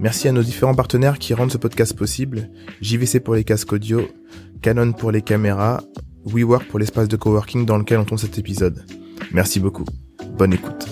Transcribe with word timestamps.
Merci 0.00 0.28
à 0.28 0.32
nos 0.32 0.42
différents 0.42 0.74
partenaires 0.74 1.18
qui 1.18 1.34
rendent 1.34 1.52
ce 1.52 1.58
podcast 1.58 1.94
possible. 1.94 2.48
JVC 2.80 3.20
pour 3.20 3.34
les 3.34 3.44
casques 3.44 3.70
audio, 3.70 4.00
Canon 4.62 4.92
pour 4.92 5.10
les 5.10 5.20
caméras, 5.20 5.82
WeWork 6.24 6.68
pour 6.68 6.78
l'espace 6.78 7.06
de 7.06 7.16
coworking 7.16 7.66
dans 7.66 7.76
lequel 7.76 7.98
on 7.98 8.06
tourne 8.06 8.18
cet 8.18 8.38
épisode. 8.38 8.82
Merci 9.34 9.60
beaucoup. 9.60 9.84
Bonne 10.38 10.54
écoute. 10.54 10.88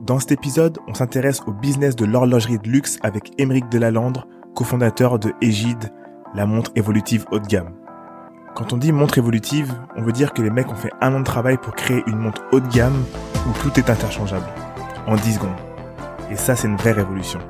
Dans 0.00 0.18
cet 0.18 0.32
épisode, 0.32 0.78
on 0.88 0.94
s'intéresse 0.94 1.42
au 1.46 1.52
business 1.52 1.94
de 1.94 2.06
l'horlogerie 2.06 2.58
de 2.58 2.68
luxe 2.68 2.98
avec 3.04 3.30
Émeric 3.38 3.68
Delalandre, 3.68 4.26
cofondateur 4.56 5.20
de 5.20 5.32
Egide, 5.40 5.92
la 6.34 6.44
montre 6.44 6.72
évolutive 6.74 7.24
haut 7.30 7.38
de 7.38 7.46
gamme. 7.46 7.76
Quand 8.56 8.72
on 8.72 8.78
dit 8.78 8.90
montre 8.90 9.16
évolutive, 9.16 9.72
on 9.96 10.02
veut 10.02 10.12
dire 10.12 10.32
que 10.32 10.42
les 10.42 10.50
mecs 10.50 10.72
ont 10.72 10.74
fait 10.74 10.90
un 11.00 11.14
an 11.14 11.20
de 11.20 11.24
travail 11.24 11.56
pour 11.56 11.76
créer 11.76 12.02
une 12.08 12.18
montre 12.18 12.42
haut 12.50 12.58
de 12.58 12.68
gamme 12.68 13.04
où 13.46 13.52
tout 13.62 13.78
est 13.78 13.88
interchangeable 13.88 14.52
en 15.06 15.16
10 15.16 15.34
secondes. 15.34 15.50
Et 16.30 16.36
ça, 16.36 16.56
c'est 16.56 16.68
une 16.68 16.76
vraie 16.76 16.92
révolution. 16.92 17.40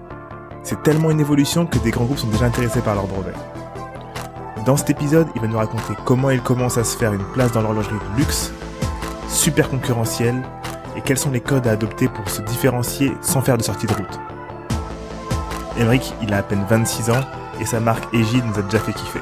C'est 0.63 0.83
tellement 0.83 1.11
une 1.11 1.21
évolution 1.21 1.67
que 1.67 1.79
des 1.79 1.91
grands 1.91 2.05
groupes 2.05 2.19
sont 2.19 2.29
déjà 2.29 2.47
intéressés 2.47 2.81
par 2.81 2.95
leur 2.95 3.07
brevet. 3.07 3.33
Dans 4.65 4.77
cet 4.77 4.91
épisode, 4.91 5.27
il 5.35 5.41
va 5.41 5.49
nous 5.49 5.59
raconter 5.59 5.95
comment 6.05 6.31
il 6.31 6.41
commence 6.41 6.79
à 6.79 6.85
se 6.85 6.97
faire 6.97 7.13
une 7.13 7.25
place 7.25 7.51
dans 7.53 7.63
l'horlogerie 7.63 7.97
de 7.97 8.19
luxe, 8.19 8.53
super 9.29 9.69
concurrentielle, 9.69 10.41
et 10.97 11.01
quels 11.01 11.19
sont 11.19 11.31
les 11.31 11.41
codes 11.41 11.67
à 11.67 11.73
adopter 11.73 12.09
pour 12.09 12.29
se 12.29 12.43
différencier 12.43 13.13
sans 13.23 13.41
faire 13.41 13.59
de 13.59 13.63
sortie 13.63 13.87
de 13.87 13.95
route. 13.95 14.21
Emeric, 15.79 16.15
il 16.23 16.33
a 16.33 16.39
à 16.39 16.43
peine 16.43 16.65
26 16.69 17.11
ans, 17.11 17.21
et 17.61 17.67
sa 17.67 17.81
marque 17.81 18.13
Egide 18.15 18.45
nous 18.47 18.59
a 18.59 18.63
déjà 18.63 18.79
fait 18.79 18.93
kiffer. 18.93 19.21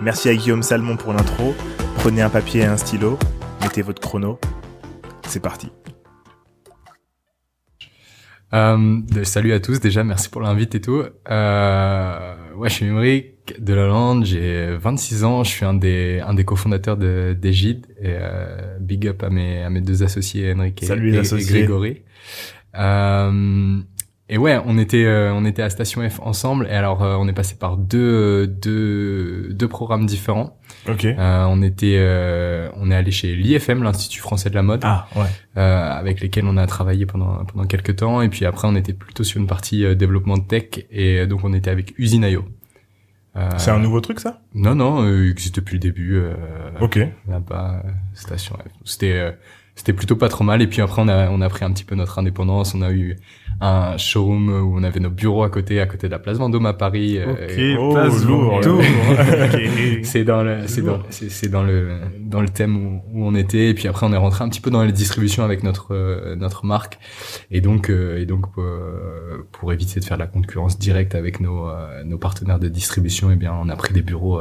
Merci 0.00 0.28
à 0.28 0.34
Guillaume 0.34 0.62
Salmon 0.62 0.96
pour 0.96 1.12
l'intro, 1.12 1.54
prenez 1.96 2.22
un 2.22 2.30
papier 2.30 2.62
et 2.62 2.66
un 2.66 2.76
stylo, 2.76 3.18
mettez 3.62 3.82
votre 3.82 4.00
chrono, 4.00 4.38
c'est 5.26 5.40
parti. 5.40 5.72
Euh, 8.54 9.00
salut 9.22 9.52
à 9.52 9.60
tous 9.60 9.80
déjà, 9.80 10.04
merci 10.04 10.28
pour 10.28 10.42
l'invite 10.42 10.74
et 10.74 10.80
tout. 10.80 11.02
Euh, 11.30 12.34
ouais, 12.56 12.68
je 12.68 12.74
suis 12.74 12.86
Émeric 12.86 13.32
de 13.58 13.72
la 13.74 13.86
Lande, 13.86 14.24
j'ai 14.26 14.76
26 14.76 15.24
ans, 15.24 15.42
je 15.42 15.50
suis 15.50 15.64
un 15.64 15.74
des 15.74 16.20
un 16.24 16.34
des 16.34 16.44
cofondateurs 16.44 16.96
de 16.96 17.36
d'Egide 17.38 17.86
et 18.00 18.10
euh, 18.10 18.78
big 18.78 19.08
up 19.08 19.22
à 19.22 19.30
mes 19.30 19.62
à 19.62 19.70
mes 19.70 19.80
deux 19.80 20.02
associés 20.02 20.52
Henrik 20.52 20.82
et, 20.82 20.86
Salut, 20.86 21.14
et, 21.14 21.18
associés. 21.18 21.48
et 21.48 21.58
Grégory. 21.60 22.02
Euh, 22.78 23.80
et 24.34 24.38
ouais, 24.38 24.58
on 24.64 24.78
était 24.78 25.04
euh, 25.04 25.32
on 25.34 25.44
était 25.44 25.62
à 25.62 25.68
Station 25.70 26.08
F 26.08 26.20
ensemble 26.22 26.66
et 26.66 26.72
alors 26.74 27.02
euh, 27.02 27.16
on 27.18 27.28
est 27.28 27.32
passé 27.34 27.54
par 27.54 27.76
deux 27.76 28.46
deux 28.46 29.48
deux 29.52 29.68
programmes 29.68 30.06
différents. 30.06 30.56
Ok. 30.88 31.04
Euh, 31.04 31.44
on 31.48 31.60
était 31.62 31.96
euh, 31.98 32.68
on 32.76 32.90
est 32.90 32.94
allé 32.94 33.10
chez 33.10 33.34
l'IFM, 33.36 33.82
l'Institut 33.82 34.20
français 34.20 34.48
de 34.50 34.54
la 34.54 34.62
mode 34.62 34.80
Ah, 34.84 35.06
ouais. 35.16 35.26
euh, 35.58 35.90
avec 35.92 36.20
lesquels 36.20 36.46
on 36.46 36.56
a 36.56 36.66
travaillé 36.66 37.04
pendant 37.06 37.44
pendant 37.44 37.66
quelques 37.66 37.96
temps 37.96 38.22
et 38.22 38.28
puis 38.30 38.46
après 38.46 38.66
on 38.68 38.74
était 38.74 38.94
plutôt 38.94 39.22
sur 39.22 39.38
une 39.40 39.46
partie 39.46 39.84
euh, 39.84 39.94
développement 39.94 40.38
de 40.38 40.44
tech 40.44 40.84
et 40.90 41.18
euh, 41.20 41.26
donc 41.26 41.44
on 41.44 41.52
était 41.52 41.70
avec 41.70 41.92
Usine.io. 41.98 42.44
Euh, 43.36 43.48
C'est 43.56 43.70
un 43.70 43.78
nouveau 43.78 44.00
truc, 44.00 44.20
ça? 44.20 44.40
Non 44.54 44.74
non, 44.74 45.02
euh, 45.04 45.24
il 45.24 45.30
existe 45.30 45.56
depuis 45.56 45.74
le 45.74 45.80
début 45.80 46.16
euh, 46.16 46.34
Ok. 46.80 46.98
là-bas 47.28 47.82
euh, 47.84 47.90
station 48.14 48.56
F. 48.56 48.70
C'était 48.84 49.12
euh, 49.12 49.32
c'était 49.74 49.92
plutôt 49.92 50.16
pas 50.16 50.28
trop 50.28 50.44
mal. 50.44 50.60
Et 50.62 50.66
puis 50.66 50.80
après 50.82 51.00
on 51.02 51.08
a 51.08 51.28
on 51.30 51.40
a 51.40 51.48
pris 51.48 51.64
un 51.64 51.72
petit 51.72 51.84
peu 51.84 51.94
notre 51.94 52.18
indépendance, 52.18 52.74
on 52.74 52.82
a 52.82 52.90
eu 52.92 53.16
un 53.60 53.96
showroom 53.96 54.48
où 54.48 54.76
on 54.78 54.82
avait 54.82 54.98
nos 55.00 55.10
bureaux 55.10 55.44
à 55.44 55.50
côté 55.50 55.80
à 55.80 55.86
côté 55.86 56.08
de 56.08 56.12
la 56.12 56.18
place 56.18 56.38
Vendôme 56.38 56.66
à 56.66 56.72
Paris 56.72 57.18
euh, 57.18 57.48
et- 57.48 57.76
Oh, 57.78 57.92
place 57.94 58.24
lourd, 58.24 58.60
c'est 60.02 60.24
dans 60.24 60.42
le 60.42 60.66
c'est 60.66 60.82
dans 60.82 61.00
c'est 61.10 61.30
c'est 61.30 61.48
dans 61.48 61.62
le 61.62 61.98
dans 62.20 62.40
le 62.40 62.48
thème 62.48 62.76
où, 62.76 63.02
où 63.12 63.24
on 63.26 63.34
était. 63.34 63.68
Et 63.70 63.74
puis 63.74 63.88
après 63.88 64.06
on 64.06 64.12
est 64.12 64.16
rentré 64.16 64.44
un 64.44 64.48
petit 64.48 64.60
peu 64.60 64.70
dans 64.70 64.82
les 64.82 64.92
distributions 64.92 65.44
avec 65.44 65.62
notre 65.62 65.94
euh, 65.94 66.34
notre 66.36 66.64
marque. 66.66 66.98
Et 67.50 67.60
donc 67.60 67.88
euh, 67.90 68.18
et 68.20 68.26
donc 68.26 68.46
euh, 68.58 69.42
pour 69.52 69.72
éviter 69.72 70.00
de 70.00 70.04
faire 70.04 70.16
de 70.16 70.22
la 70.22 70.28
concurrence 70.28 70.78
directe 70.78 71.14
avec 71.14 71.40
nos 71.40 71.68
euh, 71.68 72.02
nos 72.04 72.18
partenaires 72.18 72.58
de 72.58 72.68
distribution 72.68 73.30
et 73.30 73.36
bien 73.36 73.52
on 73.60 73.68
a 73.68 73.76
pris 73.76 73.92
des 73.94 74.02
bureaux 74.02 74.40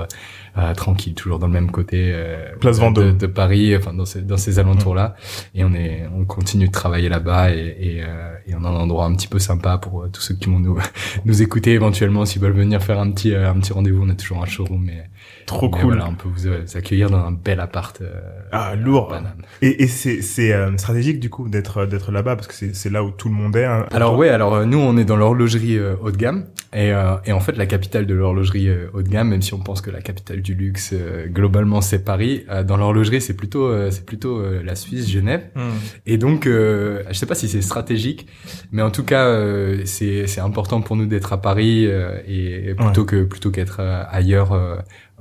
euh, 0.57 0.61
euh, 0.61 0.73
tranquilles 0.73 1.13
toujours 1.13 1.39
dans 1.39 1.47
le 1.47 1.53
même 1.53 1.71
côté 1.71 2.11
euh, 2.13 2.55
Place 2.59 2.77
de- 2.77 2.81
Vendôme. 2.81 3.05
de, 3.13 3.17
de 3.17 3.27
Paris 3.27 3.75
enfin 3.75 3.93
dans 3.93 4.05
ces 4.05 4.21
dans 4.21 4.37
ces 4.37 4.59
alentours 4.59 4.95
là 4.95 5.15
et 5.55 5.63
on 5.63 5.73
est 5.73 6.03
on 6.15 6.25
continue 6.25 6.67
de 6.67 6.71
travailler 6.71 7.09
là-bas 7.09 7.51
et 7.51 7.75
et, 7.79 8.03
euh, 8.03 8.33
et 8.47 8.55
on 8.55 8.63
a 8.63 8.67
un 8.69 8.75
endroit 8.75 9.05
un 9.05 9.15
petit 9.15 9.27
peu 9.27 9.39
sympa 9.39 9.77
pour 9.77 10.03
euh, 10.03 10.09
tous 10.11 10.21
ceux 10.21 10.35
qui 10.35 10.49
vont 10.49 10.59
nous 10.59 10.77
nous 11.25 11.41
écouter 11.41 11.71
éventuellement 11.71 12.25
s'ils 12.25 12.41
veulent 12.41 12.51
venir 12.51 12.81
faire 12.83 12.99
un 12.99 13.11
petit 13.11 13.33
euh, 13.33 13.49
un 13.49 13.59
petit 13.59 13.73
rendez-vous. 13.73 14.03
On 14.03 14.09
a 14.09 14.15
toujours 14.15 14.41
un 14.43 14.45
showroom 14.45 14.83
mais 14.85 15.03
Trop 15.51 15.69
mais 15.73 15.81
cool. 15.81 15.93
voilà, 15.93 16.09
on 16.09 16.15
peut 16.15 16.29
vous 16.33 16.47
euh, 16.47 16.63
accueillir 16.75 17.09
dans 17.09 17.19
un 17.25 17.31
bel 17.31 17.59
appart. 17.59 17.99
euh, 18.01 18.21
Ah, 18.51 18.75
lourd. 18.75 19.15
Et, 19.61 19.83
et 19.83 19.87
c'est 19.87 20.21
c'est 20.21 20.53
euh, 20.53 20.75
stratégique 20.77 21.19
du 21.19 21.29
coup 21.29 21.49
d'être 21.49 21.85
d'être 21.85 22.11
là-bas 22.11 22.35
parce 22.35 22.47
que 22.47 22.53
c'est 22.53 22.73
c'est 22.75 22.89
là 22.89 23.03
où 23.03 23.11
tout 23.11 23.27
le 23.29 23.35
monde 23.35 23.55
est. 23.55 23.65
hein. 23.65 23.85
Alors 23.91 24.17
ouais, 24.17 24.29
alors 24.29 24.53
euh, 24.55 24.65
nous 24.65 24.79
on 24.79 24.97
est 24.97 25.05
dans 25.05 25.17
l'horlogerie 25.17 25.77
euh, 25.77 25.95
haut 26.01 26.11
de 26.11 26.17
gamme 26.17 26.45
et, 26.73 26.93
euh, 26.93 27.15
et 27.25 27.33
en 27.33 27.39
fait 27.41 27.57
la 27.57 27.65
capitale 27.65 28.05
de 28.05 28.13
l'horlogerie 28.13 28.69
euh, 28.69 28.87
haut 28.93 29.01
de 29.01 29.09
gamme, 29.09 29.29
même 29.29 29.41
si 29.41 29.53
on 29.53 29.59
pense 29.59 29.81
que 29.81 29.91
la 29.91 30.01
capitale 30.01 30.41
du 30.41 30.53
luxe 30.55 30.91
euh, 30.93 31.27
globalement 31.27 31.81
c'est 31.81 32.03
Paris, 32.05 32.45
euh, 32.49 32.63
dans 32.63 32.77
l'horlogerie 32.77 33.19
c'est 33.21 33.35
plutôt 33.35 33.65
euh, 33.67 33.91
c'est 33.91 34.05
plutôt 34.05 34.39
euh, 34.39 34.61
la 34.63 34.75
Suisse, 34.75 35.09
Genève. 35.09 35.43
Hmm. 35.55 35.71
Et 36.05 36.17
donc 36.17 36.47
euh, 36.47 37.03
je 37.09 37.13
sais 37.13 37.25
pas 37.25 37.35
si 37.35 37.47
c'est 37.49 37.61
stratégique, 37.61 38.27
mais 38.71 38.81
en 38.81 38.89
tout 38.91 39.03
cas 39.03 39.25
euh, 39.25 39.81
c'est 39.85 40.27
c'est 40.27 40.41
important 40.41 40.81
pour 40.81 40.95
nous 40.95 41.05
d'être 41.07 41.33
à 41.33 41.41
Paris 41.41 41.85
euh, 41.87 42.17
et, 42.27 42.69
et 42.69 42.73
plutôt 42.73 43.03
que 43.05 43.23
plutôt 43.23 43.51
qu'être 43.51 43.77
euh, 43.81 44.03
ailleurs. 44.09 44.53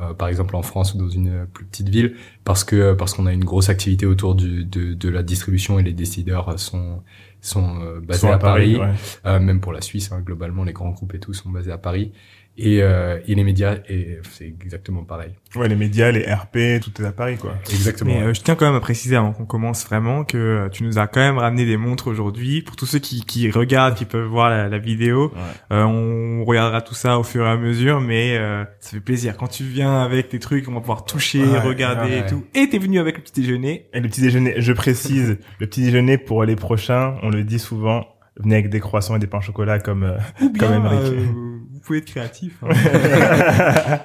Euh, 0.00 0.10
euh, 0.10 0.14
par 0.14 0.28
exemple 0.28 0.56
en 0.56 0.62
France 0.62 0.94
ou 0.94 0.98
dans 0.98 1.08
une 1.08 1.28
euh, 1.28 1.44
plus 1.52 1.64
petite 1.64 1.88
ville 1.88 2.16
parce 2.44 2.64
que 2.64 2.92
parce 2.94 3.14
qu'on 3.14 3.26
a 3.26 3.32
une 3.32 3.44
grosse 3.44 3.68
activité 3.68 4.06
autour 4.06 4.34
du, 4.34 4.64
de, 4.64 4.94
de 4.94 5.08
la 5.08 5.22
distribution 5.22 5.78
et 5.78 5.82
les 5.82 5.92
décideurs 5.92 6.48
euh, 6.48 6.56
sont 6.56 7.02
sont 7.40 7.80
euh, 7.80 8.00
basés 8.00 8.20
Sont 8.20 8.32
à, 8.32 8.38
Paris, 8.38 8.76
ouais. 8.76 8.92
Euh, 9.26 9.40
même 9.40 9.60
pour 9.60 9.72
la 9.72 9.80
Suisse 9.80 10.12
hein, 10.12 10.20
globalement 10.20 10.64
les 10.64 10.72
grands 10.72 10.90
groupes 10.90 11.14
et 11.14 11.18
tout 11.18 11.32
sont 11.32 11.50
basés 11.50 11.72
à 11.72 11.78
Paris 11.78 12.12
et, 12.60 12.82
euh, 12.82 13.18
et 13.26 13.34
les 13.34 13.44
médias 13.44 13.76
et 13.88 14.18
c'est 14.30 14.46
exactement 14.46 15.02
pareil 15.04 15.30
Ouais, 15.56 15.68
les 15.68 15.74
médias, 15.76 16.10
les 16.12 16.22
RP, 16.32 16.80
tout 16.80 17.02
est 17.02 17.04
à 17.04 17.12
Paris 17.12 17.36
quoi. 17.36 17.54
exactement 17.70 18.12
Mais 18.14 18.22
euh, 18.22 18.34
je 18.34 18.40
tiens 18.40 18.54
quand 18.54 18.66
même 18.66 18.74
à 18.76 18.80
préciser 18.80 19.16
avant 19.16 19.32
qu'on 19.32 19.46
commence 19.46 19.84
vraiment 19.86 20.24
que 20.24 20.36
euh, 20.36 20.68
tu 20.68 20.84
nous 20.84 20.98
as 20.98 21.06
quand 21.08 21.20
même 21.20 21.38
ramené 21.38 21.64
des 21.66 21.76
montres 21.76 22.06
aujourd'hui. 22.06 22.62
Pour 22.62 22.76
tous 22.76 22.86
ceux 22.86 22.98
qui, 23.00 23.24
qui 23.24 23.50
regardent, 23.50 23.94
qui 23.96 24.04
peuvent 24.04 24.26
voir 24.26 24.48
la, 24.50 24.68
la 24.68 24.78
vidéo, 24.78 25.32
Ouais. 25.34 25.76
euh, 25.76 25.82
on 25.84 26.44
regardera 26.44 26.80
tout 26.82 26.94
ça 26.94 27.18
au 27.18 27.22
fur 27.24 27.44
et 27.46 27.48
à 27.50 27.56
mesure, 27.56 28.00
mais 28.00 28.36
euh, 28.38 28.64
ça 28.78 28.90
fait 28.90 29.00
plaisir. 29.00 29.36
Quand 29.36 29.48
tu 29.48 29.64
viens 29.64 30.00
avec 30.02 30.28
tes 30.28 30.38
trucs, 30.38 30.68
on 30.68 30.72
va 30.74 30.80
pouvoir 30.80 31.04
toucher, 31.04 31.42
Ouais, 31.44 31.58
regarder 31.58 32.10
ouais. 32.10 32.18
et 32.20 32.26
tout. 32.26 32.44
Et 32.54 32.68
t'es 32.68 32.78
venu 32.78 32.98
avec 33.00 33.16
le 33.16 33.22
petit 33.22 33.40
déjeuner. 33.40 33.86
Et 33.92 34.00
le 34.00 34.08
petit 34.08 34.20
déjeuner, 34.20 34.54
je 34.58 34.72
précise, 34.72 35.38
le 35.58 35.66
petit 35.66 35.82
déjeuner 35.82 36.16
pour 36.18 36.44
les 36.44 36.56
prochains, 36.56 37.16
on 37.22 37.30
le 37.30 37.42
dit 37.44 37.58
souvent, 37.58 38.06
venez 38.42 38.54
avec 38.56 38.70
des 38.70 38.80
croissants 38.80 39.16
et 39.16 39.18
des 39.18 39.26
pains 39.26 39.38
au 39.38 39.42
chocolat 39.42 39.78
comme 39.78 40.02
euh, 40.04 40.16
Ou 40.42 40.50
bien, 40.50 40.68
Comme 40.68 40.76
Emmerich. 40.76 41.12
euh, 41.12 41.26
vous 41.72 41.80
pouvez 41.80 41.98
être 41.98 42.06
créatif. 42.06 42.62
hein. 42.62 42.68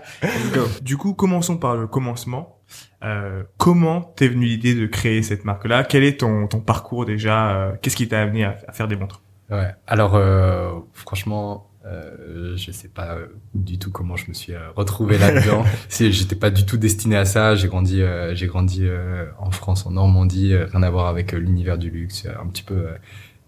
Du 0.82 0.98
coup, 0.98 1.14
commençons 1.14 1.58
par 1.58 1.76
le 1.76 1.88
commencement. 1.88 2.60
Euh, 3.04 3.44
comment 3.58 4.02
t'es 4.02 4.28
venu 4.28 4.46
l'idée 4.46 4.74
de 4.76 4.86
créer 4.88 5.22
cette 5.22 5.46
marque-là? 5.46 5.84
Quel 5.84 6.04
est 6.04 6.20
ton, 6.20 6.48
ton 6.48 6.60
parcours 6.60 7.06
déjà? 7.06 7.56
Euh, 7.56 7.72
Qu'est-ce 7.82 7.96
qui 7.96 8.08
t'a 8.08 8.22
amené 8.22 8.44
à, 8.44 8.58
à 8.68 8.72
faire 8.72 8.88
des 8.88 8.96
montres? 8.96 9.22
Ouais 9.52 9.76
alors 9.86 10.16
euh, 10.16 10.72
franchement 10.94 11.70
euh, 11.86 12.58
je 12.58 12.72
sais 12.72 12.88
pas 12.88 13.14
euh, 13.14 13.28
du 13.54 13.78
tout 13.78 13.92
comment 13.92 14.16
je 14.16 14.28
me 14.28 14.34
suis 14.34 14.54
euh, 14.54 14.72
retrouvé 14.76 15.20
là-dedans. 15.20 15.64
C'est, 15.88 16.12
j'étais 16.12 16.36
pas 16.36 16.50
du 16.50 16.66
tout 16.66 16.78
destiné 16.78 17.16
à 17.16 17.26
ça. 17.26 17.54
J'ai 17.54 17.68
grandi, 17.68 18.02
euh, 18.02 18.34
j'ai 18.34 18.48
grandi 18.48 18.88
euh, 18.88 19.26
en 19.38 19.52
France, 19.52 19.86
en 19.86 19.92
Normandie, 19.92 20.52
euh, 20.54 20.66
rien 20.72 20.82
à 20.82 20.90
voir 20.90 21.06
avec 21.06 21.36
euh, 21.36 21.38
l'univers 21.38 21.78
du 21.78 21.92
luxe, 21.92 22.26
euh, 22.26 22.32
un 22.42 22.48
petit 22.48 22.64
peu 22.64 22.74
euh, 22.74 22.96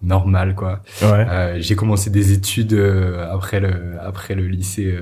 normal 0.01 0.55
quoi. 0.55 0.81
ouais. 1.01 1.07
Euh, 1.29 1.57
j'ai 1.59 1.75
commencé 1.75 2.09
des 2.09 2.31
études 2.31 2.73
euh, 2.73 3.31
après 3.31 3.59
le 3.59 3.93
après 4.01 4.35
le 4.35 4.47
lycée 4.47 4.95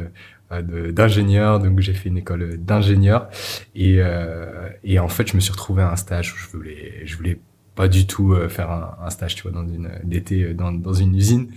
euh, 0.52 0.92
d'ingénieur, 0.92 1.60
donc 1.60 1.80
j'ai 1.80 1.94
fait 1.94 2.10
une 2.10 2.18
école 2.18 2.58
d'ingénieur 2.58 3.28
et 3.76 3.98
euh, 4.00 4.70
et 4.84 5.00
en 5.00 5.08
fait 5.08 5.28
je 5.28 5.36
me 5.36 5.42
suis 5.42 5.52
retrouvé 5.52 5.84
à 5.84 5.92
un 5.92 5.96
stage 5.96 6.34
où 6.34 6.38
je 6.38 6.48
voulais 6.58 7.02
je 7.06 7.18
voulais 7.18 7.40
pas 7.76 7.90
du 7.90 8.08
tout 8.08 8.34
euh, 8.34 8.48
faire 8.48 8.72
un, 8.72 8.96
un, 9.06 9.10
stage, 9.10 9.36
tu 9.36 9.44
vois, 9.44 9.52
dans 9.52 9.68
une 9.68 9.90
d'été 10.04 10.44
euh, 10.44 10.54
dans, 10.54 10.72
dans 10.72 10.94
une 10.94 11.14
usine, 11.14 11.50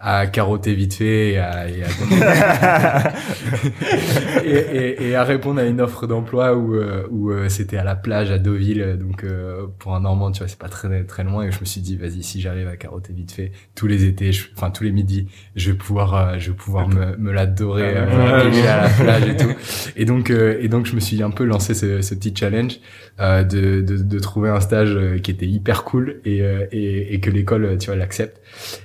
à 0.00 0.26
carotter 0.26 0.74
vite 0.74 0.94
fait 0.94 1.32
et 1.32 1.38
à, 1.38 1.68
et 1.68 1.82
à, 1.84 3.12
et, 4.44 4.50
et, 4.50 5.08
et, 5.08 5.14
à 5.14 5.22
répondre 5.22 5.60
à 5.60 5.64
une 5.64 5.82
offre 5.82 6.06
d'emploi 6.06 6.56
où 6.56 6.74
euh, 6.74 7.06
où 7.10 7.30
c'était 7.48 7.76
à 7.76 7.84
la 7.84 7.94
plage 7.94 8.30
à 8.30 8.38
Deauville, 8.38 8.98
donc 8.98 9.24
pour 9.78 9.94
un 9.94 10.00
Normand, 10.00 10.32
tu 10.32 10.38
vois, 10.38 10.48
c'est 10.48 10.58
pas 10.58 10.68
très 10.68 11.04
très 11.04 11.24
loin. 11.24 11.44
Et 11.44 11.52
je 11.52 11.60
me 11.60 11.66
suis 11.66 11.82
dit, 11.82 11.96
vas-y, 11.96 12.22
si 12.22 12.40
j'arrive 12.40 12.68
à 12.68 12.76
carotter 12.76 13.12
vite 13.12 13.32
fait 13.32 13.52
tous 13.74 13.86
les 13.86 14.04
étés, 14.04 14.30
enfin 14.56 14.70
tous 14.70 14.84
les 14.84 14.92
midis, 14.92 15.26
je 15.56 15.72
vais 15.72 15.76
pouvoir 15.76 16.38
je 16.38 16.50
vais 16.52 16.56
pouvoir 16.56 16.88
me, 16.88 17.16
me 17.16 17.32
l'adorer 17.32 17.96
à 17.96 18.06
la 18.06 18.88
plage 18.88 19.28
et 19.28 19.36
tout. 19.36 19.52
Et 19.96 20.06
donc 20.06 20.30
et 20.30 20.68
donc 20.68 20.86
je 20.86 20.94
me 20.94 21.00
suis 21.00 21.22
un 21.22 21.30
peu 21.30 21.44
lancé 21.44 21.74
ce, 21.74 22.00
ce 22.00 22.14
petit 22.14 22.34
challenge 22.34 22.78
de, 23.18 23.82
de 23.82 23.96
de 23.96 24.18
trouver 24.18 24.48
un 24.48 24.60
stage 24.60 24.96
qui 25.22 25.30
était 25.30 25.46
hyper 25.46 25.65
hyper 25.66 25.82
cool 25.82 26.20
et, 26.24 26.42
euh, 26.42 26.66
et, 26.70 27.14
et 27.14 27.20
que 27.20 27.30
l'école 27.30 27.76
tu 27.78 27.86
vois 27.86 27.96
l'accepte. 27.96 28.40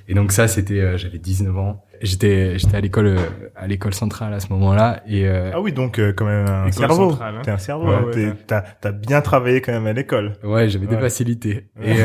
Et 0.08 0.14
donc 0.14 0.32
ça 0.32 0.48
c'était 0.48 0.80
euh, 0.80 0.98
j'avais 0.98 1.18
19 1.18 1.56
ans 1.56 1.84
j'étais 2.02 2.58
j'étais 2.58 2.76
à 2.76 2.80
l'école 2.80 3.06
euh, 3.06 3.18
à 3.56 3.66
l'école 3.66 3.94
centrale 3.94 4.34
à 4.34 4.40
ce 4.40 4.48
moment-là 4.52 5.02
et 5.06 5.28
ah 5.28 5.60
oui 5.60 5.72
donc 5.72 6.00
quand 6.16 6.24
même 6.24 6.46
un 6.46 6.70
cerveau 6.72 7.12
hein. 7.20 7.40
t'es 7.42 7.50
un 7.50 7.58
cerveau 7.58 7.88
hein. 7.88 8.10
t'as 8.46 8.62
t'as 8.62 8.92
bien 8.92 9.20
travaillé 9.20 9.60
quand 9.60 9.72
même 9.72 9.86
à 9.86 9.92
l'école 9.92 10.34
ouais 10.42 10.68
j'avais 10.68 10.86
des 10.86 10.98
facilités 10.98 11.66
et 11.82 11.94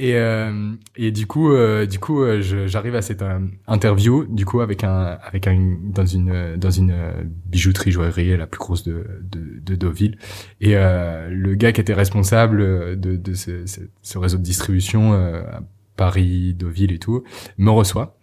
Et, 0.00 0.14
euh, 0.14 0.72
et 0.96 1.12
du 1.12 1.26
coup, 1.26 1.52
euh, 1.52 1.84
du 1.84 1.98
coup, 1.98 2.22
euh, 2.22 2.40
j'arrive 2.40 2.94
à 2.94 3.02
cette 3.02 3.22
interview, 3.66 4.24
du 4.24 4.46
coup, 4.46 4.62
avec 4.62 4.82
un, 4.82 5.18
avec 5.22 5.46
un, 5.46 5.76
dans 5.82 6.06
une, 6.06 6.56
dans 6.56 6.70
une 6.70 6.94
bijouterie 7.44 7.90
joaillerie 7.90 8.34
la 8.34 8.46
plus 8.46 8.58
grosse 8.58 8.82
de, 8.82 9.04
de, 9.30 9.60
de 9.62 9.74
Deauville. 9.76 10.16
Et 10.62 10.72
le 10.72 11.54
gars 11.54 11.72
qui 11.72 11.82
était 11.82 11.92
responsable 11.92 12.98
de, 12.98 13.16
de 13.16 13.34
ce, 13.34 13.66
ce, 14.00 14.18
réseau 14.18 14.38
de 14.38 14.42
distribution, 14.42 15.12
Paris, 16.00 16.54
Deauville 16.54 16.92
et 16.92 16.98
tout, 16.98 17.24
me 17.58 17.68
reçoit. 17.68 18.16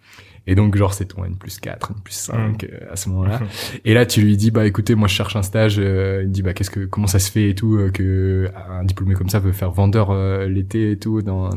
Et 0.48 0.56
donc, 0.56 0.76
genre, 0.76 0.96
c'est 0.96 1.06
ton 1.06 1.24
N 1.26 1.36
plus 1.36 1.60
4, 1.60 1.92
N 1.92 2.02
plus 2.04 2.16
5 2.16 2.64
mm. 2.64 2.66
euh, 2.66 2.92
à 2.92 2.96
ce 2.96 3.10
moment-là. 3.10 3.40
et 3.86 3.94
là, 3.94 4.08
tu 4.08 4.22
lui 4.22 4.36
dis, 4.36 4.50
bah, 4.50 4.66
écoutez, 4.66 4.96
moi, 4.96 5.08
je 5.08 5.14
cherche 5.14 5.36
un 5.36 5.44
stage. 5.44 5.76
Euh, 5.78 6.24
il 6.24 6.32
dit, 6.32 6.42
bah, 6.42 6.54
qu'est-ce 6.56 6.72
que, 6.72 6.86
comment 6.86 7.06
ça 7.06 7.20
se 7.20 7.30
fait 7.30 7.52
et 7.52 7.54
tout, 7.54 7.76
euh, 7.76 7.92
que 7.92 8.50
un 8.68 8.84
diplômé 8.84 9.14
comme 9.14 9.30
ça 9.30 9.38
veut 9.38 9.52
faire 9.52 9.70
vendeur 9.70 10.12
l'été 10.48 10.90
et 10.90 10.98
tout. 10.98 11.22
Dans, 11.22 11.52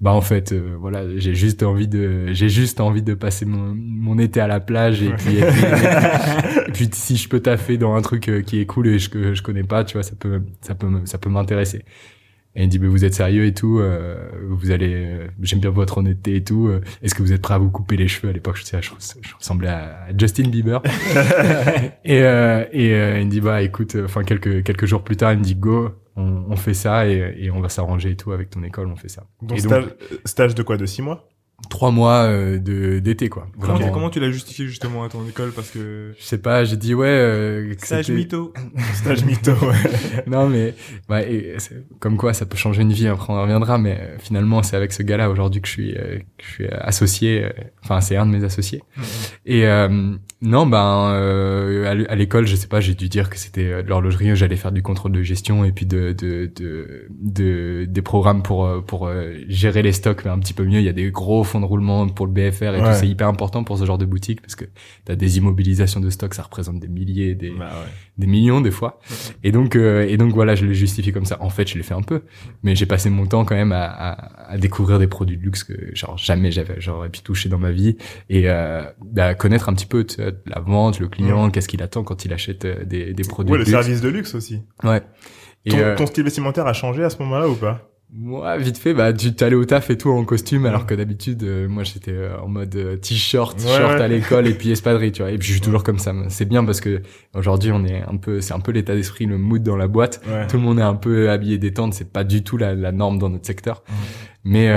bah, 0.00 0.12
en 0.12 0.20
fait, 0.20 0.54
voilà, 0.54 1.02
j'ai 1.16 1.34
juste 1.34 1.64
envie 1.64 1.88
de, 1.88 2.28
j'ai 2.30 2.48
juste 2.48 2.80
envie 2.80 3.02
de 3.02 3.14
passer 3.14 3.44
mon, 3.44 3.74
mon 3.74 4.20
été 4.20 4.38
à 4.38 4.46
la 4.46 4.60
plage 4.60 5.02
et 5.02 5.10
puis, 5.10 5.38
et 5.38 6.70
puis, 6.72 6.88
si 6.92 7.16
je 7.16 7.28
peux 7.28 7.40
taffer 7.40 7.76
dans 7.76 7.96
un 7.96 8.02
truc 8.02 8.30
qui 8.46 8.60
est 8.60 8.66
cool 8.66 8.86
et 8.86 8.98
que 8.98 9.34
je 9.34 9.42
connais 9.42 9.64
pas, 9.64 9.82
tu 9.82 9.94
vois, 9.94 10.04
ça 10.04 10.14
peut, 10.16 10.42
ça 10.60 10.76
peut, 10.76 10.86
ça 11.06 11.18
peut 11.18 11.30
m'intéresser. 11.30 11.82
Et 12.60 12.64
il 12.64 12.68
dit, 12.68 12.78
mais 12.78 12.88
vous 12.88 13.06
êtes 13.06 13.14
sérieux 13.14 13.46
et 13.46 13.54
tout, 13.54 13.78
euh, 13.78 14.18
vous 14.50 14.70
allez, 14.70 14.92
euh, 14.92 15.28
j'aime 15.40 15.60
bien 15.60 15.70
votre 15.70 15.96
honnêteté 15.96 16.36
et 16.36 16.44
tout. 16.44 16.68
Euh, 16.68 16.82
est-ce 17.00 17.14
que 17.14 17.22
vous 17.22 17.32
êtes 17.32 17.40
prêt 17.40 17.54
à 17.54 17.58
vous 17.58 17.70
couper 17.70 17.96
les 17.96 18.06
cheveux? 18.06 18.28
À 18.28 18.34
l'époque, 18.34 18.58
je, 18.58 18.64
je, 18.66 18.90
je, 19.22 19.34
ressemblais 19.34 19.68
à 19.68 20.08
Justin 20.14 20.50
Bieber. 20.50 20.82
et 22.04 22.18
et 22.18 23.18
il 23.18 23.26
me 23.26 23.30
dit, 23.30 23.40
bah 23.40 23.62
écoute, 23.62 23.96
enfin 24.04 24.24
quelques 24.24 24.62
quelques 24.62 24.84
jours 24.84 25.02
plus 25.02 25.16
tard, 25.16 25.32
il 25.32 25.38
me 25.38 25.42
dit, 25.42 25.54
go, 25.54 25.88
on, 26.16 26.44
on 26.50 26.56
fait 26.56 26.74
ça 26.74 27.08
et, 27.08 27.34
et 27.38 27.50
on 27.50 27.62
va 27.62 27.70
s'arranger 27.70 28.10
et 28.10 28.16
tout 28.16 28.32
avec 28.32 28.50
ton 28.50 28.62
école, 28.62 28.88
on 28.88 28.96
fait 28.96 29.08
ça. 29.08 29.24
Donc, 29.40 29.58
stage, 29.58 29.86
stage 30.26 30.54
de 30.54 30.62
quoi? 30.62 30.76
De 30.76 30.84
six 30.84 31.00
mois? 31.00 31.30
Trois 31.68 31.90
mois 31.90 32.24
euh, 32.24 32.58
de 32.58 32.98
d'été 32.98 33.28
quoi. 33.28 33.46
Comment, 33.60 33.90
comment 33.90 34.10
tu 34.10 34.20
l'as 34.20 34.30
justifié 34.30 34.66
justement 34.66 35.04
à 35.04 35.08
ton 35.08 35.26
école? 35.28 35.52
Parce 35.52 35.70
que 35.70 36.14
je 36.18 36.22
sais 36.22 36.38
pas, 36.38 36.64
j'ai 36.64 36.76
dit 36.76 36.94
ouais 36.94 37.06
euh, 37.08 37.74
stage 37.78 38.10
mytho. 38.10 38.52
stage 38.94 39.24
mytho. 39.24 39.52
Ouais. 39.52 39.76
non 40.26 40.48
mais 40.48 40.74
ouais, 41.08 41.32
et 41.32 41.56
comme 41.98 42.16
quoi 42.16 42.34
ça 42.34 42.46
peut 42.46 42.56
changer 42.56 42.82
une 42.82 42.92
vie 42.92 43.06
après 43.06 43.32
on 43.32 43.40
reviendra 43.40 43.78
mais 43.78 43.98
euh, 44.00 44.18
finalement 44.18 44.62
c'est 44.62 44.76
avec 44.76 44.92
ce 44.92 45.02
gars-là 45.02 45.30
aujourd'hui 45.30 45.60
que 45.60 45.68
je 45.68 45.72
suis 45.72 45.96
euh, 45.96 46.18
que 46.38 46.44
je 46.44 46.50
suis 46.50 46.68
associé 46.68 47.48
enfin 47.82 48.00
c'est 48.00 48.16
un 48.16 48.26
de 48.26 48.32
mes 48.32 48.44
associés. 48.44 48.82
Mm-hmm. 48.98 49.30
Et 49.46 50.10
non 50.42 50.66
ben 50.66 51.10
à 52.08 52.14
l'école, 52.14 52.46
je 52.46 52.56
sais 52.56 52.66
pas, 52.66 52.80
j'ai 52.80 52.94
dû 52.94 53.08
dire 53.08 53.30
que 53.30 53.36
c'était 53.36 53.82
de 53.82 53.88
l'horlogerie, 53.88 54.34
j'allais 54.36 54.56
faire 54.56 54.72
du 54.72 54.82
contrôle 54.82 55.12
de 55.12 55.22
gestion 55.22 55.64
et 55.64 55.72
puis 55.72 55.86
de 55.86 56.12
de 56.12 56.50
de, 56.54 57.06
de 57.10 57.84
des 57.88 58.02
programmes 58.02 58.42
pour 58.42 58.84
pour 58.86 59.10
gérer 59.48 59.82
les 59.82 59.92
stocks 59.92 60.24
mais 60.24 60.30
un 60.30 60.38
petit 60.38 60.54
peu 60.54 60.64
mieux, 60.64 60.78
il 60.78 60.84
y 60.84 60.88
a 60.88 60.92
des 60.92 61.10
gros 61.10 61.44
fonds 61.44 61.60
de 61.60 61.66
roulement 61.66 62.08
pour 62.08 62.26
le 62.26 62.32
BFR 62.32 62.74
et 62.74 62.78
tout, 62.78 62.94
c'est 62.94 63.08
hyper 63.08 63.28
important 63.28 63.64
pour 63.64 63.78
ce 63.78 63.84
genre 63.84 63.98
de 63.98 64.06
boutique 64.06 64.40
parce 64.40 64.54
que 64.54 64.64
t'as 65.04 65.16
des 65.16 65.38
immobilisations 65.38 66.00
de 66.00 66.10
stock, 66.10 66.34
ça 66.34 66.42
représente 66.42 66.80
des 66.80 66.88
milliers, 66.88 67.34
des, 67.34 67.50
bah 67.50 67.70
des 68.20 68.26
millions 68.26 68.60
des 68.60 68.70
fois. 68.70 69.00
Et 69.42 69.50
donc, 69.50 69.74
euh, 69.74 70.06
et 70.06 70.16
donc 70.16 70.32
voilà, 70.32 70.54
je 70.54 70.64
le 70.64 70.72
justifie 70.72 71.10
comme 71.12 71.24
ça. 71.24 71.38
En 71.40 71.50
fait, 71.50 71.66
je 71.66 71.76
l'ai 71.76 71.82
fait 71.82 71.94
un 71.94 72.02
peu, 72.02 72.22
mais 72.62 72.76
j'ai 72.76 72.86
passé 72.86 73.10
mon 73.10 73.26
temps 73.26 73.44
quand 73.44 73.56
même 73.56 73.72
à, 73.72 73.84
à, 73.84 74.52
à, 74.52 74.58
découvrir 74.58 74.98
des 74.98 75.08
produits 75.08 75.36
de 75.36 75.42
luxe 75.42 75.64
que 75.64 75.72
genre 75.94 76.16
jamais 76.16 76.52
j'avais, 76.52 76.80
j'aurais 76.80 77.08
pu 77.08 77.20
toucher 77.20 77.48
dans 77.48 77.58
ma 77.58 77.72
vie 77.72 77.96
et 78.28 78.48
euh, 78.48 78.82
bah, 79.04 79.34
connaître 79.34 79.68
un 79.68 79.74
petit 79.74 79.86
peu 79.86 80.06
la 80.46 80.60
vente, 80.60 81.00
le 81.00 81.08
client, 81.08 81.50
qu'est-ce 81.50 81.68
qu'il 81.68 81.82
attend 81.82 82.02
quand 82.02 82.24
il 82.24 82.32
achète 82.32 82.64
euh, 82.64 82.84
des, 82.84 83.12
des 83.12 83.24
produits. 83.24 83.52
Ouais, 83.52 83.58
le 83.58 83.64
service 83.64 84.00
de 84.00 84.08
luxe 84.08 84.34
aussi. 84.34 84.62
Ouais. 84.84 85.02
Et 85.64 85.70
ton, 85.70 85.78
euh, 85.78 85.96
ton 85.96 86.06
style 86.06 86.24
vestimentaire 86.24 86.66
a 86.66 86.72
changé 86.72 87.04
à 87.04 87.10
ce 87.10 87.18
moment-là 87.18 87.48
ou 87.48 87.54
pas? 87.54 87.90
Moi, 88.12 88.56
vite 88.58 88.76
fait, 88.76 88.92
bah, 88.92 89.12
tu 89.12 89.32
t'allais 89.34 89.54
au 89.54 89.64
taf 89.64 89.88
et 89.90 89.96
tout 89.96 90.10
en 90.10 90.24
costume, 90.24 90.66
alors 90.66 90.84
que 90.84 90.94
d'habitude, 90.94 91.44
euh, 91.44 91.68
moi, 91.68 91.84
j'étais 91.84 92.10
euh, 92.10 92.40
en 92.40 92.48
mode 92.48 92.74
euh, 92.74 92.96
t-shirt, 92.96 93.56
t-shirt 93.56 94.00
à 94.00 94.08
l'école 94.08 94.48
et 94.48 94.54
puis 94.54 94.70
espadrille, 94.72 95.12
tu 95.12 95.22
vois. 95.22 95.30
Et 95.30 95.38
puis, 95.38 95.46
je 95.46 95.52
suis 95.52 95.60
toujours 95.60 95.84
comme 95.84 95.98
ça. 95.98 96.12
C'est 96.28 96.44
bien 96.44 96.64
parce 96.64 96.80
que 96.80 97.02
aujourd'hui, 97.34 97.70
on 97.70 97.84
est 97.84 98.02
un 98.02 98.16
peu, 98.16 98.40
c'est 98.40 98.52
un 98.52 98.58
peu 98.58 98.72
l'état 98.72 98.96
d'esprit, 98.96 99.26
le 99.26 99.38
mood 99.38 99.62
dans 99.62 99.76
la 99.76 99.86
boîte. 99.86 100.20
Tout 100.48 100.56
le 100.56 100.62
monde 100.62 100.80
est 100.80 100.82
un 100.82 100.96
peu 100.96 101.30
habillé 101.30 101.58
détente. 101.58 101.94
C'est 101.94 102.12
pas 102.12 102.24
du 102.24 102.42
tout 102.42 102.56
la, 102.56 102.74
la 102.74 102.90
norme 102.90 103.18
dans 103.20 103.28
notre 103.28 103.46
secteur. 103.46 103.84
Mais, 104.42 104.68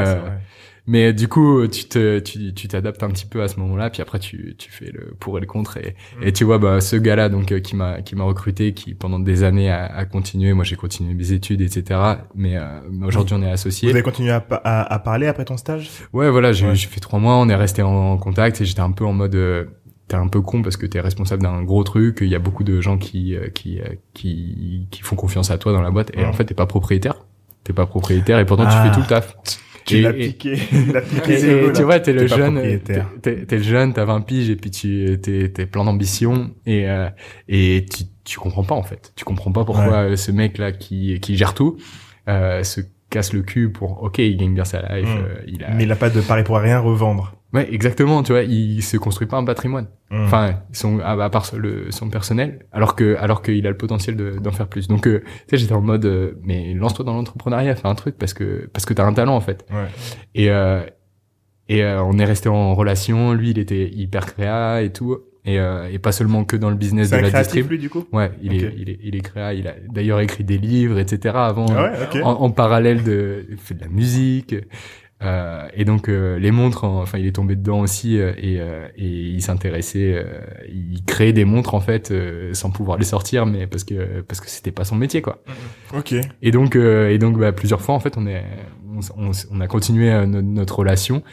mais 0.85 1.13
du 1.13 1.29
coup, 1.29 1.65
tu 1.67 1.85
te, 1.85 2.19
tu, 2.19 2.53
tu 2.53 2.67
t'adaptes 2.67 3.03
un 3.03 3.09
petit 3.09 3.25
peu 3.25 3.41
à 3.41 3.47
ce 3.47 3.57
moment-là, 3.61 3.89
puis 3.89 4.01
après 4.01 4.19
tu, 4.19 4.55
tu 4.57 4.69
fais 4.69 4.91
le 4.91 5.15
pour 5.17 5.37
et 5.37 5.41
le 5.41 5.47
contre, 5.47 5.77
et, 5.77 5.95
mm. 6.19 6.23
et 6.23 6.33
tu 6.33 6.43
vois, 6.43 6.57
bah, 6.57 6.81
ce 6.81 6.97
gars-là, 6.97 7.29
donc, 7.29 7.53
euh, 7.53 7.61
qui 7.61 7.77
m'a, 7.77 8.01
qui 8.01 8.15
m'a 8.17 8.25
recruté, 8.25 8.73
qui 8.73 8.93
pendant 8.93 9.19
des 9.19 9.43
années 9.43 9.71
a, 9.71 9.85
a 9.85 10.03
continué. 10.05 10.51
Moi, 10.51 10.65
j'ai 10.65 10.75
continué 10.75 11.13
mes 11.13 11.31
études, 11.31 11.61
etc. 11.61 11.99
Mais, 12.35 12.57
euh, 12.57 12.81
aujourd'hui, 13.01 13.33
on 13.37 13.41
est 13.43 13.51
associés. 13.51 13.87
Vous 13.87 13.95
avez 13.95 14.03
continué 14.03 14.31
à, 14.31 14.45
à, 14.49 14.93
à, 14.93 14.99
parler 14.99 15.27
après 15.27 15.45
ton 15.45 15.55
stage? 15.55 15.89
Ouais, 16.11 16.29
voilà, 16.29 16.51
j'ai, 16.51 16.75
j'ai 16.75 16.87
fait 16.87 16.99
trois 16.99 17.19
mois, 17.19 17.37
on 17.37 17.47
est 17.47 17.55
resté 17.55 17.81
en, 17.81 18.17
contact, 18.17 18.59
et 18.59 18.65
j'étais 18.65 18.81
un 18.81 18.91
peu 18.91 19.05
en 19.05 19.13
mode. 19.13 19.35
Euh, 19.35 19.65
t'es 20.09 20.17
un 20.17 20.27
peu 20.27 20.41
con 20.41 20.61
parce 20.61 20.75
que 20.75 20.85
t'es 20.85 20.99
responsable 20.99 21.43
d'un 21.43 21.63
gros 21.63 21.85
truc, 21.85 22.17
il 22.19 22.27
y 22.27 22.35
a 22.35 22.39
beaucoup 22.39 22.65
de 22.65 22.81
gens 22.81 22.97
qui, 22.97 23.37
qui, 23.55 23.79
qui, 24.13 24.87
qui 24.91 25.01
font 25.01 25.15
confiance 25.15 25.49
à 25.49 25.57
toi 25.57 25.71
dans 25.71 25.81
la 25.81 25.91
boîte, 25.91 26.11
et 26.13 26.25
en 26.25 26.33
fait, 26.33 26.43
t'es 26.43 26.53
pas 26.53 26.65
propriétaire. 26.65 27.25
T'es 27.63 27.71
pas 27.71 27.85
propriétaire, 27.85 28.39
et 28.39 28.45
pourtant, 28.45 28.65
tu 28.65 28.71
fais 28.71 28.89
ah. 28.89 28.93
tout 28.93 28.99
le 28.99 29.07
taf. 29.07 29.37
Tu 29.85 30.01
l'as 30.01 30.13
piqué, 30.13 30.55
tu 31.75 31.83
vois, 31.83 31.99
t'es 31.99 32.13
le 32.13 32.27
jeune, 32.27 32.79
t'es, 33.21 33.45
le 33.51 33.63
jeune, 33.63 33.93
t'as 33.93 34.05
20 34.05 34.21
piges 34.21 34.49
et 34.49 34.55
puis 34.55 34.71
tu 34.71 35.19
t'es, 35.21 35.49
t'es 35.49 35.65
plein 35.65 35.83
d'ambition 35.83 36.51
et 36.65 36.89
euh, 36.89 37.09
et 37.49 37.85
tu 37.89 38.03
tu 38.23 38.39
comprends 38.39 38.63
pas 38.63 38.75
en 38.75 38.83
fait. 38.83 39.11
Tu 39.15 39.25
comprends 39.25 39.51
pas 39.51 39.65
pourquoi 39.65 40.15
ce 40.15 40.31
mec 40.31 40.57
là 40.57 40.71
qui 40.71 41.19
qui 41.19 41.35
gère 41.35 41.53
tout 41.53 41.77
euh, 42.29 42.63
se 42.63 42.81
casse 43.09 43.33
le 43.33 43.41
cul 43.41 43.71
pour 43.71 44.01
ok 44.01 44.19
il 44.19 44.37
gagne 44.37 44.53
bien 44.53 44.65
sa 44.65 44.81
life, 44.81 45.07
mm. 45.07 45.17
euh, 45.17 45.43
il 45.47 45.63
a... 45.63 45.71
mais 45.71 45.83
il 45.83 45.91
a 45.91 45.95
pas 45.95 46.09
de 46.09 46.21
pari 46.21 46.43
pour 46.43 46.57
rien 46.57 46.79
revendre. 46.79 47.35
Ouais, 47.53 47.71
exactement. 47.71 48.23
Tu 48.23 48.31
vois, 48.31 48.41
il 48.41 48.81
se 48.81 48.97
construit 48.97 49.27
pas 49.27 49.37
un 49.37 49.43
patrimoine. 49.43 49.87
Mmh. 50.09 50.25
Enfin, 50.25 50.55
son 50.71 50.99
à, 50.99 51.29
part 51.29 51.51
le, 51.55 51.91
son 51.91 52.09
personnel, 52.09 52.65
alors 52.71 52.95
que 52.95 53.15
alors 53.17 53.43
qu'il 53.43 53.65
a 53.67 53.69
le 53.69 53.77
potentiel 53.77 54.15
d'en 54.15 54.51
faire 54.51 54.67
plus. 54.67 54.87
Donc, 54.87 55.07
euh, 55.07 55.19
tu 55.19 55.27
sais, 55.51 55.57
j'étais 55.57 55.73
en 55.73 55.81
mode, 55.81 56.05
euh, 56.05 56.33
mais 56.43 56.73
lance-toi 56.73 57.05
dans 57.05 57.13
l'entrepreneuriat, 57.13 57.75
fais 57.75 57.87
un 57.87 57.95
truc 57.95 58.17
parce 58.17 58.33
que 58.33 58.69
parce 58.73 58.85
que 58.85 58.93
t'as 58.93 59.05
un 59.05 59.13
talent 59.13 59.35
en 59.35 59.41
fait. 59.41 59.65
Ouais. 59.71 59.87
Et 60.33 60.49
euh, 60.49 60.81
et 61.69 61.83
euh, 61.83 62.03
on 62.03 62.17
est 62.17 62.25
resté 62.25 62.49
en 62.49 62.73
relation. 62.73 63.33
Lui, 63.33 63.51
il 63.51 63.59
était 63.59 63.87
hyper 63.87 64.25
créa 64.25 64.81
et 64.81 64.91
tout. 64.91 65.17
Et, 65.45 65.57
et 65.57 65.99
pas 65.99 66.13
seulement 66.13 66.45
que 66.45 66.55
dans 66.55 66.69
le 66.69 66.77
business 66.77 67.09
de 67.09 67.17
la 67.17 67.29
distrib. 67.29 67.69
lui 67.69 67.77
du 67.77 67.89
coup? 67.89 68.05
Ouais, 68.13 68.31
il 68.41 68.53
est 68.53 68.73
il 68.77 68.89
est 68.89 68.99
il 69.03 69.13
est 69.13 69.19
créa. 69.19 69.53
Il 69.53 69.67
a 69.67 69.73
d'ailleurs 69.89 70.21
écrit 70.21 70.45
des 70.45 70.57
livres, 70.57 70.97
etc. 70.97 71.35
Avant, 71.37 71.65
ah 71.75 71.91
ouais, 71.91 72.21
en, 72.21 72.31
en, 72.31 72.49
parallèle 72.49 73.03
de, 73.03 73.45
il 73.49 73.57
fait 73.57 73.73
de 73.73 73.81
la 73.81 73.89
musique. 73.89 74.55
Euh, 75.23 75.67
et 75.73 75.85
donc 75.85 76.09
euh, 76.09 76.37
les 76.37 76.51
montres, 76.51 76.83
enfin 76.83 77.17
il 77.17 77.25
est 77.25 77.33
tombé 77.33 77.55
dedans 77.55 77.79
aussi 77.79 78.19
euh, 78.19 78.33
et, 78.37 78.55
et 78.55 79.07
il 79.07 79.41
s'intéressait, 79.41 80.25
il 80.67 81.03
créait 81.05 81.33
des 81.33 81.45
montres 81.45 81.75
en 81.75 81.79
fait 81.79 82.13
sans 82.53 82.71
pouvoir 82.71 82.97
les 82.97 83.05
sortir, 83.05 83.45
mais 83.45 83.67
parce 83.67 83.83
que 83.83 84.21
parce 84.21 84.41
que 84.41 84.49
c'était 84.49 84.71
pas 84.71 84.83
son 84.83 84.95
métier 84.95 85.21
quoi. 85.21 85.43
Mm-hmm. 85.47 85.99
Ok. 85.99 86.15
Et 86.41 86.51
donc 86.51 86.75
et 86.75 87.17
donc 87.17 87.37
bah, 87.37 87.51
plusieurs 87.51 87.81
fois 87.81 87.95
en 87.95 87.99
fait 87.99 88.17
on 88.17 88.27
est 88.27 88.43
on, 89.17 89.31
on, 89.51 89.61
a 89.61 89.67
continué 89.67 90.25
notre, 90.27 90.79
relation 90.79 91.23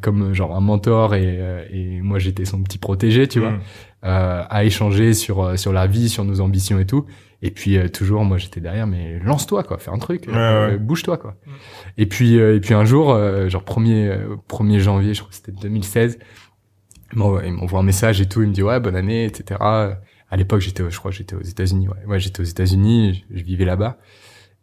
comme 0.00 0.34
genre 0.34 0.54
un 0.54 0.60
mentor 0.60 1.14
et, 1.14 1.66
et 1.70 2.00
moi 2.00 2.18
j'étais 2.18 2.44
son 2.44 2.62
petit 2.62 2.78
protégé 2.78 3.28
tu 3.28 3.40
vois, 3.40 3.52
mm. 3.52 3.60
à 4.02 4.64
échanger 4.64 5.14
sur 5.14 5.58
sur 5.58 5.72
la 5.72 5.86
vie, 5.86 6.08
sur 6.08 6.24
nos 6.24 6.40
ambitions 6.40 6.80
et 6.80 6.86
tout. 6.86 7.06
Et 7.46 7.52
puis 7.52 7.78
euh, 7.78 7.86
toujours, 7.88 8.24
moi 8.24 8.38
j'étais 8.38 8.60
derrière, 8.60 8.88
mais 8.88 9.20
lance-toi 9.20 9.62
quoi, 9.62 9.78
fais 9.78 9.92
un 9.92 9.98
truc, 9.98 10.26
euh, 10.26 10.78
bouge-toi 10.78 11.16
quoi. 11.16 11.36
Mm. 11.46 11.50
Et 11.98 12.06
puis 12.06 12.40
euh, 12.40 12.56
et 12.56 12.60
puis 12.60 12.74
un 12.74 12.84
jour, 12.84 13.16
genre 13.48 13.62
1er 13.62 14.18
1er 14.48 14.78
janvier, 14.80 15.14
je 15.14 15.20
crois 15.20 15.30
que 15.30 15.36
c'était 15.36 15.52
2016, 15.52 16.18
il 17.12 17.18
m'envoie 17.18 17.78
un 17.78 17.84
message 17.84 18.20
et 18.20 18.26
tout, 18.26 18.42
il 18.42 18.48
me 18.48 18.52
dit 18.52 18.64
ouais 18.64 18.80
bonne 18.80 18.96
année, 18.96 19.26
etc. 19.26 19.60
À 19.60 20.36
l'époque 20.36 20.60
j'étais, 20.60 20.82
je 20.90 20.98
crois 20.98 21.12
j'étais 21.12 21.36
aux 21.36 21.42
États-Unis, 21.42 21.86
ouais, 21.86 22.04
ouais 22.08 22.18
j'étais 22.18 22.40
aux 22.40 22.44
États-Unis, 22.44 23.24
je, 23.32 23.44
vivais 23.44 23.64
là-bas. 23.64 23.96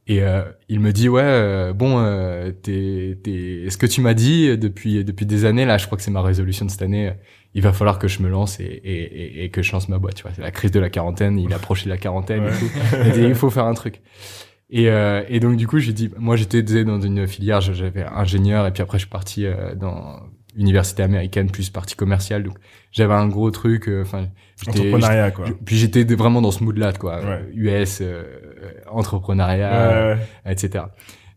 Et 0.05 0.21
euh, 0.21 0.43
il 0.67 0.81
me 0.81 0.91
dit 0.91 1.07
ouais 1.07 1.21
euh, 1.23 1.71
bon 1.71 1.99
euh, 1.99 2.51
t'es 2.51 3.17
t'es 3.23 3.67
ce 3.69 3.77
que 3.77 3.85
tu 3.85 4.01
m'as 4.01 4.13
dit 4.13 4.57
depuis 4.57 5.05
depuis 5.05 5.25
des 5.25 5.45
années 5.45 5.63
là 5.63 5.77
je 5.77 5.85
crois 5.85 5.97
que 5.97 6.03
c'est 6.03 6.11
ma 6.11 6.21
résolution 6.21 6.65
de 6.65 6.71
cette 6.71 6.81
année 6.81 7.13
il 7.53 7.61
va 7.61 7.73
falloir 7.73 7.99
que 7.99 8.07
je 8.07 8.21
me 8.21 8.29
lance 8.29 8.59
et 8.59 8.63
et, 8.63 9.43
et, 9.43 9.49
que 9.49 9.61
je 9.61 9.71
lance 9.71 9.89
ma 9.89 9.97
boîte 9.97 10.15
tu 10.15 10.23
vois. 10.23 10.31
C'est 10.35 10.41
la 10.41 10.51
crise 10.51 10.71
de 10.71 10.79
la 10.79 10.89
quarantaine 10.89 11.37
il 11.39 11.53
approchait 11.53 11.85
de 11.85 11.89
la 11.89 11.97
quarantaine 11.97 12.45
et 12.45 12.51
tout. 12.51 12.71
Il, 13.05 13.11
dit, 13.11 13.21
il 13.21 13.35
faut 13.35 13.49
faire 13.49 13.65
un 13.65 13.73
truc. 13.73 14.01
Et 14.69 14.89
euh, 14.89 15.23
et 15.27 15.39
donc 15.39 15.57
du 15.57 15.67
coup 15.67 15.79
j'ai 15.79 15.93
dit 15.93 16.09
moi 16.17 16.35
j'étais 16.35 16.63
dans 16.83 17.01
une 17.01 17.27
filière 17.27 17.61
j'avais 17.61 18.03
ingénieur 18.03 18.65
et 18.65 18.71
puis 18.71 18.81
après 18.81 18.97
je 18.97 19.03
suis 19.03 19.09
parti 19.09 19.45
euh, 19.45 19.75
dans 19.75 20.19
université 20.55 21.03
américaine 21.03 21.49
plus 21.49 21.69
partie 21.69 21.95
commerciale. 21.95 22.43
Donc 22.43 22.57
j'avais 22.91 23.13
un 23.13 23.27
gros 23.27 23.51
truc 23.51 23.87
euh, 23.87 24.01
enfin 24.01 24.27
entrepreneuriat 24.67 25.31
quoi. 25.31 25.45
puis 25.65 25.77
j'étais 25.77 26.03
vraiment 26.15 26.41
dans 26.41 26.51
ce 26.51 26.63
mood 26.63 26.77
là 26.77 26.93
quoi 26.93 27.21
US 27.53 27.99
euh, 28.01 28.23
entrepreneuriat 28.89 30.17
etc 30.45 30.85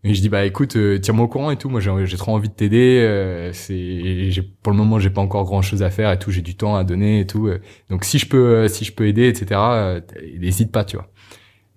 et 0.08 0.14
je 0.14 0.20
dis 0.20 0.28
bah 0.28 0.44
écoute 0.46 0.76
euh, 0.76 0.98
tiens-moi 0.98 1.24
au 1.24 1.28
courant 1.28 1.50
et 1.50 1.56
tout. 1.56 1.68
Moi 1.68 1.80
j'ai 1.80 2.16
trop 2.16 2.32
envie 2.32 2.48
de 2.48 2.54
t'aider 2.54 3.50
c'est 3.52 4.30
j'ai 4.30 4.42
pour 4.42 4.72
le 4.72 4.78
moment 4.78 4.98
j'ai 4.98 5.10
pas 5.10 5.20
encore 5.20 5.44
grand 5.44 5.62
chose 5.62 5.82
à 5.82 5.90
faire 5.90 6.10
et 6.12 6.18
tout. 6.18 6.30
J'ai 6.30 6.42
du 6.42 6.56
temps 6.56 6.76
à 6.76 6.84
donner 6.84 7.20
et 7.20 7.26
tout 7.26 7.50
donc 7.90 8.04
si 8.04 8.18
je 8.18 8.26
peux 8.26 8.68
si 8.68 8.84
je 8.84 8.92
peux 8.92 9.06
aider 9.06 9.28
etc 9.28 9.60
n'hésite 10.38 10.72
pas 10.72 10.84
tu 10.84 10.96
vois. 10.96 11.08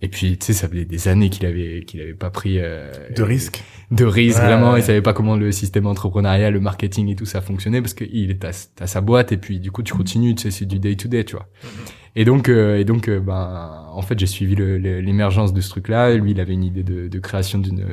Et 0.01 0.07
puis, 0.07 0.37
tu 0.37 0.45
sais, 0.45 0.53
ça 0.53 0.69
faisait 0.69 0.85
des 0.85 1.09
années 1.09 1.29
qu'il 1.29 1.45
avait 1.45 1.83
qu'il 1.85 1.99
avait 1.99 2.13
pas 2.13 2.29
pris 2.29 2.57
euh, 2.57 2.89
de 3.13 3.21
risques. 3.21 3.63
De 3.91 4.05
risques, 4.05 4.39
vraiment. 4.39 4.77
Il 4.77 4.83
savait 4.83 5.01
pas 5.01 5.13
comment 5.13 5.35
le 5.35 5.51
système 5.51 5.87
entrepreneurial, 5.87 6.53
le 6.53 6.61
marketing 6.61 7.09
et 7.09 7.15
tout 7.15 7.25
ça 7.25 7.41
fonctionnait 7.41 7.81
parce 7.81 7.93
que 7.93 8.05
il 8.09 8.31
est 8.31 8.45
à, 8.45 8.87
sa 8.87 9.01
boîte. 9.01 9.33
Et 9.33 9.37
puis 9.37 9.59
du 9.59 9.71
coup 9.71 9.83
tu 9.83 9.93
continues, 9.93 10.35
tu 10.35 10.43
sais, 10.43 10.51
c'est 10.51 10.65
du 10.65 10.79
day 10.79 10.95
to 10.95 11.09
day, 11.09 11.25
tu 11.25 11.35
vois. 11.35 11.47
Et 12.15 12.25
donc 12.25 12.49
euh, 12.49 12.79
et 12.79 12.85
donc 12.85 13.07
euh, 13.07 13.19
ben 13.19 13.87
en 13.91 14.01
fait 14.01 14.19
j'ai 14.19 14.25
suivi 14.25 14.55
l'émergence 14.55 15.53
de 15.53 15.61
ce 15.61 15.69
truc-là. 15.69 16.15
Lui, 16.15 16.31
il 16.31 16.39
avait 16.39 16.53
une 16.53 16.63
idée 16.63 16.83
de, 16.83 17.07
de 17.07 17.19
création 17.19 17.59
d'une 17.59 17.85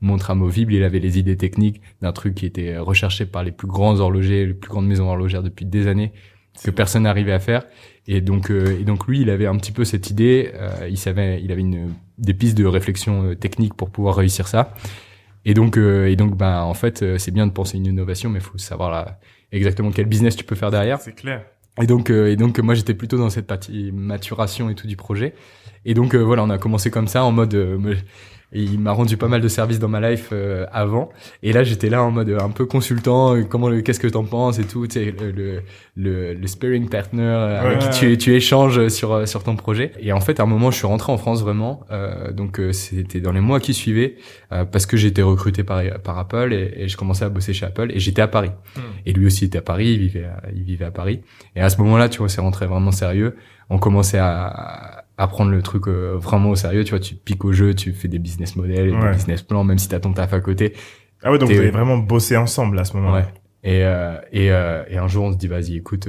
montre 0.00 0.30
amovible. 0.30 0.72
Il 0.72 0.84
avait 0.84 1.00
les 1.00 1.18
idées 1.18 1.36
techniques 1.36 1.80
d'un 2.02 2.12
truc 2.12 2.34
qui 2.34 2.46
était 2.46 2.78
recherché 2.78 3.26
par 3.26 3.42
les 3.42 3.52
plus 3.52 3.68
grands 3.68 3.98
horlogers, 3.98 4.46
les 4.46 4.54
plus 4.54 4.68
grandes 4.68 4.86
maisons 4.86 5.08
horlogères 5.08 5.42
depuis 5.42 5.64
des 5.64 5.86
années 5.86 6.12
que 6.62 6.70
personne 6.70 7.04
n'arrivait 7.04 7.32
à 7.32 7.38
faire. 7.38 7.64
Et 8.06 8.20
donc, 8.20 8.50
euh, 8.50 8.78
et 8.80 8.84
donc 8.84 9.06
lui, 9.06 9.22
il 9.22 9.30
avait 9.30 9.46
un 9.46 9.56
petit 9.56 9.72
peu 9.72 9.84
cette 9.84 10.10
idée. 10.10 10.52
Euh, 10.54 10.88
il 10.88 10.98
savait, 10.98 11.42
il 11.42 11.50
avait 11.52 11.60
une, 11.60 11.92
des 12.18 12.34
pistes 12.34 12.56
de 12.56 12.64
réflexion 12.64 13.24
euh, 13.24 13.34
technique 13.34 13.74
pour 13.74 13.90
pouvoir 13.90 14.16
réussir 14.16 14.48
ça. 14.48 14.74
Et 15.44 15.54
donc, 15.54 15.76
et 15.76 16.16
donc, 16.16 16.36
ben, 16.36 16.62
en 16.62 16.74
fait, 16.74 17.18
c'est 17.18 17.30
bien 17.30 17.46
de 17.46 17.52
penser 17.52 17.76
une 17.76 17.86
innovation, 17.86 18.30
mais 18.30 18.40
il 18.40 18.44
faut 18.44 18.58
savoir 18.58 18.90
là, 18.90 19.20
exactement 19.52 19.92
quel 19.92 20.06
business 20.06 20.34
tu 20.34 20.42
peux 20.42 20.56
faire 20.56 20.72
derrière. 20.72 21.00
C'est 21.00 21.14
clair. 21.14 21.44
Et 21.80 21.86
donc, 21.86 22.10
et 22.10 22.36
donc, 22.36 22.58
moi, 22.58 22.74
j'étais 22.74 22.94
plutôt 22.94 23.18
dans 23.18 23.30
cette 23.30 23.46
partie 23.46 23.92
maturation 23.92 24.70
et 24.70 24.74
tout 24.74 24.86
du 24.86 24.96
projet. 24.96 25.34
Et 25.84 25.94
donc, 25.94 26.14
voilà, 26.14 26.42
on 26.42 26.50
a 26.50 26.58
commencé 26.58 26.90
comme 26.90 27.08
ça, 27.08 27.24
en 27.24 27.32
mode 27.32 27.54
il 28.52 28.78
m'a 28.78 28.92
rendu 28.92 29.16
pas 29.16 29.26
mal 29.26 29.40
de 29.40 29.48
services 29.48 29.78
dans 29.78 29.88
ma 29.88 30.10
life 30.10 30.28
euh, 30.32 30.66
avant. 30.72 31.10
Et 31.42 31.52
là 31.52 31.64
j'étais 31.64 31.88
là 31.88 32.02
en 32.02 32.10
mode 32.12 32.30
un 32.30 32.50
peu 32.50 32.64
consultant 32.64 33.34
euh, 33.34 33.42
comment 33.42 33.68
le 33.68 33.80
qu'est-ce 33.80 33.98
que 33.98 34.06
t'en 34.06 34.24
penses 34.24 34.58
et 34.58 34.64
tout 34.64 34.86
tu 34.86 35.00
sais 35.00 35.14
le 35.18 35.62
le, 35.96 36.34
le 36.34 36.46
sparring 36.46 36.88
partner 36.88 37.22
euh, 37.22 37.60
avec 37.60 37.78
qui 37.80 37.90
tu, 37.90 38.18
tu 38.18 38.34
échanges 38.34 38.88
sur 38.88 39.26
sur 39.26 39.42
ton 39.42 39.56
projet. 39.56 39.92
Et 39.98 40.12
en 40.12 40.20
fait 40.20 40.38
à 40.38 40.44
un 40.44 40.46
moment 40.46 40.70
je 40.70 40.76
suis 40.76 40.86
rentré 40.86 41.12
en 41.12 41.18
France 41.18 41.42
vraiment. 41.42 41.84
Donc 42.32 42.60
c'était 42.72 43.20
dans 43.20 43.32
les 43.32 43.40
mois 43.40 43.60
qui 43.60 43.74
suivaient 43.74 44.16
parce 44.50 44.86
que 44.86 44.96
j'étais 44.96 45.22
recruté 45.22 45.64
par 45.64 45.82
par 46.02 46.18
Apple 46.18 46.52
et, 46.52 46.84
et, 46.84 46.88
je 46.88 46.96
commençais 46.96 47.24
à 47.24 47.28
bosser 47.28 47.52
chez 47.52 47.66
Apple 47.66 47.90
et 47.92 47.98
j'étais 47.98 48.22
à 48.22 48.28
Paris. 48.28 48.50
Hmm. 48.76 48.80
et 49.06 49.12
lui 49.12 49.26
aussi 49.26 49.46
était 49.46 49.58
à 49.58 49.62
Paris 49.62 49.88
il 49.88 49.98
vivait 49.98 50.24
à, 50.24 50.42
il 50.54 50.62
vivait 50.62 50.84
à 50.84 50.90
Paris. 50.90 51.20
Et 51.56 51.60
à 51.60 51.68
ce 51.68 51.78
moment-là 51.78 52.08
tu 52.08 52.18
vois 52.18 52.28
c'est 52.28 52.40
rentré 52.40 52.66
vraiment 52.66 52.92
sérieux. 52.92 53.36
On 53.68 53.78
commençait 53.78 54.18
à 54.18 55.04
à 55.05 55.05
prendre 55.26 55.50
le 55.50 55.62
truc 55.62 55.88
euh, 55.88 56.16
vraiment 56.16 56.50
au 56.50 56.56
sérieux. 56.56 56.84
Tu 56.84 56.90
vois, 56.90 57.00
tu 57.00 57.14
piques 57.14 57.44
au 57.44 57.52
jeu, 57.52 57.74
tu 57.74 57.92
fais 57.92 58.08
des 58.08 58.18
business 58.18 58.54
models, 58.56 58.90
des 58.90 59.08
business 59.12 59.42
plans, 59.42 59.64
même 59.64 59.78
si 59.78 59.88
t'as 59.88 60.00
ton 60.00 60.12
taf 60.12 60.34
à 60.34 60.40
côté. 60.40 60.74
Ah 61.22 61.32
ouais, 61.32 61.38
donc 61.38 61.50
vous 61.50 61.56
avez 61.56 61.70
vraiment 61.70 61.96
bossé 61.96 62.36
ensemble 62.36 62.78
à 62.78 62.84
ce 62.84 62.94
moment-là. 62.96 63.20
Ouais. 63.20 63.26
Et, 63.64 63.84
euh, 63.84 64.16
et, 64.30 64.52
euh, 64.52 64.84
et 64.88 64.98
un 64.98 65.08
jour, 65.08 65.24
on 65.24 65.32
se 65.32 65.38
dit, 65.38 65.48
vas-y, 65.48 65.76
écoute, 65.76 66.08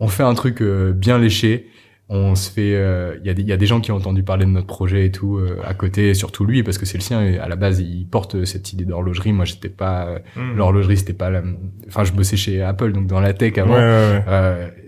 on 0.00 0.08
fait 0.08 0.24
un 0.24 0.34
truc 0.34 0.62
bien 0.62 1.18
léché 1.18 1.68
on 2.10 2.34
se 2.34 2.50
fait 2.50 2.70
il 2.70 2.74
euh, 2.74 3.18
y 3.22 3.28
a 3.28 3.34
des 3.34 3.42
il 3.42 3.48
y 3.48 3.52
a 3.52 3.58
des 3.58 3.66
gens 3.66 3.80
qui 3.80 3.92
ont 3.92 3.96
entendu 3.96 4.22
parler 4.22 4.46
de 4.46 4.50
notre 4.50 4.66
projet 4.66 5.06
et 5.06 5.12
tout 5.12 5.36
euh, 5.36 5.60
à 5.64 5.74
côté 5.74 6.14
surtout 6.14 6.46
lui 6.46 6.62
parce 6.62 6.78
que 6.78 6.86
c'est 6.86 6.96
le 6.96 7.02
sien 7.02 7.22
et 7.22 7.38
à 7.38 7.48
la 7.48 7.56
base 7.56 7.80
il 7.80 8.06
porte 8.06 8.44
cette 8.46 8.72
idée 8.72 8.86
d'horlogerie. 8.86 9.32
Moi 9.32 9.44
j'étais 9.44 9.68
pas 9.68 10.06
euh, 10.06 10.18
hmm. 10.36 10.56
l'horlogerie 10.56 10.96
c'était 10.96 11.12
pas 11.12 11.28
la 11.28 11.42
enfin 11.86 12.04
je 12.04 12.12
bossais 12.12 12.38
chez 12.38 12.62
Apple 12.62 12.92
donc 12.92 13.06
dans 13.08 13.20
la 13.20 13.34
tech 13.34 13.58
avant. 13.58 13.76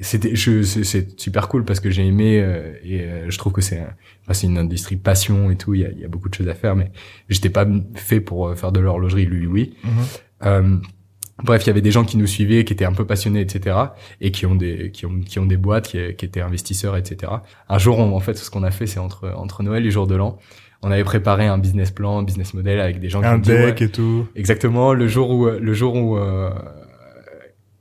C'était 0.00 0.34
c'est 0.34 1.20
super 1.20 1.48
cool 1.48 1.64
parce 1.64 1.80
que 1.80 1.90
j'ai 1.90 2.06
aimé 2.06 2.36
et 2.82 3.06
je 3.28 3.38
trouve 3.38 3.52
que 3.52 3.60
c'est 3.60 3.82
c'est 4.32 4.46
une 4.46 4.58
industrie 4.58 4.96
passion 4.96 5.50
et 5.50 5.56
tout. 5.56 5.74
Il 5.74 5.80
y 5.80 5.84
a, 5.84 5.90
y 5.90 6.04
a 6.04 6.08
beaucoup 6.08 6.28
de 6.28 6.34
choses 6.34 6.48
à 6.48 6.54
faire 6.54 6.74
mais 6.74 6.90
j'étais 7.28 7.50
pas 7.50 7.66
fait 7.94 8.20
pour 8.20 8.54
faire 8.56 8.72
de 8.72 8.80
l'horlogerie. 8.80 9.26
Lui 9.26 9.46
oui. 9.46 9.74
Mm 10.42 10.78
Bref, 11.44 11.64
il 11.64 11.66
y 11.68 11.70
avait 11.70 11.80
des 11.80 11.90
gens 11.90 12.04
qui 12.04 12.16
nous 12.16 12.26
suivaient, 12.26 12.64
qui 12.64 12.72
étaient 12.72 12.84
un 12.84 12.92
peu 12.92 13.06
passionnés, 13.06 13.40
etc., 13.40 13.76
et 14.20 14.30
qui 14.30 14.46
ont 14.46 14.54
des 14.54 14.90
qui 14.90 15.06
ont 15.06 15.20
qui 15.20 15.38
ont 15.38 15.46
des 15.46 15.56
boîtes, 15.56 15.88
qui, 15.88 16.14
qui 16.14 16.24
étaient 16.24 16.40
investisseurs, 16.40 16.96
etc. 16.96 17.32
Un 17.68 17.78
jour, 17.78 17.98
on, 17.98 18.14
en 18.14 18.20
fait, 18.20 18.36
ce 18.36 18.50
qu'on 18.50 18.62
a 18.62 18.70
fait, 18.70 18.86
c'est 18.86 19.00
entre 19.00 19.32
entre 19.36 19.62
Noël 19.62 19.86
et 19.86 19.90
jour 19.90 20.06
de 20.06 20.14
l'an, 20.14 20.38
on 20.82 20.90
avait 20.90 21.04
préparé 21.04 21.46
un 21.46 21.58
business 21.58 21.90
plan, 21.90 22.18
un 22.18 22.22
business 22.22 22.54
model 22.54 22.80
avec 22.80 23.00
des 23.00 23.08
gens 23.08 23.22
un 23.22 23.40
qui 23.40 23.50
deck 23.50 23.82
et 23.82 23.90
tout. 23.90 24.26
Exactement. 24.34 24.94
Le 24.94 25.08
jour 25.08 25.30
où 25.30 25.46
le 25.46 25.74
jour 25.74 25.94
où 25.94 26.16
euh, 26.16 26.50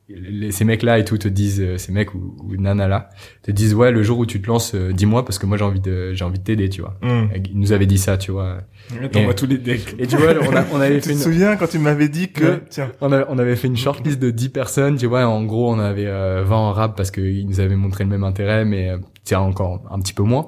les, 0.10 0.52
ces 0.52 0.66
mecs 0.66 0.84
là 0.84 0.98
et 0.98 1.06
tout 1.06 1.18
te 1.18 1.28
disent 1.28 1.62
euh, 1.62 1.78
ces 1.78 1.92
mecs 1.92 2.14
ou, 2.16 2.36
ou 2.44 2.56
nana 2.58 2.88
là 2.88 3.10
te 3.44 3.52
disent 3.52 3.74
ouais 3.74 3.92
le 3.92 4.04
jour 4.04 4.18
où 4.18 4.26
tu 4.26 4.42
te 4.42 4.48
lances 4.48 4.74
euh, 4.74 4.92
dis-moi 4.92 5.24
parce 5.24 5.38
que 5.38 5.46
moi 5.46 5.58
j'ai 5.58 5.64
envie 5.64 5.80
de 5.80 6.14
j'ai 6.14 6.26
envie 6.26 6.40
de 6.40 6.44
t'aider 6.44 6.70
tu 6.70 6.82
vois. 6.82 6.98
Mm. 7.02 7.28
ils 7.52 7.60
nous 7.60 7.72
avaient 7.74 7.86
dit 7.86 7.98
ça 7.98 8.18
tu 8.18 8.32
vois. 8.32 8.62
Et, 9.14 9.36
tous 9.36 9.46
les 9.46 9.58
decks. 9.58 9.96
et 10.00 10.08
tu 10.08 10.18
vois 10.18 10.34
on, 10.42 10.56
a, 10.56 10.66
on 10.74 10.82
avait 10.82 11.00
fait 11.02 11.12
tu 11.12 11.18
te 11.18 11.24
souviens 11.24 11.56
quand 11.56 11.68
tu 11.68 11.80
m'avais 11.80 12.10
dit 12.10 12.32
que 12.32 12.62
tiens. 12.70 12.92
On, 13.02 13.12
on 13.12 13.38
avait 13.38 13.56
fait 13.56 13.68
une 13.68 13.78
shortlist 13.78 14.20
de 14.20 14.32
10 14.32 14.50
personnes 14.50 14.96
tu 14.98 15.06
vois 15.06 15.26
en 15.26 15.44
gros 15.44 15.72
on 15.72 15.80
avait 15.80 16.08
euh, 16.08 16.44
20 16.44 16.56
en 16.56 16.72
rap 16.72 16.98
parce 16.98 17.12
qu'ils 17.12 17.48
nous 17.48 17.60
avaient 17.60 17.76
montré 17.76 18.04
le 18.04 18.10
même 18.10 18.24
intérêt 18.24 18.66
mais 18.66 18.92
euh, 19.34 19.38
tiens 19.38 19.40
encore 19.42 19.82
un 19.90 20.00
petit 20.00 20.14
peu 20.14 20.24
moins 20.24 20.48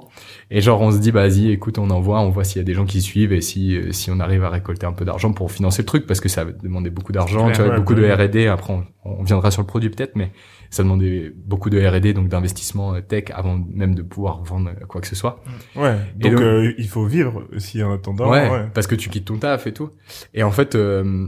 et 0.49 0.61
genre 0.61 0.81
on 0.81 0.91
se 0.91 0.97
dit 0.97 1.11
bah 1.11 1.27
vas-y 1.27 1.51
écoute 1.51 1.77
on 1.77 1.89
envoie 1.89 2.19
on 2.21 2.29
voit 2.29 2.43
s'il 2.43 2.57
y 2.57 2.61
a 2.61 2.63
des 2.63 2.73
gens 2.73 2.85
qui 2.85 3.01
suivent 3.01 3.33
et 3.33 3.41
si 3.41 3.77
si 3.91 4.09
on 4.11 4.19
arrive 4.19 4.43
à 4.43 4.49
récolter 4.49 4.85
un 4.85 4.93
peu 4.93 5.05
d'argent 5.05 5.33
pour 5.33 5.51
financer 5.51 5.81
le 5.81 5.85
truc 5.85 6.07
parce 6.07 6.19
que 6.19 6.29
ça 6.29 6.45
demandait 6.45 6.89
beaucoup 6.89 7.11
d'argent 7.11 7.51
tu 7.51 7.61
vois 7.61 7.75
beaucoup 7.75 7.95
de 7.95 8.09
R&D 8.09 8.47
après 8.47 8.73
on 9.03 9.23
viendra 9.23 9.49
sur 9.49 9.61
le 9.61 9.67
produit 9.67 9.89
peut-être, 9.89 10.15
mais 10.15 10.31
ça 10.69 10.83
demandait 10.83 11.33
beaucoup 11.35 11.69
de 11.69 11.83
R&D, 11.83 12.13
donc 12.13 12.27
d'investissement 12.27 12.93
euh, 12.93 13.01
tech 13.01 13.25
avant 13.33 13.59
même 13.73 13.95
de 13.95 14.03
pouvoir 14.03 14.43
vendre 14.43 14.71
quoi 14.87 15.01
que 15.01 15.07
ce 15.07 15.15
soit. 15.15 15.43
Ouais. 15.75 15.97
Donc, 16.15 16.39
euh, 16.39 16.73
il 16.77 16.87
faut 16.87 17.05
vivre 17.05 17.47
aussi 17.55 17.81
en 17.83 17.93
attendant. 17.93 18.29
Ouais, 18.29 18.67
Parce 18.73 18.87
que 18.87 18.95
tu 18.95 19.09
quittes 19.09 19.25
ton 19.25 19.37
taf 19.37 19.65
et 19.65 19.73
tout. 19.73 19.89
Et 20.33 20.43
en 20.43 20.51
fait, 20.51 20.75
euh, 20.75 21.27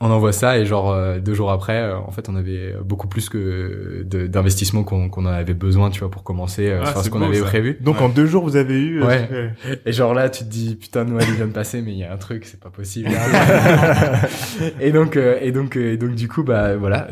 on 0.00 0.10
envoie 0.10 0.32
ça 0.32 0.58
et 0.58 0.64
genre 0.64 0.92
euh, 0.92 1.18
deux 1.18 1.34
jours 1.34 1.50
après 1.50 1.80
euh, 1.80 1.96
en 1.96 2.10
fait 2.10 2.28
on 2.28 2.36
avait 2.36 2.74
beaucoup 2.84 3.08
plus 3.08 3.28
que 3.28 4.04
d'investissement 4.04 4.84
qu'on 4.84 5.08
qu'on 5.08 5.26
en 5.26 5.30
avait 5.30 5.54
besoin 5.54 5.90
tu 5.90 6.00
vois 6.00 6.10
pour 6.10 6.22
commencer 6.22 6.68
euh, 6.68 6.82
ah, 6.84 7.02
ce 7.02 7.10
qu'on 7.10 7.22
avait 7.22 7.40
prévu. 7.40 7.78
Donc 7.80 8.00
en 8.00 8.08
deux 8.08 8.26
jours 8.26 8.44
vous 8.44 8.56
avez 8.56 8.78
eu 8.78 9.02
ouais. 9.02 9.52
et 9.84 9.92
genre 9.92 10.14
là 10.14 10.28
tu 10.28 10.44
te 10.44 10.48
dis 10.48 10.76
putain 10.76 11.04
Noël 11.04 11.26
il 11.28 11.34
vient 11.34 11.46
de 11.48 11.52
passer 11.52 11.82
mais 11.82 11.92
il 11.92 11.98
y 11.98 12.04
a 12.04 12.12
un 12.12 12.16
truc 12.16 12.44
c'est 12.44 12.60
pas 12.60 12.70
possible. 12.70 13.10
Et 14.80 14.92
donc 14.92 15.16
et 15.16 15.52
donc 15.52 15.76
et 15.76 15.96
donc 15.96 16.14
du 16.14 16.28
coup 16.28 16.42
bah 16.42 16.76
voilà 16.76 17.08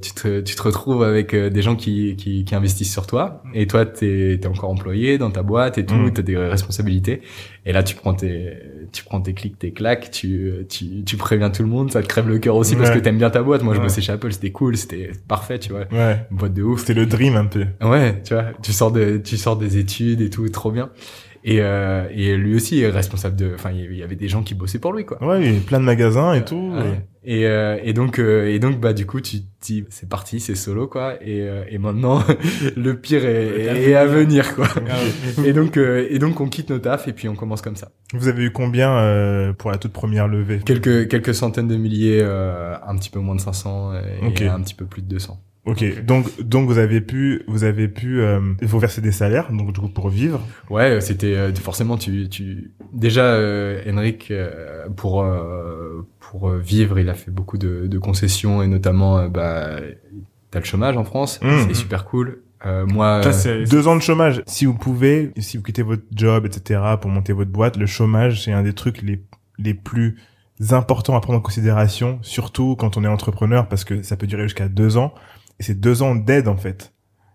tu 0.00 0.12
te 0.12 0.40
tu 0.40 0.54
te 0.54 0.62
retrouves 0.62 1.02
avec 1.02 1.34
des 1.34 1.62
gens 1.62 1.76
qui 1.76 2.16
qui, 2.16 2.44
qui 2.44 2.54
investissent 2.54 2.92
sur 2.92 3.06
toi. 3.06 3.42
Et 3.54 3.66
toi 3.66 3.84
t'es 3.84 4.38
t'es 4.40 4.48
encore 4.48 4.70
employé 4.70 5.18
dans 5.18 5.30
ta 5.30 5.42
boîte 5.42 5.78
et 5.78 5.86
tout 5.86 5.94
mm. 5.94 6.12
t'as 6.12 6.22
des 6.22 6.36
responsabilités 6.36 7.22
et 7.68 7.72
là 7.72 7.84
tu 7.84 7.94
prends 7.94 8.14
tes 8.14 8.54
tu 8.90 9.04
prends 9.04 9.20
tes 9.20 9.34
clics 9.34 9.58
tes 9.58 9.72
claques 9.72 10.10
tu 10.10 10.52
tu 10.68 11.04
tu 11.04 11.16
préviens 11.16 11.50
tout 11.50 11.62
le 11.62 11.68
monde 11.68 11.92
ça 11.92 12.02
te 12.02 12.08
crève 12.08 12.28
le 12.28 12.38
cœur 12.38 12.56
aussi 12.56 12.74
parce 12.74 12.90
que 12.90 12.98
t'aimes 12.98 13.18
bien 13.18 13.30
ta 13.30 13.42
boîte. 13.42 13.62
Moi, 13.62 13.74
je 13.74 13.80
bossais 13.80 14.00
chez 14.00 14.12
Apple, 14.12 14.32
c'était 14.32 14.50
cool, 14.50 14.76
c'était 14.76 15.12
parfait, 15.26 15.58
tu 15.58 15.70
vois. 15.70 15.84
Ouais. 15.92 16.26
Une 16.30 16.36
boîte 16.36 16.54
de 16.54 16.62
ouf. 16.62 16.80
C'était 16.80 16.94
le 16.94 17.06
dream 17.06 17.36
un 17.36 17.46
peu. 17.46 17.66
Ouais, 17.82 18.20
tu 18.24 18.34
vois, 18.34 18.46
tu 18.62 18.72
sors 18.72 18.92
de, 18.92 19.18
tu 19.18 19.36
sors 19.36 19.56
des 19.56 19.78
études 19.78 20.20
et 20.20 20.30
tout, 20.30 20.48
trop 20.48 20.70
bien. 20.70 20.90
Et, 21.44 21.58
euh, 21.60 22.08
et 22.10 22.36
lui 22.36 22.54
aussi 22.56 22.80
est 22.80 22.90
responsable 22.90 23.36
de. 23.36 23.52
Enfin, 23.54 23.70
il 23.70 23.96
y 23.96 24.02
avait 24.02 24.16
des 24.16 24.28
gens 24.28 24.42
qui 24.42 24.54
bossaient 24.54 24.78
pour 24.78 24.92
lui, 24.92 25.04
quoi. 25.04 25.22
Ouais, 25.24 25.40
il 25.40 25.46
y 25.46 25.48
avait 25.48 25.58
plein 25.58 25.80
de 25.80 25.84
magasins 25.84 26.34
et 26.34 26.44
tout. 26.44 26.72
Et, 27.24 27.46
euh, 27.46 27.78
et 27.82 27.92
donc, 27.92 28.18
euh, 28.18 28.48
et 28.48 28.58
donc, 28.58 28.80
bah, 28.80 28.94
du 28.94 29.04
coup, 29.04 29.20
tu 29.20 29.38
dis, 29.60 29.84
c'est 29.90 30.08
parti, 30.08 30.40
c'est 30.40 30.54
solo, 30.54 30.86
quoi. 30.86 31.16
Et, 31.20 31.42
euh, 31.42 31.62
et 31.68 31.76
maintenant, 31.76 32.22
le 32.76 32.98
pire 32.98 33.22
est, 33.26 33.64
est, 33.64 33.94
à 33.94 34.06
venir, 34.06 34.54
quoi. 34.54 34.66
Ah 34.88 35.44
et 35.44 35.52
donc, 35.52 35.76
euh, 35.76 36.06
et 36.08 36.18
donc, 36.18 36.40
on 36.40 36.48
quitte 36.48 36.70
nos 36.70 36.78
tafs 36.78 37.06
et 37.06 37.12
puis 37.12 37.28
on 37.28 37.34
commence 37.34 37.60
comme 37.60 37.76
ça. 37.76 37.90
Vous 38.14 38.28
avez 38.28 38.44
eu 38.44 38.50
combien 38.50 39.52
pour 39.58 39.70
la 39.70 39.76
toute 39.76 39.92
première 39.92 40.26
levée? 40.26 40.60
Quelques 40.64 41.08
quelques 41.08 41.34
centaines 41.34 41.68
de 41.68 41.76
milliers, 41.76 42.22
un 42.22 42.96
petit 42.96 43.10
peu 43.10 43.18
moins 43.18 43.34
de 43.34 43.42
500 43.42 43.92
et, 43.94 44.44
et 44.44 44.48
un 44.48 44.62
petit 44.62 44.74
peu 44.74 44.86
plus 44.86 45.02
de 45.02 45.08
200. 45.08 45.38
Ok, 45.68 46.04
donc 46.04 46.42
donc 46.42 46.66
vous 46.66 46.78
avez 46.78 47.00
pu 47.00 47.42
vous 47.46 47.64
avez 47.64 47.88
pu 47.88 48.20
euh, 48.20 48.40
vous 48.62 48.78
verser 48.78 49.00
des 49.00 49.12
salaires 49.12 49.52
donc 49.52 49.72
du 49.72 49.80
coup 49.80 49.88
pour 49.88 50.08
vivre. 50.08 50.40
Ouais, 50.70 50.90
euh, 50.90 51.00
c'était 51.00 51.34
euh, 51.34 51.54
forcément 51.54 51.96
tu 51.96 52.28
tu 52.28 52.72
déjà 52.92 53.24
euh, 53.24 53.82
Henrik 53.86 54.32
pour 54.96 55.26
pour 56.18 56.50
vivre 56.50 56.98
il 56.98 57.08
a 57.08 57.14
fait 57.14 57.30
beaucoup 57.30 57.58
de, 57.58 57.86
de 57.86 57.98
concessions 57.98 58.62
et 58.62 58.66
notamment 58.66 59.28
bah 59.28 59.80
t'as 60.50 60.58
le 60.58 60.64
chômage 60.64 60.96
en 60.96 61.04
France, 61.04 61.40
mmh. 61.42 61.68
c'est 61.68 61.74
super 61.74 62.04
cool. 62.04 62.42
Euh, 62.66 62.86
moi, 62.86 63.22
Ça, 63.32 63.48
euh, 63.50 63.66
Deux 63.66 63.86
ans 63.86 63.96
de 63.96 64.02
chômage. 64.02 64.42
Si 64.46 64.66
vous 64.66 64.74
pouvez, 64.74 65.32
si 65.38 65.56
vous 65.56 65.62
quittez 65.62 65.82
votre 65.82 66.02
job, 66.12 66.46
etc., 66.46 66.80
pour 67.00 67.10
monter 67.10 67.32
votre 67.32 67.50
boîte, 67.50 67.76
le 67.76 67.86
chômage, 67.86 68.44
c'est 68.44 68.52
un 68.52 68.62
des 68.62 68.72
trucs 68.72 69.02
les, 69.02 69.22
les 69.58 69.74
plus 69.74 70.16
importants 70.70 71.16
à 71.16 71.20
prendre 71.20 71.38
en 71.38 71.42
considération, 71.42 72.18
surtout 72.22 72.74
quand 72.76 72.96
on 72.96 73.04
est 73.04 73.08
entrepreneur, 73.08 73.68
parce 73.68 73.84
que 73.84 74.02
ça 74.02 74.16
peut 74.16 74.26
durer 74.26 74.44
jusqu'à 74.44 74.68
deux 74.68 74.96
ans. 74.96 75.14
Et 75.60 75.62
c'est 75.62 75.78
deux 75.78 76.02
ans 76.02 76.14
d'aide, 76.14 76.48
en 76.48 76.56
fait. 76.56 76.92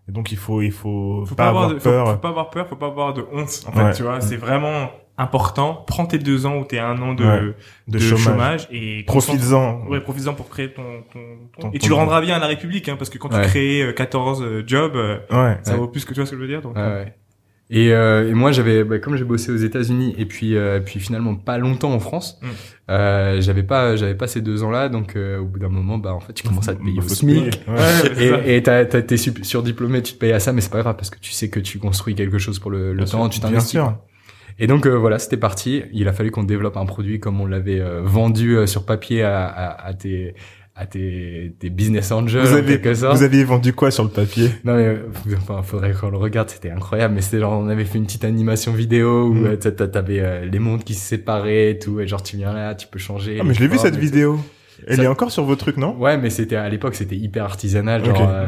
Et 0.08 0.12
donc, 0.12 0.32
il 0.32 0.38
faut, 0.38 0.60
il 0.62 0.72
faut, 0.72 1.24
faut 1.26 1.34
pas, 1.34 1.44
pas 1.44 1.48
avoir 1.50 1.64
avoir 1.64 1.74
de, 1.76 1.80
faut- 1.80 1.90
peur. 1.90 2.10
Faut, 2.12 2.16
pas 2.18 2.28
avoir 2.28 2.50
peur, 2.50 2.68
faut 2.68 2.76
pas 2.76 2.86
avoir 2.86 3.14
de 3.14 3.24
honte. 3.32 3.64
En 3.66 3.72
fait, 3.72 3.82
Ouais. 3.82 3.92
tu 3.94 4.02
vois, 4.02 4.20
c'est 4.20 4.36
vraiment 4.36 4.90
important. 5.16 5.84
Prends 5.86 6.06
tes 6.06 6.18
deux 6.18 6.44
ans 6.44 6.56
ou 6.58 6.64
tes 6.64 6.78
un 6.80 7.00
an 7.00 7.14
de, 7.14 7.24
Ouais. 7.24 7.40
de, 7.40 7.54
de 7.88 7.98
chômage. 7.98 8.22
chômage. 8.24 8.68
et 8.70 9.04
Profites-en. 9.04 9.86
Ouais, 9.88 10.00
profites-en 10.00 10.34
pour 10.34 10.48
créer 10.48 10.72
ton, 10.72 10.82
ton, 11.12 11.20
ton- 11.54 11.60
Ton- 11.62 11.70
et 11.70 11.78
ton 11.78 11.84
tu 11.84 11.88
le 11.88 11.94
rendras 11.94 12.20
bien 12.20 12.36
à 12.36 12.38
la 12.38 12.46
République, 12.48 12.88
hein, 12.88 12.96
parce 12.98 13.10
que 13.10 13.18
quand 13.18 13.32
Ouais. 13.32 13.42
tu 13.42 13.48
crées 13.48 13.82
euh, 13.82 13.92
14 13.92 14.42
euh, 14.42 14.62
jobs, 14.66 14.96
euh, 14.96 15.18
Ouais. 15.30 15.58
ça 15.62 15.72
Ouais. 15.72 15.78
vaut 15.78 15.88
plus 15.88 16.04
que 16.04 16.12
tu 16.12 16.20
vois 16.20 16.26
ce 16.26 16.32
que 16.32 16.36
je 16.36 16.42
veux 16.42 16.48
dire. 16.48 16.62
Donc, 16.62 16.76
Ouais, 16.76 16.82
ouais. 16.82 17.14
Et, 17.70 17.92
euh, 17.94 18.28
et 18.28 18.34
moi, 18.34 18.52
j'avais, 18.52 18.84
bah, 18.84 18.98
comme 18.98 19.16
j'ai 19.16 19.24
bossé 19.24 19.50
aux 19.50 19.56
États-Unis 19.56 20.14
et 20.18 20.26
puis, 20.26 20.54
euh, 20.54 20.80
puis 20.80 21.00
finalement 21.00 21.34
pas 21.34 21.56
longtemps 21.56 21.92
en 21.94 21.98
France, 21.98 22.38
Mm. 22.42 22.46
euh, 22.90 23.40
j'avais 23.40 23.62
pas, 23.62 23.96
j'avais 23.96 24.14
pas 24.14 24.26
ces 24.26 24.42
deux 24.42 24.62
ans-là, 24.62 24.90
donc 24.90 25.16
euh, 25.16 25.38
au 25.38 25.46
bout 25.46 25.58
d'un 25.58 25.70
moment, 25.70 25.96
bah 25.96 26.12
en 26.12 26.20
fait, 26.20 26.34
tu 26.34 26.46
commences 26.46 26.68
à 26.68 26.74
te 26.74 26.82
payer 26.84 26.98
au 26.98 27.08
SMIC. 27.08 27.60
Ouais. 27.66 28.56
Et, 28.56 28.62
t'as, 28.62 28.84
t'as, 28.84 29.00
t'es 29.00 29.16
surdiplômé, 29.16 30.02
tu 30.02 30.12
te 30.12 30.18
payes 30.18 30.32
à 30.32 30.40
ça, 30.40 30.52
mais 30.52 30.60
c'est 30.60 30.70
pas 30.72 30.82
grave 30.82 30.96
parce 30.96 31.08
que 31.10 31.18
tu 31.18 31.32
sais 31.32 31.48
que 31.48 31.58
tu 31.58 31.78
construis 31.78 32.14
quelque 32.14 32.36
chose 32.38 32.58
pour 32.58 32.70
le, 32.70 32.92
le 32.92 33.04
temps, 33.06 33.22
sûr, 33.22 33.30
tu 33.30 33.40
bien 33.40 33.48
t'investis. 33.48 33.80
Et 34.58 34.66
donc 34.68 34.86
euh, 34.86 34.90
voilà, 34.96 35.18
c'était 35.18 35.36
parti. 35.38 35.82
Il 35.92 36.06
a 36.06 36.12
fallu 36.12 36.30
qu'on 36.30 36.44
développe 36.44 36.76
un 36.76 36.86
produit 36.86 37.18
comme 37.18 37.40
on 37.40 37.46
l'avait 37.46 37.80
euh, 37.80 38.02
vendu 38.04 38.56
euh, 38.56 38.66
sur 38.66 38.84
papier 38.86 39.22
à, 39.22 39.46
à, 39.46 39.86
à 39.88 39.94
tes 39.94 40.34
à 40.76 40.86
tes, 40.86 41.54
tes 41.60 41.70
business 41.70 42.10
angels 42.10 42.40
Vous 42.42 42.52
en 42.52 42.56
avez, 42.56 42.80
quelque 42.80 42.94
sorte. 42.94 43.16
vous 43.16 43.22
aviez 43.22 43.44
vendu 43.44 43.72
quoi 43.72 43.90
sur 43.92 44.02
le 44.02 44.10
papier? 44.10 44.50
Non 44.64 44.74
mais 44.74 44.86
euh, 44.86 44.96
enfin 45.36 45.62
faudrait 45.62 45.92
qu'on 45.92 46.10
le 46.10 46.16
regarde, 46.16 46.50
c'était 46.50 46.70
incroyable. 46.70 47.14
Mais 47.14 47.20
c'était 47.20 47.38
genre 47.40 47.52
on 47.52 47.68
avait 47.68 47.84
fait 47.84 47.98
une 47.98 48.06
petite 48.06 48.24
animation 48.24 48.72
vidéo 48.72 49.28
où 49.28 49.34
Mm. 49.34 49.46
euh, 49.46 49.56
t'a- 49.56 49.86
t'avais 49.88 50.20
euh, 50.20 50.44
les 50.46 50.58
mondes 50.58 50.82
qui 50.82 50.94
se 50.94 51.06
séparaient 51.06 51.70
et 51.70 51.78
tout, 51.78 52.00
et 52.00 52.06
genre 52.08 52.22
tu 52.22 52.36
viens 52.36 52.52
là, 52.52 52.74
tu 52.74 52.88
peux 52.88 52.98
changer. 52.98 53.38
Ah, 53.40 53.44
mais 53.44 53.54
je 53.54 53.60
l'ai 53.60 53.68
vu 53.68 53.78
cette 53.78 53.96
vidéo. 53.96 54.38
Elle 54.88 54.96
Ça- 54.96 55.02
est 55.04 55.06
encore 55.06 55.30
sur 55.30 55.44
vos 55.44 55.54
trucs, 55.54 55.76
non? 55.76 55.96
Ouais, 55.96 56.18
mais 56.18 56.28
c'était 56.30 56.56
à 56.56 56.68
l'époque 56.68 56.96
c'était 56.96 57.16
hyper 57.16 57.44
artisanal. 57.44 58.04
Genre, 58.04 58.28
euh, 58.28 58.46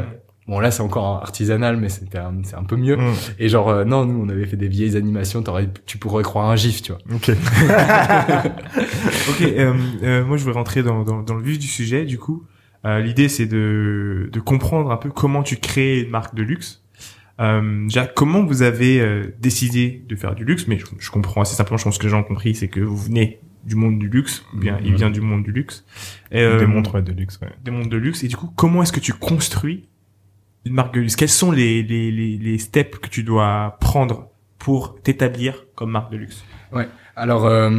bon 0.48 0.58
là 0.60 0.70
c'est 0.70 0.82
encore 0.82 1.16
artisanal, 1.22 1.76
mais 1.76 1.88
c'était 1.88 2.18
c'est 2.44 2.56
un 2.56 2.64
peu 2.64 2.76
mieux. 2.76 2.96
Mm. 2.96 3.12
Et 3.38 3.48
genre 3.48 3.68
euh, 3.68 3.84
non, 3.84 4.04
nous 4.04 4.20
on 4.24 4.28
avait 4.28 4.46
fait 4.46 4.56
des 4.56 4.68
vieilles 4.68 4.96
animations. 4.96 5.42
T'aurais, 5.42 5.68
tu 5.86 5.98
pourrais 5.98 6.22
croire 6.22 6.48
un 6.50 6.56
gif, 6.56 6.82
tu 6.82 6.92
vois. 6.92 7.00
Ok. 7.14 7.30
Ok, 9.28 9.42
euh, 9.42 9.74
euh, 10.02 10.24
moi 10.24 10.36
je 10.36 10.44
vais 10.44 10.52
rentrer 10.52 10.82
dans, 10.82 11.02
dans, 11.02 11.22
dans 11.22 11.34
le 11.34 11.42
vif 11.42 11.58
du 11.58 11.66
sujet. 11.66 12.04
Du 12.04 12.18
coup, 12.18 12.44
l'idée 12.84 13.28
c'est 13.28 13.46
de, 13.46 14.28
de 14.32 14.40
comprendre 14.40 14.90
un 14.92 14.96
peu 14.96 15.10
comment 15.10 15.42
tu 15.42 15.56
crées 15.56 16.00
une 16.02 16.10
marque 16.10 16.34
de 16.34 16.42
luxe. 16.42 16.82
Euh, 17.40 17.86
Jacques, 17.88 18.14
comment 18.14 18.44
vous 18.44 18.62
avez 18.62 19.02
décidé 19.40 20.04
de 20.08 20.16
faire 20.16 20.34
du 20.34 20.44
luxe? 20.44 20.66
Mais 20.68 20.78
je, 20.78 20.86
je 20.98 21.10
comprends 21.10 21.42
assez 21.42 21.54
simplement. 21.56 21.76
Je 21.78 21.84
pense 21.84 21.98
que 21.98 22.04
les 22.04 22.08
gens 22.10 22.20
ont 22.20 22.24
compris, 22.24 22.54
c'est 22.54 22.68
que 22.68 22.80
vous 22.80 22.96
venez 22.96 23.40
du 23.64 23.74
monde 23.74 23.98
du 23.98 24.08
luxe, 24.08 24.44
ou 24.54 24.58
bien 24.58 24.78
il 24.84 24.92
Mhm. 24.92 24.96
vient 24.96 25.10
du 25.10 25.20
monde 25.20 25.42
du 25.42 25.50
luxe. 25.50 25.84
Et, 26.30 26.40
euh, 26.40 26.60
Des 26.60 26.66
montres 26.66 27.02
de 27.02 27.12
luxe, 27.12 27.38
ouais. 27.42 27.48
des 27.64 27.72
mondes 27.72 27.88
de 27.88 27.96
luxe. 27.96 28.22
Et 28.22 28.28
du 28.28 28.36
coup, 28.36 28.48
comment 28.54 28.82
est-ce 28.84 28.92
que 28.92 29.00
tu 29.00 29.12
construis 29.12 29.88
une 30.66 30.72
marque 30.74 30.94
de 30.94 31.00
luxe 31.00 31.16
Quels 31.16 31.28
sont 31.28 31.50
les, 31.52 31.82
les, 31.82 32.10
les, 32.10 32.36
les 32.36 32.58
steps 32.58 32.98
que 32.98 33.08
tu 33.08 33.22
dois 33.22 33.76
prendre 33.80 34.28
pour 34.58 35.00
t'établir 35.02 35.64
comme 35.74 35.90
marque 35.92 36.12
de 36.12 36.16
luxe? 36.18 36.44
Alors, 37.16 37.46
euh, 37.46 37.70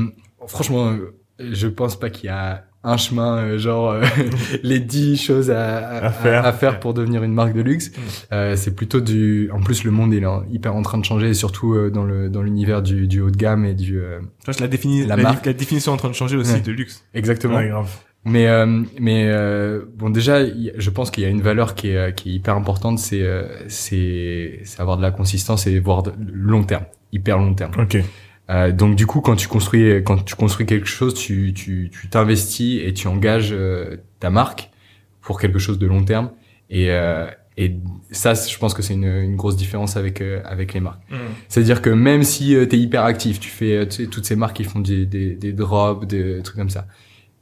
franchement, 0.47 0.87
euh, 0.87 1.13
je 1.39 1.67
pense 1.67 1.99
pas 1.99 2.09
qu'il 2.09 2.25
y 2.25 2.29
a 2.29 2.63
un 2.83 2.95
chemin, 2.97 3.37
euh, 3.37 3.57
genre 3.57 3.91
euh, 3.91 4.03
les 4.63 4.79
dix 4.79 5.17
choses 5.21 5.51
à, 5.51 5.77
à, 5.77 6.05
À 6.07 6.11
faire. 6.11 6.45
à 6.45 6.53
faire 6.53 6.79
pour 6.79 6.93
devenir 6.93 7.23
une 7.23 7.33
marque 7.33 7.53
de 7.53 7.61
luxe. 7.61 7.89
Mm. 7.91 8.01
Euh, 8.33 8.55
c'est 8.55 8.73
plutôt 8.75 9.01
du. 9.01 9.49
En 9.51 9.59
plus, 9.61 9.83
le 9.83 9.91
monde 9.91 10.13
est 10.13 10.19
là, 10.21 10.43
hyper 10.49 10.73
en 10.75 10.81
train 10.83 10.97
de 10.97 11.03
changer, 11.05 11.29
et 11.29 11.33
surtout 11.33 11.73
euh, 11.75 11.89
dans 11.89 12.03
le 12.05 12.29
dans 12.29 12.41
l'univers 12.41 12.81
du, 12.81 13.07
du 13.07 13.19
haut 13.21 13.29
de 13.29 13.35
gamme 13.37 13.65
et 13.65 13.73
du. 13.73 13.99
euh, 13.99 14.19
la, 14.59 14.67
définis, 14.67 15.05
La 15.05 15.15
la, 15.17 15.23
marque. 15.23 15.45
la 15.45 15.53
définition 15.53 15.91
est 15.91 15.95
en 15.95 15.97
train 15.97 16.09
de 16.09 16.13
changer 16.15 16.37
aussi 16.37 16.53
Ouais. 16.53 16.61
de 16.61 16.71
luxe. 16.71 17.03
Exactement. 17.13 17.57
Ouais, 17.57 17.67
grave. 17.67 17.89
Mais 18.25 18.47
euh, 18.47 18.83
mais 18.99 19.27
euh, 19.27 19.85
bon 19.95 20.09
déjà 20.09 20.39
je 20.45 20.89
pense 20.89 21.11
qu'il 21.11 21.23
y 21.23 21.25
a 21.25 21.29
une 21.29 21.41
valeur 21.41 21.75
qui 21.75 21.89
est 21.91 21.95
euh, 21.97 22.11
qui 22.11 22.31
est 22.31 22.33
hyper 22.33 22.55
importante 22.55 22.99
c'est 22.99 23.21
euh, 23.21 23.47
c'est 23.69 24.59
c'est 24.65 24.81
avoir 24.81 24.97
de 24.97 25.01
la 25.01 25.11
consistance 25.11 25.65
et 25.65 25.79
voir 25.79 26.03
de 26.03 26.11
long 26.33 26.63
terme 26.63 26.83
hyper 27.13 27.37
long 27.37 27.53
terme. 27.53 27.71
Ok. 27.79 27.97
Euh, 28.49 28.71
donc 28.73 28.95
du 28.95 29.05
coup 29.05 29.21
quand 29.21 29.35
tu 29.37 29.47
construis 29.47 30.03
quand 30.03 30.25
tu 30.25 30.35
construis 30.35 30.65
quelque 30.65 30.87
chose 30.87 31.13
tu 31.13 31.53
tu 31.53 31.89
tu 31.89 32.09
t'investis 32.09 32.81
et 32.83 32.93
tu 32.93 33.07
engages 33.07 33.51
euh, 33.53 33.97
ta 34.19 34.29
marque 34.29 34.71
pour 35.21 35.39
quelque 35.39 35.59
chose 35.59 35.79
de 35.79 35.85
long 35.87 36.03
terme 36.03 36.31
et 36.69 36.91
euh, 36.91 37.27
et 37.55 37.75
ça 38.11 38.33
je 38.33 38.57
pense 38.57 38.73
que 38.73 38.81
c'est 38.81 38.93
une 38.93 39.05
une 39.05 39.35
grosse 39.37 39.55
différence 39.55 39.95
avec 39.95 40.19
euh, 40.21 40.41
avec 40.43 40.73
les 40.73 40.79
marques. 40.81 41.01
C'est-à-dire 41.47 41.81
que 41.81 41.89
même 41.89 42.23
si 42.23 42.47
tu 42.69 42.75
es 42.75 42.79
hyper 42.79 43.03
actif, 43.03 43.39
tu 43.39 43.49
fais 43.49 43.77
euh, 43.77 43.85
tu 43.85 44.03
sais, 44.03 44.07
toutes 44.07 44.25
ces 44.25 44.35
marques 44.35 44.57
qui 44.57 44.63
font 44.65 44.79
des, 44.79 45.05
des, 45.05 45.33
des 45.35 45.53
drops, 45.53 46.05
des 46.07 46.41
trucs 46.43 46.57
comme 46.57 46.69
ça. 46.69 46.87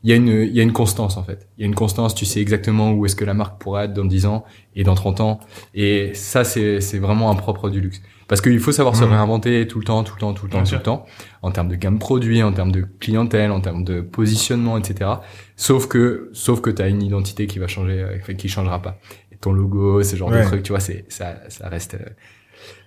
Il 0.06 0.10
y 0.10 0.14
a 0.14 0.18
une 0.18 0.28
il 0.28 0.52
y 0.56 0.60
a 0.60 0.64
une 0.64 0.72
constance 0.72 1.18
en 1.18 1.24
fait. 1.24 1.48
Il 1.58 1.62
y 1.62 1.64
a 1.64 1.68
une 1.68 1.74
constance, 1.76 2.14
tu 2.14 2.26
sais 2.26 2.40
exactement 2.40 2.92
où 2.94 3.06
est-ce 3.08 3.16
que 3.16 3.26
la 3.26 3.34
marque 3.34 3.60
pourra 3.60 3.86
être 3.86 3.94
dans 3.94 4.06
10 4.06 4.28
ans 4.28 4.46
et 4.76 4.84
dans 4.84 4.94
30 4.94 5.20
ans 5.20 5.40
et 5.74 6.12
ça 6.14 6.44
c'est 6.44 6.80
c'est 6.80 7.00
vraiment 7.00 7.32
un 7.32 7.36
propre 7.36 7.70
du 7.72 7.82
luxe. 7.82 8.02
Parce 8.28 8.40
qu'il 8.42 8.60
faut 8.60 8.72
savoir 8.72 8.96
se 8.96 9.04
Mhm. 9.04 9.10
réinventer 9.12 9.68
tout 9.68 9.80
le 9.80 9.86
temps, 9.86 10.04
tout 10.04 10.14
le 10.16 10.20
temps, 10.20 10.34
tout 10.34 10.46
le 10.46 10.52
temps, 10.52 10.58
Bien 10.60 10.64
tout 10.64 10.70
sûr. 10.70 10.78
le 10.80 10.84
temps, 10.84 11.06
en 11.44 11.52
termes 11.52 11.70
de 11.70 11.76
gamme 11.76 12.00
produit, 12.00 12.42
en 12.44 12.52
termes 12.54 12.72
de 12.72 12.82
clientèle, 13.00 13.52
en 13.52 13.62
termes 13.62 13.84
de 13.84 14.02
positionnement, 14.02 14.78
etc. 14.78 15.10
Sauf 15.56 15.88
que, 15.88 16.30
sauf 16.34 16.60
que 16.62 16.70
t'as 16.72 16.88
une 16.90 17.04
identité 17.04 17.46
qui 17.48 17.60
va 17.60 17.68
changer, 17.68 18.00
euh, 18.02 18.34
qui 18.34 18.48
changera 18.50 18.82
pas. 18.82 19.00
Et 19.32 19.38
ton 19.38 19.54
logo, 19.54 20.02
ce 20.04 20.16
genre 20.16 20.30
Ouais. 20.30 20.42
de 20.42 20.46
trucs, 20.48 20.64
tu 20.64 20.72
vois, 20.72 20.80
c'est 20.80 21.06
ça, 21.10 21.36
ça 21.50 21.68
reste. 21.70 21.96
euh, 21.96 22.10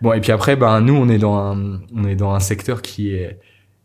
Bon, 0.03 0.13
et 0.13 0.21
puis 0.21 0.33
après, 0.33 0.57
ben 0.57 0.81
nous, 0.81 0.95
on 0.95 1.09
est 1.09 1.19
dans 1.19 1.37
un, 1.37 1.81
on 1.95 2.05
est 2.05 2.17
dans 2.17 2.33
un 2.33 2.41
secteur 2.41 2.83
qui 2.83 3.11
est 3.15 3.39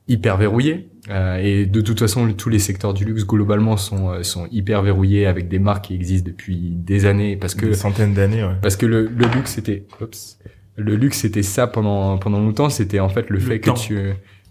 hyper 0.07 0.37
verrouillé. 0.37 0.89
euh, 1.09 1.37
et 1.37 1.65
de 1.65 1.81
toute 1.81 1.99
façon, 1.99 2.31
tous 2.33 2.49
les 2.49 2.59
secteurs 2.59 2.93
du 2.93 3.05
luxe 3.05 3.25
globalement 3.25 3.77
sont 3.77 4.09
euh, 4.09 4.23
sont 4.23 4.47
hyper 4.51 4.81
verrouillés 4.81 5.25
avec 5.25 5.47
des 5.49 5.59
marques 5.59 5.85
qui 5.85 5.95
existent 5.95 6.29
depuis 6.29 6.57
des 6.75 7.05
années 7.05 7.35
parce 7.37 7.55
que 7.55 7.65
Des 7.67 7.73
centaines 7.73 8.13
d'années, 8.13 8.43
ouais. 8.43 8.55
parce 8.61 8.75
que 8.75 8.85
le, 8.85 9.03
le 9.07 9.25
luxe 9.35 9.51
c'était 9.55 9.85
oups, 10.01 10.37
le 10.75 10.95
luxe 10.95 11.19
c'était 11.19 11.43
ça 11.43 11.67
pendant 11.67 12.17
pendant 12.17 12.39
longtemps 12.39 12.69
c'était 12.69 12.99
en 12.99 13.09
fait 13.09 13.29
le, 13.29 13.37
Le 13.37 13.41
fait 13.43 13.59
temps. 13.59 13.73
que 13.73 13.79
tu 13.79 13.95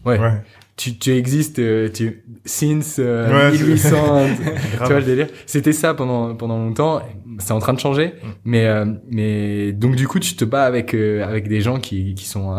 ouais, 0.05 0.19
Ouais. 0.19 0.43
tu 0.77 0.99
tu 0.99 1.13
existes 1.13 1.59
euh, 1.59 1.89
tu 1.93 2.23
since 2.45 2.97
euh, 2.99 3.51
Ouais, 3.51 3.57
c'est- 3.57 3.65
1800 3.65 4.27
tu 4.73 4.87
vois 4.89 4.99
le 5.01 5.05
délire 5.07 5.29
c'était 5.47 5.73
ça 5.73 5.95
pendant 5.95 6.35
pendant 6.35 6.59
longtemps 6.59 7.03
c'est 7.39 7.53
en 7.53 7.59
train 7.61 7.73
de 7.75 7.81
changer 7.81 8.09
Mm. 8.23 8.29
mais 8.45 8.67
euh, 8.67 8.85
mais 9.11 9.73
donc 9.73 9.97
du 9.97 10.07
coup 10.09 10.19
tu 10.19 10.35
te 10.35 10.45
bats 10.45 10.65
avec 10.65 10.93
euh, 10.95 11.25
avec 11.27 11.49
des 11.49 11.61
gens 11.61 11.79
qui 11.81 12.15
qui 12.15 12.27
sont 12.27 12.53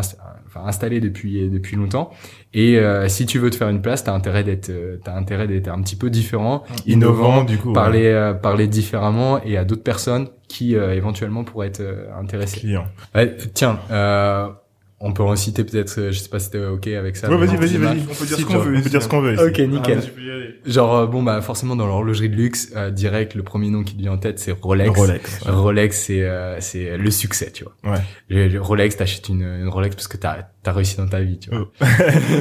enfin 0.53 0.67
installés 0.67 0.99
depuis 0.99 1.49
depuis 1.49 1.75
longtemps 1.75 2.11
et 2.53 2.77
euh, 2.77 3.07
si 3.07 3.25
tu 3.25 3.39
veux 3.39 3.49
te 3.49 3.55
faire 3.55 3.69
une 3.69 3.81
place 3.81 4.03
t'as 4.03 4.13
intérêt 4.13 4.43
d'être 4.43 4.69
euh, 4.69 4.97
t'as 5.03 5.15
intérêt 5.15 5.47
d'être 5.47 5.67
un 5.67 5.81
petit 5.81 5.95
peu 5.95 6.09
différent 6.09 6.63
Innovant, 6.85 7.43
du 7.43 7.57
coup. 7.57 7.69
ouais. 7.69 7.73
parler 7.73 8.05
euh, 8.05 8.33
parler 8.33 8.67
différemment 8.67 9.41
et 9.43 9.57
à 9.57 9.65
d'autres 9.65 9.83
personnes 9.83 10.27
qui 10.47 10.75
euh, 10.75 10.93
éventuellement 10.93 11.43
pourraient 11.43 11.67
être 11.67 11.79
euh, 11.79 12.05
intéressées. 12.19 12.59
Client. 12.59 12.85
Ouais, 13.15 13.35
tiens, 13.55 13.79
euh, 13.89 14.49
on 15.05 15.11
peut 15.11 15.21
en 15.23 15.35
citer 15.35 15.63
peut-être, 15.65 15.99
euh, 15.99 16.11
je 16.13 16.19
sais 16.19 16.29
pas 16.29 16.39
si 16.39 16.49
t'es 16.49 16.65
ok 16.65 16.87
avec 16.87 17.17
ça. 17.17 17.29
Ouais, 17.29 17.35
vas-y, 17.37 17.57
vas-y, 17.57 17.77
vas-y. 17.77 17.99
On 18.09 18.13
peut 18.15 18.25
dire 18.25 18.35
Si, 18.37 18.41
ce 18.41 18.45
qu'on 18.47 18.57
veut 18.59 18.77
On 18.77 18.81
peut 18.81 18.89
dire 18.89 19.01
ce 19.03 19.07
qu'on 19.09 19.19
veut. 19.21 19.33
ici. 19.33 19.43
Ok, 19.43 19.59
nickel. 19.59 19.97
Ah, 19.99 20.05
tu 20.05 20.11
peux 20.11 20.21
y 20.21 20.31
aller. 20.31 20.55
Genre 20.65 20.95
euh, 20.95 21.05
bon 21.07 21.21
bah 21.21 21.41
forcément 21.41 21.75
dans 21.75 21.85
l'horlogerie 21.85 22.29
de 22.29 22.35
luxe, 22.35 22.71
euh, 22.77 22.89
direct 22.89 23.35
le 23.35 23.43
premier 23.43 23.69
nom 23.69 23.83
qui 23.83 23.95
te 23.95 23.99
vient 23.99 24.13
en 24.13 24.17
tête 24.17 24.39
c'est 24.39 24.53
Rolex. 24.53 24.97
Rolex. 24.97 25.43
Rolex 25.45 25.99
c'est 25.99 26.21
euh, 26.23 26.59
c'est 26.61 26.97
le 26.97 27.11
succès, 27.11 27.51
tu 27.51 27.65
vois. 27.65 27.73
Ouais. 27.83 27.99
Le- 28.29 28.47
le 28.47 28.61
Rolex 28.61 28.95
t'achètes 28.95 29.27
une, 29.29 29.41
une 29.43 29.67
Rolex 29.67 29.95
parce 29.95 30.07
que 30.07 30.15
t'as 30.17 30.37
t'as 30.63 30.71
réussi 30.71 30.95
dans 30.97 31.07
ta 31.07 31.19
vie, 31.19 31.37
tu 31.37 31.49
vois. 31.49 31.67
Oh. 31.81 31.85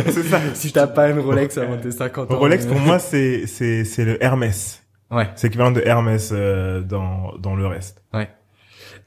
c'est 0.07 0.22
ça. 0.22 0.40
si 0.55 0.70
t'as 0.72 0.87
pas 0.87 1.09
une 1.11 1.18
Rolex 1.18 1.59
avant 1.59 1.77
tes 1.79 1.90
50 1.90 2.31
ans. 2.31 2.38
Rolex, 2.38 2.66
pour 2.66 2.79
moi, 2.79 3.01
c'est, 3.01 3.46
c'est, 3.48 3.85
c'est 3.85 4.05
le 4.05 4.22
Hermès. 4.22 4.83
Ouais. 5.11 5.29
C'est 5.35 5.48
équivalent 5.48 5.72
de 5.72 5.83
Hermès 5.85 6.31
euh, 6.33 6.81
dans, 6.81 7.33
dans 7.38 7.57
le 7.57 7.66
reste. 7.66 8.03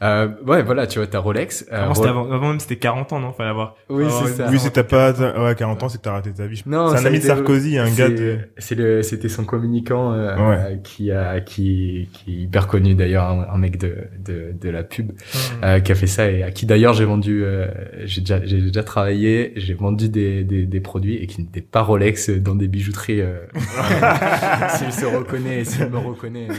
Euh, 0.03 0.27
ouais 0.45 0.62
voilà 0.62 0.88
tu 0.88 0.99
vois 0.99 1.08
t'as 1.08 1.19
Rolex. 1.19 1.65
euh, 1.71 1.84
Avant, 1.84 1.93
c'était 1.93 2.10
Ro- 2.10 2.19
avant, 2.19 2.31
avant 2.34 2.49
même, 2.49 2.60
c'était 2.60 2.75
40 2.75 3.13
ans, 3.13 3.19
non 3.21 3.31
Fallait 3.31 3.49
avoir. 3.49 3.75
Oui 3.89 4.05
c'est 4.10 4.34
ça. 4.34 4.47
Oui, 4.51 4.60
si 4.60 4.69
t'as 4.71 4.84
pas 4.84 5.12
ouais, 5.13 5.55
40 5.55 5.84
ans, 5.84 5.89
c'est 5.89 5.97
que 5.99 6.03
t'as 6.03 6.12
raté 6.12 6.34
ta 6.34 6.45
vie. 6.47 6.62
Non, 6.65 6.89
c'est 6.89 6.97
un 7.01 7.05
ami 7.05 7.19
de 7.19 7.23
Sarkozy, 7.23 7.77
un 7.77 7.86
C'est- 7.88 7.97
gars 7.97 8.10
de... 8.10 8.39
C'est 8.58 8.75
le, 8.75 9.01
c'était 9.03 9.29
son 9.29 9.45
communicant 9.45 10.12
euh, 10.13 10.36
Ouais. 10.36 10.58
euh, 10.58 10.75
qui 10.84 11.12
a, 11.12 11.39
qui, 11.39 12.10
qui 12.13 12.31
est 12.31 12.41
hyper 12.43 12.67
connu 12.67 12.93
d'ailleurs, 12.95 13.23
un, 13.25 13.47
un 13.53 13.58
mec 13.58 13.77
de, 13.77 13.95
de, 14.19 14.53
de 14.60 14.69
la 14.69 14.84
pub 14.84 15.12
euh, 15.63 15.79
qui 15.79 15.91
a 15.91 15.95
fait 15.95 16.08
ça 16.08 16.29
et 16.29 16.43
à 16.43 16.51
qui 16.51 16.65
d'ailleurs 16.65 16.93
j'ai 16.93 17.05
vendu, 17.05 17.43
euh, 17.45 17.67
j'ai 18.03 18.19
déjà, 18.21 18.43
j'ai 18.45 18.60
déjà 18.62 18.84
travaillé, 18.84 19.53
j'ai 19.55 19.73
vendu 19.75 20.10
des, 20.10 20.43
des, 20.43 20.65
des 20.65 20.79
produits 20.81 21.15
et 21.15 21.27
qui 21.27 21.41
n'étaient 21.41 21.62
pas 21.62 21.81
Rolex 21.81 22.29
dans 22.29 22.55
des 22.55 22.67
bijouteries. 22.67 23.21
Euh, 23.21 23.38
s'il 24.75 24.91
se 24.91 25.05
reconnaît, 25.05 25.63
s'il 25.63 25.88
me 25.89 25.97
reconnaît. 25.97 26.47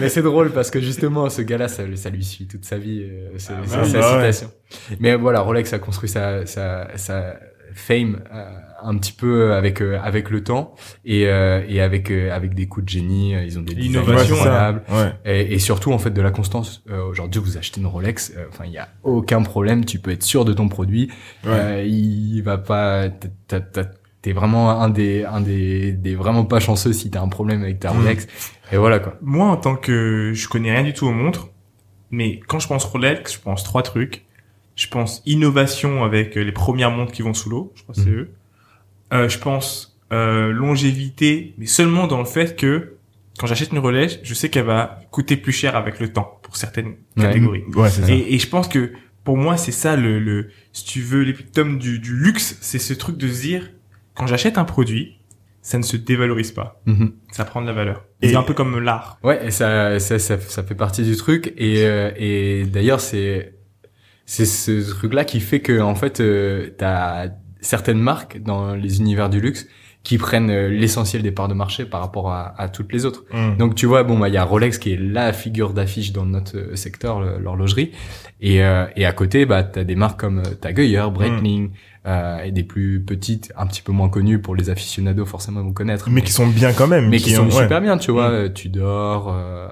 Mais 0.00 0.08
c'est 0.08 0.22
drôle 0.22 0.50
parce 0.50 0.65
que 0.70 0.80
justement 0.80 1.28
ce 1.28 1.42
gars-là, 1.42 1.68
ça, 1.68 1.82
ça 1.94 2.10
lui 2.10 2.24
suit 2.24 2.46
toute 2.46 2.64
sa 2.64 2.78
vie, 2.78 3.02
euh, 3.04 3.30
c'est 3.38 3.52
Ah, 3.52 3.62
c'est 3.64 3.76
bah 3.76 3.84
sa 3.84 4.00
bah 4.00 4.16
ouais. 4.18 4.32
citation. 4.32 4.50
Mais 5.00 5.14
voilà, 5.14 5.40
Rolex 5.40 5.72
a 5.72 5.78
construit 5.78 6.08
sa, 6.08 6.46
sa, 6.46 6.88
sa 6.96 7.36
fame 7.74 8.20
un 8.82 8.96
petit 8.96 9.12
peu 9.12 9.52
avec 9.52 9.80
avec 9.80 10.30
le 10.30 10.42
temps 10.42 10.74
et 11.04 11.22
et 11.22 11.80
avec 11.80 12.10
avec 12.10 12.54
des 12.54 12.66
coups 12.66 12.84
de 12.84 12.88
génie. 12.88 13.32
Ils 13.32 13.58
ont 13.58 13.62
des 13.62 13.74
innovations 13.74 14.36
incroyables 14.36 14.82
et, 15.26 15.54
et, 15.54 15.58
surtout 15.58 15.92
en 15.92 15.98
fait 15.98 16.10
de 16.10 16.22
la 16.22 16.30
constance. 16.30 16.82
Aujourd'hui, 17.10 17.40
vous 17.40 17.58
achetez 17.58 17.80
une 17.80 17.86
Rolex, 17.86 18.32
enfin 18.48 18.64
il 18.64 18.72
y 18.72 18.78
a 18.78 18.88
aucun 19.02 19.42
problème. 19.42 19.84
Tu 19.84 19.98
peux 19.98 20.10
être 20.10 20.22
sûr 20.22 20.44
de 20.44 20.54
ton 20.54 20.68
produit. 20.68 21.10
il 21.44 22.40
va 22.42 22.56
pas 22.56 23.08
t'es 24.26 24.32
vraiment 24.32 24.82
un 24.82 24.88
des 24.88 25.24
un 25.24 25.40
des, 25.40 25.92
des 25.92 26.16
vraiment 26.16 26.44
pas 26.44 26.58
chanceux 26.58 26.92
si 26.92 27.10
t'as 27.10 27.20
un 27.20 27.28
problème 27.28 27.62
avec 27.62 27.78
ta 27.78 27.92
mm. 27.92 27.96
Rolex 27.96 28.26
et 28.72 28.76
voilà 28.76 28.98
quoi. 28.98 29.16
Moi 29.22 29.46
en 29.46 29.56
tant 29.56 29.76
que 29.76 30.32
je 30.34 30.48
connais 30.48 30.72
rien 30.72 30.84
du 30.84 30.92
tout 30.92 31.06
aux 31.06 31.12
montres, 31.12 31.48
mais 32.10 32.40
quand 32.46 32.58
je 32.58 32.68
pense 32.68 32.84
Rolex, 32.84 33.34
je 33.34 33.40
pense 33.40 33.64
trois 33.64 33.82
trucs. 33.82 34.24
Je 34.74 34.88
pense 34.88 35.22
innovation 35.24 36.04
avec 36.04 36.34
les 36.34 36.52
premières 36.52 36.90
montres 36.90 37.12
qui 37.12 37.22
vont 37.22 37.32
sous 37.32 37.48
l'eau, 37.48 37.72
je 37.76 37.82
crois 37.82 37.94
que 37.94 38.00
c'est 38.02 38.10
mm. 38.10 38.14
eux. 38.14 38.30
Euh, 39.14 39.28
je 39.28 39.38
pense 39.38 39.98
euh, 40.12 40.52
longévité, 40.52 41.54
mais 41.56 41.66
seulement 41.66 42.06
dans 42.06 42.18
le 42.18 42.26
fait 42.26 42.56
que 42.56 42.96
quand 43.38 43.46
j'achète 43.46 43.72
une 43.72 43.78
Rolex, 43.78 44.18
je 44.22 44.34
sais 44.34 44.50
qu'elle 44.50 44.64
va 44.64 45.00
coûter 45.10 45.36
plus 45.36 45.52
cher 45.52 45.76
avec 45.76 46.00
le 46.00 46.12
temps 46.12 46.38
pour 46.42 46.56
certaines 46.56 46.96
catégories. 47.18 47.64
Ouais. 47.74 47.88
Et, 48.08 48.34
et, 48.34 48.38
je 48.38 48.48
pense 48.48 48.68
que 48.68 48.92
pour 49.24 49.36
moi, 49.36 49.56
c'est 49.56 49.72
ça 49.72 49.96
le, 49.96 50.18
le, 50.18 50.50
si 50.72 50.84
tu 50.84 51.00
veux, 51.00 51.22
l'épitome 51.22 51.78
du, 51.78 51.98
du 51.98 52.16
luxe, 52.16 52.56
c'est 52.60 52.78
ce 52.78 52.94
truc 52.94 53.16
de 53.16 53.28
se 53.28 53.40
dire, 53.42 53.70
quand 54.14 54.26
j'achète 54.26 54.58
un 54.58 54.64
produit, 54.64 55.15
ça 55.66 55.78
ne 55.78 55.82
se 55.82 55.96
dévalorise 55.96 56.52
pas. 56.52 56.80
Mhm. 56.86 57.10
Ça 57.32 57.44
prend 57.44 57.60
de 57.60 57.66
la 57.66 57.72
valeur. 57.72 58.04
C'est 58.22 58.36
un 58.36 58.44
peu 58.44 58.54
comme 58.54 58.78
l'art. 58.78 59.18
Ouais, 59.24 59.48
et 59.48 59.50
ça, 59.50 59.98
ça, 59.98 60.16
ça, 60.20 60.62
fait 60.62 60.76
partie 60.76 61.02
du 61.02 61.16
truc. 61.16 61.52
Et, 61.56 61.84
euh, 61.84 62.12
et 62.16 62.66
d'ailleurs, 62.66 63.00
c'est 63.00 63.54
c'est 64.26 64.44
ce 64.44 64.88
truc-là 64.88 65.24
qui 65.24 65.40
fait 65.40 65.58
que 65.58 65.80
en 65.80 65.96
fait, 65.96 66.20
euh, 66.20 66.70
t'as 66.78 67.30
certaines 67.60 67.98
marques 67.98 68.40
dans 68.40 68.76
les 68.76 69.00
univers 69.00 69.28
du 69.28 69.40
luxe 69.40 69.66
qui 70.06 70.18
prennent 70.18 70.50
euh, 70.50 70.68
l'essentiel 70.68 71.22
des 71.22 71.32
parts 71.32 71.48
de 71.48 71.54
marché 71.54 71.84
par 71.84 72.00
rapport 72.00 72.30
à, 72.30 72.54
à 72.60 72.68
toutes 72.68 72.92
les 72.92 73.04
autres. 73.04 73.24
Mm. 73.32 73.56
Donc 73.56 73.74
tu 73.74 73.86
vois, 73.86 74.04
bon, 74.04 74.16
bah 74.16 74.28
il 74.28 74.34
y 74.34 74.36
a 74.36 74.44
Rolex 74.44 74.78
qui 74.78 74.92
est 74.92 74.96
la 74.96 75.32
figure 75.32 75.72
d'affiche 75.72 76.12
dans 76.12 76.24
notre 76.24 76.56
euh, 76.56 76.76
secteur, 76.76 77.20
l'horlogerie, 77.40 77.90
et, 78.40 78.62
euh, 78.62 78.86
et 78.94 79.04
à 79.04 79.12
côté, 79.12 79.46
bah 79.46 79.64
t'as 79.64 79.82
des 79.82 79.96
marques 79.96 80.20
comme 80.20 80.42
Tag 80.60 80.78
Heuer, 80.78 81.10
Breitling, 81.12 81.70
euh, 82.06 82.42
et 82.42 82.52
des 82.52 82.62
plus 82.62 83.00
petites, 83.00 83.52
un 83.56 83.66
petit 83.66 83.82
peu 83.82 83.92
moins 83.92 84.08
connues 84.08 84.40
pour 84.40 84.54
les 84.54 84.70
aficionados 84.70 85.26
forcément 85.26 85.62
vont 85.62 85.72
connaître. 85.72 86.08
Mais, 86.10 86.22
qui 86.22 86.32
sont 86.32 86.46
bien 86.46 86.72
quand 86.72 86.86
même. 86.86 87.08
Mais 87.08 87.18
qui, 87.18 87.30
sont 87.30 87.50
super 87.50 87.80
bien, 87.80 87.98
tu 87.98 88.12
vois. 88.12 88.44
Mm. 88.44 88.52
Tudor, 88.52 89.34
euh, 89.34 89.68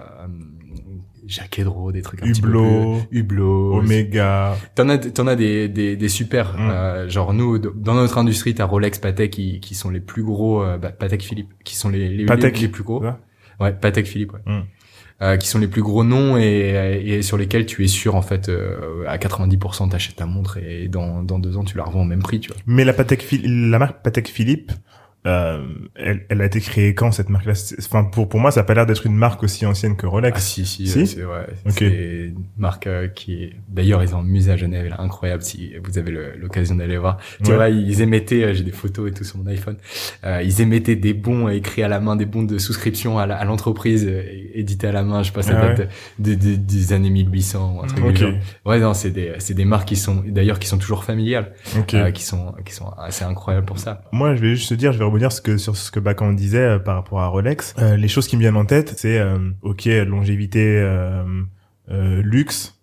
Jacques 1.27 1.59
Hedro, 1.59 1.91
des 1.93 2.03
trucs 2.03 2.23
un 2.23 2.27
Hublot, 2.27 2.97
petit 2.97 3.07
peu 3.07 3.17
Hublot, 3.19 3.79
Omega. 3.79 4.57
T'en 4.75 4.89
as, 4.89 4.99
t'en 4.99 5.27
as 5.27 5.37
des, 5.37 5.69
des, 5.69 5.97
des 5.97 6.09
super. 6.09 6.57
Mm. 6.59 6.71
Euh, 6.71 7.09
genre 7.09 7.33
nous, 7.33 7.59
dans 7.59 7.95
notre 7.95 8.19
industrie, 8.19 8.55
t'as 8.55 8.65
Rolex, 8.65 8.99
Patek 8.99 9.31
qui, 9.31 9.61
qui 9.61 9.75
sont 9.75 9.91
les 9.91 10.01
plus 10.01 10.23
gros, 10.23 10.63
euh, 10.63 10.77
bah, 10.77 10.91
Patek 10.91 11.23
Philippe, 11.23 11.53
qui 11.65 11.77
sont 11.77 11.89
les 11.89 12.09
les, 12.09 12.25
les, 12.27 12.69
plus 12.69 12.83
gros. 12.83 13.03
Ouais, 13.61 13.73
Patek 13.73 14.07
Philippe. 14.07 14.33
Ouais. 14.33 14.41
Mm. 14.45 14.63
Euh, 15.23 15.37
qui 15.37 15.47
sont 15.47 15.61
les 15.61 15.69
plus 15.69 15.83
gros 15.83 16.03
noms 16.03 16.37
et, 16.37 17.21
sur 17.23 17.37
lesquels 17.37 17.67
tu 17.67 17.85
es 17.85 17.87
sûr 17.87 18.17
en 18.17 18.23
fait 18.23 18.49
euh, 18.49 19.05
à 19.07 19.17
90% 19.17 19.91
t'achètes 19.91 20.17
ta 20.17 20.27
montre 20.27 20.59
et 20.59 20.89
dans, 20.89 21.23
dans 21.23 21.39
deux 21.39 21.57
ans 21.57 21.63
tu 21.63 21.77
la 21.77 21.85
revends 21.85 22.01
au 22.01 22.05
même 22.05 22.23
prix 22.23 22.41
tu 22.41 22.51
vois. 22.51 22.61
Mais 22.67 22.85
la 22.85 22.93
Patek 22.93 23.25
la 23.45 23.79
marque 23.79 24.03
Patek 24.03 24.29
Philippe 24.29 24.73
euh, 25.27 25.65
elle, 25.95 26.27
elle, 26.29 26.43
a 26.43 26.45
été 26.45 26.61
créée 26.61 26.95
quand 26.95 27.11
cette 27.11 27.31
marque-là? 27.31 27.55
Enfin, 27.79 28.05
pour 28.05 28.29
pour 28.29 28.41
moi, 28.41 28.51
ça 28.51 28.61
a 28.61 28.63
pas 28.63 28.75
l'air 28.75 28.85
d'être 28.85 29.07
une 29.07 29.17
marque 29.17 29.43
aussi 29.43 29.65
ancienne 29.65 29.97
que 29.97 30.07
Rolex. 30.07 30.37
Ah 30.37 30.41
si 30.41 30.67
si, 30.67 30.87
si? 30.87 31.07
c'est 31.07 31.25
ouais, 31.25 31.47
c'est 31.69 31.87
une 31.87 32.45
marque 32.59 32.87
euh, 32.87 33.09
qui 33.09 33.43
est. 33.43 33.53
D'ailleurs, 33.69 34.03
ils 34.03 34.15
ont 34.15 34.19
un 34.19 34.23
musée 34.23 34.53
à 34.53 34.57
Genève, 34.59 34.85
est 34.85 35.01
incroyable. 35.01 35.43
Si 35.43 35.73
vous 35.83 35.97
avez 35.97 36.13
l'occasion 36.37 36.75
d'aller 36.75 36.99
voir, 36.99 37.17
tu 37.43 37.53
vois, 37.53 37.71
ils 37.71 38.03
émettaient. 38.03 38.45
Euh, 38.45 38.53
j'ai 38.53 38.65
des 38.65 38.73
photos 38.73 39.11
et 39.11 39.15
tout 39.15 39.25
sur 39.25 39.39
mon 39.39 39.47
iPhone. 39.47 39.77
Euh, 40.25 40.43
ils 40.43 40.61
émettaient 40.61 40.97
des 40.97 41.15
bons 41.15 41.49
écrits 41.49 41.83
à 41.83 41.89
la 41.89 42.01
main, 42.01 42.17
des 42.17 42.27
bons 42.27 42.43
de 42.43 42.59
souscription 42.59 43.19
à 43.19 43.45
l'entreprise 43.45 44.07
édités 44.53 44.89
à 44.89 44.93
la 44.93 45.05
main. 45.05 45.23
Je 45.23 45.29
sais 45.29 45.33
pas, 45.33 45.43
ça 45.43 45.59
ah 45.59 45.75
date 45.75 45.89
des, 46.19 46.37
des, 46.37 46.93
années 46.93 47.09
1800 47.09 47.81
un 47.83 47.87
truc 47.87 48.05
okay. 48.05 48.35
Ouais, 48.67 48.79
non, 48.79 48.93
c'est 48.93 49.11
des 49.11 49.33
c'est 49.39 49.55
des 49.55 49.65
marques 49.65 49.89
qui 49.89 49.97
sont 49.97 50.23
d'ailleurs 50.27 50.59
qui 50.59 50.69
sont 50.69 50.79
toujours 50.79 51.05
familiales, 51.05 51.53
qui 51.87 52.23
sont 52.23 52.55
qui 52.65 52.75
sont 52.75 52.91
assez 52.99 53.25
incroyables 53.25 53.65
pour 53.65 53.79
ça. 53.79 54.03
Moi, 54.13 54.37
je 54.37 54.43
vais 54.43 54.55
juste 54.55 54.69
te 54.69 54.75
dire, 54.75 54.93
je 54.93 54.99
vais 54.99 55.14
dire 55.19 55.33
ce 55.33 55.41
que 55.41 55.57
sur 55.57 55.77
ce 55.77 55.91
que 55.91 56.01
Bacan 56.01 56.33
disait 56.33 56.59
euh, 56.59 56.79
par 56.79 56.97
rapport 56.97 57.21
à 57.21 57.27
Rolex. 57.29 57.75
Euh, 57.79 57.97
les 57.97 58.09
choses 58.09 58.27
qui 58.27 58.37
me 58.37 58.41
viennent 58.41 58.57
en 58.57 58.65
tête, 58.65 58.95
c'est 58.97 59.19
euh, 59.19 59.39
ok 59.63 59.87
longévité, 59.87 60.83
luxe 61.89 62.81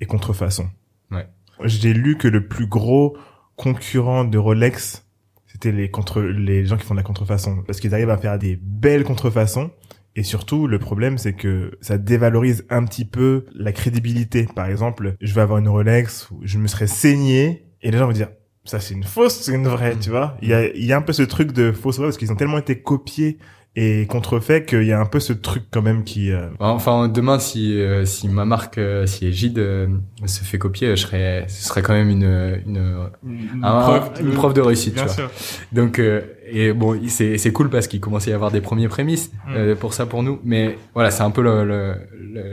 et 0.00 0.06
contrefaçon. 0.06 0.68
Ouais. 1.10 1.26
J'ai 1.64 1.92
lu 1.92 2.16
que 2.16 2.28
le 2.28 2.46
plus 2.46 2.66
gros 2.66 3.16
concurrent 3.56 4.24
de 4.24 4.38
Rolex, 4.38 5.06
c'était 5.46 5.72
les 5.72 5.90
contre 5.90 6.20
les 6.20 6.66
gens 6.66 6.76
qui 6.76 6.84
font 6.84 6.94
de 6.94 7.00
la 7.00 7.04
contrefaçon 7.04 7.62
parce 7.66 7.80
qu'ils 7.80 7.94
arrivent 7.94 8.10
à 8.10 8.18
faire 8.18 8.38
des 8.38 8.58
belles 8.60 9.04
contrefaçons. 9.04 9.70
Et 10.18 10.22
surtout, 10.22 10.66
le 10.66 10.78
problème, 10.78 11.18
c'est 11.18 11.34
que 11.34 11.76
ça 11.82 11.98
dévalorise 11.98 12.64
un 12.70 12.86
petit 12.86 13.04
peu 13.04 13.44
la 13.54 13.72
crédibilité. 13.72 14.48
Par 14.54 14.66
exemple, 14.66 15.14
je 15.20 15.34
vais 15.34 15.42
avoir 15.42 15.58
une 15.58 15.68
Rolex 15.68 16.30
où 16.30 16.40
je 16.42 16.56
me 16.56 16.68
serais 16.68 16.86
saigné 16.86 17.66
et 17.82 17.90
les 17.90 17.98
gens 17.98 18.06
vont 18.06 18.12
dire, 18.12 18.30
ça 18.66 18.80
c'est 18.80 18.94
une 18.94 19.04
fausse, 19.04 19.40
c'est 19.40 19.54
une 19.54 19.68
vraie, 19.68 19.96
tu 19.98 20.10
vois. 20.10 20.36
Il 20.42 20.48
y 20.48 20.54
a, 20.54 20.66
il 20.74 20.84
y 20.84 20.92
a 20.92 20.96
un 20.96 21.02
peu 21.02 21.12
ce 21.12 21.22
truc 21.22 21.52
de 21.52 21.72
fausse 21.72 21.96
vraie 21.96 22.06
parce 22.06 22.18
qu'ils 22.18 22.32
ont 22.32 22.36
tellement 22.36 22.58
été 22.58 22.80
copiés 22.80 23.38
et 23.78 24.06
contrefait 24.06 24.64
qu'il 24.64 24.84
y 24.84 24.92
a 24.92 24.98
un 24.98 25.04
peu 25.04 25.20
ce 25.20 25.34
truc 25.34 25.64
quand 25.70 25.82
même 25.82 26.02
qui 26.02 26.32
euh... 26.32 26.48
enfin 26.60 27.08
demain 27.08 27.38
si 27.38 27.78
euh, 27.78 28.06
si 28.06 28.26
ma 28.26 28.46
marque 28.46 28.78
euh, 28.78 29.04
si 29.04 29.26
Egide 29.26 29.58
euh, 29.58 29.86
se 30.24 30.42
fait 30.42 30.56
copier 30.56 30.96
je 30.96 31.02
serais 31.02 31.44
ce 31.46 31.62
serait 31.64 31.82
quand 31.82 31.92
même 31.92 32.08
une 32.08 32.62
une, 32.66 33.08
une, 33.26 33.60
preuve, 33.60 34.10
une 34.18 34.32
preuve 34.32 34.54
de 34.54 34.62
réussite 34.62 34.94
tu 34.94 35.04
vois. 35.04 35.30
donc 35.72 36.00
et 36.48 36.72
bon 36.72 36.98
c'est 37.08 37.36
c'est 37.36 37.52
cool 37.52 37.68
parce 37.68 37.86
qu'il 37.86 38.00
commence 38.00 38.26
à 38.26 38.30
y 38.30 38.34
avoir 38.34 38.50
des 38.50 38.62
premiers 38.62 38.88
prémices 38.88 39.30
mm. 39.46 39.74
pour 39.74 39.92
ça 39.92 40.06
pour 40.06 40.22
nous 40.22 40.40
mais 40.42 40.78
voilà 40.94 41.10
c'est 41.10 41.22
un 41.22 41.30
peu 41.30 41.42
le, 41.42 41.64
le, 41.64 41.94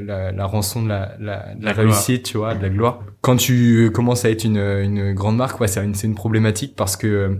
la, 0.01 0.33
la, 0.33 0.45
rançon 0.45 0.83
de 0.83 0.89
la, 0.89 1.15
la, 1.21 1.45
la, 1.57 1.71
réussite 1.71 2.23
tu 2.23 2.37
vois 2.37 2.53
de 2.53 2.61
la 2.61 2.69
gloire 2.69 2.99
quand 3.21 3.37
tu 3.37 3.91
commences 3.93 4.25
à 4.25 4.29
être 4.29 4.43
une 4.43 4.57
une 4.57 5.13
grande 5.13 5.37
marque 5.37 5.61
ouais 5.61 5.67
c'est 5.67 5.83
une 5.83 5.95
c'est 5.95 6.07
une 6.07 6.15
problématique 6.15 6.75
parce 6.75 6.97
que 6.97 7.39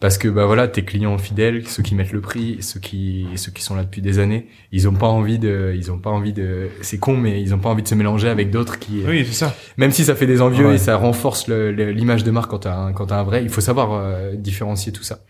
parce 0.00 0.16
que 0.16 0.28
bah 0.28 0.46
voilà 0.46 0.68
tes 0.68 0.84
clients 0.84 1.18
fidèles 1.18 1.66
ceux 1.66 1.82
qui 1.82 1.94
mettent 1.94 2.12
le 2.12 2.20
prix 2.20 2.58
ceux 2.60 2.78
qui 2.78 3.26
ceux 3.34 3.50
qui 3.50 3.62
sont 3.62 3.74
là 3.74 3.82
depuis 3.82 4.00
des 4.00 4.20
années 4.20 4.46
ils 4.70 4.88
ont 4.88 4.94
pas 4.94 5.08
envie 5.08 5.40
de 5.40 5.74
ils 5.76 5.90
ont 5.90 5.98
pas 5.98 6.10
envie 6.10 6.32
de 6.32 6.68
c'est 6.82 6.98
con 6.98 7.16
mais 7.16 7.42
ils 7.42 7.52
ont 7.52 7.58
pas 7.58 7.68
envie 7.68 7.82
de 7.82 7.88
se 7.88 7.96
mélanger 7.96 8.28
avec 8.28 8.50
d'autres 8.50 8.78
qui 8.78 9.02
oui 9.06 9.24
c'est 9.26 9.32
ça. 9.32 9.56
même 9.76 9.90
si 9.90 10.04
ça 10.04 10.14
fait 10.14 10.26
des 10.26 10.40
envieux 10.40 10.72
et 10.72 10.78
ça 10.78 10.96
renforce 10.96 11.48
l'image 11.48 12.22
de 12.22 12.30
marque 12.30 12.50
quand 12.50 12.60
t'as 12.60 12.76
un, 12.76 12.92
quand 12.92 13.06
t'as 13.06 13.18
un 13.18 13.24
vrai 13.24 13.42
il 13.42 13.50
faut 13.50 13.60
savoir 13.60 13.92
euh, 13.92 14.34
différencier 14.34 14.92
tout 14.92 15.02
ça. 15.02 15.20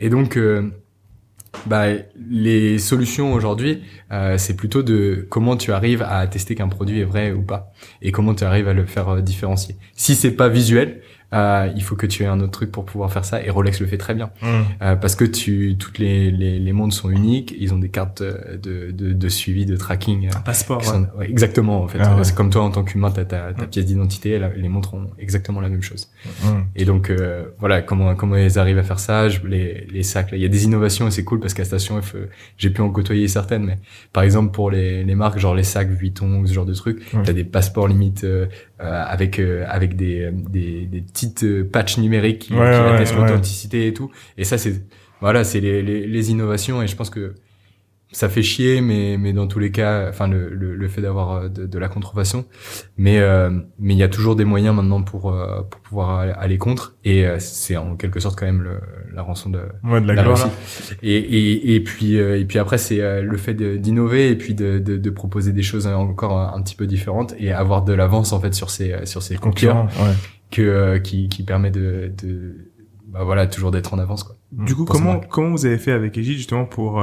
Et 0.00 0.08
donc 0.08 0.36
euh, 0.36 0.70
bah, 1.66 1.86
les 2.30 2.78
solutions 2.78 3.32
aujourd'hui, 3.32 3.82
euh, 4.12 4.38
c'est 4.38 4.56
plutôt 4.56 4.82
de 4.82 5.26
comment 5.28 5.56
tu 5.56 5.72
arrives 5.72 6.02
à 6.02 6.26
tester 6.26 6.54
qu'un 6.54 6.68
produit 6.68 7.00
est 7.00 7.04
vrai 7.04 7.32
ou 7.32 7.42
pas, 7.42 7.72
et 8.02 8.12
comment 8.12 8.34
tu 8.34 8.44
arrives 8.44 8.68
à 8.68 8.72
le 8.72 8.86
faire 8.86 9.22
différencier. 9.22 9.76
Si 9.94 10.14
c'est 10.14 10.32
pas 10.32 10.48
visuel, 10.48 11.02
euh, 11.34 11.68
il 11.74 11.82
faut 11.82 11.96
que 11.96 12.06
tu 12.06 12.22
aies 12.22 12.26
un 12.26 12.40
autre 12.40 12.52
truc 12.52 12.70
pour 12.70 12.84
pouvoir 12.84 13.12
faire 13.12 13.24
ça 13.24 13.42
et 13.42 13.50
Rolex 13.50 13.80
le 13.80 13.86
fait 13.86 13.98
très 13.98 14.14
bien 14.14 14.30
mmh. 14.40 14.46
euh, 14.82 14.96
parce 14.96 15.16
que 15.16 15.24
tu 15.24 15.76
toutes 15.78 15.98
les, 15.98 16.30
les, 16.30 16.58
les 16.58 16.72
montres 16.72 16.94
sont 16.94 17.10
uniques 17.10 17.54
ils 17.58 17.74
ont 17.74 17.78
des 17.78 17.88
cartes 17.88 18.22
de, 18.22 18.90
de, 18.90 19.12
de 19.12 19.28
suivi 19.28 19.66
de 19.66 19.76
tracking 19.76 20.28
un 20.34 20.40
passeport 20.40 20.82
ouais. 21.18 21.28
exactement 21.28 21.82
en 21.82 21.88
fait 21.88 21.98
ah, 22.00 22.16
c'est 22.22 22.34
comme 22.34 22.50
toi 22.50 22.62
en 22.62 22.70
tant 22.70 22.84
qu'humain 22.84 23.10
t'as 23.10 23.24
ta, 23.24 23.52
ta 23.52 23.64
mmh. 23.64 23.68
pièce 23.68 23.86
d'identité 23.86 24.40
les 24.56 24.68
montres 24.68 24.94
ont 24.94 25.10
exactement 25.18 25.60
la 25.60 25.68
même 25.68 25.82
chose 25.82 26.10
mmh. 26.22 26.46
et 26.76 26.84
donc 26.84 27.10
euh, 27.10 27.46
voilà 27.58 27.82
comment 27.82 28.14
comment 28.14 28.36
ils 28.36 28.58
arrivent 28.58 28.78
à 28.78 28.84
faire 28.84 29.00
ça 29.00 29.28
je, 29.28 29.40
les, 29.46 29.86
les 29.90 30.02
sacs 30.02 30.30
là 30.30 30.36
il 30.36 30.42
y 30.42 30.46
a 30.46 30.48
des 30.48 30.64
innovations 30.64 31.08
et 31.08 31.10
c'est 31.10 31.24
cool 31.24 31.40
parce 31.40 31.54
qu'à 31.54 31.64
Station 31.64 32.00
F 32.00 32.16
j'ai 32.58 32.70
pu 32.70 32.80
en 32.80 32.90
côtoyer 32.90 33.28
certaines 33.28 33.64
mais 33.64 33.78
par 34.12 34.22
exemple 34.22 34.52
pour 34.52 34.70
les, 34.70 35.02
les 35.04 35.14
marques 35.14 35.38
genre 35.38 35.54
les 35.54 35.64
sacs 35.64 35.90
Vuitton 35.90 36.46
ce 36.46 36.52
genre 36.52 36.66
de 36.66 36.74
trucs 36.74 37.02
t'as 37.24 37.32
des 37.32 37.44
passeports 37.44 37.88
limite 37.88 38.24
euh, 38.80 39.04
avec 39.06 39.38
euh, 39.38 39.64
avec 39.68 39.94
des, 39.94 40.30
des, 40.32 40.86
des 40.86 41.00
petites 41.00 41.44
euh, 41.44 41.62
patchs 41.62 41.98
numériques 41.98 42.40
qui, 42.40 42.48
qui 42.48 42.58
attestent 42.58 43.14
l'authenticité 43.14 43.86
et 43.86 43.94
tout. 43.94 44.10
Et 44.36 44.42
ça, 44.42 44.58
c'est 44.58 44.82
voilà, 45.20 45.44
c'est 45.44 45.60
les, 45.60 45.80
les, 45.80 46.08
les, 46.08 46.30
innovations. 46.32 46.82
Et 46.82 46.88
je 46.88 46.96
pense 46.96 47.08
que 47.08 47.34
ça 48.14 48.28
fait 48.28 48.42
chier, 48.42 48.80
mais 48.80 49.16
mais 49.18 49.32
dans 49.32 49.48
tous 49.48 49.58
les 49.58 49.72
cas, 49.72 50.08
enfin 50.08 50.28
le 50.28 50.48
le, 50.48 50.76
le 50.76 50.88
fait 50.88 51.02
d'avoir 51.02 51.32
euh, 51.32 51.48
de, 51.48 51.66
de, 51.66 51.78
la 51.78 51.88
contrefaçon, 51.88 52.44
mais 52.96 53.18
euh, 53.18 53.50
mais 53.80 53.94
il 53.94 53.98
y 53.98 54.04
a 54.04 54.08
toujours 54.08 54.36
des 54.36 54.44
moyens 54.44 54.74
maintenant 54.74 55.02
pour 55.02 55.32
euh, 55.32 55.62
pour 55.68 55.80
pouvoir 55.80 56.20
aller 56.20 56.56
contre, 56.56 56.96
et 57.04 57.26
c'est 57.40 57.76
en 57.76 57.96
quelque 57.96 58.20
sorte 58.20 58.38
quand 58.38 58.46
même 58.46 58.62
le, 58.62 58.78
la 59.12 59.22
rançon 59.22 59.50
de, 59.50 59.60
ouais, 59.82 60.00
de 60.00 60.06
la, 60.06 60.22
gloire. 60.22 60.48
Et, 61.02 61.16
et 61.16 61.74
et 61.74 61.80
puis 61.80 62.14
et 62.14 62.44
puis 62.44 62.58
après 62.60 62.78
c'est 62.78 63.20
le 63.20 63.36
fait 63.36 63.54
d'innover 63.54 64.30
et 64.30 64.36
puis 64.36 64.54
de, 64.54 64.78
de, 64.78 64.96
de 64.96 65.10
proposer 65.10 65.52
des 65.52 65.62
choses 65.62 65.88
encore 65.88 66.38
un, 66.38 66.62
petit 66.62 66.76
peu 66.76 66.86
différentes 66.86 67.34
et 67.38 67.52
avoir 67.52 67.82
de 67.82 67.92
l'avance 67.92 68.32
en 68.32 68.40
fait 68.40 68.54
sur 68.54 68.70
ces 68.70 68.94
sur 69.06 69.22
ces 69.22 69.36
concurrents 69.36 69.86
ouais. 69.86 70.14
que 70.52 70.98
qui 70.98 71.28
qui 71.28 71.42
permet 71.42 71.72
de 71.72 72.12
de 72.16 72.70
bah 73.08 73.24
voilà 73.24 73.46
toujours 73.48 73.72
d'être 73.72 73.92
en 73.92 73.98
avance 73.98 74.22
quoi. 74.22 74.36
Du 74.52 74.76
coup 74.76 74.84
comment 74.84 75.18
comment 75.18 75.50
vous 75.50 75.66
avez 75.66 75.78
fait 75.78 75.92
avec 75.92 76.16
Egide 76.16 76.36
justement 76.36 76.64
pour 76.64 77.02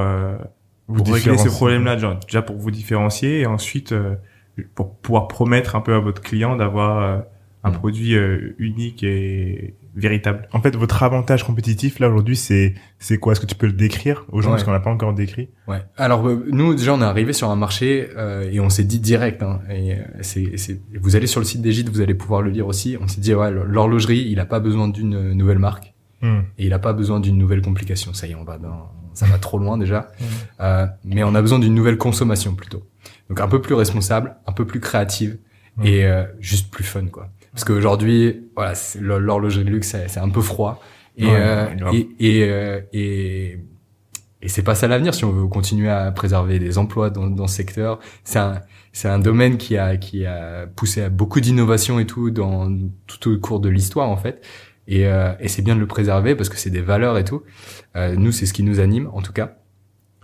vous 0.91 1.03
régler 1.11 1.37
ce 1.37 1.49
problème-là, 1.49 1.95
déjà 1.95 2.41
pour 2.41 2.57
vous 2.57 2.71
différencier 2.71 3.39
et 3.41 3.45
ensuite 3.45 3.91
euh, 3.91 4.15
pour 4.75 4.95
pouvoir 4.97 5.27
promettre 5.27 5.75
un 5.75 5.81
peu 5.81 5.93
à 5.93 5.99
votre 5.99 6.21
client 6.21 6.55
d'avoir 6.55 7.01
euh, 7.03 7.19
un 7.63 7.69
Mm. 7.69 7.73
produit 7.73 8.15
euh, 8.15 8.55
unique 8.57 9.03
et 9.03 9.75
véritable. 9.95 10.47
En 10.53 10.61
fait, 10.61 10.75
votre 10.75 11.03
avantage 11.03 11.43
compétitif 11.43 11.99
là 11.99 12.07
aujourd'hui, 12.07 12.35
c'est 12.35 12.73
c'est 12.97 13.17
quoi? 13.17 13.33
Est-ce 13.33 13.41
que 13.41 13.45
tu 13.45 13.55
peux 13.55 13.67
le 13.67 13.73
décrire 13.73 14.25
aux 14.31 14.41
gens? 14.41 14.47
Ouais. 14.49 14.53
parce 14.55 14.63
qu'on 14.63 14.71
l'a 14.71 14.79
pas 14.79 14.89
encore 14.89 15.13
décrit 15.13 15.49
Ouais. 15.67 15.77
Alors 15.97 16.25
euh, 16.27 16.45
nous 16.51 16.73
déjà 16.73 16.93
on 16.93 17.01
est 17.01 17.05
arrivé 17.05 17.33
sur 17.33 17.49
un 17.49 17.55
marché 17.55 18.07
euh, 18.17 18.49
et 18.51 18.59
on 18.59 18.69
s'est 18.69 18.83
dit 18.85 18.99
direct. 18.99 19.43
Hein, 19.43 19.59
et 19.69 19.93
euh, 19.93 19.97
c'est, 20.21 20.57
c'est, 20.57 20.79
vous 20.99 21.15
allez 21.15 21.27
sur 21.27 21.39
le 21.39 21.45
site 21.45 21.61
d'Egide, 21.61 21.89
vous 21.89 22.01
allez 22.01 22.13
pouvoir 22.15 22.41
le 22.41 22.49
lire 22.49 22.67
aussi. 22.67 22.97
On 23.01 23.07
s'est 23.07 23.21
dit 23.21 23.33
ouais 23.35 23.51
l'horlogerie, 23.51 24.25
il 24.29 24.39
a 24.39 24.45
pas 24.45 24.59
besoin 24.59 24.87
d'une 24.87 25.33
nouvelle 25.33 25.59
marque 25.59 25.93
Hmm. 26.23 26.41
et 26.59 26.67
il 26.67 26.73
a 26.73 26.77
pas 26.77 26.93
besoin 26.93 27.19
d'une 27.19 27.35
nouvelle 27.35 27.63
complication. 27.63 28.13
Ça 28.13 28.27
y 28.27 28.31
est, 28.31 28.35
on 28.35 28.43
va 28.43 28.59
dans, 28.59 28.91
ça 29.13 29.25
va 29.25 29.37
trop 29.37 29.57
loin 29.57 29.77
déjà. 29.77 30.11
Euh, 30.59 30.87
mais 31.03 31.23
on 31.23 31.35
a 31.35 31.41
besoin 31.41 31.59
d'une 31.59 31.75
nouvelle 31.75 31.97
consommation 31.97 32.55
plutôt. 32.55 32.83
Donc 33.29 33.39
un 33.39 33.47
peu 33.47 33.61
plus 33.61 33.75
responsable, 33.75 34.35
un 34.47 34.51
peu 34.51 34.65
plus 34.65 34.79
créative 34.79 35.37
et 35.83 36.05
euh, 36.05 36.23
juste 36.39 36.69
plus 36.69 36.83
fun 36.83 37.05
quoi. 37.07 37.29
Parce 37.53 37.63
qu'aujourd'hui, 37.65 38.45
voilà, 38.55 38.73
l'horlogerie 38.99 39.65
de 39.65 39.69
luxe, 39.69 39.95
c'est, 40.07 40.19
un 40.19 40.29
peu 40.29 40.41
froid 40.41 40.81
et 41.17 41.25
Ouais, 41.25 41.31
euh, 41.33 41.67
et 41.91 42.09
et, 42.19 42.43
euh, 42.49 42.79
et 42.93 43.59
et 44.43 44.47
c'est 44.47 44.63
pas 44.63 44.73
ça 44.73 44.87
l'avenir 44.87 45.13
si 45.13 45.23
on 45.23 45.31
veut 45.31 45.47
continuer 45.47 45.89
à 45.89 46.11
préserver 46.11 46.57
des 46.57 46.77
emplois 46.77 47.09
dans, 47.09 47.27
dans 47.27 47.47
ce 47.47 47.55
secteur. 47.55 47.99
C'est 48.23 48.39
un, 48.39 48.61
c'est 48.91 49.07
un 49.07 49.19
domaine 49.19 49.57
qui 49.57 49.77
a, 49.77 49.97
qui 49.97 50.25
a 50.25 50.65
poussé 50.75 51.03
à 51.03 51.09
beaucoup 51.09 51.41
d'innovation 51.41 51.99
et 51.99 52.07
tout 52.07 52.31
dans 52.31 52.75
tout 53.05 53.31
au 53.31 53.37
cours 53.37 53.59
de 53.59 53.69
l'histoire 53.69 54.09
en 54.09 54.17
fait. 54.17 54.43
Et, 54.87 55.07
euh, 55.07 55.33
et 55.39 55.47
c'est 55.47 55.61
bien 55.61 55.75
de 55.75 55.79
le 55.79 55.87
préserver 55.87 56.35
parce 56.35 56.49
que 56.49 56.57
c'est 56.57 56.69
des 56.69 56.81
valeurs 56.81 57.17
et 57.17 57.23
tout. 57.23 57.43
Euh, 57.95 58.15
nous, 58.15 58.31
c'est 58.31 58.45
ce 58.45 58.53
qui 58.53 58.63
nous 58.63 58.79
anime 58.79 59.09
en 59.13 59.21
tout 59.21 59.33
cas. 59.33 59.57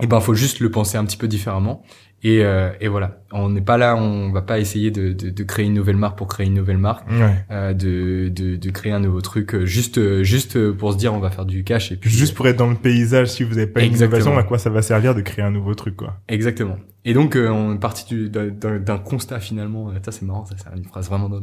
Et 0.02 0.08
ben, 0.08 0.20
faut 0.20 0.34
juste 0.34 0.60
le 0.60 0.70
penser 0.70 0.98
un 0.98 1.06
petit 1.06 1.18
peu 1.18 1.28
différemment. 1.28 1.84
Et, 2.24 2.44
euh, 2.44 2.72
et 2.82 2.88
voilà, 2.88 3.20
on 3.32 3.50
n'est 3.50 3.62
pas 3.62 3.78
là, 3.78 3.96
on 3.96 4.32
va 4.32 4.42
pas 4.42 4.58
essayer 4.60 4.90
de, 4.90 5.14
de, 5.14 5.30
de 5.30 5.44
créer 5.44 5.66
une 5.68 5.76
nouvelle 5.76 5.98
marque 5.98 6.18
pour 6.18 6.28
créer 6.28 6.48
une 6.48 6.56
nouvelle 6.56 6.80
marque, 6.80 7.08
Ouais. 7.12 7.36
euh, 7.52 7.74
de, 7.74 8.30
de, 8.30 8.56
de 8.56 8.70
créer 8.72 8.92
un 8.92 9.00
nouveau 9.00 9.22
truc 9.22 9.54
euh, 9.54 9.66
juste, 9.68 10.00
euh, 10.00 10.24
juste 10.24 10.72
pour 10.72 10.94
se 10.94 10.98
dire 10.98 11.14
on 11.14 11.20
va 11.20 11.30
faire 11.30 11.46
du 11.46 11.64
cash 11.64 11.92
et 11.92 11.96
puis 11.96 12.10
Juste 12.10 12.34
pour 12.36 12.48
être 12.48 12.58
dans 12.58 12.70
le 12.70 12.76
paysage, 12.76 13.28
si 13.28 13.44
vous 13.44 13.58
avez 13.60 13.68
pas 13.68 13.82
une 13.82 13.88
Exactement. 13.92 14.20
innovation, 14.22 14.40
à 14.40 14.44
quoi 14.48 14.58
ça 14.58 14.72
va 14.72 14.82
servir 14.82 15.14
de 15.14 15.22
créer 15.22 15.46
un 15.46 15.52
nouveau 15.52 15.76
truc 15.76 15.96
quoi 15.96 16.18
Exactement. 16.28 16.78
Et 17.06 17.14
donc 17.14 17.38
euh, 17.38 17.48
on 17.50 17.76
est 17.76 17.80
parti 17.80 18.04
du- 18.14 18.30
d'un- 18.30 18.98
constat 18.98 19.40
finalement. 19.40 19.90
euh, 19.92 19.94
Ça 20.04 20.12
c'est 20.12 20.26
marrant, 20.26 20.44
ça 20.46 20.56
c'est 20.58 20.78
une 20.78 20.84
phrase 20.84 21.08
vraiment 21.08 21.30
dans. 21.30 21.40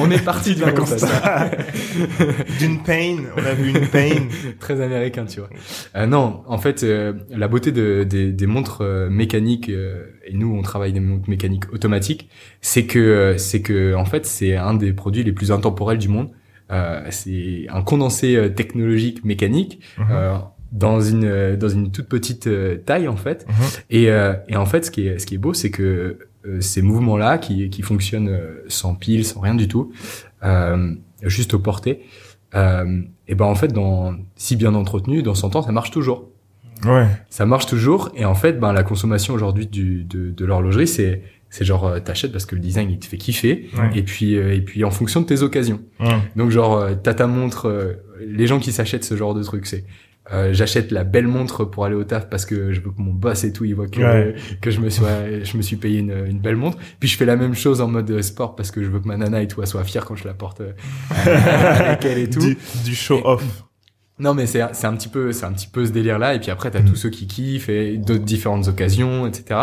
On 0.00 0.10
est 0.10 0.24
parti 0.24 0.56
d'un 0.56 0.72
constat. 0.72 1.06
D'une 2.58 2.82
pain, 2.82 3.16
on 3.36 3.44
a 3.44 3.52
vu 3.54 3.70
une 3.70 3.86
pain. 3.86 4.10
Très 4.58 4.80
américain, 4.80 5.24
tu 5.26 5.40
vois. 5.40 5.50
Euh, 5.96 6.06
non, 6.06 6.42
en 6.46 6.58
fait, 6.58 6.82
euh, 6.82 7.12
la 7.30 7.46
beauté 7.48 7.70
de, 7.72 8.04
des, 8.04 8.32
des 8.32 8.46
montres 8.46 8.82
mécaniques 9.10 9.65
euh, 9.68 10.04
et 10.26 10.34
nous 10.34 10.54
on 10.54 10.62
travaille 10.62 10.92
des 10.92 11.00
montres 11.00 11.28
mécaniques 11.28 11.72
automatiques, 11.72 12.28
c'est 12.60 12.84
que 12.86 12.98
euh, 12.98 13.38
c'est 13.38 13.62
que 13.62 13.94
en 13.94 14.04
fait 14.04 14.26
c'est 14.26 14.56
un 14.56 14.74
des 14.74 14.92
produits 14.92 15.22
les 15.24 15.32
plus 15.32 15.50
intemporels 15.52 15.98
du 15.98 16.08
monde. 16.08 16.30
Euh, 16.72 17.00
c'est 17.10 17.66
un 17.70 17.82
condensé 17.82 18.52
technologique 18.56 19.24
mécanique 19.24 19.80
Mhm. 19.98 20.40
dans 20.72 21.00
une 21.00 21.56
dans 21.56 21.68
une 21.68 21.92
toute 21.92 22.08
petite 22.08 22.48
taille 22.84 23.06
en 23.08 23.16
fait. 23.16 23.46
Mhm. 23.48 23.54
Et, 23.90 24.10
euh, 24.10 24.34
et 24.48 24.56
en 24.56 24.66
fait, 24.66 24.84
ce 24.84 24.90
qui 24.90 25.06
est, 25.06 25.18
ce 25.20 25.26
qui 25.26 25.36
est 25.36 25.38
beau, 25.38 25.54
c'est 25.54 25.70
que 25.70 26.18
euh, 26.44 26.60
ces 26.60 26.82
mouvements-là, 26.82 27.38
qui, 27.38 27.70
qui 27.70 27.82
fonctionnent 27.82 28.36
sans 28.68 28.94
pile, 28.96 29.24
sans 29.24 29.40
rien 29.40 29.54
du 29.54 29.68
tout, 29.68 29.92
euh, 30.44 30.94
juste 31.22 31.54
au 31.54 31.58
porté, 31.60 32.02
et 33.28 33.34
ben 33.34 33.44
en 33.44 33.54
fait, 33.54 33.68
dans, 33.72 34.14
si 34.36 34.56
bien 34.56 34.74
entretenu, 34.74 35.22
dans 35.22 35.34
100 35.34 35.56
ans, 35.56 35.62
ça 35.62 35.72
marche 35.72 35.90
toujours. 35.90 36.30
Ouais. 36.84 37.06
Ça 37.30 37.46
marche 37.46 37.66
toujours. 37.66 38.10
Et 38.14 38.24
en 38.24 38.34
fait, 38.34 38.58
ben 38.60 38.72
la 38.72 38.82
consommation 38.82 39.34
aujourd'hui 39.34 39.66
du 39.66 40.04
de, 40.04 40.30
de 40.30 40.44
l'horlogerie, 40.44 40.86
c'est 40.88 41.22
c'est 41.48 41.64
genre 41.64 41.86
euh, 41.86 42.00
t'achètes 42.00 42.32
parce 42.32 42.44
que 42.44 42.54
le 42.54 42.60
design 42.60 42.90
il 42.90 42.98
te 42.98 43.06
fait 43.06 43.16
kiffer. 43.18 43.68
Ouais. 43.78 43.90
Et 43.98 44.02
puis 44.02 44.36
euh, 44.36 44.54
et 44.54 44.60
puis 44.60 44.84
en 44.84 44.90
fonction 44.90 45.20
de 45.20 45.26
tes 45.26 45.42
occasions. 45.42 45.80
Ouais. 46.00 46.08
Donc 46.36 46.50
genre 46.50 46.76
euh, 46.76 46.94
t'as 47.00 47.14
ta 47.14 47.26
montre, 47.26 47.66
euh, 47.68 47.92
les 48.26 48.46
gens 48.46 48.58
qui 48.58 48.72
s'achètent 48.72 49.04
ce 49.04 49.16
genre 49.16 49.32
de 49.34 49.42
truc, 49.42 49.66
c'est 49.66 49.84
euh, 50.32 50.52
j'achète 50.52 50.90
la 50.90 51.04
belle 51.04 51.28
montre 51.28 51.64
pour 51.64 51.84
aller 51.84 51.94
au 51.94 52.02
taf 52.02 52.28
parce 52.28 52.44
que 52.44 52.72
je 52.72 52.80
veux 52.80 52.90
que 52.90 53.00
mon 53.00 53.12
boss 53.14 53.44
et 53.44 53.52
tout 53.52 53.64
il 53.64 53.76
voit 53.76 53.86
que 53.86 54.00
Ouais. 54.00 54.34
que 54.60 54.72
je 54.72 54.80
me 54.80 54.90
suis 54.90 55.04
je 55.44 55.56
me 55.56 55.62
suis 55.62 55.76
payé 55.76 56.00
une, 56.00 56.26
une 56.26 56.40
belle 56.40 56.56
montre. 56.56 56.78
Puis 56.98 57.08
je 57.08 57.16
fais 57.16 57.24
la 57.26 57.36
même 57.36 57.54
chose 57.54 57.80
en 57.80 57.86
mode 57.86 58.10
euh, 58.10 58.22
sport 58.22 58.56
parce 58.56 58.72
que 58.72 58.82
je 58.82 58.88
veux 58.90 58.98
que 58.98 59.06
ma 59.06 59.16
nana 59.16 59.40
et 59.40 59.46
tout 59.48 59.60
elle 59.62 59.68
soit 59.68 59.84
fière 59.84 60.04
quand 60.04 60.16
je 60.16 60.26
la 60.26 60.34
porte 60.34 60.60
avec 61.10 62.04
elle 62.04 62.18
et 62.18 62.28
tout. 62.28 62.40
Du, 62.40 62.58
du 62.84 62.94
show 62.94 63.20
off. 63.24 63.44
Non 64.18 64.32
mais 64.32 64.46
c'est 64.46 64.62
c'est 64.72 64.86
un 64.86 64.94
petit 64.96 65.08
peu 65.08 65.30
c'est 65.32 65.44
un 65.44 65.52
petit 65.52 65.66
peu 65.66 65.84
ce 65.84 65.90
délire 65.92 66.18
là 66.18 66.32
et 66.34 66.40
puis 66.40 66.50
après 66.50 66.70
t'as 66.70 66.80
Mm. 66.80 66.86
tous 66.86 66.96
ceux 66.96 67.10
qui 67.10 67.26
kiffent 67.26 67.68
et 67.68 67.98
d'autres 67.98 68.24
différentes 68.24 68.66
occasions 68.68 69.26
etc. 69.26 69.60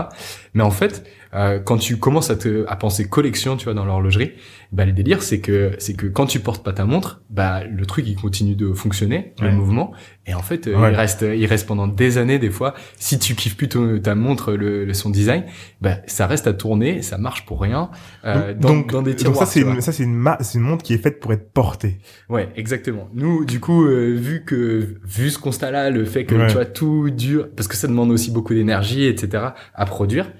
Mais 0.54 0.62
en 0.64 0.70
fait 0.70 1.04
euh, 1.34 1.58
quand 1.60 1.78
tu 1.78 1.98
commences 1.98 2.30
à 2.30 2.36
te 2.36 2.64
à 2.68 2.76
penser 2.76 3.10
collection 3.10 3.58
tu 3.58 3.64
vois 3.66 3.74
dans 3.74 3.86
l'horlogerie 3.86 4.34
bah 4.74 4.86
le 4.86 4.92
délire 4.92 5.22
c'est 5.22 5.40
que 5.40 5.72
c'est 5.78 5.94
que 5.94 6.08
quand 6.08 6.26
tu 6.26 6.40
portes 6.40 6.64
pas 6.66 6.74
ta 6.74 6.84
montre 6.86 7.22
bah 7.30 7.64
le 7.64 7.86
truc 7.86 8.06
il 8.08 8.16
continue 8.16 8.56
de 8.56 8.74
fonctionner 8.74 9.34
le 9.40 9.52
mouvement 9.52 9.94
et 10.26 10.34
en 10.34 10.42
fait 10.42 10.68
euh, 10.68 10.76
Ouais. 10.76 10.92
il 10.92 10.96
reste 10.96 11.22
il 11.22 11.46
reste 11.46 11.68
pendant 11.68 11.88
des 11.88 12.18
années 12.18 12.40
des 12.40 12.50
fois 12.50 12.74
si 12.98 13.20
tu 13.20 13.36
kiffes 13.36 13.56
plutôt 13.56 14.00
ta 14.00 14.16
montre 14.16 14.54
le, 14.54 14.84
le 14.84 14.94
son 14.96 15.12
design 15.12 15.44
bah 15.80 15.98
ça 16.08 16.26
reste 16.28 16.48
à 16.48 16.54
tourner 16.54 17.02
ça 17.04 17.18
marche 17.20 17.46
pour 17.46 17.62
rien 17.62 17.92
euh, 18.26 18.54
dans, 18.56 18.70
donc, 18.70 18.92
dans 18.92 19.02
des 19.04 19.12
donc 19.12 19.20
tiroirs 19.20 19.46
ça 19.48 19.54
c'est 19.54 19.62
une, 19.62 19.80
ça 19.80 19.92
c'est 19.92 20.04
une, 20.04 20.28
c'est 20.42 20.58
une 20.58 20.64
montre 20.64 20.84
qui 20.84 20.94
est 20.96 20.98
faite 20.98 21.20
pour 21.20 21.32
être 21.34 21.52
portée. 21.54 22.00
Ouais, 22.30 22.50
exactement. 22.56 23.10
Nous, 23.14 23.46
du 23.46 23.60
coup, 23.60 23.86
euh, 23.86 24.14
vu 24.16 24.44
que 24.44 24.96
vu 25.04 25.30
ce 25.30 25.38
constat-là, 25.38 25.90
le 25.92 26.04
fait 26.06 26.26
que 26.26 26.34
Ouais. 26.36 26.48
tu 26.48 26.54
vois 26.54 26.66
tout 26.66 27.10
dur, 27.12 27.48
parce 27.56 27.68
que 27.68 27.76
ça 27.76 27.88
demande 27.88 28.10
aussi 28.12 28.32
beaucoup 28.32 28.54
d'énergie, 28.56 29.06
etc. 29.06 29.44
à 29.76 29.86
produire, 29.86 30.32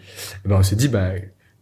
eh 0.44 0.50
ben 0.50 0.56
on 0.58 0.64
s'est 0.64 0.76
dit, 0.76 0.88
bah 0.88 1.10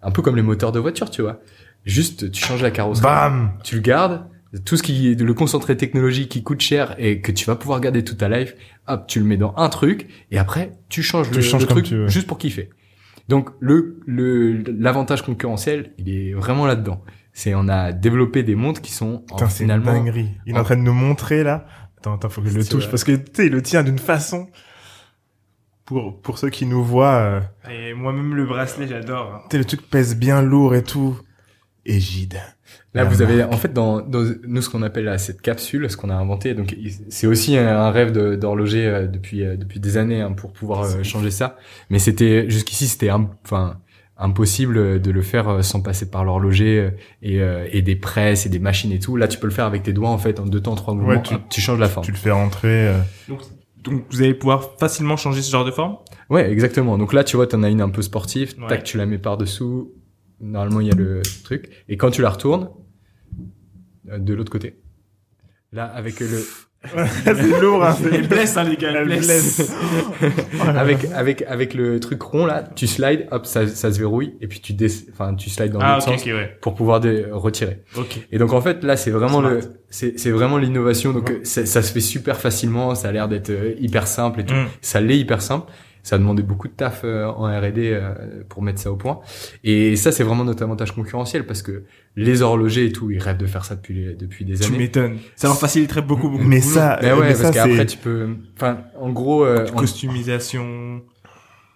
un 0.01 0.11
peu 0.11 0.21
comme 0.21 0.35
les 0.35 0.41
moteurs 0.41 0.71
de 0.71 0.79
voiture, 0.79 1.09
tu 1.09 1.21
vois. 1.21 1.41
Juste, 1.85 2.31
tu 2.31 2.43
changes 2.43 2.61
la 2.61 2.71
carrosserie, 2.71 3.03
Bam. 3.03 3.53
tu 3.63 3.75
le 3.75 3.81
gardes, 3.81 4.27
tout 4.65 4.77
ce 4.77 4.83
qui 4.83 5.11
est 5.11 5.19
le 5.19 5.33
concentré 5.33 5.75
technologique 5.77 6.29
qui 6.29 6.43
coûte 6.43 6.61
cher 6.61 6.93
et 6.99 7.21
que 7.21 7.31
tu 7.31 7.45
vas 7.45 7.55
pouvoir 7.55 7.79
garder 7.81 8.03
toute 8.03 8.17
ta 8.19 8.29
life, 8.29 8.53
hop, 8.87 9.05
tu 9.07 9.19
le 9.19 9.25
mets 9.25 9.37
dans 9.37 9.53
un 9.57 9.69
truc 9.69 10.07
et 10.29 10.37
après 10.37 10.73
tu 10.89 11.01
changes 11.03 11.29
Tu 11.29 11.35
le, 11.37 11.41
changes 11.41 11.61
le 11.61 11.67
truc 11.67 11.85
tu 11.85 12.07
juste 12.09 12.27
pour 12.27 12.37
kiffer. 12.37 12.69
Donc 13.29 13.49
le 13.59 13.99
le 14.05 14.57
l'avantage 14.77 15.21
concurrentiel, 15.23 15.93
il 15.97 16.09
est 16.09 16.33
vraiment 16.33 16.65
là-dedans. 16.65 17.01
C'est 17.33 17.55
on 17.55 17.67
a 17.69 17.93
développé 17.93 18.43
des 18.43 18.55
montres 18.55 18.81
qui 18.81 18.91
sont 18.91 19.23
en- 19.31 19.37
une 19.37 19.47
finalement 19.47 19.93
dinguerie. 19.93 20.29
Il 20.45 20.55
est 20.55 20.59
en 20.59 20.63
train 20.63 20.75
de 20.75 20.81
nous 20.81 20.93
montrer 20.93 21.43
là. 21.43 21.65
Attends, 21.97 22.15
attends, 22.15 22.29
faut 22.29 22.41
que 22.41 22.49
je 22.49 22.57
le 22.57 22.65
touche 22.65 22.83
vrai. 22.83 22.91
parce 22.91 23.03
que 23.05 23.13
tu 23.13 23.23
sais, 23.33 23.45
il 23.47 23.51
le 23.53 23.61
tient 23.61 23.83
d'une 23.83 23.99
façon. 23.99 24.47
Pour 25.85 26.21
pour 26.21 26.37
ceux 26.37 26.49
qui 26.49 26.65
nous 26.65 26.83
voient, 26.83 27.15
euh, 27.15 27.41
Et 27.69 27.93
moi-même, 27.93 28.33
le 28.35 28.45
bracelet, 28.45 28.87
j'adore. 28.87 29.41
tu 29.49 29.53
sais, 29.53 29.57
le 29.57 29.65
truc 29.65 29.89
pèse 29.89 30.15
bien 30.17 30.41
lourd 30.41 30.75
et 30.75 30.83
tout. 30.83 31.17
Égide. 31.95 32.39
Là, 32.93 33.03
vous 33.05 33.21
avez, 33.21 33.43
en 33.43 33.51
fait, 33.57 33.71
dans, 33.73 34.01
dans 34.01 34.23
nous, 34.47 34.61
ce 34.61 34.69
qu'on 34.69 34.81
appelle 34.81 35.05
là, 35.05 35.17
cette 35.17 35.41
capsule, 35.41 35.89
ce 35.89 35.95
qu'on 35.97 36.09
a 36.09 36.15
inventé, 36.15 36.53
donc 36.53 36.75
c'est 37.09 37.27
aussi 37.27 37.57
un, 37.57 37.89
rêve 37.91 38.11
d'horloger 38.11 38.85
euh, 38.85 39.07
depuis 39.07 39.43
euh, 39.43 39.55
depuis 39.57 39.79
des 39.79 39.97
années 39.97 40.21
hein, 40.21 40.31
pour 40.33 40.51
pouvoir 40.53 40.83
euh, 40.83 41.03
changer 41.03 41.31
ça. 41.31 41.57
Mais 41.89 41.99
c'était 41.99 42.49
jusqu'ici, 42.49 42.87
c'était 42.87 43.11
enfin 43.11 43.77
impossible 44.17 45.01
de 45.01 45.11
le 45.11 45.21
faire 45.21 45.47
euh, 45.49 45.61
sans 45.63 45.81
passer 45.81 46.09
par 46.11 46.23
l'horloger 46.25 46.79
euh, 46.79 46.89
et, 47.23 47.41
euh, 47.41 47.65
et 47.71 47.81
des 47.81 47.95
presses 47.95 48.45
et 48.45 48.49
des 48.49 48.59
machines 48.59 48.91
et 48.91 48.99
tout. 48.99 49.15
Là, 49.17 49.27
tu 49.27 49.39
peux 49.39 49.47
le 49.47 49.53
faire 49.53 49.65
avec 49.65 49.83
tes 49.83 49.93
doigts 49.93 50.09
en 50.09 50.17
fait, 50.17 50.39
en 50.39 50.45
deux 50.45 50.61
temps, 50.61 50.75
trois 50.75 50.93
mouvements. 50.93 51.09
Ouais, 51.13 51.21
tu- 51.23 51.35
tu 51.49 51.61
changes 51.61 51.79
la 51.79 51.87
forme. 51.89 52.05
Tu 52.05 52.11
le 52.11 52.17
fais 52.17 52.31
rentrer. 52.31 52.87
euh, 52.89 52.99
Donc, 53.29 53.39
donc, 53.83 54.03
vous 54.11 54.21
allez 54.21 54.35
pouvoir 54.35 54.71
facilement 54.79 55.17
changer 55.17 55.41
ce 55.41 55.49
genre 55.51 55.65
de 55.65 55.71
forme? 55.71 55.95
Ouais, 56.29 56.51
exactement. 56.51 56.99
Donc 56.99 57.13
là, 57.13 57.23
tu 57.23 57.35
vois, 57.35 57.47
t'en 57.47 57.63
as 57.63 57.69
une 57.69 57.81
un 57.81 57.89
peu 57.89 58.03
sportive. 58.03 58.53
Ouais. 58.59 58.67
Tac, 58.67 58.83
tu 58.83 58.97
la 58.97 59.07
mets 59.07 59.17
par 59.17 59.37
dessous. 59.37 59.91
Normalement, 60.41 60.79
il 60.81 60.87
y 60.87 60.91
a 60.91 60.95
le 60.95 61.21
truc. 61.43 61.69
Et 61.87 61.97
quand 61.97 62.11
tu 62.11 62.21
la 62.21 62.29
retournes 62.29 62.69
euh, 64.09 64.17
de 64.17 64.33
l'autre 64.33 64.51
côté. 64.51 64.77
Là, 65.71 65.85
avec 65.85 66.19
le 66.19 66.27
c'est 67.23 67.61
lourd, 67.61 67.85
hein. 67.85 67.95
Elle 68.11 68.27
blesse, 68.27 68.57
hein, 68.57 68.63
les 68.63 68.75
gars, 68.75 68.91
elle 68.91 69.05
blesse. 69.05 69.25
blesse. 69.27 69.71
avec 70.61 71.05
avec 71.13 71.43
avec 71.43 71.73
le 71.75 71.99
truc 71.99 72.19
rond 72.23 72.45
là, 72.47 72.63
tu 72.75 72.87
slides, 72.87 73.27
hop, 73.29 73.45
ça, 73.45 73.67
ça 73.67 73.93
se 73.93 73.99
verrouille 73.99 74.33
et 74.41 74.47
puis 74.47 74.59
tu 74.61 74.73
dé... 74.73 74.87
enfin 75.11 75.35
tu 75.35 75.51
slides 75.51 75.71
dans 75.73 75.79
Ah, 75.79 75.95
l'autre 75.97 76.07
ok, 76.07 76.13
sens 76.17 76.23
ok, 76.27 76.33
ouais. 76.33 76.57
pour 76.59 76.73
pouvoir 76.73 76.99
dé- 76.99 77.25
retirer. 77.31 77.83
Ok. 77.97 78.19
Et 78.31 78.39
donc 78.39 78.51
en 78.53 78.61
fait 78.61 78.83
là 78.83 78.97
c'est 78.97 79.11
vraiment 79.11 79.41
Smart. 79.41 79.51
le 79.51 79.59
c'est 79.91 80.19
c'est 80.19 80.31
vraiment 80.31 80.57
l'innovation 80.57 81.13
donc 81.13 81.29
Ouais. 81.29 81.35
euh, 81.35 81.43
ça, 81.43 81.67
ça 81.67 81.83
se 81.83 81.93
fait 81.93 81.99
super 81.99 82.37
facilement, 82.37 82.95
ça 82.95 83.09
a 83.09 83.11
l'air 83.11 83.27
d'être 83.27 83.51
euh, 83.51 83.75
hyper 83.79 84.07
simple 84.07 84.39
et 84.39 84.45
tout. 84.45 84.55
Mm. 84.55 84.65
Ça 84.81 85.01
l'est 85.01 85.19
hyper 85.19 85.43
simple. 85.43 85.71
Ça 86.03 86.15
a 86.15 86.19
demandé 86.19 86.41
beaucoup 86.43 86.67
de 86.67 86.73
taf 86.73 87.01
euh, 87.03 87.25
en 87.27 87.45
R&D 87.45 87.73
euh, 87.93 88.43
pour 88.49 88.63
mettre 88.63 88.79
ça 88.79 88.91
au 88.91 88.95
point. 88.95 89.19
Et 89.63 89.95
ça 89.95 90.11
c'est 90.11 90.23
vraiment 90.23 90.43
notre 90.43 90.63
avantage 90.63 90.93
concurrentiel 90.93 91.45
parce 91.45 91.61
que 91.61 91.83
les 92.15 92.41
horlogers 92.41 92.85
et 92.87 92.91
tout, 92.91 93.11
ils 93.11 93.19
rêvent 93.19 93.37
de 93.37 93.45
faire 93.45 93.63
ça 93.65 93.75
depuis 93.75 93.93
les- 93.93 94.13
depuis 94.15 94.43
des 94.45 94.55
Tu 94.55 94.65
années. 94.67 94.77
m'étonnes. 94.79 95.17
Ça 95.35 95.47
leur 95.47 95.57
faciliterait 95.59 96.01
beaucoup, 96.01 96.29
beaucoup. 96.29 96.43
Mais 96.43 96.59
ça, 96.61 96.99
Mais 97.01 97.13
ouais, 97.13 97.19
mais 97.21 97.27
parce 97.27 97.39
ça 97.41 97.51
qu'après 97.51 97.85
tu 97.85 97.97
peux 97.97 98.29
enfin 98.55 98.79
en 98.99 99.11
gros 99.11 99.45
euh, 99.45 99.67
en- 99.73 99.79
Customisation. 99.79 101.01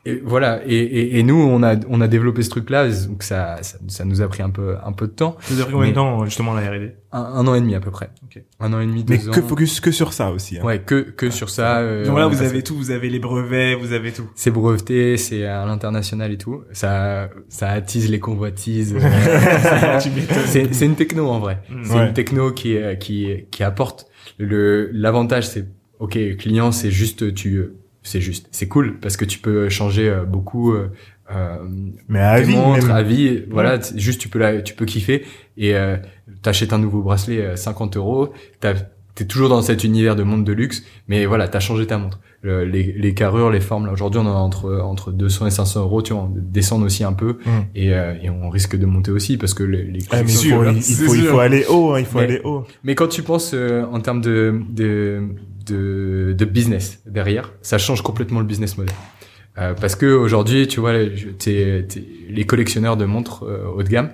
Et 0.05 0.21
voilà. 0.23 0.61
Et, 0.67 0.75
et, 0.75 1.19
et, 1.19 1.23
nous, 1.23 1.35
on 1.41 1.63
a 1.63 1.75
on 1.89 1.99
a 2.01 2.07
développé 2.07 2.43
ce 2.43 2.49
truc-là, 2.49 2.87
donc 3.07 3.23
ça, 3.23 3.57
ça, 3.63 3.77
ça 3.87 4.05
nous 4.05 4.21
a 4.21 4.27
pris 4.27 4.43
un 4.43 4.49
peu 4.51 4.75
un 4.85 4.91
peu 4.91 5.07
de 5.07 5.11
temps. 5.13 5.35
Ça 5.41 5.53
nous 5.55 5.61
a 5.61 5.63
pris 5.65 5.73
combien 5.73 5.89
de 5.89 5.95
temps 5.95 6.23
justement 6.25 6.53
la 6.53 6.61
R&D 6.69 6.91
un, 7.11 7.19
un, 7.21 7.47
an 7.47 7.55
et 7.55 7.61
demi 7.61 7.75
à 7.75 7.79
peu 7.79 7.91
près. 7.91 8.09
Okay. 8.25 8.43
Un 8.59 8.71
an 8.73 8.79
et 8.81 8.85
demi. 8.85 9.05
Mais 9.07 9.17
deux 9.17 9.31
que 9.31 9.39
ans. 9.39 9.47
focus 9.47 9.79
que 9.79 9.91
sur 9.91 10.13
ça 10.13 10.31
aussi. 10.31 10.59
Hein. 10.59 10.63
Ouais, 10.63 10.79
que 10.79 11.01
que 11.01 11.29
sur 11.29 11.49
ça. 11.49 11.79
Euh, 11.79 12.05
Donc 12.05 12.17
là, 12.17 12.27
vous 12.27 12.43
a- 12.43 12.45
avez 12.45 12.61
tout, 12.61 12.75
vous 12.75 12.91
avez 12.91 13.09
les 13.09 13.19
brevets, 13.19 13.75
vous 13.79 13.93
avez 13.93 14.11
tout. 14.11 14.29
C'est 14.35 14.51
breveté, 14.51 15.17
c'est 15.17 15.45
à 15.45 15.65
l'international 15.65 16.31
et 16.31 16.37
tout. 16.37 16.63
Ça 16.71 17.29
ça 17.49 17.69
attise 17.69 18.09
les 18.11 18.19
convoitises. 18.19 18.95
euh, 19.01 19.99
c'est 20.45 20.73
c'est 20.73 20.85
une 20.85 20.95
techno 20.95 21.27
en 21.29 21.39
vrai. 21.39 21.59
Mm. 21.69 21.81
C'est 21.83 21.93
Ouais. 21.95 22.07
une 22.07 22.13
techno 22.13 22.51
qui 22.51 22.73
est- 22.75 22.97
qui 22.99 23.45
qui 23.51 23.63
apporte 23.63 24.07
le 24.37 24.89
l'avantage 24.93 25.47
c'est 25.47 25.65
OK, 25.99 26.17
client 26.37 26.71
c'est 26.73 26.91
juste 26.91 27.33
tu 27.33 27.63
c'est 28.05 28.21
juste, 28.21 28.47
c'est 28.51 28.67
cool 28.67 28.97
parce 29.01 29.17
que 29.17 29.25
tu 29.25 29.39
peux 29.39 29.67
changer 29.69 30.07
euh, 30.09 30.23
beaucoup 30.25 30.73
euh, 30.73 30.87
euh, 31.35 31.57
Mais 32.07 32.19
à 32.19 32.37
tes 32.39 32.43
vie, 32.47 32.55
montres, 32.55 32.87
même. 32.87 32.95
à 32.95 33.01
vie, 33.03 33.43
voilà, 33.49 33.79
juste 33.95 34.21
tu 34.21 34.29
peux 34.29 34.39
la, 34.39 34.61
tu 34.61 34.73
peux 34.75 34.85
kiffer 34.85 35.25
et 35.57 35.75
euh, 35.75 35.97
t'achètes 36.41 36.71
un 36.73 36.77
nouveau 36.79 37.01
bracelet 37.01 37.41
euh, 37.41 37.55
50 37.55 37.97
euros, 37.97 38.29
t'as- 38.59 38.75
t'es 39.15 39.25
toujours 39.25 39.47
dans 39.49 39.61
cet 39.61 39.83
univers 39.85 40.15
de 40.17 40.23
montre 40.23 40.43
de 40.43 40.51
luxe, 40.53 40.83
mais 41.07 41.25
voilà, 41.25 41.47
t'as 41.47 41.61
changé 41.61 41.87
ta 41.87 41.97
montre. 41.97 42.19
Le- 42.41 42.63
les, 42.65 42.91
les 42.91 43.13
carrures, 43.15 43.49
les 43.49 43.61
formes, 43.61 43.87
là 43.87 43.91
aujourd'hui 43.93 44.19
on 44.19 44.25
en 44.27 44.35
a 44.35 44.39
entre 44.39 44.71
entre 44.83 45.11
200 45.11 45.47
et 45.47 45.51
500 45.51 45.79
euros, 45.81 46.01
tu 46.03 46.13
vois, 46.13 46.23
on 46.23 46.31
descend 46.35 46.83
aussi 46.83 47.03
un 47.03 47.13
peu 47.13 47.37
Mm. 47.45 47.49
et, 47.75 47.93
euh, 47.95 48.13
et 48.21 48.29
on 48.29 48.49
risque 48.49 48.75
de 48.75 48.85
monter 48.85 49.09
aussi 49.11 49.37
parce 49.37 49.55
que 49.55 49.63
les, 49.63 49.83
les 49.83 49.99
Ah, 50.11 50.21
mais 50.21 50.31
il 50.31 50.35
faut, 50.51 50.63
il, 50.65 50.81
faut, 50.83 51.15
il 51.15 51.21
sûr. 51.21 51.31
faut 51.31 51.39
aller 51.39 51.65
haut, 51.67 51.93
hein, 51.93 51.99
il 52.01 52.05
faut 52.05 52.19
Mais- 52.19 52.25
aller 52.25 52.41
haut. 52.43 52.65
mais 52.83 52.93
quand 52.93 53.07
tu 53.07 53.23
penses 53.23 53.53
euh, 53.55 53.83
en 53.91 53.99
termes 53.99 54.21
de, 54.21 54.61
de, 54.69 55.23
de, 55.65 56.33
de 56.37 56.45
business 56.45 57.01
derrière, 57.05 57.51
ça 57.61 57.77
change 57.77 58.01
complètement 58.01 58.39
le 58.39 58.45
business 58.45 58.77
model. 58.77 58.95
Euh, 59.57 59.73
parce 59.73 59.95
que 59.95 60.05
aujourd'hui, 60.07 60.67
tu 60.67 60.79
vois, 60.81 60.93
je- 61.15 61.29
t'es- 61.29 61.85
t'es- 61.87 62.03
les 62.29 62.45
collectionneurs 62.45 62.97
de 62.97 63.05
montres 63.05 63.43
euh, 63.43 63.65
haut 63.73 63.83
de 63.83 63.87
gamme, 63.89 64.09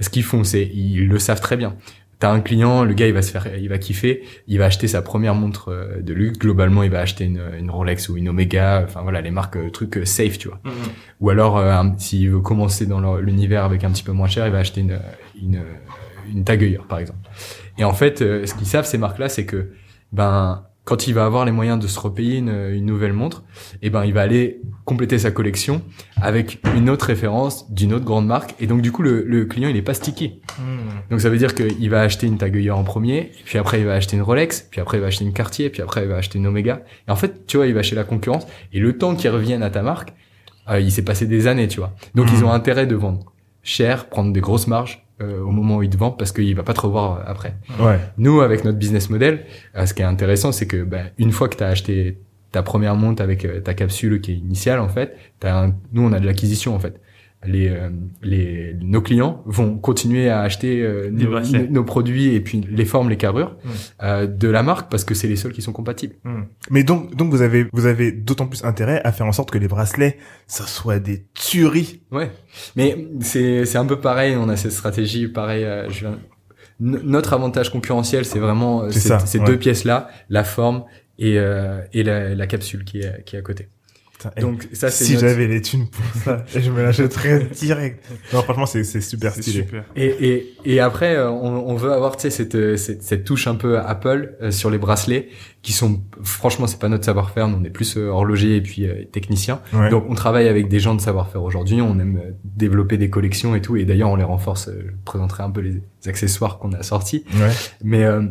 ce 0.00 0.08
qu'ils 0.08 0.22
font, 0.24 0.42
c'est 0.42 0.64
ils 0.72 1.06
le 1.06 1.18
savent 1.18 1.40
très 1.40 1.56
bien. 1.58 1.76
T'as 2.18 2.32
un 2.32 2.40
client, 2.40 2.82
le 2.82 2.94
gars, 2.94 3.06
il 3.06 3.12
va 3.12 3.20
se 3.20 3.30
faire, 3.30 3.46
il 3.58 3.68
va 3.68 3.76
kiffer, 3.76 4.22
il 4.48 4.56
va 4.58 4.64
acheter 4.64 4.88
sa 4.88 5.02
première 5.02 5.34
montre 5.34 5.68
euh, 5.68 6.00
de 6.00 6.14
luxe. 6.14 6.38
Globalement, 6.38 6.82
il 6.82 6.90
va 6.90 7.00
acheter 7.00 7.24
une, 7.24 7.42
une 7.58 7.70
Rolex 7.70 8.08
ou 8.08 8.16
une 8.16 8.30
Omega, 8.30 8.82
enfin 8.86 9.02
voilà, 9.02 9.20
les 9.20 9.30
marques 9.30 9.56
euh, 9.56 9.68
trucs 9.68 9.98
euh, 9.98 10.06
safe, 10.06 10.38
tu 10.38 10.48
vois. 10.48 10.58
Mhm. 10.64 10.72
Ou 11.20 11.28
alors, 11.28 11.58
un- 11.58 11.94
s'il 11.98 12.30
veut 12.30 12.40
commencer 12.40 12.86
dans 12.86 13.00
leur- 13.00 13.18
l'univers 13.20 13.64
avec 13.64 13.84
un 13.84 13.90
petit 13.90 14.02
peu 14.02 14.12
moins 14.12 14.28
cher, 14.28 14.46
il 14.46 14.52
va 14.52 14.60
acheter 14.60 14.80
une, 14.80 14.98
une, 15.42 15.60
une 16.34 16.42
Tag 16.44 16.62
Heuer, 16.62 16.80
par 16.88 17.00
exemple. 17.00 17.18
Et 17.76 17.84
en 17.84 17.92
fait, 17.92 18.20
ce 18.20 18.54
qu'ils 18.54 18.66
savent, 18.66 18.86
ces 18.86 18.96
marques-là, 18.96 19.28
c'est 19.28 19.44
que, 19.44 19.72
ben, 20.12 20.64
quand 20.86 21.08
il 21.08 21.14
va 21.14 21.26
avoir 21.26 21.44
les 21.44 21.50
moyens 21.52 21.78
de 21.80 21.86
se 21.88 21.98
repayer 22.00 22.38
une, 22.38 22.48
une 22.72 22.86
nouvelle 22.86 23.12
montre, 23.12 23.42
eh 23.82 23.90
ben, 23.90 24.04
il 24.04 24.14
va 24.14 24.22
aller 24.22 24.60
compléter 24.84 25.18
sa 25.18 25.32
collection 25.32 25.82
avec 26.22 26.60
une 26.76 26.88
autre 26.88 27.06
référence 27.06 27.70
d'une 27.72 27.92
autre 27.92 28.04
grande 28.04 28.26
marque. 28.26 28.54
Et 28.60 28.66
donc, 28.68 28.82
du 28.82 28.92
coup, 28.92 29.02
le, 29.02 29.24
le 29.24 29.44
client, 29.46 29.68
il 29.68 29.76
est 29.76 29.82
pas 29.82 29.94
sticky. 29.94 30.40
Mhm. 30.60 30.66
Donc, 31.10 31.20
ça 31.20 31.28
veut 31.28 31.38
dire 31.38 31.54
qu'il 31.56 31.90
va 31.90 32.00
acheter 32.02 32.28
une 32.28 32.38
Tag 32.38 32.56
Heuer 32.56 32.70
en 32.70 32.84
premier, 32.84 33.32
puis 33.44 33.58
après, 33.58 33.80
il 33.80 33.84
va 33.86 33.94
acheter 33.94 34.16
une 34.16 34.22
Rolex, 34.22 34.68
puis 34.70 34.80
après, 34.80 34.98
il 34.98 35.00
va 35.00 35.08
acheter 35.08 35.24
une 35.24 35.32
Cartier, 35.32 35.70
puis 35.70 35.82
après, 35.82 36.02
il 36.02 36.08
va 36.08 36.16
acheter 36.18 36.38
une 36.38 36.46
Omega. 36.46 36.82
Et 37.08 37.10
en 37.10 37.16
fait, 37.16 37.46
tu 37.48 37.56
vois, 37.56 37.66
il 37.66 37.74
va 37.74 37.82
chez 37.82 37.96
la 37.96 38.04
concurrence. 38.04 38.46
Et 38.72 38.78
le 38.78 38.96
temps 38.96 39.16
qu'il 39.16 39.28
revienne 39.30 39.64
à 39.64 39.70
ta 39.70 39.82
marque, 39.82 40.12
euh, 40.70 40.78
il 40.78 40.92
s'est 40.92 41.02
passé 41.04 41.26
des 41.26 41.48
années, 41.48 41.66
tu 41.66 41.80
vois. 41.80 41.94
Donc, 42.14 42.26
Mhm. 42.30 42.32
ils 42.36 42.44
ont 42.44 42.52
intérêt 42.52 42.86
de 42.86 42.94
vendre 42.94 43.32
cher, 43.64 44.08
prendre 44.08 44.32
des 44.32 44.40
grosses 44.40 44.68
marges 44.68 45.04
euh, 45.20 45.40
au 45.40 45.50
moment 45.50 45.76
où 45.78 45.82
ils 45.82 45.90
te 45.90 45.96
vendent 45.96 46.18
parce 46.18 46.32
qu'il 46.32 46.54
va 46.54 46.62
pas 46.62 46.74
te 46.74 46.80
revoir 46.80 47.18
euh, 47.18 47.22
après. 47.26 47.54
Ouais. 47.80 47.98
Nous, 48.18 48.40
avec 48.40 48.64
notre 48.64 48.78
business 48.78 49.08
model, 49.10 49.44
euh, 49.76 49.86
ce 49.86 49.94
qui 49.94 50.02
est 50.02 50.06
intéressant, 50.06 50.52
c'est 50.52 50.66
que 50.66 50.82
ben, 50.84 51.06
une 51.18 51.32
fois 51.32 51.48
que 51.48 51.56
tu 51.56 51.64
as 51.64 51.68
acheté 51.68 52.18
ta 52.52 52.62
première 52.62 52.94
montre 52.96 53.22
avec 53.22 53.44
euh, 53.44 53.60
ta 53.60 53.74
capsule 53.74 54.20
qui 54.20 54.32
est 54.32 54.36
initiale, 54.36 54.80
en 54.80 54.88
fait, 54.88 55.16
t'as 55.40 55.64
un- 55.66 55.74
nous, 55.92 56.02
on 56.06 56.12
a 56.12 56.20
de 56.20 56.26
l'acquisition, 56.26 56.74
en 56.74 56.78
fait. 56.78 57.00
Les, 57.46 57.68
euh, 57.68 57.88
les, 58.22 58.74
nos 58.82 59.00
clients 59.00 59.42
vont 59.46 59.78
continuer 59.78 60.28
à 60.28 60.40
acheter 60.40 60.82
euh, 60.82 61.10
nos, 61.10 61.30
bracelets. 61.30 61.64
nos- 61.68 61.70
nos 61.70 61.84
produits 61.84 62.34
et 62.34 62.40
puis 62.40 62.60
les 62.68 62.84
formes, 62.84 63.08
les 63.08 63.16
carrures 63.16 63.56
Mm. 63.64 63.68
euh, 64.02 64.26
de 64.26 64.48
la 64.48 64.62
marque 64.62 64.90
parce 64.90 65.04
que 65.04 65.14
c'est 65.14 65.28
les 65.28 65.36
seuls 65.36 65.52
qui 65.52 65.62
sont 65.62 65.72
compatibles. 65.72 66.14
Mhm. 66.24 66.46
Mais 66.70 66.82
donc, 66.84 67.14
donc 67.16 67.30
vous 67.30 67.42
avez, 67.42 67.66
vous 67.72 67.86
avez 67.86 68.12
d'autant 68.12 68.46
plus 68.46 68.64
intérêt 68.64 69.00
à 69.04 69.12
faire 69.12 69.26
en 69.26 69.32
sorte 69.32 69.50
que 69.50 69.58
les 69.58 69.68
bracelets, 69.68 70.18
ça 70.46 70.64
soit 70.66 70.98
des 70.98 71.24
tueries. 71.34 72.02
Ouais, 72.10 72.30
mais 72.76 73.08
c'est 73.20 73.64
c'est 73.66 73.78
un 73.78 73.86
peu 73.86 74.00
pareil. 74.00 74.36
On 74.36 74.48
a 74.48 74.56
cette 74.56 74.72
stratégie 74.72 75.28
pareil. 75.28 75.64
euh, 75.64 75.88
je 75.90 76.00
viens- 76.00 76.18
N- 76.80 77.00
Notre 77.04 77.32
avantage 77.32 77.70
concurrentiel, 77.70 78.24
c'est 78.26 78.38
vraiment 78.38 78.82
euh, 78.82 78.90
C'est 78.90 79.00
ces, 79.00 79.08
ça, 79.08 79.18
ces 79.20 79.38
ouais. 79.38 79.46
deux 79.46 79.58
pièces 79.58 79.84
là, 79.84 80.08
la 80.28 80.44
forme 80.44 80.84
et 81.18 81.38
euh, 81.38 81.80
et 81.94 82.02
la, 82.02 82.34
la 82.34 82.46
capsule 82.46 82.84
qui 82.84 82.98
est 83.00 83.24
qui 83.24 83.36
est 83.36 83.38
à 83.38 83.42
côté. 83.42 83.68
Putain, 84.18 84.30
eh, 84.36 84.40
Donc 84.40 84.66
ça 84.72 84.90
c'est 84.90 85.04
si 85.04 85.12
notre- 85.14 85.26
j'avais 85.28 85.46
les 85.46 85.60
thunes 85.60 85.88
pour 85.88 86.22
ça, 86.22 86.44
je 86.56 86.70
me 86.70 86.82
l'achèterais 86.82 87.48
direct. 87.52 88.02
Non, 88.32 88.42
franchement, 88.42 88.64
c'est, 88.64 88.82
c'est 88.84 89.00
super 89.02 89.32
C'est 89.34 89.42
stylé. 89.42 89.58
super. 89.62 89.84
Et, 89.94 90.06
et, 90.06 90.54
et 90.64 90.80
après, 90.80 91.16
euh, 91.16 91.30
on, 91.30 91.68
on 91.68 91.74
veut 91.76 91.92
avoir 91.92 92.16
tu 92.16 92.22
sais 92.22 92.30
cette, 92.30 92.54
euh, 92.54 92.76
cette, 92.78 93.02
cette 93.02 93.24
touche 93.24 93.46
un 93.46 93.56
peu 93.56 93.78
Apple 93.78 94.36
euh, 94.40 94.50
sur 94.50 94.70
les 94.70 94.78
bracelets 94.78 95.28
qui 95.60 95.72
sont 95.72 96.00
franchement 96.22 96.66
c'est 96.68 96.78
pas 96.78 96.88
notre 96.88 97.04
savoir-faire, 97.04 97.48
nous 97.48 97.58
on 97.60 97.64
est 97.64 97.70
plus 97.70 97.96
euh, 97.98 98.06
horloger 98.08 98.56
et 98.56 98.60
puis 98.62 98.86
euh, 98.86 99.04
technicien. 99.10 99.60
Ouais. 99.74 99.90
Donc 99.90 100.06
on 100.08 100.14
travaille 100.14 100.48
avec 100.48 100.68
des 100.68 100.78
gens 100.80 100.94
de 100.94 101.00
savoir-faire 101.00 101.42
aujourd'hui, 101.42 101.82
on 101.82 101.98
aime 101.98 102.16
euh, 102.24 102.30
développer 102.44 102.96
des 102.98 103.10
collections 103.10 103.54
et 103.56 103.60
tout 103.60 103.76
et 103.76 103.84
d'ailleurs 103.84 104.10
on 104.10 104.16
les 104.16 104.24
renforce, 104.24 104.68
euh, 104.68 104.80
je 104.86 104.92
présenterai 105.04 105.42
un 105.42 105.50
peu 105.50 105.60
les 105.60 105.82
accessoires 106.08 106.58
qu'on 106.58 106.72
a 106.72 106.82
sortis, 106.84 107.24
ouais. 107.34 107.50
mais 107.84 108.04
euh, 108.04 108.22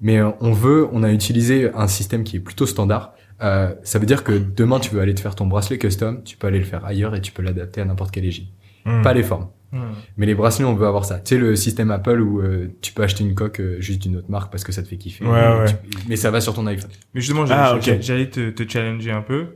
mais 0.00 0.16
euh, 0.18 0.30
on 0.40 0.52
veut, 0.52 0.88
on 0.92 1.02
a 1.02 1.12
utilisé 1.12 1.70
un 1.74 1.88
système 1.88 2.24
qui 2.24 2.36
est 2.36 2.40
plutôt 2.40 2.66
standard. 2.66 3.12
Euh, 3.42 3.74
ça 3.84 3.98
veut 3.98 4.06
dire 4.06 4.24
que 4.24 4.32
demain 4.32 4.80
tu 4.80 4.90
veux 4.94 5.00
aller 5.00 5.14
te 5.14 5.20
faire 5.20 5.34
ton 5.36 5.46
bracelet 5.46 5.78
custom, 5.78 6.22
tu 6.24 6.36
peux 6.36 6.46
aller 6.48 6.58
le 6.58 6.64
faire 6.64 6.84
ailleurs 6.84 7.14
et 7.14 7.20
tu 7.20 7.30
peux 7.32 7.42
l'adapter 7.42 7.80
à 7.80 7.84
n'importe 7.84 8.10
quelle 8.10 8.24
égide. 8.24 8.48
Hmm. 8.84 9.02
Pas 9.02 9.12
les 9.14 9.22
formes. 9.22 9.48
Mhm. 9.70 9.82
Mais 10.16 10.24
les 10.24 10.34
bracelets, 10.34 10.64
on 10.64 10.74
veut 10.74 10.86
avoir 10.86 11.04
ça. 11.04 11.18
Tu 11.20 11.34
sais, 11.34 11.38
le 11.38 11.54
système 11.54 11.90
Apple 11.90 12.20
où 12.22 12.40
euh, 12.40 12.68
tu 12.80 12.92
peux 12.94 13.02
acheter 13.02 13.22
une 13.22 13.34
coque 13.34 13.60
euh, 13.60 13.76
juste 13.80 14.00
d'une 14.00 14.16
autre 14.16 14.30
marque 14.30 14.50
parce 14.50 14.64
que 14.64 14.72
ça 14.72 14.82
te 14.82 14.88
fait 14.88 14.96
kiffer. 14.96 15.24
Ouais, 15.26 15.30
ouais. 15.30 15.66
Tu- 15.66 15.98
Mais 16.08 16.16
ça 16.16 16.30
va 16.30 16.40
sur 16.40 16.54
ton 16.54 16.66
iPhone. 16.66 16.90
Mais 17.12 17.20
justement, 17.20 17.44
Ah, 17.50 17.76
j'allais 17.80 18.00
j'allais 18.00 18.30
te, 18.30 18.48
te 18.48 18.66
challenger 18.66 19.10
un 19.10 19.20
peu, 19.20 19.48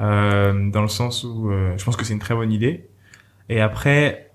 euh, 0.00 0.70
dans 0.70 0.82
le 0.82 0.88
sens 0.88 1.24
où 1.24 1.50
euh, 1.50 1.72
je 1.78 1.84
pense 1.84 1.96
que 1.96 2.04
c'est 2.04 2.12
une 2.12 2.18
très 2.18 2.34
bonne 2.34 2.52
idée. 2.52 2.88
Et 3.48 3.60
après, 3.62 4.32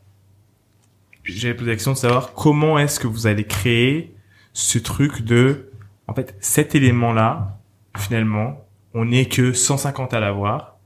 j'avais 1.23 1.53
posé 1.53 1.69
la 1.69 1.75
question 1.75 1.91
de 1.93 1.97
savoir 1.97 2.33
comment 2.33 2.79
est-ce 2.79 2.99
que 2.99 3.07
vous 3.07 3.27
allez 3.27 3.43
créer 3.43 4.15
ce 4.53 4.79
truc 4.79 5.21
de, 5.23 5.69
en 6.07 6.13
fait, 6.15 6.35
cet 6.39 6.73
élément-là, 6.73 7.56
finalement, 7.97 8.65
on 8.93 9.05
n'est 9.05 9.25
que 9.25 9.53
150 9.53 10.13
à 10.13 10.19
l'avoir. 10.19 10.77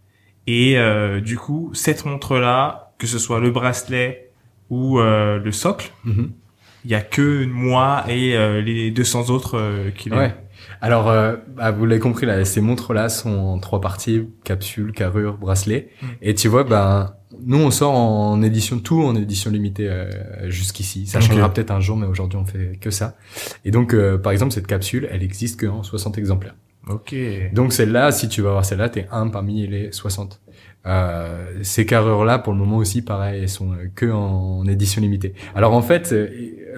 Et 0.47 0.77
euh, 0.77 1.21
du 1.21 1.37
coup, 1.37 1.71
cette 1.73 2.05
montre-là, 2.05 2.93
que 2.97 3.07
ce 3.07 3.19
soit 3.19 3.39
le 3.39 3.51
bracelet 3.51 4.31
ou 4.69 4.99
euh, 4.99 5.39
le 5.39 5.51
socle, 5.51 5.91
il 6.05 6.91
y 6.91 6.95
a 6.95 7.01
que 7.01 7.45
moi 7.45 8.03
et 8.07 8.35
euh, 8.35 8.61
les 8.61 8.91
200 8.91 9.29
autres 9.29 9.57
euh, 9.57 9.91
qui 9.91 10.09
l'ont. 10.09 10.17
Ouais. 10.17 10.33
Alors, 10.81 11.09
euh, 11.09 11.35
bah, 11.55 11.71
vous 11.71 11.85
l'avez 11.85 11.99
compris, 11.99 12.25
là, 12.25 12.43
ces 12.43 12.61
montres-là 12.61 13.09
sont 13.09 13.29
en 13.29 13.59
trois 13.59 13.81
parties 13.81 14.27
capsule, 14.43 14.91
carrure, 14.91 15.37
bracelet. 15.37 15.89
Mm. 16.01 16.05
Et 16.21 16.33
tu 16.33 16.47
vois, 16.47 16.63
ben, 16.63 17.13
nous, 17.45 17.57
on 17.59 17.71
sort 17.71 17.93
en 17.93 18.41
édition 18.41 18.79
tout, 18.79 19.01
en 19.01 19.15
édition 19.15 19.51
limitée 19.51 19.87
euh, 19.87 20.09
jusqu'ici. 20.49 21.05
Ça 21.07 21.21
changera 21.21 21.53
peut-être 21.53 21.71
un 21.71 21.79
jour, 21.79 21.97
mais 21.97 22.07
aujourd'hui, 22.07 22.37
on 22.37 22.45
fait 22.45 22.77
que 22.81 22.89
ça. 22.89 23.15
Et 23.63 23.71
donc, 23.71 23.93
euh, 23.93 24.17
par 24.17 24.31
exemple, 24.31 24.53
cette 24.53 24.67
capsule, 24.67 25.07
elle 25.11 25.23
existe 25.23 25.59
que 25.59 25.67
en 25.67 25.83
60 25.83 26.17
exemplaires. 26.17 26.55
Ok. 26.89 27.15
Donc 27.53 27.73
celle-là, 27.73 28.11
si 28.11 28.27
tu 28.27 28.41
vas 28.41 28.49
avoir 28.49 28.65
celle-là, 28.65 28.89
t'es 28.89 29.07
un 29.11 29.27
parmi 29.29 29.67
les 29.67 29.91
60. 29.91 30.41
Euh, 30.87 31.59
ces 31.61 31.85
carrures-là, 31.85 32.39
pour 32.39 32.53
le 32.53 32.59
moment 32.59 32.77
aussi, 32.77 33.03
pareil, 33.03 33.41
elles 33.43 33.49
sont 33.49 33.69
que 33.93 34.07
en 34.11 34.65
édition 34.65 34.99
limitée. 34.99 35.35
Alors 35.53 35.73
en 35.73 35.83
fait, 35.83 36.11
euh, 36.11 36.27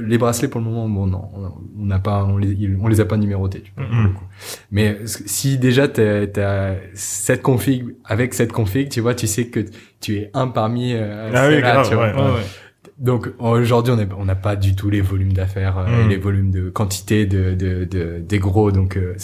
les 0.02 0.18
bracelets, 0.18 0.50
pour 0.50 0.60
le 0.60 0.66
moment, 0.68 0.90
bon 0.90 1.08
non, 1.08 1.30
on- 1.34 1.86
n'a 1.86 2.00
pas, 2.00 2.26
on 2.26 2.38
les, 2.38 2.58
on 2.82 2.88
les 2.90 3.00
a 3.00 3.06
pas 3.06 3.16
numérotés. 3.16 3.62
Tu 3.62 3.72
vois. 3.78 3.86
Mais 4.72 4.98
si 5.06 5.58
déjà 5.58 5.88
t'as 5.88 6.24
as 6.36 6.76
cette 6.94 7.42
config, 7.42 7.96
avec 8.04 8.34
cette 8.34 8.52
config, 8.52 8.90
tu 8.90 9.00
vois, 9.00 9.16
tu 9.16 9.26
sais 9.28 9.48
que 9.48 9.62
tu 10.02 10.18
es 10.18 10.32
un 10.34 10.48
parmi 10.50 10.94
euh, 10.94 11.32
Ah 11.34 11.48
oui, 11.48 11.60
grave, 11.62 11.88
tu 11.88 11.96
vois. 11.96 12.08
ouais. 12.08 12.14
Ouais, 12.14 12.22
ouais. 12.36 12.42
Donc 13.04 13.30
aujourd'hui, 13.40 13.94
on 13.94 14.00
est- 14.00 14.14
on 14.18 14.26
n'a 14.26 14.36
pas 14.36 14.56
du 14.56 14.76
tout 14.76 14.90
les 14.90 15.02
volumes 15.02 15.34
d'affaires, 15.34 15.78
euh, 15.78 15.86
Mm. 15.88 16.06
et 16.06 16.08
les 16.08 16.18
volumes 16.18 16.52
de 16.52 16.70
quantité 16.70 17.26
de, 17.26 17.54
de, 17.54 17.84
de 17.84 18.20
des 18.20 18.40
gros. 18.40 18.72
Donc 18.72 18.96
euh, 18.98 19.16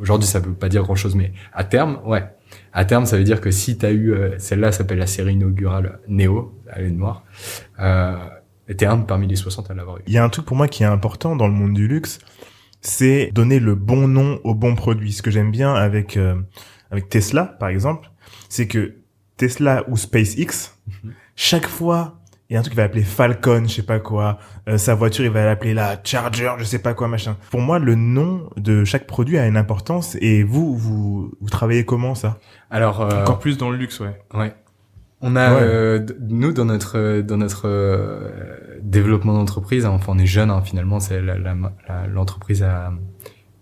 aujourd'hui, 0.00 0.28
ça 0.28 0.38
veut 0.38 0.52
pas 0.52 0.68
dire 0.68 0.82
grand 0.82 0.94
chose, 0.94 1.14
mais 1.16 1.32
à 1.54 1.64
terme, 1.64 1.98
ouais. 2.04 2.22
À 2.74 2.84
terme, 2.84 3.06
ça 3.06 3.16
veut 3.16 3.24
dire 3.24 3.40
que 3.40 3.50
si 3.50 3.78
tu 3.78 3.86
as 3.86 3.90
eu 3.90 4.12
euh, 4.12 4.38
celle-là, 4.38 4.70
s'appelle 4.70 4.98
la 4.98 5.06
série 5.06 5.32
inaugurale 5.32 5.98
Neo, 6.08 6.54
elle 6.74 6.84
est 6.86 6.90
noire. 6.90 7.24
Euh, 7.80 8.16
t'es 8.76 8.84
un 8.86 8.98
parmi 8.98 9.26
les 9.26 9.36
60 9.36 9.70
à 9.70 9.74
l'avoir 9.74 9.98
eu. 9.98 10.02
Il 10.06 10.12
y 10.12 10.18
a 10.18 10.24
un 10.24 10.28
truc 10.28 10.44
pour 10.44 10.56
moi 10.56 10.68
qui 10.68 10.82
est 10.82 10.86
important 10.86 11.34
dans 11.34 11.48
le 11.48 11.54
monde 11.54 11.72
du 11.72 11.88
luxe, 11.88 12.18
c'est 12.82 13.30
donner 13.32 13.60
le 13.60 13.74
bon 13.74 14.06
nom 14.08 14.40
au 14.44 14.54
bon 14.54 14.74
produit. 14.74 15.12
Ce 15.12 15.22
que 15.22 15.30
j'aime 15.30 15.50
bien 15.50 15.72
avec 15.74 16.16
euh, 16.18 16.34
avec 16.90 17.08
Tesla, 17.08 17.44
par 17.58 17.70
exemple, 17.70 18.10
c'est 18.50 18.66
que 18.68 18.96
Tesla 19.38 19.84
ou 19.88 19.96
SpaceX, 19.96 20.76
Mhm. 21.04 21.12
chaque 21.36 21.66
fois, 21.66 22.18
il 22.52 22.54
y 22.54 22.58
a 22.58 22.58
un 22.58 22.62
truc 22.62 22.74
qu'il 22.74 22.82
va 22.82 22.84
appeler 22.84 23.02
Falcon, 23.02 23.64
je 23.66 23.76
sais 23.76 23.82
pas 23.82 23.98
quoi. 23.98 24.38
Euh, 24.68 24.76
sa 24.76 24.94
voiture, 24.94 25.24
il 25.24 25.30
va 25.30 25.46
l'appeler 25.46 25.72
la 25.72 25.98
Charger, 26.04 26.50
je 26.58 26.64
sais 26.64 26.80
pas 26.80 26.92
quoi, 26.92 27.08
machin. 27.08 27.38
Pour 27.50 27.62
moi, 27.62 27.78
le 27.78 27.94
nom 27.94 28.50
de 28.58 28.84
chaque 28.84 29.06
produit 29.06 29.38
a 29.38 29.46
une 29.46 29.56
importance. 29.56 30.18
Et 30.20 30.42
vous, 30.42 30.76
vous, 30.76 31.32
vous 31.40 31.48
travaillez 31.48 31.86
comment 31.86 32.14
ça? 32.14 32.38
Alors 32.70 33.00
euh, 33.00 33.22
encore 33.22 33.38
plus 33.38 33.56
dans 33.56 33.70
le 33.70 33.78
luxe, 33.78 34.00
ouais. 34.00 34.20
Ouais. 34.34 34.54
On 35.22 35.34
a 35.34 35.50
euh, 35.50 36.04
nous 36.20 36.52
dans 36.52 36.66
notre 36.66 37.22
dans 37.22 37.38
notre 37.38 37.70
développement 38.82 39.32
d'entreprise, 39.32 39.86
hein, 39.86 39.92
enfin 39.92 40.12
on 40.14 40.18
est 40.18 40.26
jeune 40.26 40.50
hein, 40.50 40.60
finalement, 40.62 41.00
c'est 41.00 41.22
l'entreprise 42.12 42.62
a 42.62 42.92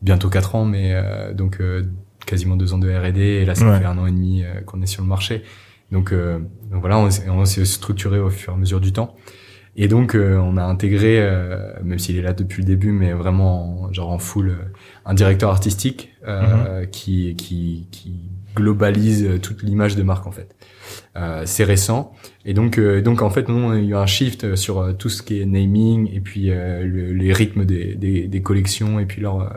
bientôt 0.02 0.30
quatre 0.30 0.56
ans, 0.56 0.64
mais 0.64 1.00
donc 1.34 1.62
quasiment 2.26 2.56
deux 2.56 2.74
ans 2.74 2.78
de 2.78 2.90
R&D 2.90 3.20
et 3.20 3.44
là 3.44 3.54
ça 3.54 3.78
fait 3.78 3.84
un 3.84 3.98
an 3.98 4.06
et 4.06 4.10
demi 4.10 4.42
qu'on 4.66 4.82
est 4.82 4.86
sur 4.86 5.02
le 5.02 5.08
marché. 5.08 5.44
Donc, 5.92 6.12
euh, 6.12 6.38
donc 6.70 6.80
voilà, 6.80 6.98
on, 6.98 7.44
s'est 7.44 7.64
structuré 7.64 8.18
au 8.18 8.30
fur 8.30 8.52
et 8.52 8.56
à 8.56 8.58
mesure 8.58 8.80
du 8.80 8.92
temps. 8.92 9.16
Et 9.76 9.88
donc, 9.88 10.14
euh, 10.14 10.36
on 10.36 10.56
a 10.56 10.64
intégré, 10.64 11.20
euh, 11.20 11.72
même 11.82 11.98
s'il 11.98 12.18
est 12.18 12.22
là 12.22 12.32
depuis 12.32 12.62
le 12.62 12.66
début, 12.66 12.92
mais 12.92 13.12
vraiment 13.12 13.92
genre 13.92 14.10
en 14.10 14.18
full, 14.18 14.56
un 15.04 15.14
directeur 15.14 15.50
artistique 15.50 16.12
mhm. 16.26 16.86
qui, 16.90 17.34
qui, 17.36 17.88
qui 17.90 18.30
globalise 18.56 19.40
toute 19.40 19.62
l'image 19.62 19.94
de 19.94 20.02
marque 20.02 20.26
en 20.26 20.32
fait. 20.32 20.56
c'est 21.44 21.62
récent 21.62 22.12
et 22.44 22.52
donc 22.52 22.80
donc 22.80 23.22
en 23.22 23.30
fait 23.30 23.48
nous 23.48 23.74
il 23.74 23.84
y 23.84 23.86
a 23.86 23.90
eu 23.90 23.94
un 23.94 24.06
shift 24.06 24.56
sur 24.56 24.96
tout 24.98 25.08
ce 25.08 25.22
qui 25.22 25.40
est 25.40 25.46
naming 25.46 26.10
et 26.12 26.20
puis 26.20 26.50
les 26.50 27.32
rythmes 27.32 27.64
des, 27.64 27.94
des, 27.94 28.26
des, 28.26 28.42
collections 28.42 28.98
et 28.98 29.06
puis 29.06 29.22
leur 29.22 29.56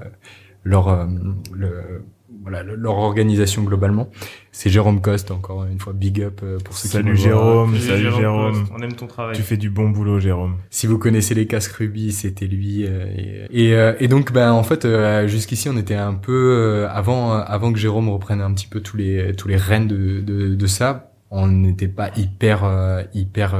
leur 0.64 1.10
le, 1.52 2.04
voilà 2.44 2.62
leur 2.64 2.98
organisation 2.98 3.64
globalement. 3.64 4.10
C'est 4.52 4.70
Jérôme 4.70 5.02
Coste 5.02 5.32
encore 5.32 5.66
une 5.66 5.80
fois 5.80 5.94
big 5.94 6.22
up 6.22 6.42
euh, 6.44 6.60
pour 6.60 6.76
ceux 6.76 6.90
salut 6.90 7.16
qui 7.16 7.24
Jérôme, 7.24 7.78
salut 7.78 8.12
Jérôme, 8.12 8.66
on 8.72 8.82
aime 8.82 8.94
ton 8.94 9.08
travail. 9.08 9.36
Tu 9.36 9.42
fais 9.42 9.58
du 9.58 9.70
bon 9.70 9.90
boulot 9.90 10.20
Jérôme. 10.20 10.58
Si 10.70 10.86
vous 10.86 10.98
connaissez 10.98 11.34
les 11.34 11.48
casques 11.48 11.72
Ruby, 11.74 12.12
c'était 12.12 12.46
lui 12.46 12.86
euh, 12.86 13.48
et, 13.50 13.74
euh, 13.74 13.94
et, 14.00 14.08
donc 14.08 14.32
ben 14.32 14.52
en 14.52 14.64
fait 14.64 14.86
jusqu'ici 15.28 15.70
on 15.70 15.78
était 15.78 15.96
un 15.96 16.14
peu 16.14 16.86
avant 16.90 17.32
avant 17.32 17.72
que 17.74 17.80
Jérôme 17.80 18.10
reprenne 18.10 18.42
un 18.42 18.54
petit 18.54 18.68
peu 18.68 18.82
tous 18.82 18.98
les 18.98 19.34
tous 19.36 19.48
les 19.48 19.58
rênes 19.58 19.88
de 19.88 20.22
de, 20.22 20.56
de 20.56 20.68
ça 20.68 21.12
on 21.32 21.48
n'était 21.48 21.88
pas 21.88 22.12
hyper 22.16 23.06
hyper 23.14 23.56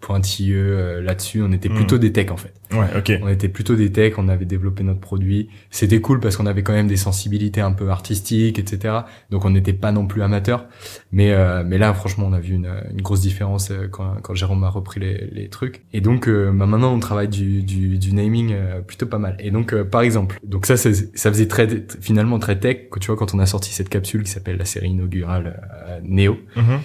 pointilleux 0.00 1.00
là-dessus 1.00 1.42
on 1.42 1.52
était 1.52 1.68
plutôt 1.68 1.96
hmm. 1.96 2.00
des 2.00 2.12
techs 2.12 2.30
en 2.30 2.36
fait 2.36 2.54
Ouais, 2.72 2.86
ok. 2.96 3.12
On 3.22 3.28
était 3.28 3.48
plutôt 3.48 3.76
des 3.76 3.90
techs, 3.90 4.18
on 4.18 4.28
avait 4.28 4.44
développé 4.44 4.82
notre 4.82 5.00
produit. 5.00 5.48
C'était 5.70 6.00
cool 6.00 6.20
parce 6.20 6.36
qu'on 6.36 6.46
avait 6.46 6.62
quand 6.62 6.72
même 6.72 6.86
des 6.86 6.96
sensibilités 6.96 7.60
un 7.60 7.72
peu 7.72 7.88
artistiques, 7.88 8.58
etc. 8.58 8.94
Donc 9.30 9.44
on 9.44 9.50
n'était 9.50 9.72
pas 9.72 9.90
non 9.90 10.06
plus 10.06 10.22
amateur. 10.22 10.66
Mais 11.10 11.32
euh, 11.32 11.62
mais 11.66 11.78
là, 11.78 11.94
franchement, 11.94 12.26
on 12.28 12.32
a 12.32 12.40
vu 12.40 12.54
une, 12.54 12.70
une 12.90 13.00
grosse 13.00 13.22
différence 13.22 13.70
euh, 13.70 13.88
quand, 13.90 14.16
quand 14.22 14.34
Jérôme 14.34 14.64
a 14.64 14.68
repris 14.68 15.00
les, 15.00 15.28
les 15.32 15.48
trucs. 15.48 15.82
Et 15.92 16.00
donc 16.00 16.28
euh, 16.28 16.52
bah 16.52 16.66
maintenant, 16.66 16.92
on 16.92 17.00
travaille 17.00 17.28
du, 17.28 17.62
du, 17.62 17.98
du 17.98 18.12
naming 18.12 18.54
plutôt 18.86 19.06
pas 19.06 19.18
mal. 19.18 19.36
Et 19.38 19.50
donc 19.50 19.74
par 19.84 20.02
exemple, 20.02 20.38
donc 20.44 20.66
ça, 20.66 20.76
ça 20.76 20.90
faisait 21.32 21.48
très 21.48 21.68
finalement 22.00 22.38
très 22.38 22.58
tech. 22.58 22.76
Tu 23.00 23.06
vois, 23.06 23.16
quand 23.16 23.34
on 23.34 23.38
a 23.38 23.46
sorti 23.46 23.72
cette 23.72 23.88
capsule 23.88 24.24
qui 24.24 24.30
s'appelle 24.30 24.58
la 24.58 24.64
série 24.64 24.88
inaugurale 24.88 26.00
Neo. 26.02 26.36
Mm-hmm. 26.56 26.78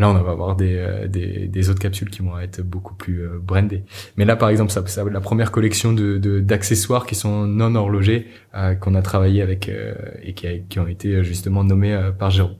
Là, 0.00 0.08
on 0.08 0.14
va 0.14 0.30
avoir 0.30 0.56
des, 0.56 0.76
euh, 0.76 1.06
des, 1.08 1.46
des, 1.46 1.68
autres 1.68 1.78
capsules 1.78 2.08
qui 2.08 2.22
vont 2.22 2.38
être 2.38 2.62
beaucoup 2.62 2.94
plus 2.94 3.20
euh, 3.20 3.38
brandées. 3.38 3.84
Mais 4.16 4.24
là, 4.24 4.34
par 4.34 4.48
exemple, 4.48 4.72
ça, 4.72 4.82
ça 4.86 5.04
la 5.04 5.20
première 5.20 5.50
collection 5.52 5.92
de 5.92 6.40
d'accessoires 6.40 7.04
qui 7.04 7.14
sont 7.14 7.46
non 7.46 7.74
horlogers 7.74 8.26
euh, 8.54 8.74
qu'on 8.74 8.94
a 8.94 9.02
travaillé 9.02 9.42
avec 9.42 9.68
euh, 9.68 9.94
et 10.22 10.32
qui, 10.32 10.46
qui, 10.70 10.78
ont 10.80 10.86
été 10.86 11.22
justement 11.22 11.64
nommés 11.64 12.10
par 12.18 12.30
Jérôme. 12.30 12.56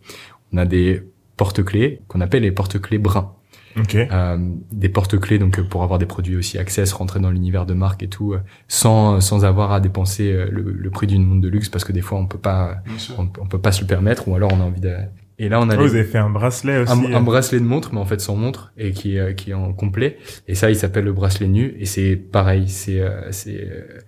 On 0.53 0.59
a 0.59 0.67
des 0.67 1.03
porte-clés 1.39 2.03
qu'on 2.09 2.21
appelle 2.21 2.43
les 2.43 2.53
porte-clés 2.53 2.99
bruns. 2.99 3.33
Okay. 3.79 4.09
Euh, 4.11 4.37
des 4.73 4.89
porte-clés 4.89 5.39
donc 5.39 5.61
pour 5.63 5.85
avoir 5.85 6.01
des 6.01 6.05
produits 6.05 6.37
aussi 6.37 6.59
access 6.59 6.93
rentrer 6.93 7.21
dans 7.21 7.31
l'univers 7.31 7.67
de 7.67 7.73
marque 7.73 8.03
et 8.03 8.09
tout 8.09 8.35
sans 8.67 9.21
sans 9.21 9.45
avoir 9.45 9.71
à 9.71 9.79
dépenser 9.79 10.33
le, 10.51 10.73
le 10.73 10.91
prix 10.91 11.07
d'une 11.07 11.25
montre 11.25 11.41
de 11.41 11.49
luxe 11.49 11.69
parce 11.69 11.85
que 11.85 11.93
des 11.93 12.01
fois 12.01 12.19
on 12.19 12.27
peut 12.27 12.37
pas 12.37 12.79
on, 13.17 13.29
on, 13.41 13.47
peut 13.47 13.61
pas 13.61 13.71
se 13.71 13.83
le 13.83 13.87
permettre 13.87 14.27
ou 14.27 14.35
alors 14.35 14.53
on 14.53 14.61
a 14.61 14.65
envie 14.65 14.81
de 14.81 14.97
et 15.43 15.49
là, 15.49 15.61
on 15.61 15.69
a. 15.69 15.77
Oh, 15.77 15.81
vous 15.81 15.95
avez 15.95 16.05
fait 16.05 16.19
un 16.19 16.31
bracelet 16.31 16.79
aussi. 16.79 16.93
Un, 16.93 17.15
un, 17.15 17.21
bracelet 17.21 17.61
de 17.61 17.65
montre, 17.65 17.91
mais 17.93 18.01
en 18.01 18.05
fait 18.05 18.21
sans 18.21 18.37
montre 18.37 18.73
et 18.77 18.93
qui 18.93 19.17
est 19.17 19.35
qui 19.35 19.51
est 19.51 19.55
en 19.55 19.73
complet. 19.73 20.19
Et 20.49 20.55
ça, 20.55 20.71
il 20.71 20.77
s'appelle 20.77 21.05
le 21.05 21.13
bracelet 21.13 21.49
nu. 21.49 21.75
Et 21.79 21.87
c'est 21.87 22.17
pareil, 22.17 22.69
c'est 22.69 23.01
euh, 23.01 23.33
c'est 23.33 23.61
euh, 23.61 23.99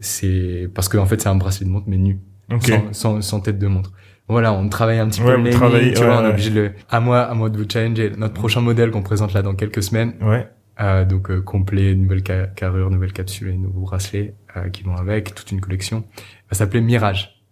c'est 0.00 0.68
parce 0.74 0.88
que 0.88 0.98
en 0.98 1.06
fait 1.06 1.20
c'est 1.20 1.28
un 1.28 1.36
bracelet 1.36 1.66
de 1.66 1.70
montre 1.70 1.86
mais 1.88 1.96
nu, 1.96 2.20
sans, 2.60 2.92
sans, 2.92 3.20
sans 3.22 3.40
tête 3.40 3.58
de 3.58 3.66
montre. 3.66 3.92
Voilà, 4.28 4.52
on 4.52 4.68
travaille 4.68 4.98
un 4.98 5.08
petit 5.08 5.22
peu 5.22 5.36
le 5.36 5.42
naming, 5.42 5.94
tu 5.94 6.04
vois, 6.04 6.20
on 6.20 6.24
est 6.26 6.28
obligé 6.28 6.50
de 6.50 6.70
à 6.90 7.00
moi, 7.00 7.22
à 7.22 7.32
moi 7.34 7.48
de 7.48 7.56
vous 7.56 7.64
challenger. 7.66 8.12
Notre 8.16 8.34
prochain 8.34 8.60
modèle 8.60 8.90
qu'on 8.90 9.02
présente 9.02 9.32
là 9.32 9.40
dans 9.40 9.54
quelques 9.54 9.82
semaines. 9.82 10.14
Ouais. 10.20 10.46
Euh, 10.80 11.04
donc 11.04 11.30
euh, 11.30 11.40
complet, 11.40 11.94
nouvelle 11.94 12.22
carrure, 12.22 12.90
nouvelle 12.90 13.12
capsule 13.12 13.48
et 13.48 13.56
nouveaux 13.56 13.80
bracelets 13.80 14.34
euh, 14.56 14.68
qui 14.68 14.84
vont 14.84 14.94
avec, 14.94 15.34
toute 15.34 15.50
une 15.50 15.60
collection. 15.60 16.04
va 16.50 16.56
s'appeler 16.56 16.80
Mirage. 16.80 17.42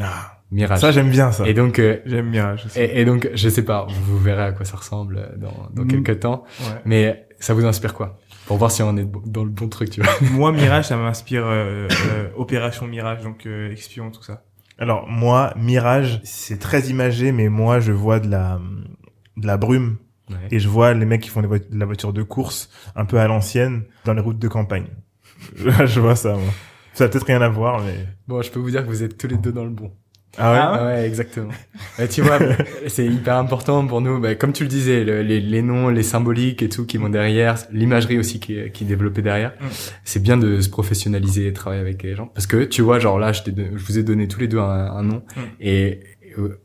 Ah. 0.00 0.35
Mirage. 0.50 0.80
Ça 0.80 0.92
j'aime 0.92 1.10
bien 1.10 1.32
ça. 1.32 1.46
Et 1.46 1.54
donc 1.54 1.78
euh, 1.78 1.98
j'aime 2.06 2.30
bien. 2.30 2.56
Et, 2.76 3.00
et, 3.00 3.04
donc 3.04 3.28
je 3.34 3.48
sais 3.48 3.64
pas, 3.64 3.86
vous 3.88 4.18
verrez 4.18 4.44
à 4.44 4.52
quoi 4.52 4.64
ça 4.64 4.76
ressemble 4.76 5.18
euh, 5.18 5.36
dans, 5.36 5.68
dans 5.72 5.84
mm. 5.84 5.88
quelques 5.88 6.20
temps. 6.20 6.44
Ouais. 6.60 6.80
Mais 6.84 7.26
ça 7.40 7.54
vous 7.54 7.64
inspire 7.64 7.94
quoi? 7.94 8.18
Pour 8.46 8.58
voir 8.58 8.70
si 8.70 8.82
on 8.82 8.96
est 8.96 9.08
dans 9.26 9.44
le 9.44 9.50
bon 9.50 9.68
truc, 9.68 9.90
tu 9.90 10.00
vois. 10.00 10.12
Moi 10.32 10.52
Mirage, 10.52 10.86
ça 10.86 10.96
m'inspire 10.96 11.44
euh, 11.44 11.88
euh, 11.90 12.28
Opération 12.36 12.86
Mirage, 12.86 13.22
donc 13.22 13.46
euh, 13.46 13.72
espion 13.72 14.10
tout 14.10 14.22
ça. 14.22 14.44
Alors 14.78 15.08
moi 15.08 15.52
Mirage, 15.56 16.20
c'est 16.22 16.58
très 16.58 16.88
imagé, 16.88 17.32
mais 17.32 17.48
moi 17.48 17.80
je 17.80 17.92
vois 17.92 18.20
de 18.20 18.30
la 18.30 18.60
de 19.36 19.46
la 19.46 19.56
brume 19.56 19.96
ouais. 20.30 20.36
et 20.50 20.58
je 20.58 20.68
vois 20.68 20.94
les 20.94 21.06
mecs 21.06 21.22
qui 21.22 21.30
font 21.30 21.42
de 21.42 21.48
la 21.72 21.86
voiture 21.86 22.12
de 22.12 22.22
course 22.22 22.70
un 22.94 23.04
peu 23.04 23.18
à 23.18 23.26
l'ancienne 23.26 23.84
dans 24.04 24.12
les 24.12 24.20
routes 24.20 24.38
de 24.38 24.48
campagne. 24.48 24.86
je 25.56 26.00
vois 26.00 26.16
ça 26.16 26.34
moi. 26.34 26.52
Ça 26.92 27.04
a 27.04 27.08
peut-être 27.08 27.26
rien 27.26 27.42
à 27.42 27.48
voir, 27.48 27.82
mais 27.82 28.06
bon, 28.26 28.40
je 28.40 28.50
peux 28.50 28.58
vous 28.58 28.70
dire 28.70 28.82
que 28.82 28.88
vous 28.88 29.02
êtes 29.02 29.18
tous 29.18 29.26
les 29.26 29.36
deux 29.36 29.52
dans 29.52 29.64
le 29.64 29.70
bon. 29.70 29.92
Ah 30.38 30.52
ouais, 30.52 30.58
ah 30.60 30.86
ouais, 30.86 31.06
exactement. 31.06 31.50
tu 32.10 32.22
vois, 32.22 32.38
c'est 32.86 33.06
hyper 33.06 33.36
important 33.36 33.86
pour 33.86 34.00
nous. 34.00 34.20
Bah, 34.20 34.34
comme 34.34 34.52
tu 34.52 34.64
le 34.64 34.68
disais, 34.68 35.04
les, 35.04 35.40
les, 35.40 35.62
noms, 35.62 35.88
les 35.88 36.02
symboliques 36.02 36.62
et 36.62 36.68
tout 36.68 36.86
qui 36.86 36.98
vont 36.98 37.08
derrière, 37.08 37.56
l'imagerie 37.72 38.18
aussi 38.18 38.40
qui, 38.40 38.70
qui 38.70 38.84
est 38.84 38.86
développée 38.86 39.22
derrière. 39.22 39.52
Mm. 39.60 39.66
C'est 40.04 40.22
bien 40.22 40.36
de 40.36 40.60
se 40.60 40.68
professionnaliser 40.68 41.46
et 41.46 41.52
travailler 41.52 41.80
avec 41.80 42.02
les 42.02 42.14
gens. 42.14 42.26
Parce 42.26 42.46
que 42.46 42.64
tu 42.64 42.82
vois, 42.82 42.98
genre 42.98 43.18
là, 43.18 43.32
je, 43.32 43.42
je 43.46 43.84
vous 43.84 43.98
ai 43.98 44.02
donné 44.02 44.28
tous 44.28 44.40
les 44.40 44.48
deux 44.48 44.58
un, 44.58 44.62
un 44.62 45.02
nom 45.02 45.22
mm. 45.36 45.40
et, 45.60 46.00
euh, 46.38 46.60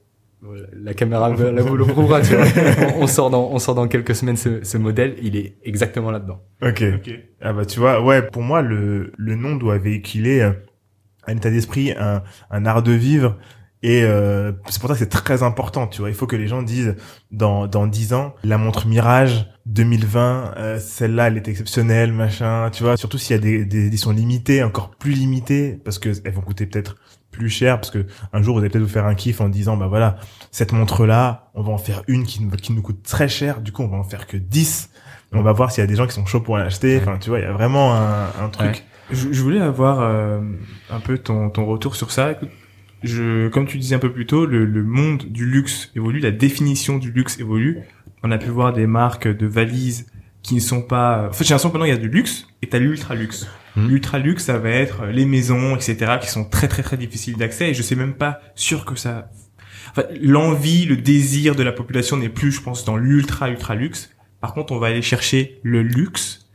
la 0.74 0.96
caméra 0.96 1.30
la 1.30 1.62
vous 1.62 1.78
le 1.78 1.86
prouvera. 1.86 2.22
Tu 2.22 2.36
vois. 2.36 2.46
on, 2.98 3.06
sort 3.06 3.30
dans 3.30 3.50
on 3.52 3.60
sort 3.60 3.76
dans 3.76 3.88
quelques 3.88 4.16
semaines 4.16 4.38
ce, 4.38 4.64
ce 4.64 4.78
modèle. 4.78 5.16
Il 5.22 5.36
est 5.38 5.58
exactement 5.64 6.10
là-dedans. 6.10 6.42
Ok. 6.64 6.84
Ah 7.42 7.54
bah 7.54 7.66
tu 7.66 7.80
vois, 7.80 8.04
ouais, 8.04 8.24
pour 8.24 8.42
moi 8.42 8.64
le 8.64 9.14
le 9.18 9.36
nom 9.36 9.56
doit 9.56 9.78
véhiculer 9.78 10.42
un 11.28 11.36
état 11.36 11.52
d'esprit, 11.52 11.92
un, 11.92 12.24
un 12.50 12.66
art 12.66 12.82
de 12.82 12.92
vivre 12.92 13.38
et 13.84 14.04
euh, 14.04 14.52
c'est 14.70 14.80
pour 14.80 14.90
ça 14.90 14.94
que 14.94 15.00
c'est 15.00 15.10
très 15.10 15.42
important, 15.42 15.88
tu 15.88 16.02
vois. 16.02 16.10
Il 16.10 16.16
faut 16.16 16.28
que 16.28 16.36
les 16.36 16.48
gens 16.48 16.62
disent 16.62 16.96
dans 17.32 17.66
dans 17.66 17.88
dix 17.88 18.14
ans, 18.14 18.36
la 18.44 18.58
montre 18.58 18.86
Mirage 18.86 19.48
2020, 19.66 20.54
euh, 20.58 20.80
celle-là, 20.80 21.28
elle 21.28 21.38
est 21.38 21.48
exceptionnelle, 21.48 22.14
machin. 22.14 22.70
Tu 22.72 22.84
vois. 22.84 22.96
Surtout 22.96 23.18
s'il 23.18 23.36
y 23.36 23.40
a 23.40 23.42
des, 23.42 23.66
des 23.66 23.88
éditions 23.88 24.12
limitées, 24.12 24.64
encore 24.64 24.92
plus 24.92 25.14
limitées, 25.14 25.80
parce 25.84 25.98
que 25.98 26.10
elles 26.24 26.34
vont 26.34 26.42
coûter 26.42 26.68
peut-être 26.68 26.98
plus 27.32 27.50
cher, 27.50 27.78
parce 27.78 27.90
que 27.90 28.06
un 28.34 28.42
jour 28.44 28.56
vous 28.56 28.62
allez 28.62 28.70
peut-être 28.70 28.84
vous 28.84 28.90
faire 28.90 29.08
un 29.08 29.16
kiff 29.16 29.42
en 29.42 29.50
disant, 29.50 29.78
bah 29.78 29.88
voilà, 29.88 30.18
cette 30.52 30.74
montre-là, 30.74 31.50
on 31.56 31.64
va 31.64 31.72
en 31.72 31.78
faire 31.78 32.04
une 32.08 32.26
qui, 32.26 32.48
qui 32.62 32.74
nous 32.74 32.82
coûte 32.84 33.02
très 33.04 33.30
cher. 33.30 33.62
Du 33.62 33.72
coup, 33.72 33.82
on 33.82 33.88
va 33.88 33.98
en 33.98 34.04
faire 34.04 34.28
que 34.28 34.38
10. 34.38 34.90
On 35.34 35.42
va 35.42 35.54
voir 35.54 35.72
s'il 35.72 35.82
y 35.82 35.86
a 35.86 35.88
des 35.88 35.96
gens 35.96 36.06
qui 36.06 36.14
sont 36.14 36.26
chauds 36.26 36.42
pour 36.42 36.58
l'acheter. 36.58 37.00
Enfin, 37.02 37.18
tu 37.18 37.30
vois, 37.30 37.40
il 37.40 37.44
y 37.44 37.48
a 37.48 37.54
vraiment 37.54 37.96
un, 37.96 38.26
un 38.40 38.50
truc. 38.50 38.86
Je, 39.10 39.32
je, 39.32 39.42
voulais 39.42 39.62
avoir 39.62 40.02
euh, 40.02 40.42
un 40.90 41.00
peu 41.00 41.18
ton, 41.18 41.50
ton 41.50 41.66
retour 41.66 41.96
sur 41.96 42.12
ça. 42.12 42.34
Je, 43.04 43.48
comme 43.48 43.66
tu 43.66 43.78
disais 43.78 43.96
un 43.96 44.00
peu 44.00 44.12
plus 44.12 44.26
tôt, 44.26 44.46
le, 44.46 44.66
le, 44.66 44.84
monde 44.84 45.26
du 45.26 45.46
luxe 45.46 45.92
évolue, 45.96 46.20
la 46.20 46.32
définition 46.32 46.98
du 46.98 47.12
luxe 47.12 47.40
évolue. 47.40 47.80
On 48.24 48.32
a 48.32 48.38
pu 48.38 48.50
voir 48.50 48.74
des 48.74 48.86
marques 48.86 49.28
de 49.28 49.48
valises 49.48 50.06
qui 50.44 50.56
ne 50.56 50.60
sont 50.60 50.82
pas. 50.82 51.30
En 51.30 51.34
fait, 51.34 51.44
j'ai 51.44 51.50
l'impression 51.50 51.70
que 51.70 51.74
maintenant 51.74 51.86
il 51.86 51.96
y 51.96 51.98
a 51.98 51.98
du 51.98 52.10
luxe 52.10 52.48
et 52.62 52.68
t'as 52.68 52.80
l'ultra 52.80 53.16
luxe. 53.16 53.48
Mmh. 53.76 53.88
L'ultra 53.88 54.20
luxe, 54.20 54.46
ça 54.46 54.58
va 54.58 54.70
être 54.70 55.06
les 55.06 55.26
maisons, 55.26 55.76
etc., 55.76 56.18
qui 56.22 56.30
sont 56.30 56.46
très 56.46 56.68
très 56.68 56.84
très 56.84 56.98
difficiles 56.98 57.38
d'accès. 57.38 57.70
Et 57.70 57.74
je 57.74 57.82
sais 57.82 57.96
même 57.96 58.14
pas 58.14 58.42
sûr 58.56 58.86
que 58.86 58.96
ça. 58.96 59.30
Enfin, 59.90 60.04
l'envie, 60.22 60.86
le 60.86 60.98
désir 60.98 61.56
de 61.56 61.64
la 61.64 61.72
population 61.72 62.18
n'est 62.18 62.30
plus, 62.30 62.52
je 62.52 62.62
pense, 62.62 62.86
dans 62.86 62.98
l'ultra 62.98 63.50
ultra 63.50 63.76
luxe. 63.76 64.12
Par 64.40 64.54
contre, 64.54 64.74
on 64.74 64.80
va 64.80 64.88
aller 64.88 65.02
chercher 65.02 65.60
le 65.64 65.84
luxe, 65.84 66.48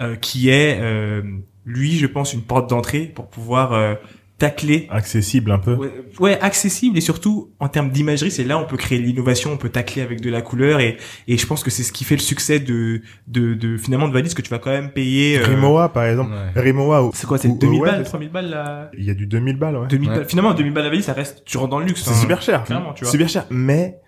euh, 0.00 0.16
qui 0.16 0.48
est 0.48 0.78
euh, 0.80 1.22
lui, 1.64 1.98
je 1.98 2.06
pense, 2.06 2.32
une 2.32 2.42
porte 2.42 2.68
d'entrée 2.70 3.04
pour 3.14 3.28
pouvoir 3.28 3.72
euh, 3.72 3.94
tacler. 4.42 4.88
Accessible 4.90 5.52
un 5.52 5.60
peu. 5.60 5.78
Ouais, 6.18 6.36
accessible 6.40 6.98
et 6.98 7.00
surtout 7.00 7.52
en 7.60 7.68
termes 7.68 7.90
d'imagerie, 7.90 8.32
c'est 8.32 8.42
là 8.42 8.58
où 8.58 8.60
on 8.60 8.66
peut 8.66 8.76
créer 8.76 8.98
l'innovation, 8.98 9.52
on 9.52 9.56
peut 9.56 9.68
tacler 9.68 10.02
avec 10.02 10.20
de 10.20 10.30
la 10.30 10.42
couleur 10.42 10.80
et 10.80 10.96
et 11.28 11.38
je 11.38 11.46
pense 11.46 11.62
que 11.62 11.70
c'est 11.70 11.84
ce 11.84 11.92
qui 11.92 12.02
fait 12.02 12.16
le 12.16 12.20
succès 12.20 12.58
de 12.58 13.02
de, 13.28 13.54
de 13.54 13.76
finalement 13.76 14.08
de 14.08 14.12
valises 14.12 14.34
que 14.34 14.42
tu 14.42 14.50
vas 14.50 14.58
quand 14.58 14.72
même 14.72 14.90
payer. 14.90 15.38
Euh... 15.38 15.46
Rimowa 15.46 15.90
par 15.90 16.06
exemple. 16.06 16.32
Ouais. 16.32 16.60
Rimowa. 16.60 17.10
C'est 17.14 17.28
quoi, 17.28 17.38
c'est 17.38 17.56
2000 17.56 17.82
balles, 17.82 18.02
3000 18.02 18.28
balles 18.30 18.50
là. 18.50 18.90
Il 18.98 19.04
y 19.04 19.10
a 19.10 19.14
du 19.14 19.28
2000 19.28 19.56
balles, 19.58 19.76
ouais. 19.76 19.86
2000 19.86 20.08
balles. 20.08 20.24
Finalement, 20.24 20.54
2000 20.54 20.72
balles 20.72 20.84
la 20.84 20.90
valise, 20.90 21.04
ça 21.04 21.12
reste, 21.12 21.44
tu 21.44 21.56
rentres 21.56 21.70
dans 21.70 21.78
le 21.78 21.86
luxe. 21.86 22.02
C'est 22.02 22.10
hein. 22.10 22.14
super 22.14 22.42
cher. 22.42 22.64
Clairement, 22.64 22.94
tu 22.94 23.04
vois. 23.04 23.12
Super 23.12 23.28
cher, 23.28 23.46
mais 23.48 24.00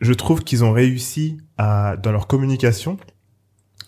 je 0.00 0.12
trouve 0.12 0.42
qu'ils 0.42 0.64
ont 0.64 0.72
réussi 0.72 1.38
à 1.58 1.96
dans 1.96 2.10
leur 2.10 2.26
communication 2.26 2.98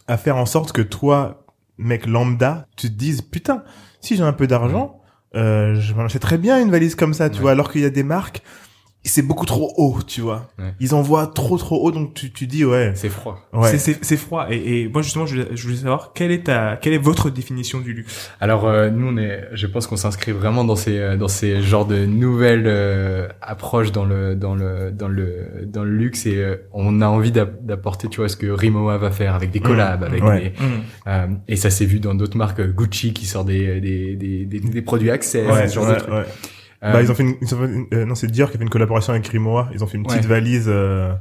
à 0.06 0.16
faire 0.16 0.36
en 0.36 0.46
sorte 0.46 0.70
que 0.70 0.82
toi, 0.82 1.44
mec 1.76 2.06
lambda, 2.06 2.68
tu 2.76 2.86
te 2.88 2.94
dises 2.94 3.22
putain, 3.22 3.64
si 4.00 4.16
j'ai 4.16 4.22
un 4.22 4.32
peu 4.32 4.46
d'argent, 4.46 5.01
euh, 5.34 5.74
je 5.80 5.94
m'en 5.94 6.06
très 6.06 6.38
bien 6.38 6.60
une 6.60 6.70
valise 6.70 6.94
comme 6.94 7.14
ça, 7.14 7.30
tu 7.30 7.40
vois, 7.40 7.52
alors 7.52 7.70
qu'il 7.70 7.80
y 7.80 7.86
a 7.86 7.90
des 7.90 8.02
marques 8.02 8.42
c'est 9.08 9.22
beaucoup 9.22 9.46
trop 9.46 9.72
haut, 9.76 9.98
tu 10.06 10.20
vois. 10.20 10.50
Ouais. 10.58 10.74
Ils 10.78 10.94
envoient 10.94 11.26
trop 11.26 11.58
trop 11.58 11.84
haut, 11.84 11.90
donc 11.90 12.14
tu, 12.14 12.30
tu 12.32 12.46
dis 12.46 12.64
ouais. 12.64 12.92
C'est 12.94 13.08
froid. 13.08 13.40
Ouais. 13.52 13.68
C'est- 13.70 13.78
C'est 13.78 14.04
c'est 14.04 14.16
froid. 14.16 14.46
Et, 14.50 14.82
et 14.82 14.88
moi 14.88 15.02
justement, 15.02 15.26
je, 15.26 15.34
voulais- 15.42 15.56
je 15.56 15.62
voulais 15.64 15.76
savoir 15.78 16.12
quelle 16.14 16.30
est 16.30 16.44
ta, 16.44 16.76
quelle 16.80 16.92
est 16.92 16.98
votre 16.98 17.28
définition 17.30 17.80
du 17.80 17.92
luxe? 17.94 18.30
Alors 18.40 18.66
euh, 18.66 18.90
nous 18.90 19.08
on 19.08 19.16
est, 19.16 19.48
je 19.52 19.66
pense 19.66 19.86
qu'on 19.88 19.96
s'inscrit 19.96 20.30
vraiment 20.32 20.64
dans 20.64 20.76
ces 20.76 20.98
euh, 20.98 21.16
dans 21.16 21.26
ces 21.28 21.62
genres 21.62 21.86
de 21.86 22.06
nouvelles 22.06 22.66
euh, 22.66 23.26
approches 23.40 23.90
dans 23.90 24.04
le 24.04 24.36
dans 24.36 24.54
le 24.54 24.92
dans 24.92 25.08
le 25.08 25.64
dans 25.66 25.82
le 25.82 25.90
luxe 25.90 26.26
et 26.26 26.36
euh, 26.36 26.56
on 26.72 27.00
a 27.00 27.06
envie 27.08 27.32
d'app- 27.32 27.64
d'apporter 27.66 28.08
tu 28.08 28.18
vois 28.18 28.28
ce 28.28 28.36
que 28.36 28.46
Rimowa 28.46 28.98
va 28.98 29.10
faire 29.10 29.34
avec 29.34 29.50
des 29.50 29.60
collabs 29.60 30.04
avec 30.04 30.22
ouais. 30.22 30.40
des 30.40 30.52
euh, 31.08 31.26
et 31.48 31.56
ça 31.56 31.70
s'est 31.70 31.86
vu 31.86 31.98
dans 31.98 32.14
d'autres 32.14 32.36
marques 32.36 32.60
Gucci 32.62 33.12
qui 33.12 33.26
sort 33.26 33.44
des 33.44 33.80
des 33.80 34.14
des 34.16 34.44
des, 34.44 34.60
des 34.60 34.82
produits 34.82 35.10
accès 35.10 35.44
Ouais, 35.50 35.66
ce 35.66 35.74
genre 35.74 35.88
ouais, 35.88 35.94
de 35.94 35.98
trucs. 35.98 36.12
Euh, 36.84 36.92
Bah 36.92 37.02
ils 37.02 37.10
ont 37.10 37.14
fait 37.14 37.22
une, 37.22 37.34
ils 37.40 37.54
ont 37.54 37.58
fait 37.58 37.66
une- 37.72 37.86
euh, 37.94 38.04
non 38.04 38.14
c'est 38.14 38.26
Dior 38.30 38.50
qui 38.50 38.56
a 38.56 38.58
fait 38.58 38.64
une 38.64 38.70
collaboration 38.70 39.12
avec 39.12 39.26
Rimowa. 39.28 39.70
Ils 39.74 39.82
ont 39.84 39.86
fait 39.86 39.96
une 39.98 40.04
petite 40.04 40.22
Ouais. 40.22 40.26
valise. 40.28 40.66
Euh, 40.68 41.12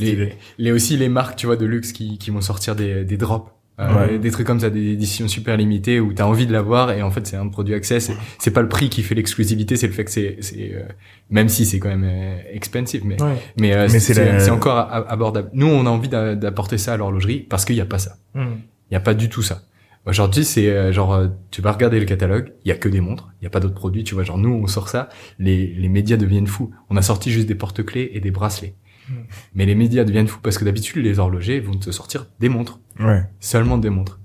les, 0.00 0.34
les 0.58 0.72
aussi 0.72 0.96
les 0.96 1.08
marques 1.08 1.36
tu 1.36 1.46
vois 1.46 1.56
de 1.56 1.66
luxe 1.66 1.92
qui 1.92 2.18
qui 2.18 2.30
vont 2.30 2.40
sortir 2.40 2.76
des 2.76 3.04
des 3.04 3.16
drops 3.16 3.50
euh, 3.80 4.06
Ouais. 4.08 4.18
des 4.18 4.30
trucs 4.30 4.46
comme 4.46 4.58
ça 4.60 4.70
des 4.70 4.92
éditions 4.92 5.26
super 5.28 5.56
limitées 5.56 5.98
où 6.00 6.12
t'as 6.12 6.24
envie 6.24 6.46
de 6.46 6.52
l'avoir 6.52 6.90
et 6.92 7.02
en 7.02 7.10
fait 7.10 7.26
c'est 7.26 7.36
un 7.36 7.48
produit 7.48 7.74
accès 7.74 7.98
c'est 8.00 8.50
pas 8.50 8.62
le 8.62 8.68
prix 8.68 8.88
qui 8.90 9.02
fait 9.02 9.14
l'exclusivité 9.16 9.76
c'est 9.76 9.86
le 9.88 9.92
fait 9.92 10.04
que 10.04 10.10
c'est 10.10 10.36
c'est 10.40 10.72
euh, 10.74 10.82
même 11.30 11.48
si 11.48 11.64
c'est 11.64 11.78
quand 11.80 11.88
même 11.88 12.04
euh, 12.04 12.36
expensive 12.52 13.02
mais 13.04 13.20
Ouais. 13.22 13.34
mais, 13.56 13.72
euh, 13.74 13.88
Mais 13.92 13.98
c'est 14.00 14.14
la- 14.14 14.52
encore 14.52 14.78
abordable 14.78 15.50
nous 15.52 15.66
on 15.66 15.86
a 15.86 15.90
envie 15.90 16.08
d'a- 16.08 16.34
d'apporter 16.36 16.78
ça 16.78 16.94
à 16.94 16.96
l'horlogerie 16.96 17.40
parce 17.48 17.64
qu'il 17.64 17.76
y 17.76 17.80
a 17.80 17.86
pas 17.86 17.98
ça 17.98 18.16
Mm. 18.34 18.46
il 18.90 18.94
y 18.94 18.96
a 18.96 19.00
pas 19.00 19.14
du 19.14 19.28
tout 19.28 19.42
ça 19.42 19.62
aujourd'hui 20.06 20.44
c'est 20.44 20.68
euh, 20.70 20.92
genre 20.92 21.12
euh, 21.14 21.28
tu 21.50 21.60
vas 21.62 21.72
regarder 21.72 21.98
le 22.00 22.06
catalogue 22.06 22.52
il 22.64 22.68
y 22.68 22.72
a 22.72 22.76
que 22.76 22.88
des 22.88 23.00
montres 23.00 23.28
il 23.40 23.44
y 23.44 23.46
a 23.46 23.50
pas 23.50 23.60
d'autres 23.60 23.74
produits 23.74 24.04
tu 24.04 24.14
vois 24.14 24.24
genre 24.24 24.38
nous 24.38 24.50
on 24.52 24.66
sort 24.66 24.88
ça 24.88 25.08
les 25.38 25.66
les 25.66 25.88
médias 25.88 26.16
deviennent 26.16 26.46
fous 26.46 26.70
on 26.90 26.96
a 26.96 27.02
sorti 27.02 27.30
juste 27.30 27.46
des 27.48 27.54
porte-clés 27.54 28.10
et 28.12 28.20
des 28.20 28.30
bracelets 28.30 28.74
Mm. 29.10 29.12
mais 29.54 29.64
les 29.64 29.74
médias 29.74 30.04
deviennent 30.04 30.28
fous 30.28 30.40
parce 30.42 30.58
que 30.58 30.66
d'habitude 30.66 31.02
les 31.02 31.18
horlogers 31.18 31.60
vont 31.60 31.76
te 31.78 31.90
sortir 31.90 32.26
des 32.40 32.50
montres 32.50 32.78
Ouais. 33.00 33.22
seulement 33.40 33.78
des 33.78 33.88
montres 33.88 34.20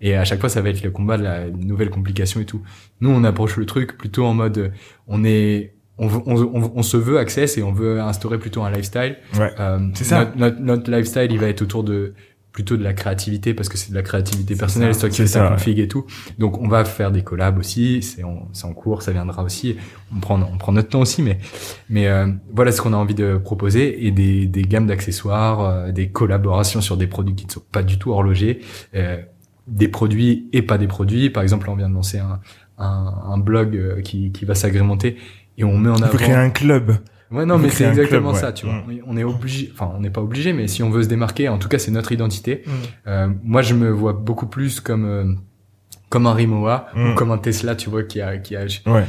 et 0.00 0.14
à 0.14 0.24
chaque 0.24 0.38
fois 0.38 0.48
ça 0.48 0.60
va 0.62 0.68
être 0.68 0.84
le 0.84 0.92
combat 0.92 1.18
de 1.18 1.24
la 1.24 1.50
nouvelle 1.50 1.90
complication 1.90 2.38
et 2.40 2.44
tout 2.44 2.62
nous 3.00 3.10
on 3.10 3.24
approche 3.24 3.56
le 3.56 3.66
truc 3.66 3.98
plutôt 3.98 4.24
en 4.26 4.34
mode 4.34 4.70
on 5.08 5.24
est 5.24 5.74
on, 5.98 6.06
on, 6.06 6.36
on, 6.54 6.72
on 6.76 6.82
se 6.84 6.96
veut 6.96 7.18
access 7.18 7.58
et 7.58 7.64
on 7.64 7.72
veut 7.72 8.00
instaurer 8.00 8.38
plutôt 8.38 8.62
un 8.62 8.70
lifestyle 8.70 9.16
Ouais. 9.36 9.50
euh, 9.58 9.80
C'est 9.94 10.04
ça. 10.04 10.20
Notre, 10.26 10.36
notre, 10.36 10.60
notre 10.60 10.90
lifestyle, 10.92 11.32
il 11.32 11.38
va 11.40 11.48
être 11.48 11.62
autour 11.62 11.82
de 11.82 12.14
plutôt 12.58 12.76
de 12.76 12.82
la 12.82 12.92
créativité 12.92 13.54
parce 13.54 13.68
que 13.68 13.78
c'est 13.78 13.90
de 13.90 13.94
la 13.94 14.02
créativité 14.02 14.56
personnelle, 14.56 14.92
c'est 14.92 14.98
toi 15.02 15.08
qui 15.10 15.18
fais 15.18 15.28
ça, 15.28 15.38
ta 15.38 15.44
ouais. 15.44 15.52
config 15.52 15.78
et 15.78 15.86
tout. 15.86 16.06
Donc 16.40 16.60
on 16.60 16.66
va 16.66 16.84
faire 16.84 17.12
des 17.12 17.22
collabs 17.22 17.56
aussi, 17.56 18.02
c'est 18.02 18.24
en, 18.24 18.72
cours, 18.74 19.02
ça 19.02 19.12
viendra 19.12 19.44
aussi. 19.44 19.76
On 20.12 20.18
prend 20.18 20.40
on 20.42 20.58
prend 20.58 20.72
notre 20.72 20.88
temps 20.88 21.02
aussi, 21.02 21.22
mais 21.22 21.38
mais 21.88 22.08
euh, 22.08 22.26
voilà 22.52 22.72
ce 22.72 22.82
qu'on 22.82 22.94
a 22.94 22.96
envie 22.96 23.14
de 23.14 23.36
proposer 23.36 24.04
et 24.04 24.10
des 24.10 24.46
des 24.46 24.62
gammes 24.62 24.88
d'accessoires, 24.88 25.60
euh, 25.60 25.92
des 25.92 26.08
collaborations 26.08 26.80
sur 26.80 26.96
des 26.96 27.06
produits 27.06 27.36
qui 27.36 27.46
ne 27.46 27.52
sont 27.52 27.62
pas 27.70 27.84
du 27.84 27.96
tout 27.96 28.10
horlogers, 28.10 28.58
euh, 28.96 29.18
des 29.68 29.86
produits 29.86 30.48
et 30.52 30.62
pas 30.62 30.78
des 30.78 30.88
produits. 30.88 31.30
Par 31.30 31.44
exemple, 31.44 31.70
on 31.70 31.76
vient 31.76 31.88
de 31.88 31.94
lancer 31.94 32.18
un 32.18 32.40
un, 32.78 33.14
un 33.34 33.38
blog 33.38 33.76
euh, 33.76 34.00
qui 34.00 34.32
qui 34.32 34.44
va 34.46 34.56
s'agrémenter 34.56 35.16
et 35.58 35.62
on 35.62 35.78
met 35.78 35.90
en 35.90 35.92
On 35.92 36.02
avant 36.02 36.10
peut 36.10 36.18
créer 36.18 36.34
un 36.34 36.50
club. 36.50 36.98
Ouais, 37.30 37.44
non, 37.44 37.58
mais 37.58 37.68
c'est 37.70 37.84
exactement 37.84 38.30
club, 38.30 38.40
ça, 38.40 38.52
tu 38.52 38.64
vois. 38.66 38.76
Mm. 38.76 39.00
On 39.06 39.16
est 39.16 39.24
obligé, 39.24 39.70
enfin, 39.72 39.92
on 39.96 40.00
n'est 40.00 40.10
pas 40.10 40.22
obligé, 40.22 40.52
mais 40.52 40.66
si 40.66 40.82
on 40.82 40.90
veut 40.90 41.02
se 41.02 41.08
démarquer, 41.08 41.48
en 41.48 41.58
tout 41.58 41.68
cas, 41.68 41.78
c'est 41.78 41.90
notre 41.90 42.12
identité. 42.12 42.62
Mm. 42.66 42.70
Euh, 43.06 43.28
moi, 43.42 43.62
je 43.62 43.74
me 43.74 43.90
vois 43.90 44.12
beaucoup 44.14 44.46
plus 44.46 44.80
comme 44.80 45.04
euh, 45.04 45.24
comme 46.08 46.26
un 46.26 46.32
Rimowa 46.32 46.88
Mm. 46.94 47.10
ou 47.10 47.14
comme 47.14 47.30
un 47.30 47.38
Tesla, 47.38 47.74
tu 47.74 47.90
vois, 47.90 48.02
qui 48.02 48.20
a 48.20 48.38
qui 48.38 48.56
a 48.56 48.64
Ouais. 48.86 49.04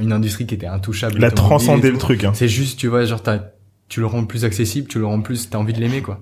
une 0.00 0.12
industrie 0.12 0.46
qui 0.46 0.54
était 0.54 0.66
intouchable. 0.66 1.22
Et 1.24 1.30
transcender 1.30 1.88
tout. 1.88 1.94
le 1.94 1.98
truc. 1.98 2.24
Hein. 2.24 2.32
C'est 2.34 2.48
juste, 2.48 2.78
tu 2.78 2.88
vois, 2.88 3.04
genre 3.04 3.22
tu 3.88 4.00
le 4.00 4.06
rends 4.06 4.24
plus 4.24 4.44
accessible, 4.44 4.88
tu 4.88 4.98
le 4.98 5.06
rends 5.06 5.20
plus, 5.20 5.48
t'as 5.50 5.58
envie 5.58 5.72
de 5.74 5.80
l'aimer, 5.80 6.02
quoi. 6.02 6.20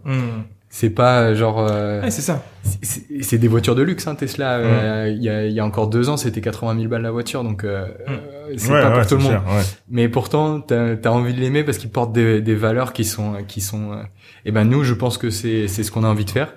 C'est 0.73 0.91
pas 0.91 1.21
euh, 1.23 1.35
genre, 1.35 1.59
euh, 1.69 2.01
Ouais, 2.01 2.11
c'est 2.13 2.23
ça. 2.23 2.45
c'est- 2.81 3.39
des 3.39 3.49
voitures 3.49 3.75
de 3.75 3.83
luxe, 3.83 4.07
hein, 4.07 4.15
Tesla. 4.15 4.59
Euh, 4.59 5.13
Il 5.13 5.21
y 5.23 5.29
a 5.29 5.45
il 5.45 5.53
y 5.53 5.59
a 5.59 5.65
encore 5.65 5.89
deux 5.89 6.09
ans, 6.09 6.17
c'était 6.17 6.41
80 6.41 6.77
000 6.77 6.89
balles 6.89 7.03
la 7.03 7.11
voiture, 7.11 7.43
donc 7.43 7.65
euh, 7.65 7.87
Mm. 7.87 7.91
euh, 8.09 8.55
c'est 8.57 8.73
Ouais, 8.73 8.81
pas 8.81 8.91
ouais, 8.91 8.99
pour 9.01 9.07
tout 9.09 9.17
le 9.17 9.23
monde. 9.23 9.33
cher, 9.33 9.43
ouais. 9.49 9.63
Mais 9.91 10.09
pourtant, 10.09 10.61
t'as 10.61 10.95
as 11.05 11.11
envie 11.11 11.35
de 11.35 11.41
l'aimer 11.41 11.65
parce 11.65 11.77
qu'il 11.79 11.91
porte 11.91 12.13
des, 12.13 12.41
des 12.41 12.55
valeurs 12.55 12.93
qui 12.93 13.05
sont, 13.05 13.35
qui 13.49 13.61
sont. 13.61 13.93
euh, 13.93 14.03
Et 14.45 14.53
ben 14.53 14.65
nous, 14.65 14.85
je 14.85 14.95
pense 14.95 15.19
que 15.19 15.29
c'est 15.31 15.67
c'est 15.67 15.83
ce 15.83 15.91
qu'on 15.91 16.05
a 16.05 16.09
envie 16.09 16.25
de 16.25 16.31
faire. 16.31 16.55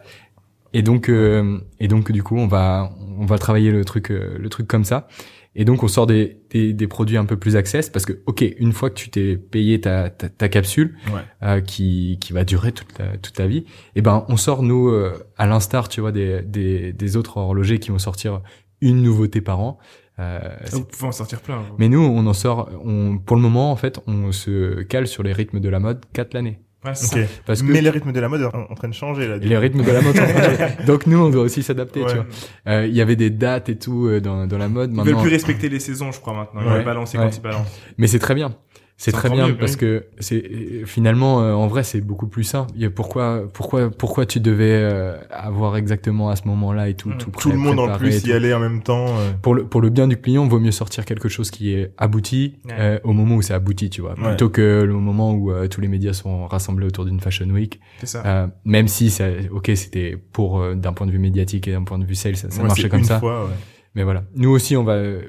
Et 0.74 0.84
donc, 0.84 1.09
euh, 1.09 1.57
et 1.80 1.88
donc 1.88 2.11
du 2.11 2.22
coup, 2.22 2.38
on 2.38 2.47
va 2.47 2.91
on 3.20 3.26
va 3.26 3.38
travailler 3.39 3.72
le 3.72 3.84
truc 3.84 4.09
le 4.09 4.47
truc 4.49 4.68
comme 4.68 4.84
ça. 4.86 5.07
Et 5.56 5.66
donc, 5.66 5.84
on 5.84 5.88
sort 5.88 6.08
des, 6.08 6.39
des, 6.49 6.74
des 6.74 6.88
produits 6.88 7.16
un 7.18 7.26
peu 7.26 7.38
plus 7.38 7.56
access 7.56 7.89
parce 7.89 8.06
que, 8.08 8.22
ok, 8.26 8.43
une 8.58 8.72
fois 8.74 8.89
que 8.89 8.95
tu 8.95 9.10
t'es 9.10 9.38
payé 9.38 9.80
ta, 9.80 10.10
ta, 10.10 10.28
ta 10.28 10.49
capsule 10.49 10.95
Ouais. 11.14 11.22
euh, 11.43 11.62
qui, 11.62 12.18
qui 12.20 12.34
va 12.34 12.43
durer 12.43 12.72
toute 12.72 12.97
la, 12.97 13.18
toute 13.18 13.34
ta 13.36 13.45
vie, 13.45 13.66
et 13.95 14.01
ben 14.01 14.26
on 14.30 14.38
sort 14.38 14.64
nous 14.64 14.88
euh, 14.89 15.14
à 15.38 15.45
l'instar, 15.45 15.89
tu 15.89 16.01
vois, 16.01 16.12
des, 16.12 16.41
des, 16.41 16.91
des 16.91 17.18
autres 17.18 17.38
horlogers 17.38 17.78
qui 17.80 17.91
vont 17.91 17.99
sortir 17.99 18.41
une 18.82 19.04
nouveauté 19.04 19.41
par 19.41 19.60
an. 19.60 19.78
Euh, 20.20 20.39
Vous 20.72 20.86
pouvez 20.86 21.08
en 21.08 21.12
sortir 21.12 21.39
plein. 21.41 21.58
vous. 21.58 21.76
mais 21.78 21.88
nous, 21.89 22.01
on 22.01 22.26
en 22.26 22.34
sort, 22.34 22.70
on, 22.84 23.18
pour 23.20 23.36
le 23.36 23.41
moment, 23.41 23.72
en 23.72 23.76
fait, 23.76 23.99
on 24.08 24.32
se 24.32 24.82
cale 24.84 25.06
sur 25.08 25.22
les 25.24 25.34
rythmes 25.34 25.60
de 25.60 25.70
la 25.70 25.80
mode 25.80 26.04
quatre 26.14 26.34
l'année. 26.34 26.60
Ouais, 26.86 26.96
c'est 26.96 27.16
Ok. 27.18 27.24
ça. 27.28 27.34
Parce 27.46 27.62
que 27.62 27.72
Mais 27.72 27.82
les 27.82 27.90
rythmes 27.90 28.12
de 28.12 28.20
la 28.20 28.28
mode 28.30 28.42
sont 28.42 28.68
en 28.70 28.76
train 28.76 28.88
de 28.90 28.94
changer 28.94 29.28
là. 29.28 29.36
et 29.38 29.40
les 29.40 29.58
rythmes 29.58 29.84
de 29.84 29.92
la 29.92 30.02
mode 30.02 30.16
sont 30.18 30.26
changés. 30.26 30.86
Donc 30.86 31.08
nous, 31.08 31.18
on 31.18 31.30
doit 31.30 31.44
aussi 31.44 31.64
s'adapter, 31.64 32.02
Ouais. 32.02 32.10
tu 32.10 32.16
vois. 32.16 32.26
Euh, 32.68 32.86
Il 32.88 32.94
y 32.96 33.02
avait 33.02 33.16
des 33.16 33.30
dates 33.30 33.70
et 33.70 33.78
tout 33.78 34.08
euh, 34.08 34.20
dans, 34.20 34.48
dans 34.48 34.58
la 34.58 34.68
mode. 34.68 34.92
Ils 34.92 34.98
veulent 34.98 35.06
Maintenant, 35.06 35.22
plus 35.22 35.32
respecter 35.32 35.70
les 35.70 35.80
saisons, 35.80 36.12
je 36.12 36.20
crois, 36.20 36.34
maintenant. 36.34 36.62
Ils 36.62 36.68
Ouais. 36.68 36.74
veulent 36.76 36.86
balancer 36.86 37.18
Ouais. 37.18 37.24
quand 37.26 37.36
ils 37.38 37.42
balancent. 37.42 37.80
mais 37.98 38.08
c'est 38.08 38.20
très 38.20 38.36
bien. 38.36 38.54
C'est 38.96 39.12
très 39.12 39.30
bien 39.30 39.48
mieux, 39.48 39.58
parce 39.58 39.74
oui. 39.74 39.78
que 39.80 40.06
c'est 40.20 40.84
finalement 40.86 41.41
euh, 41.41 41.52
en 41.54 41.68
vrai 41.68 41.84
c'est 41.84 42.00
beaucoup 42.00 42.28
plus 42.28 42.44
simple. 42.44 42.72
A 42.82 42.89
pourquoi 42.89 43.44
pourquoi 43.52 43.89
pourquoi 43.89 44.26
tu 44.26 44.39
devais 44.39 44.70
euh, 44.72 45.18
avoir 45.32 45.76
exactement 45.78 46.30
à 46.30 46.36
ce 46.36 46.48
moment-là 46.48 46.88
et 46.89 46.94
tout 46.94 47.10
Mm. 47.10 47.18
tout 47.18 47.32
Tout 47.32 47.52
le 47.52 47.58
monde 47.58 47.80
en 47.80 47.94
et 47.94 47.98
plus 47.98 48.24
y 48.26 48.32
aller 48.32 48.54
en 48.54 48.60
même 48.60 48.82
temps. 48.84 49.08
euh. 49.10 49.32
pour 49.41 49.56
le 49.56 49.66
pour 49.66 49.82
le 49.82 49.89
bien 49.89 50.08
du 50.08 50.16
client, 50.16 50.48
vaut 50.48 50.60
mieux 50.60 50.72
sortir 50.72 51.06
quelque 51.06 51.28
chose 51.28 51.50
qui 51.52 51.74
est 51.74 51.91
abouti 51.98 52.60
Ouais. 52.66 52.74
euh, 52.80 53.00
au 53.04 53.14
moment 53.14 53.36
où 53.36 53.41
c'est 53.41 53.54
abouti, 53.56 53.89
tu 53.89 54.02
vois, 54.02 54.14
Ouais. 54.18 54.28
plutôt 54.30 54.50
que 54.50 54.84
le 54.84 54.94
moment 54.94 55.34
où 55.34 55.52
euh, 55.52 55.68
tous 55.68 55.82
les 55.82 55.88
médias 55.89 56.14
sont 56.14 56.46
rassemblés 56.48 56.86
autour 56.88 57.06
d'une 57.06 57.20
fashion 57.20 57.48
week. 57.50 57.80
C'est 58.00 58.06
ça. 58.08 58.24
Euh, 58.26 58.48
même 58.64 58.88
si 58.88 59.10
ça, 59.10 59.26
ok, 59.52 59.72
c'était 59.76 60.18
pour 60.32 60.62
euh, 60.62 60.76
d'un 60.76 60.94
point 60.94 61.08
de 61.08 61.12
vue 61.12 61.20
médiatique 61.20 61.68
et 61.68 61.72
d'un 61.72 61.84
point 61.84 61.98
de 62.00 62.06
vue 62.06 62.16
sales, 62.16 62.38
ça, 62.38 62.50
ça 62.52 62.62
Ouais, 62.62 62.68
marchait 62.68 62.89
comme 62.89 63.04
ça. 63.04 63.20
fois, 63.20 63.46
ouais. 63.46 63.52
Mais 63.96 64.04
voilà, 64.04 64.24
nous 64.36 64.50
aussi, 64.50 64.76
on 64.78 64.84
va, 64.84 64.94
euh, 64.94 65.22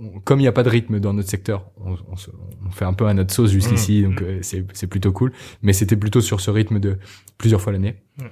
on- 0.00 0.20
comme 0.20 0.38
il 0.40 0.42
n'y 0.42 0.48
a 0.48 0.52
pas 0.52 0.62
de 0.62 0.68
rythme 0.70 0.98
dans 1.00 1.12
notre 1.12 1.28
secteur, 1.28 1.70
on, 1.84 1.94
on 2.10 2.16
se- 2.16 2.30
on 2.66 2.70
fait 2.70 2.84
un 2.84 2.92
peu 2.94 3.06
à 3.06 3.14
notre 3.14 3.32
sauce 3.34 3.50
jusqu'ici, 3.50 4.02
donc 4.02 4.22
euh, 4.22 4.38
c'est 4.42 4.86
plutôt 4.86 5.12
cool. 5.12 5.32
Mais 5.62 5.72
c'était 5.72 5.96
plutôt 5.96 6.20
sur 6.20 6.40
ce 6.40 6.50
rythme 6.50 6.78
de 6.80 6.98
plusieurs 7.38 7.60
fois 7.60 7.72
l'année. 7.72 7.96
Mm. 8.18 8.22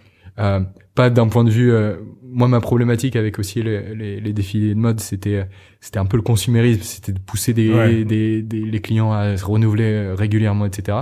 Euh, 0.40 0.60
pas 0.96 1.10
d'un 1.10 1.28
point 1.28 1.44
de 1.44 1.50
vue, 1.50 1.70
euh, 1.72 1.96
moi 2.24 2.48
ma 2.48 2.60
problématique 2.60 3.14
avec 3.14 3.38
aussi 3.38 3.62
les, 3.62 3.94
les, 3.94 4.20
les 4.20 4.32
défilés 4.32 4.74
de 4.74 4.78
mode, 4.80 4.98
c'était 4.98 5.46
c'était 5.80 5.98
un 6.00 6.06
peu 6.06 6.16
le 6.16 6.24
consumérisme, 6.24 6.82
c'était 6.82 7.12
de 7.12 7.20
pousser 7.20 7.52
des, 7.54 7.72
Ouais. 7.72 8.04
des, 8.04 8.42
des 8.42 8.60
les 8.62 8.80
clients 8.80 9.12
à 9.12 9.36
se 9.36 9.44
renouveler 9.44 9.84
euh, 9.84 10.14
régulièrement, 10.16 10.66
etc. 10.66 10.98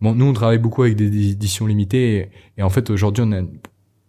Bon, 0.00 0.12
nous 0.14 0.24
on 0.24 0.32
travaille 0.32 0.58
beaucoup 0.58 0.82
avec 0.82 0.96
des 0.96 1.30
éditions 1.30 1.66
limitées 1.66 2.16
et, 2.16 2.30
et 2.58 2.62
en 2.64 2.68
fait 2.68 2.90
aujourd'hui 2.90 3.22
on 3.24 3.30
a 3.32 3.42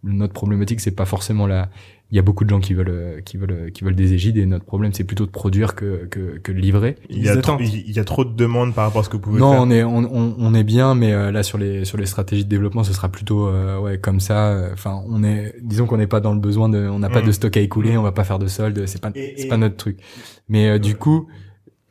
notre 0.02 0.34
problématique 0.34 0.80
c'est 0.82 0.96
pas 0.96 1.06
forcément 1.06 1.46
la 1.48 1.70
il 2.12 2.16
y 2.16 2.20
a 2.20 2.22
beaucoup 2.22 2.44
de 2.44 2.50
gens 2.50 2.60
qui 2.60 2.74
veulent 2.76 2.90
euh, 2.90 3.22
qui 3.22 3.38
veulent 3.38 3.72
qui 3.74 3.84
veulent 3.84 3.96
des 3.96 4.14
égides 4.14 4.38
et 4.38 4.46
notre 4.46 4.64
problème 4.66 4.94
c'est 4.94 5.04
plutôt 5.04 5.26
de 5.26 5.32
produire 5.32 5.74
que 5.76 6.06
que, 6.06 6.38
que 6.38 6.52
de 6.52 6.58
livrer. 6.58 6.96
Il 7.10 7.24
y, 7.24 7.30
a 7.30 7.32
trop, 7.38 7.54
attendent. 7.54 7.68
il 7.68 7.92
y 7.92 8.00
a 8.00 8.04
trop 8.04 8.24
de 8.26 8.34
demandes 8.36 8.74
par 8.76 8.86
rapport 8.86 9.02
à 9.02 9.04
ce 9.04 9.10
que 9.10 9.18
vous 9.18 9.24
pouvez 9.24 9.40
Non, 9.40 9.52
faire. 9.54 9.62
on 9.64 9.72
est 9.72 9.84
on, 9.84 10.36
on, 10.38 10.54
est 10.54 10.64
bien, 10.64 10.94
mais 10.94 11.14
euh, 11.14 11.32
là 11.32 11.42
sur 11.44 11.58
les 11.58 11.84
sur 11.84 11.98
les 11.98 12.06
stratégies 12.06 12.46
de 12.46 12.50
développement, 12.50 12.84
ce 12.84 12.94
sera 12.94 13.10
plutôt 13.10 13.48
euh, 13.48 13.80
ouais 13.80 13.98
comme 13.98 14.20
ça. 14.20 14.50
euh, 14.50 14.70
Enfin, 14.74 15.02
on 15.10 15.24
est 15.24 15.56
disons 15.64 15.88
qu'on 15.88 15.98
n'est 15.98 16.08
pas 16.08 16.20
dans 16.20 16.34
le 16.34 16.40
besoin 16.40 16.70
de, 16.70 16.88
on 16.88 17.00
n'a 17.00 17.10
pas 17.10 17.22
Mm. 17.22 17.26
de 17.28 17.32
stock 17.32 17.58
à 17.58 17.60
écouler, 17.62 17.98
on 17.98 18.04
va 18.04 18.12
pas 18.12 18.24
faire 18.24 18.40
de 18.40 18.48
solde, 18.48 18.86
c'est 18.86 19.02
pas 19.02 19.12
c'est 19.38 19.48
pas 19.48 19.58
notre 19.58 19.76
truc. 19.78 19.98
Mais 20.48 20.70
euh, 20.70 20.80
du 20.80 20.96
coup. 20.96 21.28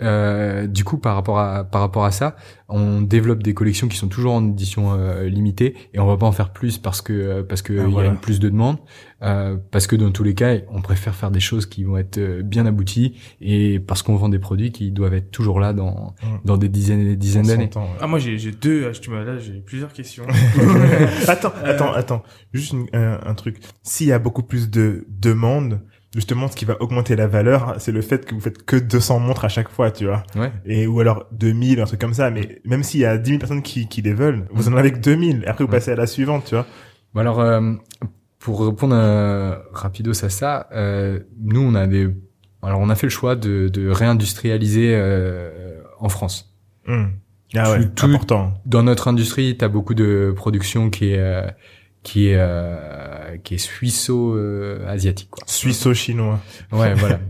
Euh, 0.02 0.66
du 0.66 0.82
coup, 0.82 0.98
par 0.98 1.14
rapport 1.14 1.38
à 1.38 1.62
par 1.62 1.80
rapport 1.80 2.04
à 2.04 2.10
ça, 2.10 2.34
on 2.68 3.00
développe 3.00 3.44
des 3.44 3.54
collections 3.54 3.86
qui 3.86 3.96
sont 3.96 4.08
toujours 4.08 4.32
en 4.34 4.44
édition 4.48 4.92
euh, 4.92 5.28
limitée 5.28 5.76
et 5.94 6.00
on 6.00 6.06
va 6.06 6.16
pas 6.16 6.26
en 6.26 6.32
faire 6.32 6.52
plus 6.52 6.78
parce 6.78 7.00
que 7.00 7.12
euh, 7.12 7.42
parce 7.44 7.62
que 7.62 7.72
Ah, 7.78 7.84
il 7.88 7.94
y 7.94 7.98
a 8.00 8.06
une 8.06 8.16
plus 8.18 8.40
de 8.40 8.48
demandes, 8.48 8.78
euh, 9.22 9.56
parce 9.70 9.86
que 9.86 9.94
dans 9.94 10.10
tous 10.10 10.24
les 10.24 10.34
cas, 10.34 10.56
on 10.68 10.82
préfère 10.82 11.14
faire 11.14 11.30
des 11.30 11.38
choses 11.38 11.66
qui 11.66 11.84
vont 11.84 11.96
être 11.96 12.18
euh, 12.18 12.42
bien 12.42 12.66
abouties 12.66 13.16
et 13.40 13.78
parce 13.78 14.02
qu'on 14.02 14.16
vend 14.16 14.28
des 14.28 14.40
produits 14.40 14.72
qui 14.72 14.90
doivent 14.90 15.14
être 15.14 15.30
toujours 15.30 15.60
là 15.60 15.72
dans 15.72 16.16
dans 16.44 16.56
des 16.56 16.68
dizaines 16.68 17.00
et 17.00 17.04
des 17.10 17.16
dizaines 17.16 17.46
d'années. 17.46 17.70
ouais. 17.72 17.82
Ah, 18.00 18.08
moi, 18.08 18.18
j'ai 18.18 18.36
j'ai 18.36 18.50
deux, 18.50 18.88
ah, 18.88 18.92
tu 19.00 19.10
m'as- 19.10 19.22
là, 19.22 19.38
j'ai 19.38 19.60
plusieurs 19.60 19.92
questions. 19.92 20.24
attends, 21.28 21.52
attends, 21.64 21.92
attends. 21.92 22.22
Juste 22.52 22.72
une- 22.72 22.86
un, 22.92 23.20
un 23.24 23.34
truc. 23.34 23.58
S'il 23.84 24.08
y 24.08 24.12
a 24.12 24.18
beaucoup 24.18 24.42
plus 24.42 24.70
de 24.70 25.06
demandes, 25.08 25.80
justement, 26.14 26.48
ce 26.48 26.56
qui 26.56 26.64
va 26.64 26.80
augmenter 26.80 27.16
la 27.16 27.26
valeur, 27.26 27.74
c'est 27.78 27.92
le 27.92 28.00
fait 28.02 28.24
que 28.24 28.34
vous 28.34 28.40
faites 28.40 28.64
que 28.64 28.76
200 28.76 29.18
montres 29.18 29.44
à 29.44 29.48
chaque 29.48 29.68
fois, 29.68 29.90
tu 29.90 30.04
vois. 30.06 30.22
Ouais. 30.36 30.52
Et, 30.64 30.86
ou 30.86 31.00
alors 31.00 31.26
2000, 31.32 31.80
un 31.80 31.84
truc 31.84 32.00
comme 32.00 32.14
ça. 32.14 32.30
Mais 32.30 32.60
même 32.64 32.82
s'il 32.82 33.00
y 33.00 33.04
a 33.04 33.18
10 33.18 33.28
000 33.28 33.38
personnes 33.38 33.62
qui, 33.62 33.88
qui 33.88 34.00
les 34.02 34.14
veulent, 34.14 34.46
vous 34.52 34.68
en 34.68 34.76
avez 34.76 34.92
que 34.92 34.98
2000. 34.98 35.42
Et 35.44 35.46
après, 35.46 35.64
vous 35.64 35.70
passez 35.70 35.90
à 35.90 35.96
la 35.96 36.06
suivante, 36.06 36.44
tu 36.46 36.54
vois. 36.54 36.66
Bon 37.14 37.20
alors, 37.20 37.40
euh, 37.40 37.72
pour 38.38 38.66
répondre 38.66 38.94
euh, 38.96 39.56
rapidos 39.72 40.24
à 40.24 40.28
ça, 40.28 40.68
euh, 40.72 41.20
nous 41.40 41.60
on 41.62 41.74
a 41.74 41.86
des, 41.86 42.08
alors 42.62 42.80
on 42.80 42.90
a 42.90 42.94
fait 42.94 43.06
le 43.06 43.10
choix 43.10 43.36
de, 43.36 43.68
de 43.68 43.88
réindustrialiser 43.88 44.92
euh, 44.94 45.80
en 45.98 46.08
France. 46.08 46.54
Hmm. 46.86 47.04
Ah 47.56 47.70
ouais, 47.70 47.88
Tout- 47.94 48.06
important. 48.06 48.52
Dans 48.66 48.82
notre 48.82 49.06
industrie, 49.08 49.56
tu 49.56 49.64
as 49.64 49.68
beaucoup 49.68 49.94
de 49.94 50.32
production 50.36 50.90
qui 50.90 51.10
est 51.12 51.18
euh, 51.20 51.46
qui 52.04 52.28
est 52.28 52.36
euh, 52.38 53.36
qui 53.42 53.54
est 53.54 53.58
suisso-asiatique 53.58 55.30
quoi. 55.30 55.42
Suisso-chinois. 55.46 56.38
Ouais, 56.72 56.94
voilà. 56.94 57.18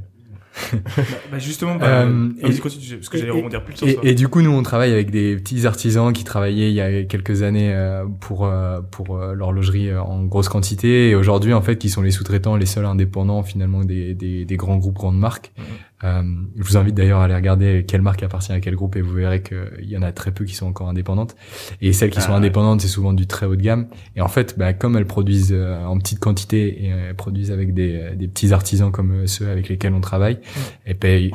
Bah, 1.32 1.38
justement, 1.40 1.74
bah, 1.74 2.02
Euh, 2.04 2.28
vas-y, 2.40 2.54
et- 2.54 2.58
continue, 2.60 2.94
parce 2.98 3.08
que 3.08 3.18
j'allais 3.18 3.32
rebondir 3.32 3.64
plus 3.64 3.76
sur 3.76 3.88
Et, 3.88 3.94
ça. 3.94 4.00
et 4.04 4.14
du 4.14 4.28
coup, 4.28 4.40
nous, 4.40 4.52
on 4.52 4.62
travaille 4.62 4.92
avec 4.92 5.10
des 5.10 5.34
petits 5.34 5.66
artisans 5.66 6.12
qui 6.12 6.22
travaillaient 6.22 6.70
il 6.70 6.74
y 6.74 6.80
a 6.80 7.02
quelques 7.02 7.42
années 7.42 7.74
euh, 7.74 8.04
pour 8.20 8.46
euh, 8.46 8.80
pour 8.80 9.16
euh, 9.18 9.34
l'horlogerie 9.34 9.90
euh, 9.90 10.00
en 10.00 10.22
grosse 10.22 10.48
quantité 10.48 11.10
et 11.10 11.16
aujourd'hui, 11.16 11.52
en 11.54 11.60
fait, 11.60 11.76
qui 11.76 11.88
sont 11.90 12.02
les 12.02 12.12
sous-traitants, 12.12 12.54
les 12.54 12.66
seuls 12.66 12.84
indépendants 12.86 13.42
finalement 13.42 13.82
des 13.82 14.14
des, 14.14 14.44
des 14.44 14.56
grands 14.56 14.76
groupes, 14.76 14.94
grandes 14.94 15.18
marques. 15.18 15.50
Mhm. 15.58 15.64
Euh, 16.02 16.22
je 16.56 16.62
vous 16.62 16.76
invite 16.76 16.94
d'ailleurs 16.94 17.20
à 17.20 17.24
aller 17.24 17.34
regarder 17.34 17.84
quelle 17.86 18.02
marque 18.02 18.22
appartient 18.22 18.52
à 18.52 18.60
quel 18.60 18.74
groupe 18.74 18.96
et 18.96 19.00
vous 19.00 19.14
verrez 19.14 19.42
qu'il 19.42 19.88
y 19.88 19.96
en 19.96 20.02
a 20.02 20.12
très 20.12 20.32
peu 20.32 20.44
qui 20.44 20.54
sont 20.54 20.66
encore 20.66 20.88
indépendantes. 20.88 21.36
Et 21.80 21.92
celles 21.92 22.10
qui 22.10 22.18
Ah 22.18 22.22
sont 22.22 22.30
ouais. 22.32 22.38
indépendantes, 22.38 22.80
c'est 22.80 22.88
souvent 22.88 23.12
du 23.12 23.26
très 23.26 23.46
haut 23.46 23.56
de 23.56 23.62
gamme. 23.62 23.86
Et 24.16 24.20
en 24.20 24.28
fait, 24.28 24.58
bah, 24.58 24.72
comme 24.72 24.96
elles 24.96 25.06
produisent 25.06 25.52
euh, 25.52 25.84
en 25.84 25.96
petite 25.98 26.18
quantité 26.18 26.84
et 26.84 26.92
euh, 26.92 27.08
elles 27.10 27.16
produisent 27.16 27.52
avec 27.52 27.72
des, 27.74 27.94
euh, 27.94 28.14
des 28.16 28.28
petits 28.28 28.52
artisans 28.52 28.90
comme 28.90 29.26
ceux 29.26 29.48
avec 29.48 29.68
lesquels 29.68 29.94
on 29.94 30.00
travaille, 30.00 30.40
elles 30.84 30.98
payent 30.98 31.32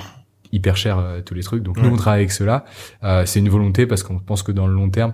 hyper 0.51 0.75
cher 0.75 1.21
tous 1.25 1.35
les 1.35 1.43
trucs. 1.43 1.61
Donc 1.63 1.77
nous, 1.77 1.89
on 1.89 1.95
travaille 1.95 2.21
avec 2.21 2.31
cela. 2.31 2.65
Euh, 3.03 3.23
c'est 3.25 3.39
une 3.39 3.49
volonté 3.49 3.85
parce 3.85 4.01
qu'on 4.01 4.17
pense 4.19 4.41
que 4.41 4.51
dans 4.51 4.65
le 4.65 4.73
long 4.73 4.89
terme, 4.89 5.13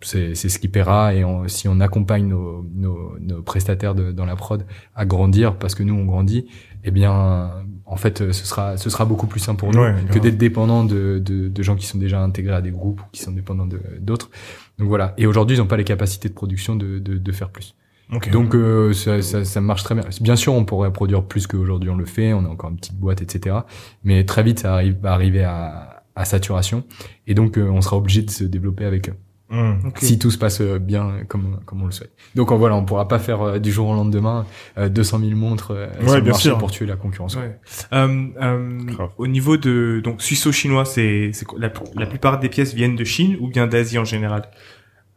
c'est 0.00 0.34
c'est 0.34 0.48
ce 0.48 0.58
qui 0.58 0.68
paiera. 0.68 1.14
Et 1.14 1.24
on- 1.24 1.48
si 1.48 1.68
on 1.68 1.80
accompagne 1.80 2.26
nos, 2.26 2.64
nos, 2.74 3.16
nos 3.20 3.42
prestataires 3.42 3.94
de- 3.94 4.12
dans 4.12 4.26
la 4.26 4.36
prod 4.36 4.64
à 4.94 5.04
grandir, 5.06 5.56
parce 5.56 5.74
que 5.74 5.82
nous, 5.82 5.94
on 5.94 6.04
grandit, 6.04 6.46
eh 6.84 6.90
bien, 6.90 7.50
en 7.86 7.96
fait, 7.96 8.20
euh, 8.20 8.32
ce 8.32 8.44
sera 8.46 8.76
ce 8.76 8.90
sera 8.90 9.04
beaucoup 9.04 9.26
plus 9.26 9.40
simple 9.40 9.60
pour 9.60 9.72
nous 9.72 9.80
Ouais, 9.80 9.94
que 10.12 10.18
d'être 10.18 10.38
dépendant 10.38 10.84
de, 10.84 11.18
de, 11.24 11.48
de 11.48 11.62
gens 11.62 11.76
qui 11.76 11.86
sont 11.86 11.98
déjà 11.98 12.20
intégrés 12.22 12.54
à 12.54 12.60
des 12.60 12.70
groupes 12.70 13.00
ou 13.00 13.04
qui 13.12 13.22
sont 13.22 13.32
dépendants 13.32 13.68
d'autres. 14.00 14.30
Donc 14.78 14.88
voilà. 14.88 15.14
Et 15.16 15.26
aujourd'hui, 15.26 15.56
ils 15.56 15.60
n'ont 15.60 15.66
pas 15.66 15.76
les 15.76 15.84
capacités 15.84 16.28
de 16.28 16.34
production 16.34 16.76
de, 16.76 16.98
de, 16.98 17.16
de 17.18 17.32
faire 17.32 17.50
plus. 17.50 17.74
Ok. 18.12 18.30
Donc 18.30 18.54
euh, 18.54 18.92
ça, 18.92 19.22
ça, 19.22 19.44
ça 19.44 19.60
marche 19.62 19.82
très 19.84 19.94
bien. 19.94 20.04
Bien 20.20 20.36
sûr, 20.36 20.52
on 20.52 20.64
pourrait 20.66 20.92
produire 20.92 21.22
plus 21.24 21.46
qu'aujourd'hui 21.46 21.88
on 21.88 21.96
le 21.96 22.04
fait. 22.04 22.34
On 22.34 22.44
a 22.44 22.48
encore 22.48 22.68
une 22.70 22.76
petite 22.76 22.98
boîte, 22.98 23.22
etc. 23.22 23.56
Mais 24.02 24.24
très 24.24 24.42
vite, 24.42 24.58
ça 24.58 24.74
arrive, 24.74 24.96
va 25.00 25.12
arriver 25.12 25.42
à, 25.42 26.03
à 26.16 26.24
saturation. 26.24 26.84
Et 27.26 27.34
donc, 27.34 27.58
euh, 27.58 27.68
on 27.68 27.80
sera 27.80 27.96
obligé 27.96 28.22
de 28.22 28.30
se 28.30 28.44
développer 28.44 28.84
avec 28.84 29.08
eux. 29.08 29.14
Hmm. 29.50 29.74
Si 29.98 30.18
tout 30.18 30.30
se 30.30 30.38
passe 30.38 30.62
euh, 30.62 30.78
bien 30.78 31.18
comme, 31.28 31.60
comme 31.66 31.82
on 31.82 31.84
le 31.86 31.92
souhaite. 31.92 32.12
Donc 32.34 32.50
euh, 32.50 32.54
voilà, 32.56 32.76
on 32.76 32.84
pourra 32.86 33.06
pas 33.08 33.18
faire 33.18 33.42
euh, 33.42 33.58
du 33.58 33.70
jour 33.70 33.88
au 33.88 33.94
lendemain 33.94 34.46
euh, 34.78 34.88
200 34.88 35.18
000 35.20 35.30
montres 35.32 35.72
euh, 35.72 35.86
Ouais, 36.00 36.06
sur 36.06 36.14
le 36.16 36.20
bien 36.22 36.32
marché 36.32 36.48
sûr. 36.48 36.58
pour 36.58 36.70
tuer 36.70 36.86
la 36.86 36.96
concurrence. 36.96 37.36
Ouais. 37.36 37.58
Euh, 37.92 38.26
euh, 38.40 38.80
au 39.18 39.26
niveau 39.26 39.58
de 39.58 40.00
donc 40.02 40.22
suisso-chinois, 40.22 40.86
c'est 40.86 41.30
c'est 41.34 41.44
quoi- 41.44 41.58
la, 41.60 41.70
la 41.94 42.06
plupart 42.06 42.40
des 42.40 42.48
pièces 42.48 42.72
viennent 42.74 42.96
de 42.96 43.04
Chine 43.04 43.36
ou 43.38 43.48
bien 43.48 43.66
d'Asie 43.66 43.98
en 43.98 44.04
général? 44.06 44.48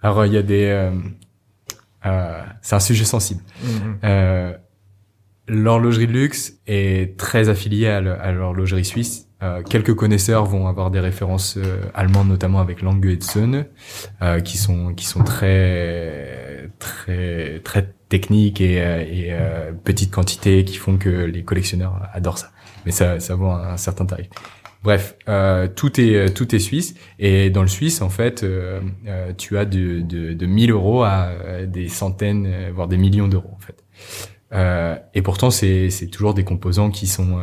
Alors 0.02 0.26
il 0.26 0.34
y 0.34 0.38
a 0.38 0.44
des... 0.44 0.66
euh, 0.66 0.92
euh, 2.06 2.42
c'est 2.62 2.76
un 2.76 2.80
sujet 2.82 3.06
sensible. 3.06 3.42
Euh, 4.04 4.54
l'horlogerie 5.48 6.06
de 6.08 6.12
luxe 6.12 6.60
est 6.68 7.18
très 7.18 7.48
affiliée 7.50 7.88
à 7.88 8.32
l'horlogerie 8.34 8.86
suisse. 8.86 9.27
Euh, 9.44 9.62
quelques 9.62 9.94
connaisseurs 9.94 10.46
vont 10.46 10.68
avoir 10.68 10.90
des 10.90 11.00
références 11.00 11.58
euh, 11.58 11.82
allemandes, 11.94 12.28
notamment 12.28 12.60
avec 12.60 12.82
Lange 12.82 13.06
et 13.06 13.20
euh, 14.24 14.40
qui 14.40 14.58
sont 14.58 14.96
qui 14.96 15.06
sont 15.06 15.24
très 15.24 16.72
très 16.80 17.60
très 17.60 17.94
techniques 18.10 18.62
et, 18.62 18.82
euh, 18.82 19.02
et 19.02 19.34
petites 19.84 20.12
quantités, 20.12 20.66
qui 20.66 20.78
font 20.78 20.98
que 20.98 21.10
les 21.10 21.44
collectionneurs 21.44 22.02
adorent 22.14 22.40
ça. 22.40 22.52
Mais 22.86 22.92
ça 22.92 23.20
ça 23.20 23.36
vaut 23.36 23.50
un, 23.50 23.78
certain 23.78 24.06
tarif. 24.06 24.28
Bref, 24.84 25.16
tout 25.76 26.02
est 26.02 26.34
tout 26.34 26.56
est 26.56 26.60
suisse 26.60 26.96
et 27.20 27.50
dans 27.52 27.62
le 27.62 27.68
suisse 27.68 28.02
en 28.02 28.10
fait, 28.10 28.44
tu 29.38 29.58
as 29.58 29.66
de, 29.66 30.02
de 30.02 30.34
de 30.34 30.46
1000 30.46 30.72
euros 30.72 31.04
à 31.04 31.32
des 31.68 31.90
centaines 31.90 32.72
voire 32.74 32.88
des 32.88 32.98
millions 32.98 33.28
d'euros 33.28 33.52
en 33.54 33.60
fait. 33.60 33.84
Et 35.14 35.22
pourtant, 35.22 35.52
c'est 35.52 35.90
c'est 35.92 36.08
toujours 36.08 36.34
des 36.34 36.44
composants 36.44 36.90
qui 36.90 37.06
sont 37.06 37.42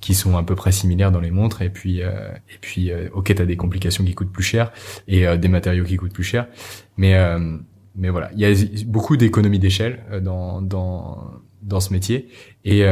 qui 0.00 0.14
sont 0.14 0.36
à 0.36 0.42
peu 0.42 0.54
près 0.54 0.72
similaires 0.72 1.12
dans 1.12 1.20
les 1.20 1.30
montres. 1.30 1.62
Et 1.62 1.70
puis 1.70 2.02
euh, 2.02 2.30
et 2.48 2.58
puis, 2.60 2.90
euh, 2.90 3.08
ok, 3.12 3.34
t'as 3.34 3.44
des 3.44 3.56
complications 3.56 4.04
qui 4.04 4.14
coûtent 4.14 4.32
plus 4.32 4.42
cher 4.42 4.72
et 5.08 5.26
euh, 5.26 5.36
des 5.36 5.48
matériaux 5.48 5.84
qui 5.84 5.96
coûtent 5.96 6.12
plus 6.12 6.24
cher. 6.24 6.48
Mais 6.96 7.14
euh, 7.14 7.56
mais 7.96 8.08
voilà, 8.08 8.30
il 8.34 8.40
y 8.40 8.44
a 8.44 8.84
beaucoup 8.86 9.16
d'économies 9.16 9.58
d'échelle 9.58 10.00
euh, 10.10 10.20
dans 10.20 10.62
dans 10.62 11.32
dans 11.62 11.80
ce 11.80 11.92
métier. 11.92 12.28
Et 12.64 12.80
et, 12.80 12.86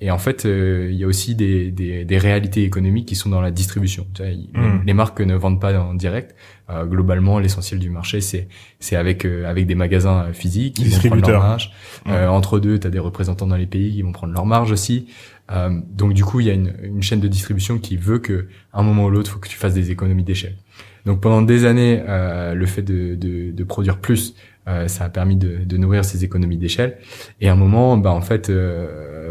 et 0.00 0.10
en 0.10 0.18
fait, 0.18 0.46
euh, 0.46 0.88
il 0.90 0.96
y 0.98 1.04
a 1.04 1.06
aussi 1.06 1.34
des, 1.34 1.70
des 1.70 2.04
des 2.04 2.18
réalités 2.18 2.62
économiques 2.64 3.06
qui 3.06 3.14
sont 3.14 3.28
dans 3.30 3.40
la 3.40 3.50
distribution. 3.50 4.06
Tu 4.14 4.22
vois, 4.22 4.30
il- 4.30 4.50
Mm. 4.54 4.82
Les 4.86 4.94
marques 4.94 5.20
ne 5.20 5.34
vendent 5.34 5.60
pas 5.60 5.78
en 5.78 5.94
direct. 5.94 6.34
Euh, 6.70 6.84
globalement, 6.86 7.38
l'essentiel 7.38 7.78
du 7.80 7.90
marché, 7.90 8.20
c'est 8.20 8.48
c'est 8.80 8.96
avec 8.96 9.24
euh, 9.24 9.44
avec 9.48 9.66
des 9.66 9.74
magasins 9.74 10.24
euh, 10.28 10.32
physiques 10.32 10.74
qui 10.76 10.84
vont 10.84 10.90
prendre 10.90 11.02
leur 11.02 11.14
Distributeurs. 11.16 11.42
marge. 11.42 11.72
Euh, 12.08 12.26
entre 12.28 12.58
deux, 12.58 12.78
tu 12.78 12.86
as 12.86 12.90
des 12.90 12.98
représentants 12.98 13.46
dans 13.46 13.56
les 13.56 13.66
pays 13.66 13.92
qui 13.92 14.02
vont 14.02 14.12
prendre 14.12 14.32
leur 14.32 14.46
marge 14.46 14.72
aussi. 14.72 15.06
Euh, 15.50 15.70
donc 15.90 16.14
du 16.14 16.24
coup, 16.24 16.40
il 16.40 16.46
y 16.46 16.50
a 16.50 16.54
une, 16.54 16.72
une 16.82 17.02
chaîne 17.02 17.20
de 17.20 17.28
distribution 17.28 17.78
qui 17.78 17.96
veut 17.96 18.18
que 18.18 18.46
à 18.72 18.80
un 18.80 18.82
moment 18.82 19.04
ou 19.06 19.10
l'autre, 19.10 19.30
faut 19.30 19.38
que 19.38 19.48
tu 19.48 19.56
fasses 19.58 19.74
des 19.74 19.90
économies 19.90 20.24
d'échelle. 20.24 20.56
Donc 21.04 21.20
pendant 21.20 21.42
des 21.42 21.64
années, 21.64 22.00
euh, 22.08 22.54
le 22.54 22.64
fait 22.66 22.82
de, 22.82 23.16
de, 23.16 23.50
de 23.50 23.64
produire 23.64 23.98
plus, 23.98 24.34
euh, 24.68 24.86
ça 24.88 25.04
a 25.04 25.08
permis 25.08 25.36
de, 25.36 25.76
nourrir 25.76 26.04
ces 26.04 26.24
économies 26.24 26.56
d'échelle. 26.56 26.98
Et 27.40 27.48
à 27.48 27.52
un 27.52 27.56
moment, 27.56 27.96
bah 27.96 28.12
en 28.12 28.20
fait, 28.20 28.48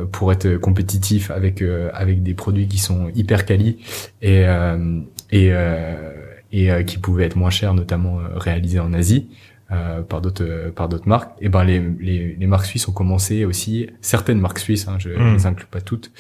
euh, 0.02 0.06
pour 0.06 0.32
être 0.32 0.58
compétitif 0.58 1.32
avec 1.32 1.62
euh, 1.62 1.90
avec 1.94 2.24
des 2.24 2.34
produits 2.34 2.68
qui 2.68 2.78
sont 2.78 3.10
hyper 3.16 3.46
quali 3.46 3.78
et 4.22 4.46
euh, 4.46 5.00
et 5.32 5.52
et 6.54 6.86
qui 6.86 6.98
pouvaient 6.98 7.26
être 7.26 7.38
moins 7.38 7.50
chers, 7.50 7.74
notamment 7.74 8.20
réalisés 8.36 8.82
en 8.82 8.92
Asie 8.94 9.30
euh, 9.72 10.02
par 10.02 10.22
d'autres 10.22 10.44
euh, 10.44 10.72
par 10.72 10.90
d'autres 10.90 11.08
marques. 11.08 11.32
Et 11.42 11.50
ben 11.50 11.64
les, 11.64 11.80
les 12.00 12.36
les 12.36 12.48
marques 12.48 12.66
suisses 12.66 12.88
ont 12.88 12.92
commencé 12.94 13.46
aussi 13.46 13.88
certaines 14.02 14.40
marques 14.40 14.60
suisses, 14.60 14.88
hein, 14.88 14.98
je 15.00 15.10
ne 15.10 15.18
Mm. 15.18 15.34
les 15.34 15.46
inclus 15.46 15.66
pas 15.68 15.82
toutes, 15.82 16.12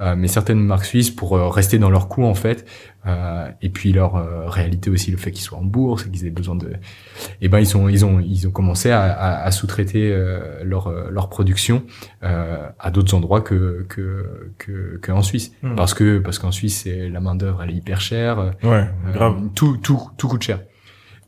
euh, 0.00 0.14
mais 0.16 0.28
certaines 0.28 0.60
marques 0.60 0.84
suisses 0.84 1.10
pour 1.10 1.36
euh, 1.36 1.48
rester 1.48 1.78
dans 1.78 1.90
leur 1.90 2.08
coût 2.08 2.24
en 2.24 2.34
fait. 2.34 2.66
Euh, 3.04 3.48
et 3.62 3.68
puis 3.68 3.92
leur 3.92 4.12
réalité 4.48 4.88
aussi, 4.88 5.10
le 5.10 5.16
fait 5.16 5.32
qu'ils 5.32 5.42
soient 5.42 5.58
en 5.58 5.64
bourse 5.64 6.04
qu'ils 6.04 6.24
aient 6.24 6.30
besoin 6.30 6.54
de, 6.54 6.74
et 7.40 7.48
ben 7.48 7.58
ils 7.58 7.66
sont 7.66 7.88
ils 7.88 8.04
ont 8.04 8.20
ils 8.20 8.46
ont 8.46 8.52
commencé 8.52 8.92
à, 8.92 9.02
à, 9.02 9.42
à 9.44 9.50
sous-traiter 9.50 10.12
euh, 10.12 10.62
leur 10.62 10.88
leur 11.10 11.28
production 11.28 11.82
euh, 12.22 12.68
à 12.78 12.90
d'autres 12.92 13.14
endroits 13.16 13.40
que 13.40 13.84
que 13.88 14.52
que 14.58 15.00
qu'en 15.02 15.22
Suisse 15.22 15.52
Mm. 15.64 15.74
parce 15.74 15.94
que 15.94 16.18
parce 16.18 16.38
qu'en 16.38 16.52
Suisse 16.52 16.82
c'est 16.84 17.08
la 17.08 17.18
main 17.20 17.34
d'œuvre 17.34 17.62
elle 17.64 17.70
est 17.70 17.74
hyper 17.74 18.00
chère 18.00 18.52
Ouais, 18.62 18.84
grave. 19.12 19.36
tout, 19.56 19.76
tout, 19.78 20.00
tout 20.16 20.28
coûte 20.28 20.42
cher. 20.44 20.60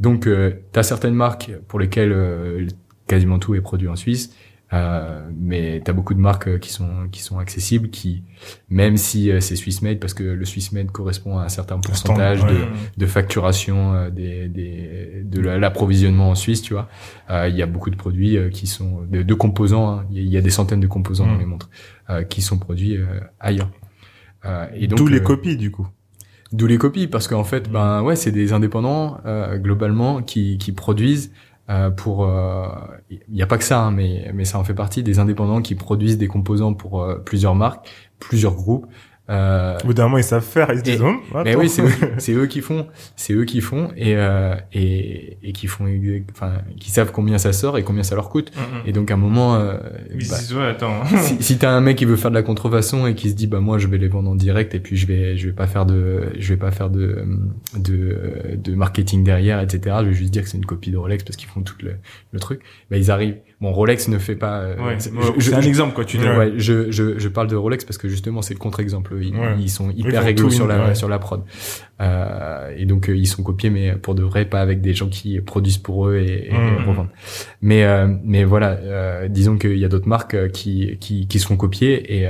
Donc, 0.00 0.26
euh, 0.26 0.52
tu 0.72 0.78
as 0.78 0.82
certaines 0.82 1.14
marques 1.14 1.50
pour 1.68 1.78
lesquelles 1.78 2.12
euh, 2.12 2.66
quasiment 3.06 3.38
tout 3.38 3.54
est 3.54 3.60
produit 3.60 3.88
en 3.88 3.96
Suisse, 3.96 4.34
euh, 4.72 5.28
mais 5.38 5.82
tu 5.84 5.90
as 5.90 5.94
beaucoup 5.94 6.14
de 6.14 6.18
marques 6.18 6.48
euh, 6.48 6.58
qui 6.58 6.72
sont 6.72 7.06
qui 7.12 7.22
sont 7.22 7.38
accessibles, 7.38 7.90
qui 7.90 8.24
même 8.68 8.96
si 8.96 9.30
euh, 9.30 9.38
c'est 9.40 9.54
Swiss 9.56 9.82
made, 9.82 10.00
parce 10.00 10.14
que 10.14 10.24
le 10.24 10.44
Swiss 10.44 10.72
made 10.72 10.90
correspond 10.90 11.38
à 11.38 11.44
un 11.44 11.48
certain 11.48 11.78
pourcentage 11.78 12.42
ouais. 12.42 12.50
de, 12.52 12.64
de 12.96 13.06
facturation 13.06 13.94
euh, 13.94 14.10
des, 14.10 14.48
des 14.48 15.22
de 15.22 15.40
la- 15.40 15.58
l'approvisionnement 15.58 16.30
en 16.30 16.34
Suisse, 16.34 16.62
tu 16.62 16.72
vois. 16.74 16.88
Euh, 17.30 17.46
Il 17.48 17.54
y 17.56 17.62
a 17.62 17.66
beaucoup 17.66 17.90
de 17.90 17.96
produits 17.96 18.36
qui 18.52 18.66
sont 18.66 19.02
de, 19.08 19.22
de 19.22 19.34
composants. 19.34 19.90
hein. 19.98 20.06
Il 20.10 20.16
y 20.16 20.20
a- 20.20 20.22
il 20.22 20.30
y, 20.30 20.36
a 20.38 20.40
des 20.40 20.50
centaines 20.50 20.80
de 20.80 20.88
composants 20.88 21.26
Mm. 21.26 21.32
dans 21.34 21.38
les 21.38 21.46
montres 21.46 21.70
euh, 22.10 22.24
qui 22.24 22.42
sont 22.42 22.58
produits 22.58 22.98
ailleurs. 23.38 23.70
Euh, 24.44 24.66
et 24.74 24.88
donc 24.88 24.98
D'où 24.98 25.06
les 25.06 25.22
copies, 25.22 25.56
du 25.56 25.70
coup. 25.70 25.86
D'où 26.54 26.68
les 26.68 26.78
copies, 26.78 27.08
parce 27.08 27.26
qu'en 27.26 27.42
fait, 27.42 27.68
ben 27.68 28.02
ouais, 28.02 28.14
c'est 28.14 28.30
des 28.30 28.52
indépendants 28.52 29.18
euh, 29.26 29.58
globalement 29.58 30.22
qui, 30.22 30.56
qui 30.56 30.70
produisent 30.70 31.32
euh, 31.68 31.90
pour. 31.90 32.30
Il 33.10 33.20
n'y 33.28 33.42
a 33.42 33.46
pas 33.48 33.58
que 33.58 33.64
ça, 33.64 33.80
hein, 33.80 33.90
mais 33.90 34.30
mais 34.32 34.44
ça 34.44 34.60
en 34.60 34.64
fait 34.64 34.74
partie 34.74 35.02
des 35.02 35.18
indépendants 35.18 35.62
qui 35.62 35.74
produisent 35.74 36.16
des 36.16 36.28
composants 36.28 36.72
pour 36.72 37.02
euh, 37.02 37.16
plusieurs 37.16 37.56
marques, 37.56 37.88
plusieurs 38.20 38.54
groupes. 38.54 38.86
Euh, 39.30 39.78
Au 39.82 39.86
bout 39.86 39.94
d'un 39.94 40.04
moment, 40.04 40.18
ils 40.18 40.24
savent 40.24 40.44
faire, 40.44 40.70
ils 40.70 40.78
se 40.78 40.82
disent, 40.82 41.00
Hum, 41.00 41.20
mais 41.44 41.56
oui, 41.56 41.70
c'est 41.70 42.32
eux, 42.32 42.46
qui 42.46 42.60
font, 42.60 42.86
c'est 43.16 43.32
eux 43.32 43.44
qui 43.46 43.62
font 43.62 43.90
et 43.96 44.16
euh, 44.16 44.54
et 44.74 45.38
et 45.42 45.52
qui 45.52 45.66
font, 45.66 45.86
enfin, 46.30 46.52
qui 46.78 46.90
savent 46.90 47.10
combien 47.10 47.38
ça 47.38 47.54
sort 47.54 47.78
et 47.78 47.84
combien 47.84 48.02
ça 48.02 48.16
leur 48.16 48.28
coûte. 48.28 48.52
Mhm. 48.54 48.82
Et 48.86 48.92
donc 48.92 49.10
à 49.10 49.14
un 49.14 49.16
moment, 49.16 49.54
euh, 49.56 49.78
bah, 49.78 50.16
disent, 50.18 50.54
ouais, 50.54 50.66
attends. 50.66 51.04
si, 51.22 51.42
si 51.42 51.56
t'as 51.56 51.70
un 51.70 51.80
mec 51.80 51.96
qui 51.96 52.04
veut 52.04 52.16
faire 52.16 52.30
de 52.30 52.36
la 52.36 52.42
contrefaçon 52.42 53.06
et 53.06 53.14
qui 53.14 53.30
se 53.30 53.34
dit 53.34 53.46
bah 53.46 53.60
moi 53.60 53.78
je 53.78 53.86
vais 53.88 53.96
les 53.96 54.08
vendre 54.08 54.28
en 54.30 54.34
direct 54.34 54.74
et 54.74 54.80
puis 54.80 54.96
je 54.96 55.06
vais 55.06 55.38
je 55.38 55.46
vais 55.46 55.54
pas 55.54 55.66
faire 55.66 55.86
de 55.86 56.24
je 56.38 56.48
vais 56.52 56.58
pas 56.58 56.70
faire 56.70 56.90
de 56.90 57.24
de, 57.76 58.56
de 58.56 58.74
marketing 58.74 59.24
derrière 59.24 59.60
etc 59.60 59.96
je 60.00 60.06
vais 60.08 60.14
juste 60.14 60.32
dire 60.32 60.42
que 60.42 60.48
c'est 60.48 60.58
une 60.58 60.66
copie 60.66 60.90
de 60.90 60.96
Rolex 60.96 61.24
parce 61.24 61.36
qu'ils 61.36 61.48
font 61.48 61.62
tout 61.62 61.76
le, 61.82 61.94
le 62.32 62.40
truc 62.40 62.60
bah 62.90 62.96
ils 62.98 63.10
arrivent 63.10 63.36
bon 63.64 63.72
Rolex 63.72 64.08
ne 64.08 64.18
fait 64.18 64.36
pas 64.36 64.58
euh, 64.60 64.76
Ouais, 64.76 64.94
c'est- 64.98 65.10
un 65.54 65.60
je- 65.60 65.68
exemple, 65.68 65.94
quoi, 65.94 66.04
tu 66.04 66.18
dis. 66.18 66.24
Ouais. 66.28 66.52
Je, 66.56 66.90
je, 66.92 67.18
je 67.18 67.28
parle 67.28 67.48
de 67.48 67.56
Rolex 67.56 67.84
parce 67.84 67.98
que 67.98 68.08
justement 68.08 68.42
c'est 68.42 68.54
le 68.54 68.60
contre-exemple. 68.60 69.14
Ils, 69.20 69.34
ils 69.58 69.70
sont 69.70 69.90
Ils 69.90 70.00
hyper 70.06 70.34
tout, 70.34 70.50
sur 70.50 70.66
la 70.66 70.94
sur 70.94 71.08
la 71.08 71.18
prod. 71.18 71.42
Euh, 72.00 72.74
et 72.76 72.86
donc 72.86 73.08
ils 73.12 73.26
sont 73.26 73.42
copiés, 73.42 73.70
mais 73.70 73.92
pour 73.92 74.14
de 74.14 74.22
vrai, 74.22 74.44
pas 74.44 74.60
avec 74.60 74.80
des 74.80 74.94
gens 74.94 75.08
qui 75.08 75.40
produisent 75.40 75.78
pour 75.78 76.08
eux 76.08 76.16
et, 76.16 76.48
et 76.48 76.52
Mmh. 76.52 76.88
revendent. 76.88 77.08
Mais 77.62 77.84
mais 78.24 78.44
voilà, 78.44 79.28
disons 79.28 79.56
qu'il 79.58 79.78
y 79.78 79.84
a 79.84 79.88
d'autres 79.88 80.08
marques 80.08 80.50
qui 80.50 80.96
qui 81.00 81.26
qui 81.28 81.38
se 81.38 81.46
font 81.46 81.56
copier 81.56 82.18
et, 82.22 82.28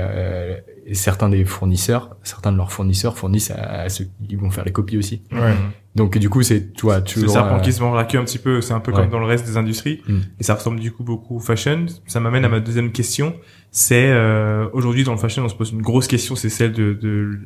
et 0.87 0.93
certains 0.93 1.29
des 1.29 1.45
fournisseurs, 1.45 2.15
certains 2.23 2.51
de 2.51 2.57
leurs 2.57 2.71
fournisseurs 2.71 3.17
fournissent 3.17 3.49
à, 3.51 3.81
à 3.81 3.89
ceux 3.89 4.05
qui 4.27 4.35
vont 4.35 4.51
faire 4.51 4.65
les 4.65 4.71
copies 4.71 4.97
aussi. 4.97 5.23
Ouais. 5.31 5.53
Donc 5.95 6.17
du 6.17 6.29
coup 6.29 6.43
c'est 6.43 6.73
toi 6.73 7.01
tu 7.01 7.15
C'est 7.19 7.25
le 7.25 7.31
serpent 7.31 7.59
qui 7.59 7.71
se 7.73 7.81
mange 7.81 7.95
la 7.95 8.03
queue 8.03 8.19
un 8.19 8.23
petit 8.25 8.37
peu, 8.37 8.61
c'est 8.61 8.73
un 8.73 8.79
peu 8.81 8.91
Ouais. 8.91 8.97
comme 9.01 9.09
dans 9.09 9.19
le 9.19 9.25
reste 9.25 9.45
des 9.47 9.57
industries 9.57 10.01
Mm. 10.07 10.19
et 10.39 10.43
ça 10.43 10.53
ressemble 10.55 10.79
du 10.79 10.91
coup 10.91 11.03
beaucoup 11.03 11.37
au 11.37 11.39
fashion. 11.39 11.85
Ça 12.05 12.19
m'amène 12.19 12.45
à 12.45 12.49
ma 12.49 12.59
deuxième 12.59 12.91
question, 12.91 13.33
c'est 13.71 14.11
euh, 14.11 14.67
aujourd'hui 14.73 15.03
dans 15.05 15.13
le 15.13 15.17
fashion 15.17 15.43
on 15.45 15.49
se 15.49 15.55
pose 15.55 15.71
une 15.71 15.81
grosse 15.81 16.07
question, 16.07 16.35
c'est 16.35 16.49
celle 16.49 16.73
de, 16.73 16.93
de 16.93 17.39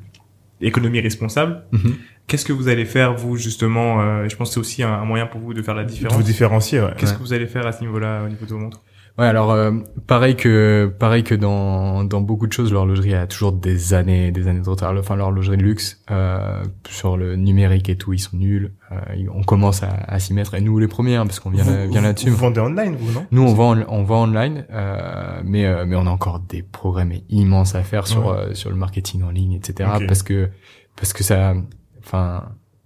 l'économie 0.62 1.00
responsable. 1.02 1.64
Mhm. 1.72 1.96
Qu'est-ce 2.28 2.46
que 2.46 2.54
vous 2.54 2.68
allez 2.68 2.86
faire 2.86 3.16
vous 3.16 3.38
justement 3.38 4.02
euh, 4.02 4.28
Je 4.30 4.36
pense 4.36 4.50
que 4.50 4.54
c'est 4.56 4.60
aussi 4.60 4.84
un, 4.84 4.94
un 4.94 5.06
moyen 5.06 5.26
pour 5.26 5.42
vous 5.42 5.54
de 5.54 5.62
faire 5.62 5.74
la 5.76 5.84
De 5.84 5.90
différence. 5.90 6.16
vous 6.18 6.24
différencier, 6.24 6.80
ouais. 6.80 6.90
Qu'est-ce 6.98 7.12
Ouais. 7.14 7.18
que 7.18 7.24
vous 7.24 7.34
allez 7.34 7.48
faire 7.48 7.66
à 7.66 7.72
ce 7.72 7.82
niveau-là 7.82 8.24
au 8.24 8.28
niveau 8.30 8.46
de 8.46 8.52
vos 8.52 8.60
montres? 8.60 8.84
Ouais, 9.20 9.26
alors 9.26 9.52
euh, 9.52 9.72
pareil 10.08 10.36
que 10.38 10.92
pareil 10.98 11.24
que 11.26 11.36
dans 11.36 12.06
dans 12.06 12.22
beaucoup 12.22 12.48
de 12.48 12.54
choses, 12.54 12.72
l'horlogerie 12.72 13.14
a 13.14 13.28
toujours 13.28 13.52
des 13.52 13.94
années 13.94 14.32
des 14.32 14.48
années 14.48 14.62
de 14.62 14.70
retard. 14.70 14.96
Enfin, 14.98 15.18
l'horlogerie 15.18 15.58
de 15.58 15.64
luxe 15.64 16.02
euh, 16.10 16.64
sur 16.88 17.18
le 17.18 17.36
numérique 17.36 17.90
et 17.90 17.98
tout, 17.98 18.14
ils 18.14 18.20
sont 18.20 18.38
nuls. 18.38 18.72
Euh, 18.94 18.96
on 19.36 19.44
commence 19.44 19.84
à, 19.84 19.90
à 20.08 20.20
s'y 20.20 20.34
mettre 20.34 20.56
et 20.56 20.62
nous 20.62 20.80
les 20.80 20.88
premiers, 20.88 21.16
hein, 21.18 21.26
parce 21.26 21.40
qu'on 21.42 21.50
vient 21.50 21.64
Vous- 21.66 21.92
vient 21.92 22.02
là-dessus. 22.02 22.30
Vous 22.30 22.38
vendez 22.38 22.62
online, 22.62 22.96
vous, 22.98 23.12
non? 23.12 23.26
Nous, 23.32 23.42
on 23.42 23.54
vend 23.54 23.76
on 23.90 24.04
vend 24.04 24.24
online, 24.24 24.66
euh, 24.72 25.42
mais 25.44 25.66
euh, 25.66 25.84
mais 25.86 25.98
on 25.98 26.08
a 26.08 26.10
encore 26.12 26.40
des 26.40 26.64
progrès 26.64 27.04
mais 27.04 27.24
immenses 27.30 27.76
à 27.76 27.84
faire 27.84 28.08
sur 28.08 28.26
Ouais. 28.28 28.38
euh, 28.38 28.54
sur 28.54 28.70
le 28.70 28.78
marketing 28.78 29.24
en 29.24 29.32
ligne, 29.32 29.52
etc. 29.54 29.90
Parce 30.08 30.24
que 30.24 30.50
parce 30.96 31.12
que 31.12 31.26
ça, 31.26 31.56
enfin, 32.02 32.46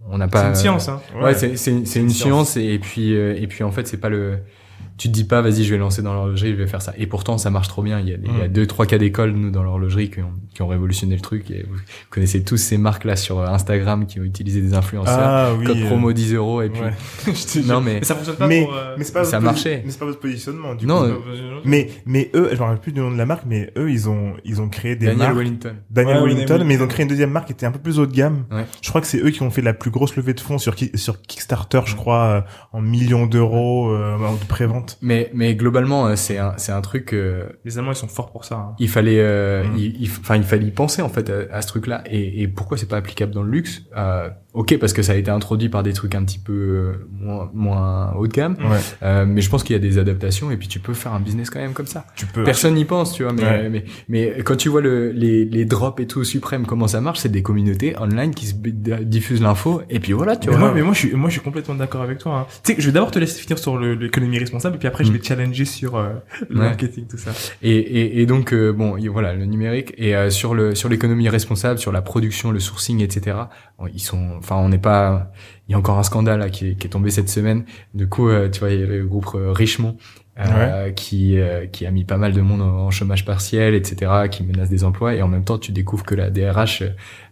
on 0.10 0.18
n'a 0.18 0.28
pas. 0.28 0.42
C'est 0.42 0.48
une 0.50 0.56
science, 0.56 0.90
hein. 0.90 1.00
Ouais, 1.22 1.36
c'est 1.36 1.58
c'est 1.58 1.86
c'est 1.86 2.00
une 2.00 2.10
science. 2.10 2.54
science 2.54 2.58
et 2.58 2.80
puis 2.80 3.14
euh, 3.16 3.36
et 3.40 3.46
puis 3.46 3.64
en 3.64 3.72
fait 3.72 3.88
c'est 3.88 3.98
pas 3.98 4.10
le 4.10 4.40
tu 4.98 5.08
te 5.08 5.14
dis 5.14 5.24
pas 5.24 5.42
vas-y 5.42 5.64
je 5.64 5.72
vais 5.74 5.78
lancer 5.80 6.02
dans 6.02 6.14
l'horlogerie 6.14 6.52
je 6.52 6.56
vais 6.56 6.68
faire 6.68 6.82
ça 6.82 6.94
et 6.98 7.08
pourtant 7.08 7.38
ça 7.40 7.50
marche 7.50 7.68
trop 7.68 7.82
bien 7.82 8.00
il 8.00 8.10
y 8.10 8.14
a, 8.14 8.18
il 8.24 8.38
y 8.38 8.42
a 8.42 8.48
Mm. 8.48 8.52
deux 8.54 8.68
trois 8.68 8.86
cas 8.86 8.98
d'école 8.98 9.32
nous 9.32 9.50
dans 9.50 9.64
l'horlogerie 9.64 10.10
qui 10.12 10.20
ont 10.22 10.32
qui 10.54 10.62
ont 10.62 10.68
révolutionné 10.68 11.16
le 11.16 11.22
truc 11.22 11.50
et 11.50 11.64
vous 11.68 11.76
connaissez 12.12 12.44
tous 12.44 12.58
ces 12.58 12.78
marques 12.78 13.04
là 13.06 13.16
sur 13.16 13.42
Instagram 13.42 14.06
qui 14.06 14.20
ont 14.20 14.24
utilisé 14.24 14.62
des 14.62 14.74
influenceurs 14.76 15.18
Ah 15.20 15.50
oui. 15.58 15.66
code 15.66 15.78
euh, 15.78 15.88
promo 15.88 16.14
10 16.14 16.34
euros 16.36 16.62
et 16.62 16.70
puis 16.70 16.82
ouais. 16.82 16.94
Non 17.66 17.82
mais 17.82 18.04
ça 18.04 18.14
fonctionne 18.16 18.36
pas 18.36 18.48
Mais, 18.48 18.64
pour. 18.66 18.76
euh, 18.76 18.96
mais 18.98 19.04
c'est 19.04 19.14
pas 19.14 19.24
ça 19.24 19.40
marchait. 19.40 19.82
Mais 19.86 19.92
c'est 19.92 20.00
pas 20.00 20.06
votre 20.06 20.20
positionnement, 20.20 20.76
du 20.76 20.86
Non, 20.86 21.00
coup. 21.00 21.06
euh, 21.06 21.60
Mais, 21.66 21.90
mais 22.06 22.30
eux, 22.36 22.50
je 22.52 22.58
me 22.58 22.64
rappelle 22.64 22.80
plus 22.80 22.92
du 22.92 23.00
nom 23.00 23.12
de 23.12 23.18
la 23.18 23.26
marque, 23.26 23.44
mais 23.48 23.72
eux, 23.78 23.90
ils 23.90 24.10
ont, 24.10 24.34
ils 24.46 24.62
ont 24.62 24.70
créé 24.70 24.96
des 24.96 25.08
Daniel 25.08 25.18
marques. 25.28 25.38
Wellington 25.38 25.76
Daniel 25.90 26.18
Ouais, 26.22 26.34
Wellington, 26.34 26.64
mais 26.66 26.76
ils 26.76 26.84
ont 26.84 26.88
créé 26.88 27.04
une 27.04 27.10
deuxième 27.10 27.32
marque 27.32 27.48
qui 27.48 27.54
était 27.54 27.66
un 27.66 27.72
peu 27.72 27.80
plus 27.80 28.00
haut 28.00 28.06
de 28.06 28.14
gamme. 28.14 28.46
Ouais. 28.52 28.66
Je 28.82 28.90
crois 28.90 29.02
que 29.02 29.08
c'est 29.08 29.20
eux 29.20 29.30
qui 29.32 29.42
ont 29.42 29.50
fait 29.50 29.62
la 29.62 29.74
plus 29.74 29.90
grosse 29.92 30.16
levée 30.16 30.34
de 30.34 30.40
fonds 30.40 30.58
sur, 30.58 30.76
sur 30.96 31.22
Kickstarter, 31.22 31.82
je 31.86 31.96
crois, 31.96 32.24
euh, 32.24 32.42
en 32.74 32.82
millions 32.82 33.26
d'euros 33.26 33.90
euh, 33.92 34.18
de 34.40 34.46
prévente. 34.46 34.83
Mais 35.02 35.30
mais 35.34 35.56
globalement 35.56 36.08
euh, 36.08 36.16
c'est 36.16 36.38
un 36.38 36.54
c'est 36.58 36.72
un 36.72 36.82
truc 36.82 37.14
euh, 37.14 37.44
Les 37.66 37.78
Allemands 37.78 37.92
ils 37.92 37.96
sont 37.96 38.08
forts 38.08 38.32
pour 38.32 38.46
ça. 38.46 38.56
hein. 38.56 38.76
il 38.80 38.90
fallait 38.90 39.20
euh, 39.20 39.64
Mm. 39.64 39.78
il, 39.78 40.02
il- 40.04 40.10
enfin 40.10 40.36
il 40.36 40.44
fallait 40.44 40.66
y 40.66 40.72
penser 40.72 41.02
en 41.02 41.10
fait 41.10 41.30
à, 41.30 41.56
à 41.58 41.62
ce 41.62 41.68
truc 41.68 41.88
là 41.88 42.04
et, 42.06 42.42
et 42.42 42.48
pourquoi 42.48 42.78
c'est 42.78 42.88
pas 42.90 42.98
applicable 42.98 43.34
dans 43.34 43.44
le 43.44 43.52
luxe? 43.52 43.84
Euh, 43.98 44.30
ok 44.54 44.78
parce 44.80 44.94
que 44.94 45.02
ça 45.02 45.14
a 45.14 45.16
été 45.16 45.32
introduit 45.32 45.70
par 45.70 45.82
des 45.84 45.94
trucs 45.94 46.14
un 46.16 46.24
petit 46.24 46.40
peu 46.40 46.54
euh, 46.54 46.94
moins 47.20 47.50
moins 47.54 48.14
haut 48.14 48.28
de 48.28 48.32
gamme 48.34 48.56
Ouais. 48.60 48.78
euh, 49.02 49.26
mais 49.28 49.42
je 49.42 49.50
pense 49.50 49.64
qu'il 49.64 49.74
y 49.76 49.78
a 49.78 49.80
des 49.82 49.98
adaptations 49.98 50.52
et 50.52 50.58
puis 50.58 50.68
tu 50.68 50.80
peux 50.80 50.94
faire 50.94 51.14
un 51.14 51.20
business 51.20 51.50
quand 51.50 51.60
même 51.60 51.74
comme 51.74 51.88
ça 51.88 52.06
Tu 52.16 52.26
peux. 52.28 52.44
personne 52.44 52.76
n'y 52.76 52.86
pense 52.86 53.14
tu 53.14 53.24
vois 53.24 53.34
mais 53.34 53.44
Ouais. 53.44 53.70
mais 53.70 53.86
mais 54.10 54.38
quand 54.44 54.56
tu 54.56 54.70
vois 54.70 54.82
le 54.82 55.12
les 55.12 55.44
les 55.46 55.66
drops 55.66 56.00
et 56.02 56.08
tout 56.08 56.24
suprême 56.24 56.66
comment 56.66 56.88
ça 56.88 57.02
marche 57.02 57.20
c'est 57.20 57.30
des 57.32 57.42
communautés 57.42 57.96
online 58.00 58.34
qui 58.34 58.46
se 58.48 58.54
diffusent 58.54 59.42
l'info 59.42 59.82
et 59.90 60.00
puis 60.00 60.14
voilà 60.14 60.36
tu 60.36 60.50
Mais 60.50 60.56
vois 60.56 60.66
moi, 60.66 60.72
mais 60.76 60.82
moi, 60.84 60.94
je 60.94 61.00
suis, 61.00 61.14
moi, 61.14 61.30
je 61.30 61.34
suis 61.34 61.42
complètement 61.42 61.76
d'accord 61.76 62.02
avec 62.02 62.18
toi. 62.20 62.40
Hein. 62.40 62.46
Tu 62.64 62.74
sais, 62.74 62.82
je 62.82 62.86
vais 62.88 62.92
d'abord 62.92 63.12
te 63.12 63.20
laisser 63.20 63.40
finir 63.42 63.58
sur 63.58 63.78
l'économie 63.80 64.38
responsable, 64.40 64.76
et 64.76 64.80
puis 64.80 64.88
après, 64.88 65.04
je 65.04 65.10
Mm. 65.10 65.14
vais 65.14 65.20
te 65.20 65.26
challenger 65.28 65.66
sur 65.66 65.96
euh, 65.96 66.10
le 66.50 66.60
Ouais. 66.60 66.66
marketing, 66.68 67.06
tout 67.08 67.18
ça. 67.18 67.32
Et, 67.62 67.76
et, 67.78 68.22
et 68.22 68.26
donc 68.26 68.54
euh, 68.54 68.72
bon, 68.72 68.98
voilà 69.12 69.34
le 69.34 69.46
numérique 69.46 69.94
et 69.98 70.16
euh, 70.16 70.30
sur 70.30 70.54
le 70.56 70.76
sur 70.76 70.90
l'économie 70.90 71.28
responsable, 71.30 71.80
sur 71.80 71.92
la 71.92 72.02
production, 72.02 72.52
le 72.52 72.60
sourcing, 72.60 73.02
etc. 73.02 73.38
bon, 73.80 73.88
Ils 73.94 74.00
sont, 74.00 74.42
enfin, 74.44 74.58
on 74.58 74.70
n'est 74.70 74.78
pas. 74.78 75.32
Il 75.68 75.72
y 75.72 75.76
a 75.76 75.78
encore 75.78 75.98
un 75.98 76.04
scandale 76.04 76.52
qui, 76.52 76.70
est, 76.72 76.76
qui 76.76 76.88
est 76.88 76.90
tombé 76.90 77.10
cette 77.10 77.30
semaine. 77.30 77.66
Du 77.94 78.08
coup, 78.10 78.28
euh, 78.28 78.50
tu 78.50 78.60
vois, 78.60 78.72
il 78.72 78.80
y 78.80 78.84
a 78.84 78.86
le 78.86 79.06
groupe 79.06 79.30
euh, 79.36 79.52
Richemont 79.52 79.98
euh, 80.40 80.90
qui 80.92 81.40
euh, 81.40 81.68
qui 81.68 81.86
a 81.86 81.92
mis 81.92 82.04
pas 82.06 82.18
mal 82.18 82.34
de 82.34 82.42
monde 82.42 82.62
en, 82.62 82.90
chômage 82.92 83.24
partiel, 83.26 83.74
etc. 83.76 84.12
Qui 84.32 84.44
menace 84.44 84.70
des 84.70 84.84
emplois 84.84 85.14
et 85.14 85.22
en 85.22 85.28
même 85.28 85.44
temps, 85.44 85.58
tu 85.60 85.72
découvres 85.72 86.04
que 86.06 86.16
la 86.16 86.30
DRH 86.32 86.84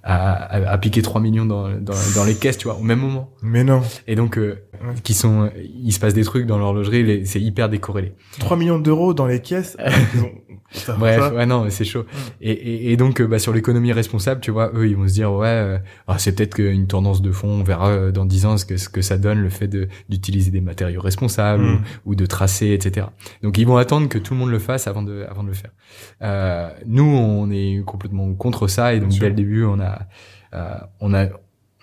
a, 0.03 0.15
a, 0.33 0.71
a 0.71 0.77
piqué 0.77 1.01
3 1.01 1.19
millions 1.21 1.45
dans, 1.45 1.69
dans 1.69 1.93
dans 2.15 2.23
les 2.25 2.35
caisses, 2.35 2.57
tu 2.57 2.67
vois, 2.67 2.77
au 2.77 2.83
même 2.83 2.99
moment. 2.99 3.29
Mais 3.41 3.63
non. 3.63 3.81
Et 4.07 4.15
donc, 4.15 4.37
euh, 4.37 4.59
Ouais. 4.83 4.95
qui 5.03 5.13
sont, 5.13 5.51
il 5.75 5.91
se 5.91 5.99
passe 5.99 6.15
des 6.15 6.23
trucs 6.23 6.47
dans 6.47 6.57
l'horlogerie, 6.57 7.23
c'est 7.27 7.39
hyper 7.39 7.69
décorrélé. 7.69 8.13
3 8.39 8.57
millions 8.57 8.79
d'euros 8.79 9.13
dans 9.13 9.27
les 9.27 9.39
caisses. 9.39 9.77
ça- 10.71 10.95
Bref, 10.97 11.19
ça- 11.19 11.33
ouais, 11.35 11.45
non, 11.45 11.67
c'est 11.69 11.85
chaud. 11.85 12.05
Et, 12.41 12.51
et, 12.51 12.91
et 12.91 12.97
donc, 12.97 13.21
euh, 13.21 13.27
bah, 13.27 13.37
sur 13.37 13.53
l'économie 13.53 13.91
responsable, 13.93 14.41
tu 14.41 14.49
vois, 14.49 14.71
eux, 14.73 14.87
ils 14.87 14.95
vont 14.95 15.07
se 15.07 15.13
dire, 15.13 15.31
ouais, 15.33 15.47
euh, 15.47 15.77
ah, 16.07 16.17
c'est 16.17 16.33
peut-être 16.35 16.55
qu'une 16.55 16.87
tendance 16.87 17.21
de 17.21 17.31
fond, 17.31 17.47
on 17.49 17.63
verra 17.63 17.89
euh, 17.89 18.11
dans 18.11 18.25
10 18.25 18.45
ans 18.47 18.57
ce 18.57 18.65
que, 18.65 18.77
ce 18.77 18.89
que 18.89 19.03
ça 19.03 19.19
donne, 19.19 19.39
le 19.41 19.49
fait 19.49 19.67
de 19.67 19.87
d'utiliser 20.09 20.49
des 20.49 20.61
matériaux 20.61 21.01
responsables 21.01 21.61
Mm. 21.63 21.81
ou, 22.05 22.11
ou 22.11 22.15
de 22.15 22.25
tracer, 22.25 22.71
etc. 22.71 22.90
Donc, 23.43 23.57
ils 23.57 23.65
vont 23.65 23.77
attendre 23.77 24.07
que 24.09 24.17
tout 24.17 24.33
le 24.33 24.39
monde 24.39 24.49
le 24.51 24.59
fasse 24.59 24.87
avant 24.87 25.01
de, 25.03 25.25
avant 25.29 25.43
de 25.43 25.47
le 25.49 25.53
faire. 25.53 25.71
Euh, 26.21 26.69
nous, 26.85 27.03
on 27.03 27.49
est 27.51 27.81
complètement 27.85 28.33
contre 28.33 28.67
ça, 28.67 28.93
et 28.93 28.99
donc, 28.99 29.09
dès 29.19 29.29
le 29.29 29.35
début, 29.35 29.63
on 29.65 29.79
a, 29.79 30.01
euh, 30.53 30.75
on 30.99 31.13
a, 31.13 31.27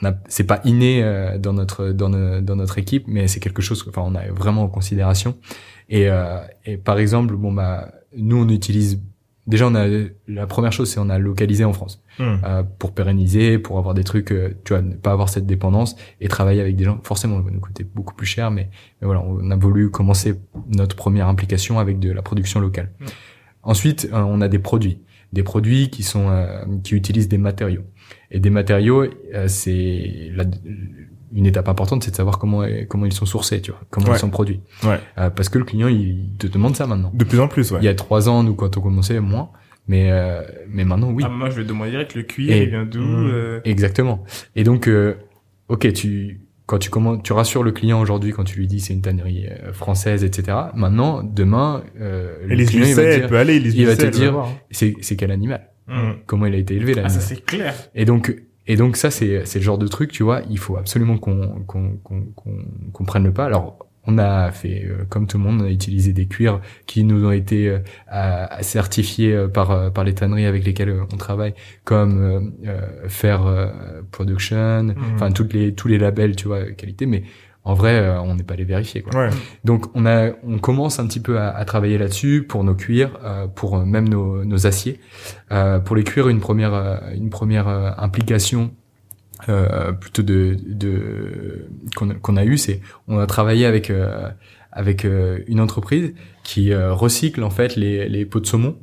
on 0.02 0.06
a, 0.06 0.12
c'est 0.28 0.44
pas 0.44 0.60
inné 0.64 1.02
euh, 1.02 1.38
dans 1.38 1.52
notre 1.52 1.88
dans, 1.90 2.08
no- 2.08 2.40
dans 2.40 2.56
notre 2.56 2.78
équipe, 2.78 3.04
mais 3.08 3.26
c'est 3.28 3.40
quelque 3.40 3.62
chose, 3.62 3.84
enfin, 3.88 4.02
on 4.04 4.14
a 4.14 4.30
vraiment 4.30 4.62
en 4.64 4.68
considération. 4.68 5.36
Et, 5.88 6.08
euh, 6.08 6.38
et 6.64 6.76
par 6.76 6.98
exemple, 6.98 7.34
bon 7.34 7.52
bah, 7.52 7.90
nous 8.16 8.36
on 8.44 8.48
utilise 8.48 9.00
déjà 9.46 9.66
on 9.66 9.74
a 9.74 9.86
la 10.28 10.46
première 10.46 10.72
chose 10.72 10.90
c'est 10.90 11.00
on 11.00 11.08
a 11.08 11.18
localisé 11.18 11.64
en 11.64 11.72
France 11.72 12.02
Hmm. 12.18 12.36
euh, 12.44 12.62
pour 12.78 12.92
pérenniser, 12.92 13.58
pour 13.58 13.78
avoir 13.78 13.94
des 13.94 14.04
trucs, 14.04 14.32
euh, 14.32 14.50
tu 14.64 14.72
vois, 14.72 14.82
ne 14.82 14.94
pas 14.94 15.12
avoir 15.12 15.28
cette 15.28 15.46
dépendance 15.46 15.94
et 16.20 16.28
travailler 16.28 16.60
avec 16.60 16.74
des 16.76 16.84
gens. 16.84 16.98
Forcément, 17.02 17.36
ça 17.36 17.42
va 17.42 17.50
nous 17.50 17.60
coûter 17.60 17.84
beaucoup 17.84 18.14
plus 18.14 18.26
cher, 18.26 18.50
mais, 18.50 18.70
mais 19.00 19.06
voilà, 19.06 19.22
on 19.22 19.50
a 19.50 19.56
voulu 19.56 19.90
commencer 19.90 20.34
notre 20.68 20.96
première 20.96 21.28
implication 21.28 21.78
avec 21.78 21.98
de 21.98 22.10
la 22.10 22.22
production 22.22 22.60
locale. 22.60 22.90
Mm. 23.00 23.04
Ensuite, 23.62 24.08
euh, 24.12 24.20
on 24.20 24.40
a 24.40 24.48
des 24.48 24.58
produits, 24.58 24.98
des 25.32 25.42
produits 25.42 25.90
qui 25.90 26.02
sont 26.02 26.28
euh, 26.28 26.64
qui 26.82 26.94
utilisent 26.94 27.28
des 27.28 27.38
matériaux 27.38 27.82
et 28.30 28.40
des 28.40 28.50
matériaux, 28.50 29.04
euh, 29.34 29.46
c'est 29.48 30.30
la- 30.34 30.44
une 31.34 31.44
étape 31.44 31.68
importante, 31.68 32.02
c'est 32.04 32.10
de 32.10 32.16
savoir 32.16 32.38
comment 32.38 32.62
comment 32.88 33.04
ils 33.04 33.12
sont 33.12 33.26
sourcés, 33.26 33.60
tu 33.60 33.70
vois, 33.70 33.80
comment 33.90 34.06
Ouais. 34.08 34.16
ils 34.16 34.18
sont 34.18 34.30
produits. 34.30 34.60
Ouais. 34.84 34.98
Euh, 35.18 35.28
parce 35.28 35.50
que 35.50 35.58
le 35.58 35.64
client, 35.66 35.88
il 35.88 36.30
te 36.38 36.46
demande 36.46 36.74
ça 36.74 36.86
maintenant. 36.86 37.10
De 37.12 37.24
plus 37.24 37.38
en 37.38 37.48
plus, 37.48 37.70
ouais. 37.70 37.78
Il 37.82 37.84
y 37.84 37.88
a 37.88 37.94
trois 37.94 38.30
ans, 38.30 38.42
nous, 38.42 38.54
quand 38.54 38.76
on 38.78 38.80
commençait, 38.80 39.20
moins. 39.20 39.50
Mais, 39.88 40.10
euh, 40.12 40.42
mais 40.68 40.84
maintenant, 40.84 41.10
oui. 41.10 41.24
Ah, 41.26 41.30
moi, 41.30 41.50
je 41.50 41.56
vais 41.56 41.64
demander 41.64 41.90
direct 41.90 42.14
le 42.14 42.22
cuir, 42.22 42.52
Et- 42.52 42.64
il 42.64 42.68
vient 42.68 42.84
d'où 42.84 43.00
Mm. 43.02 43.30
euh, 43.32 43.60
Exactement. 43.64 44.22
Et 44.54 44.62
donc, 44.64 44.86
euh, 44.86 45.14
ok, 45.68 45.90
tu, 45.94 46.42
quand 46.66 46.78
tu 46.78 46.90
commences, 46.90 47.22
tu 47.22 47.32
rassures 47.32 47.62
le 47.62 47.72
client 47.72 47.98
aujourd'hui 48.00 48.32
quand 48.32 48.44
tu 48.44 48.58
lui 48.58 48.66
dis 48.66 48.80
c'est 48.80 48.92
une 48.92 49.00
tannerie 49.00 49.46
euh, 49.48 49.72
française, 49.72 50.24
etc. 50.24 50.56
Maintenant, 50.74 51.22
demain, 51.22 51.82
euh, 52.00 52.36
le 52.44 52.52
Elise 52.52 52.68
client, 52.70 52.84
il 52.86 52.94
va 52.94 53.16
dire, 53.16 53.26
peut 53.28 53.38
aller, 53.38 53.56
Elise 53.56 53.74
il 53.74 53.86
va 53.86 53.96
te 53.96 54.06
dire- 54.06 54.44
c'est, 54.70 55.16
quel 55.16 55.30
animal? 55.30 55.66
Mm. 55.86 56.10
Comment 56.26 56.44
il 56.46 56.54
a 56.54 56.58
été 56.58 56.74
élevé, 56.74 56.92
Ah, 56.92 57.02
l'animal? 57.02 57.10
ça, 57.10 57.20
c'est 57.20 57.42
clair. 57.44 57.74
Et 57.94 58.04
donc, 58.04 58.36
et 58.66 58.76
donc 58.76 58.98
ça, 58.98 59.10
c'est, 59.10 59.46
c'est 59.46 59.58
le 59.58 59.64
genre 59.64 59.78
de 59.78 59.88
truc, 59.88 60.12
tu 60.12 60.22
vois, 60.22 60.42
il 60.50 60.58
faut 60.58 60.76
absolument 60.76 61.16
qu'on, 61.16 61.64
qu'on, 61.66 61.96
qu'on, 62.04 62.24
qu'on, 62.36 62.56
qu'on 62.92 63.04
prenne 63.06 63.24
le 63.24 63.32
pas. 63.32 63.46
Alors, 63.46 63.87
on 64.10 64.16
a 64.18 64.50
fait, 64.50 64.84
euh, 64.86 65.04
comme 65.10 65.26
tout 65.26 65.36
le 65.36 65.44
monde, 65.44 65.60
on 65.60 65.66
a 65.66 65.70
utilisé 65.70 66.12
des 66.14 66.26
cuirs 66.26 66.60
qui 66.86 67.04
nous 67.04 67.26
ont 67.26 67.30
été 67.32 67.68
euh, 67.68 67.78
à- 68.08 68.62
certifiés 68.62 69.34
euh, 69.34 69.48
par, 69.48 69.70
euh, 69.70 69.90
par 69.90 70.02
les 70.04 70.14
tanneries 70.14 70.46
avec 70.46 70.64
lesquelles 70.64 70.94
on 71.12 71.16
travaille, 71.18 71.52
comme 71.84 72.52
Fair 73.08 73.40
Production, 74.10 74.82
Mhm. 74.84 74.94
enfin 75.14 75.30
toutes 75.30 75.52
les, 75.52 75.74
tous 75.74 75.88
les 75.88 75.98
labels, 75.98 76.36
tu 76.36 76.48
vois, 76.48 76.70
qualité, 76.72 77.06
mais 77.06 77.22
en 77.64 77.74
vrai, 77.74 78.16
on 78.24 78.34
n'est 78.34 78.44
pas 78.44 78.56
les 78.56 78.64
vérifier, 78.64 79.02
quoi. 79.02 79.14
Ouais. 79.26 79.30
Donc 79.64 79.86
on 79.94 80.06
a, 80.06 80.30
on 80.42 80.58
commence 80.58 80.98
un 81.00 81.06
petit 81.06 81.20
peu 81.20 81.38
à, 81.38 81.50
à 81.50 81.64
travailler 81.66 81.98
là-dessus 81.98 82.44
pour 82.48 82.64
nos 82.64 82.74
cuirs, 82.74 83.18
euh, 83.24 83.46
pour 83.46 83.84
même 83.84 84.08
nos, 84.08 84.42
nos 84.44 84.66
aciers. 84.66 85.00
Euh, 85.52 85.78
pour 85.78 85.94
les 85.94 86.04
cuirs, 86.04 86.28
une 86.30 86.40
première, 86.40 86.72
une 87.14 87.28
première 87.28 87.68
implication 88.02 88.70
euh, 89.48 89.92
plutôt 89.92 90.22
de, 90.22 90.56
de 90.66 91.66
qu'on 91.96 92.10
a- 92.10 92.14
qu'on 92.14 92.36
a 92.36 92.44
eu, 92.44 92.58
c'est 92.58 92.80
on 93.06 93.18
a 93.18 93.26
travaillé 93.26 93.66
avec 93.66 93.90
euh, 93.90 94.28
avec 94.72 95.04
euh, 95.04 95.38
une 95.46 95.60
entreprise 95.60 96.12
qui 96.44 96.72
euh, 96.72 96.92
recycle 96.92 97.42
en 97.42 97.50
fait 97.50 97.76
les, 97.76 98.08
les 98.08 98.24
pots 98.26 98.40
de 98.40 98.46
saumon 98.46 98.76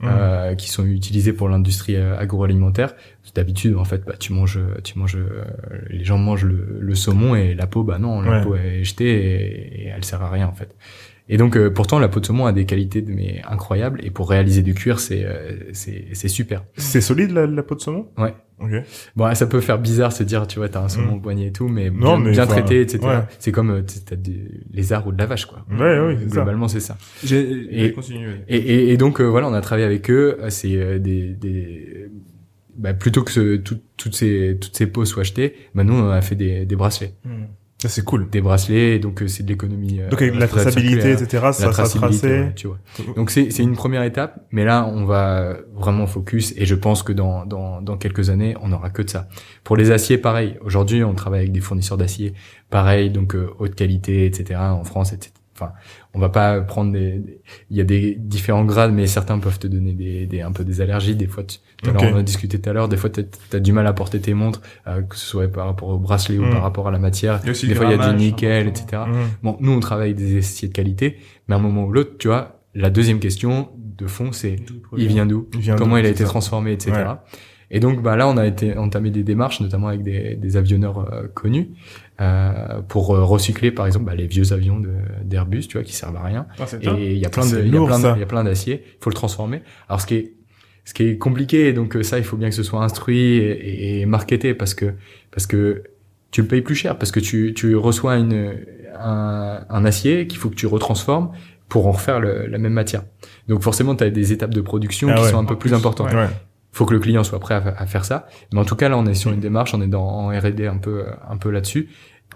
Hmm. 0.00 0.08
euh, 0.10 0.54
qui 0.56 0.68
sont 0.68 0.84
utilisés 0.84 1.32
pour 1.32 1.48
l'industrie 1.48 1.96
agroalimentaire. 1.96 2.92
D'habitude, 3.36 3.76
en 3.76 3.84
fait, 3.84 4.04
bah, 4.04 4.14
tu 4.18 4.32
manges, 4.32 4.58
tu 4.82 4.98
manges, 4.98 5.16
euh, 5.16 5.44
les 5.90 6.02
gens 6.04 6.18
mangent 6.18 6.44
le, 6.44 6.78
le 6.80 6.94
saumon 6.96 7.36
et 7.36 7.54
la 7.54 7.68
peau, 7.68 7.84
bah 7.84 7.98
non, 8.00 8.20
la 8.20 8.38
Ouais. 8.38 8.42
peau 8.42 8.56
est 8.56 8.82
jetée 8.82 9.06
et, 9.10 9.84
et 9.84 9.86
elle 9.94 10.04
sert 10.04 10.20
à 10.20 10.28
rien 10.28 10.48
en 10.48 10.52
fait. 10.54 10.74
Et 11.28 11.36
donc 11.36 11.56
euh, 11.56 11.70
pourtant 11.70 11.98
la 11.98 12.08
peau 12.08 12.20
de 12.20 12.26
saumon 12.26 12.46
a 12.46 12.52
des 12.52 12.66
qualités 12.66 13.02
mais 13.06 13.42
incroyables 13.48 14.00
et 14.04 14.10
pour 14.10 14.28
réaliser 14.28 14.62
du 14.62 14.74
cuir 14.74 14.98
c'est 15.00 15.24
euh, 15.24 15.52
c'est 15.72 16.06
c'est 16.12 16.28
super. 16.28 16.64
C'est 16.76 17.00
solide 17.00 17.30
la, 17.30 17.46
la 17.46 17.62
peau 17.62 17.74
de 17.76 17.80
saumon? 17.80 18.08
Ouais. 18.18 18.34
Ok. 18.58 18.70
Bon 19.16 19.32
ça 19.34 19.46
peut 19.46 19.60
faire 19.60 19.78
bizarre 19.78 20.12
se 20.12 20.24
dire 20.24 20.46
tu 20.46 20.58
vois 20.58 20.68
t'as 20.68 20.82
un 20.82 20.88
saumon 20.88 21.12
Mm. 21.12 21.16
au 21.16 21.20
poignet 21.20 21.46
et 21.46 21.52
tout 21.52 21.68
mais 21.68 21.90
Non, 21.90 22.16
bien, 22.16 22.24
mais 22.26 22.30
bien 22.32 22.44
enfin, 22.44 22.52
traité 22.54 22.80
etc. 22.80 22.98
ouais. 23.06 23.18
C'est 23.38 23.52
comme 23.52 23.70
euh, 23.70 23.82
t'as 24.04 24.16
des 24.16 24.44
lézards 24.72 25.06
ou 25.06 25.12
de 25.12 25.18
la 25.18 25.26
vache 25.26 25.46
quoi. 25.46 25.64
Ouais, 25.70 26.16
ça. 26.18 26.26
Globalement 26.26 26.68
c'est 26.68 26.80
ça. 26.80 26.98
J'ai 27.24 27.40
Et-. 27.86 27.94
Et, 28.48 28.56
et, 28.56 28.92
et 28.92 28.96
donc 28.96 29.20
euh, 29.20 29.24
voilà, 29.24 29.48
on 29.48 29.54
a 29.54 29.60
travaillé 29.60 29.86
avec 29.86 30.10
eux. 30.10 30.38
C'est 30.48 30.76
euh, 30.76 30.98
des, 30.98 31.28
des 31.34 32.08
bah, 32.76 32.94
plutôt 32.94 33.22
que 33.22 33.30
ce, 33.30 33.56
tout- 33.56 33.80
toutes 33.96 34.14
ces 34.16 34.58
toutes 34.60 34.76
ces 34.76 34.86
peaux 34.86 35.04
soient 35.04 35.20
achetées, 35.22 35.54
bah 35.74 35.84
nous 35.84 35.94
on 35.94 36.10
a 36.10 36.20
fait 36.22 36.34
des, 36.34 36.64
des 36.66 36.74
bracelets, 36.76 37.12
Hmm. 37.24 37.44
Ça 37.82 37.88
c'est 37.88 38.04
cool. 38.04 38.30
des 38.30 38.40
bracelets. 38.40 39.00
Donc 39.00 39.22
euh, 39.22 39.26
c'est 39.26 39.42
de 39.42 39.48
l'économie. 39.48 40.00
euh, 40.00 40.08
Donc 40.08 40.22
avec 40.22 40.36
la 40.36 40.46
traçabilité, 40.46 41.10
etc. 41.10 41.42
la 41.42 41.52
Ça 41.52 41.72
sera 41.72 41.84
tracé. 41.88 42.50
tu 42.54 42.68
vois. 42.68 42.78
Donc 43.16 43.30
c'est 43.32 43.50
c'est 43.50 43.64
une 43.64 43.74
première 43.74 44.04
étape, 44.04 44.46
mais 44.52 44.64
là 44.64 44.86
on 44.86 45.04
va 45.04 45.56
vraiment 45.74 46.06
focus 46.06 46.54
et 46.56 46.64
je 46.64 46.76
pense 46.76 47.02
que 47.02 47.12
dans 47.12 47.44
dans 47.44 47.82
dans 47.82 47.96
quelques 47.96 48.30
années 48.30 48.54
on 48.62 48.70
aura 48.72 48.90
que 48.90 49.02
de 49.02 49.10
ça. 49.10 49.26
Pour 49.64 49.76
les 49.76 49.90
aciers, 49.90 50.16
pareil. 50.16 50.58
Aujourd'hui 50.64 51.02
on 51.02 51.14
travaille 51.14 51.40
avec 51.40 51.52
des 51.52 51.60
fournisseurs 51.60 51.98
d'acier, 51.98 52.34
pareil 52.70 53.10
donc 53.10 53.34
euh, 53.34 53.50
haute 53.58 53.74
qualité, 53.74 54.26
etc. 54.26 54.60
En 54.60 54.84
France, 54.84 55.12
etc. 55.12 55.32
Enfin, 55.54 55.72
on 56.14 56.18
va 56.20 56.28
pas 56.28 56.60
prendre 56.60 56.92
des, 56.92 57.12
des- 57.18 57.40
il 57.70 57.76
y 57.76 57.80
a 57.80 57.84
des 57.84 58.16
différents 58.18 58.64
grades, 58.64 58.92
mais 58.92 59.06
certains 59.06 59.38
peuvent 59.38 59.58
te 59.58 59.66
donner 59.66 59.92
des, 59.92 60.26
des 60.26 60.40
un 60.42 60.52
peu 60.52 60.62
des 60.64 60.80
allergies. 60.80 61.16
Des 61.16 61.26
fois, 61.26 61.42
tu, 61.44 61.58
on 61.86 62.16
a 62.16 62.22
discuté 62.22 62.60
tout 62.60 62.68
à 62.68 62.72
l'heure. 62.72 62.88
Des 62.88 62.96
fois, 62.98 63.08
t'as 63.10 63.22
as 63.52 63.60
du 63.60 63.72
mal 63.72 63.86
à 63.86 63.92
porter 63.92 64.20
tes 64.20 64.34
montres, 64.34 64.60
euh, 64.86 65.02
que 65.02 65.16
ce 65.16 65.24
soit 65.26 65.48
par 65.48 65.66
rapport 65.66 65.88
au 65.88 65.98
bracelet 65.98 66.38
ou 66.38 66.44
Mm. 66.44 66.50
par 66.50 66.62
rapport 66.62 66.88
à 66.88 66.90
la 66.90 66.98
matière. 66.98 67.40
Des 67.40 67.54
fois, 67.74 67.86
il 67.86 67.90
y 67.92 67.94
a 68.00 68.10
du 68.12 68.16
nickel, 68.16 68.68
important. 68.68 68.84
etc. 68.84 69.02
Mmh. 69.08 69.26
Bon, 69.42 69.56
nous, 69.60 69.72
on 69.72 69.80
travaille 69.80 70.10
avec 70.12 70.16
des 70.16 70.38
aciers 70.38 70.68
de 70.68 70.72
qualité, 70.74 71.16
mais 71.48 71.54
à 71.54 71.58
un 71.58 71.62
moment 71.62 71.84
ou 71.86 71.92
l'autre, 71.92 72.16
tu 72.18 72.28
vois, 72.28 72.60
la 72.74 72.90
deuxième 72.90 73.18
question 73.18 73.70
de 73.76 74.06
fond, 74.06 74.32
c'est 74.32 74.56
il 74.96 75.06
vient 75.08 75.26
d'où, 75.26 75.48
comment 75.78 75.96
il 75.96 76.06
a 76.06 76.08
été 76.10 76.24
ça. 76.24 76.28
transformé, 76.30 76.72
etc. 76.72 76.92
Ouais. 76.92 77.04
Et 77.74 77.80
donc, 77.80 78.02
bah 78.02 78.16
là, 78.16 78.28
on 78.28 78.36
a 78.36 78.46
été 78.46 78.76
entamé 78.76 79.10
des 79.10 79.22
démarches, 79.24 79.60
notamment 79.62 79.88
avec 79.88 80.02
des, 80.02 80.34
des 80.36 80.56
avionneurs 80.58 81.10
euh, 81.10 81.26
connus, 81.32 81.70
euh, 82.22 82.80
pour 82.88 83.14
euh, 83.14 83.24
recycler, 83.24 83.70
par 83.72 83.86
exemple, 83.86 84.04
bah, 84.06 84.14
les 84.14 84.26
vieux 84.26 84.52
avions 84.52 84.78
de- 84.78 84.90
d'Airbus, 85.24 85.62
tu 85.68 85.76
vois, 85.76 85.82
qui 85.84 85.92
servent 85.94 86.16
à 86.16 86.22
rien. 86.22 86.46
Ah. 86.58 86.64
Et 86.82 87.12
il 87.12 87.18
y 87.18 87.26
a 87.26 87.30
plein 87.30 87.44
de, 87.46 87.60
il 87.60 87.74
y 87.74 87.76
a 87.76 87.84
plein 87.84 87.98
de- 87.98 88.16
il 88.16 88.20
y 88.20 88.22
a 88.22 88.26
plein 88.26 88.44
d'acier. 88.44 88.84
Il 88.86 89.02
faut 89.02 89.10
le 89.10 89.14
transformer. 89.14 89.62
Alors, 89.88 90.00
ce 90.00 90.06
qui 90.06 90.14
est, 90.14 90.32
ce 90.84 90.94
qui 90.94 91.04
est 91.04 91.18
compliqué, 91.18 91.72
donc 91.72 91.96
euh, 91.96 92.02
ça, 92.02 92.18
il 92.18 92.24
faut 92.24 92.36
bien 92.36 92.48
que 92.48 92.54
ce 92.54 92.62
soit 92.62 92.82
instruit 92.82 93.18
et, 93.36 93.50
et, 93.50 94.00
et 94.00 94.06
marketé 94.06 94.54
parce 94.54 94.74
que, 94.74 94.94
parce 95.30 95.46
que 95.46 95.82
tu 96.30 96.42
le 96.42 96.48
payes 96.48 96.62
plus 96.62 96.74
cher, 96.74 96.96
parce 96.98 97.10
que 97.12 97.20
tu, 97.20 97.52
tu 97.54 97.76
reçois 97.76 98.16
une, 98.16 98.56
un, 98.98 99.64
un 99.68 99.84
acier 99.84 100.26
qu'il 100.26 100.38
faut 100.38 100.48
que 100.50 100.54
tu 100.54 100.66
retransformes 100.66 101.30
pour 101.68 101.86
en 101.86 101.92
refaire 101.92 102.20
le- 102.20 102.46
la 102.46 102.58
même 102.58 102.72
matière. 102.72 103.02
Donc 103.48 103.62
forcément, 103.62 103.94
tu 103.94 104.04
as 104.04 104.10
des 104.10 104.32
étapes 104.32 104.52
de 104.54 104.60
production 104.60 105.08
Ah 105.10 105.14
qui 105.14 105.22
ouais. 105.22 105.30
sont 105.30 105.38
un 105.38 105.44
peu 105.44 105.56
plus 105.56 105.70
plus, 105.70 105.76
importantes. 105.76 106.12
Ouais. 106.12 106.26
faut 106.72 106.84
que 106.86 106.94
le 106.94 107.00
client 107.00 107.22
soit 107.24 107.38
prêt 107.38 107.54
à, 107.54 107.74
à 107.78 107.86
faire 107.86 108.04
ça. 108.04 108.26
Mais 108.52 108.58
en 108.60 108.64
tout 108.64 108.76
cas, 108.76 108.88
là, 108.88 108.98
on 108.98 109.06
est 109.06 109.14
sur 109.14 109.30
une 109.32 109.40
démarche, 109.40 109.74
on 109.74 109.82
est 109.82 109.86
dans 109.88 110.04
en 110.06 110.28
R&D 110.28 110.66
un 110.66 110.78
peu, 110.78 111.04
un 111.28 111.36
peu 111.36 111.50
là-dessus. 111.50 111.88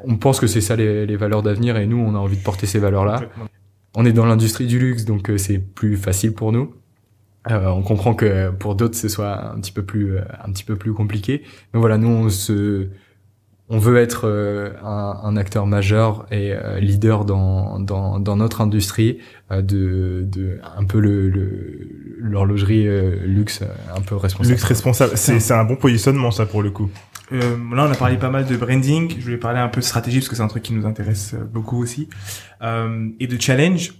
On 0.04 0.16
pense 0.16 0.40
que 0.40 0.46
c'est 0.46 0.60
ça 0.60 0.76
les, 0.76 1.06
les 1.06 1.16
valeurs 1.16 1.42
d'avenir 1.42 1.76
et 1.76 1.86
nous, 1.86 1.98
on 1.98 2.14
a 2.14 2.18
envie 2.18 2.36
de 2.36 2.42
porter 2.42 2.66
ces 2.66 2.78
valeurs-là. 2.78 3.22
On 3.94 4.04
est 4.04 4.12
dans 4.12 4.26
l'industrie 4.26 4.66
du 4.66 4.78
luxe, 4.78 5.04
donc 5.04 5.30
euh, 5.30 5.38
c'est 5.38 5.58
plus 5.58 5.96
facile 5.96 6.34
pour 6.34 6.52
nous. 6.52 6.74
Euh, 7.50 7.68
on 7.68 7.82
comprend 7.82 8.14
que 8.14 8.50
pour 8.50 8.74
d'autres, 8.74 8.96
ce 8.96 9.08
soit 9.08 9.52
un 9.52 9.60
petit 9.60 9.72
peu 9.72 9.84
plus, 9.84 10.16
euh, 10.16 10.20
un 10.44 10.50
petit 10.52 10.64
peu 10.64 10.76
plus 10.76 10.92
compliqué. 10.92 11.42
Mais 11.72 11.80
voilà, 11.80 11.96
nous, 11.96 12.08
on 12.08 12.28
se, 12.28 12.88
on 13.68 13.78
veut 13.78 13.96
être 13.96 14.26
euh, 14.26 14.72
un, 14.82 15.20
un 15.22 15.36
acteur 15.36 15.66
majeur 15.66 16.26
et 16.30 16.52
leader 16.80 17.24
dans, 17.24 17.78
dans, 17.78 18.18
dans 18.18 18.36
notre 18.36 18.60
industrie 18.60 19.18
de, 19.50 20.24
de 20.26 20.58
un 20.76 20.84
peu 20.84 21.00
le 21.00 21.30
l'horlogerie 22.18 22.86
luxe, 23.24 23.62
un 23.96 24.00
peu 24.00 24.16
responsable. 24.16 24.50
Luxe 24.50 24.64
responsable. 24.64 25.12
C'est 25.14 25.38
c'est 25.38 25.54
un 25.54 25.64
bon 25.64 25.76
positionnement 25.76 26.32
ça 26.32 26.46
pour 26.46 26.62
le 26.62 26.70
coup. 26.70 26.90
Euh, 27.32 27.56
là, 27.74 27.86
on 27.88 27.92
a 27.92 27.96
parlé 27.96 28.16
pas 28.16 28.30
mal 28.30 28.46
de 28.46 28.56
branding. 28.56 29.14
Je 29.18 29.24
voulais 29.24 29.36
parler 29.36 29.58
un 29.58 29.68
peu 29.68 29.80
de 29.80 29.86
stratégie 29.86 30.18
parce 30.18 30.28
que 30.28 30.36
c'est 30.36 30.42
un 30.42 30.48
truc 30.48 30.62
qui 30.62 30.72
nous 30.72 30.86
intéresse 30.86 31.34
euh, 31.34 31.44
beaucoup 31.44 31.80
aussi. 31.82 32.08
Euh, 32.62 33.08
et 33.18 33.26
de 33.26 33.40
challenge. 33.40 33.94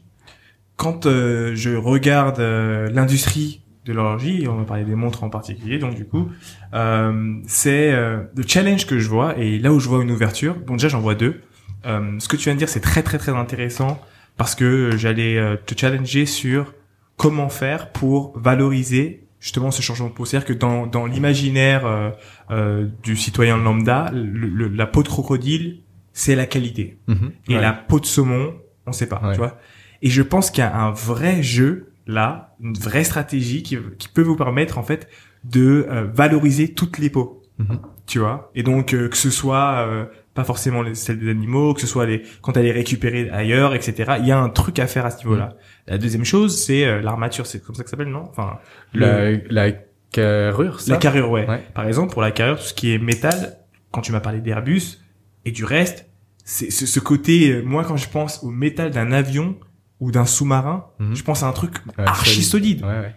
Quand 0.76 1.06
euh, 1.06 1.54
je 1.54 1.70
regarde 1.70 2.38
euh, 2.38 2.90
l'industrie 2.90 3.62
de 3.86 3.92
l'horlogerie, 3.92 4.46
on 4.46 4.56
va 4.56 4.64
parler 4.64 4.84
des 4.84 4.94
montres 4.94 5.24
en 5.24 5.30
particulier, 5.30 5.78
donc 5.78 5.94
du 5.94 6.04
coup, 6.04 6.28
euh, 6.74 7.34
c'est 7.46 7.92
le 7.92 8.42
challenge 8.44 8.84
que 8.84 8.98
je 8.98 9.08
vois 9.08 9.38
et 9.38 9.60
là 9.60 9.72
où 9.72 9.78
je 9.78 9.88
vois 9.88 10.02
une 10.02 10.10
ouverture. 10.10 10.56
Bon, 10.66 10.74
déjà, 10.74 10.88
j'en 10.88 11.00
vois 11.00 11.14
deux. 11.14 11.40
Ce 11.84 12.26
que 12.26 12.34
tu 12.34 12.44
viens 12.44 12.54
de 12.54 12.58
dire, 12.58 12.68
c'est 12.68 12.80
très 12.80 13.04
très 13.04 13.16
très 13.16 13.30
intéressant 13.30 14.02
parce 14.36 14.56
que 14.56 14.96
j'allais 14.96 15.40
te 15.66 15.78
challenger 15.78 16.26
sur 16.26 16.74
comment 17.16 17.48
faire 17.48 17.92
pour 17.92 18.36
valoriser 18.36 19.25
justement 19.40 19.70
ce 19.70 19.82
changement 19.82 20.08
de 20.08 20.12
peau. 20.14 20.24
C'est-à-dire 20.24 20.46
que 20.48 20.52
dans, 20.52 20.86
dans 20.86 21.06
l'imaginaire 21.06 21.86
euh, 21.86 22.10
euh, 22.50 22.88
du 23.02 23.16
citoyen 23.16 23.56
lambda, 23.56 24.10
le- 24.12 24.48
le- 24.48 24.68
la 24.68 24.86
peau 24.86 25.02
de 25.02 25.08
crocodile, 25.08 25.82
c'est 26.12 26.34
la 26.34 26.46
qualité. 26.46 26.98
Mhm. 27.08 27.32
Et 27.48 27.54
Ouais. 27.56 27.60
la 27.60 27.72
peau 27.72 28.00
de 28.00 28.06
saumon, 28.06 28.54
on 28.86 28.92
sait 28.92 29.06
pas, 29.08 29.20
Ouais. 29.22 29.32
tu 29.32 29.38
vois. 29.38 29.58
Et 30.02 30.08
je 30.10 30.22
pense 30.22 30.50
qu'il 30.50 30.62
y 30.62 30.66
a 30.66 30.76
un 30.76 30.90
vrai 30.92 31.42
jeu 31.42 31.92
là, 32.06 32.54
une 32.60 32.74
vraie 32.78 33.04
stratégie 33.04 33.62
qui, 33.62 33.76
qui 33.98 34.08
peut 34.08 34.22
vous 34.22 34.36
permettre 34.36 34.78
en 34.78 34.82
fait 34.82 35.08
de 35.44 35.86
euh, 35.90 36.04
valoriser 36.12 36.72
toutes 36.72 36.98
les 36.98 37.10
peaux, 37.10 37.42
Mhm. 37.58 37.78
tu 38.06 38.18
vois. 38.20 38.50
Et 38.54 38.62
donc 38.62 38.94
euh, 38.94 39.08
que 39.08 39.16
ce 39.16 39.30
soit 39.30 39.86
euh, 39.88 40.04
pas 40.36 40.44
forcément 40.44 40.82
les, 40.82 40.94
celles 40.94 41.18
des 41.18 41.28
animaux, 41.30 41.74
que 41.74 41.80
ce 41.80 41.86
soit 41.88 42.06
les 42.06 42.22
quand 42.42 42.56
elle 42.56 42.66
est 42.66 42.72
récupérée 42.72 43.28
ailleurs, 43.30 43.74
etc. 43.74 44.12
Il 44.20 44.26
y 44.26 44.30
a 44.30 44.38
un 44.38 44.48
truc 44.50 44.78
à 44.78 44.86
faire 44.86 45.04
à 45.04 45.10
ce 45.10 45.18
niveau-là. 45.24 45.46
Mhm. 45.46 45.54
La 45.88 45.98
deuxième 45.98 46.24
chose, 46.24 46.56
c'est 46.64 46.84
euh, 46.86 47.00
l'armature, 47.02 47.46
c'est 47.46 47.60
comme 47.60 47.74
ça 47.74 47.82
que 47.82 47.88
ça 47.90 47.96
s'appelle, 47.96 48.12
non? 48.12 48.28
Enfin, 48.30 48.58
le- 48.92 49.40
La, 49.50 49.66
la 49.70 49.76
carrure, 50.12 50.80
ça? 50.80 50.92
La 50.92 50.98
carrure, 50.98 51.30
ouais. 51.30 51.48
Ouais. 51.48 51.62
Par 51.74 51.86
exemple, 51.86 52.12
pour 52.12 52.22
la 52.22 52.30
carrure, 52.30 52.56
tout 52.58 52.64
ce 52.64 52.74
qui 52.74 52.92
est 52.92 52.98
métal, 52.98 53.58
quand 53.90 54.00
tu 54.02 54.12
m'as 54.12 54.20
parlé 54.20 54.40
d'Airbus 54.40 54.98
et 55.44 55.50
du 55.50 55.64
reste, 55.64 56.06
c'est 56.44 56.70
ce, 56.70 56.86
ce 56.86 57.00
côté, 57.00 57.50
euh, 57.50 57.62
moi 57.64 57.84
quand 57.84 57.96
je 57.96 58.08
pense 58.08 58.44
au 58.44 58.50
métal 58.50 58.90
d'un 58.92 59.10
avion 59.12 59.56
ou 59.98 60.10
d'un 60.12 60.26
sous-marin, 60.26 60.86
Mhm. 61.00 61.16
je 61.16 61.22
pense 61.24 61.42
à 61.42 61.46
un 61.48 61.52
truc 61.52 61.74
Ouais, 61.98 62.04
archi 62.06 62.42
solide. 62.42 62.82
Ouais, 62.82 62.88
ouais. 63.00 63.14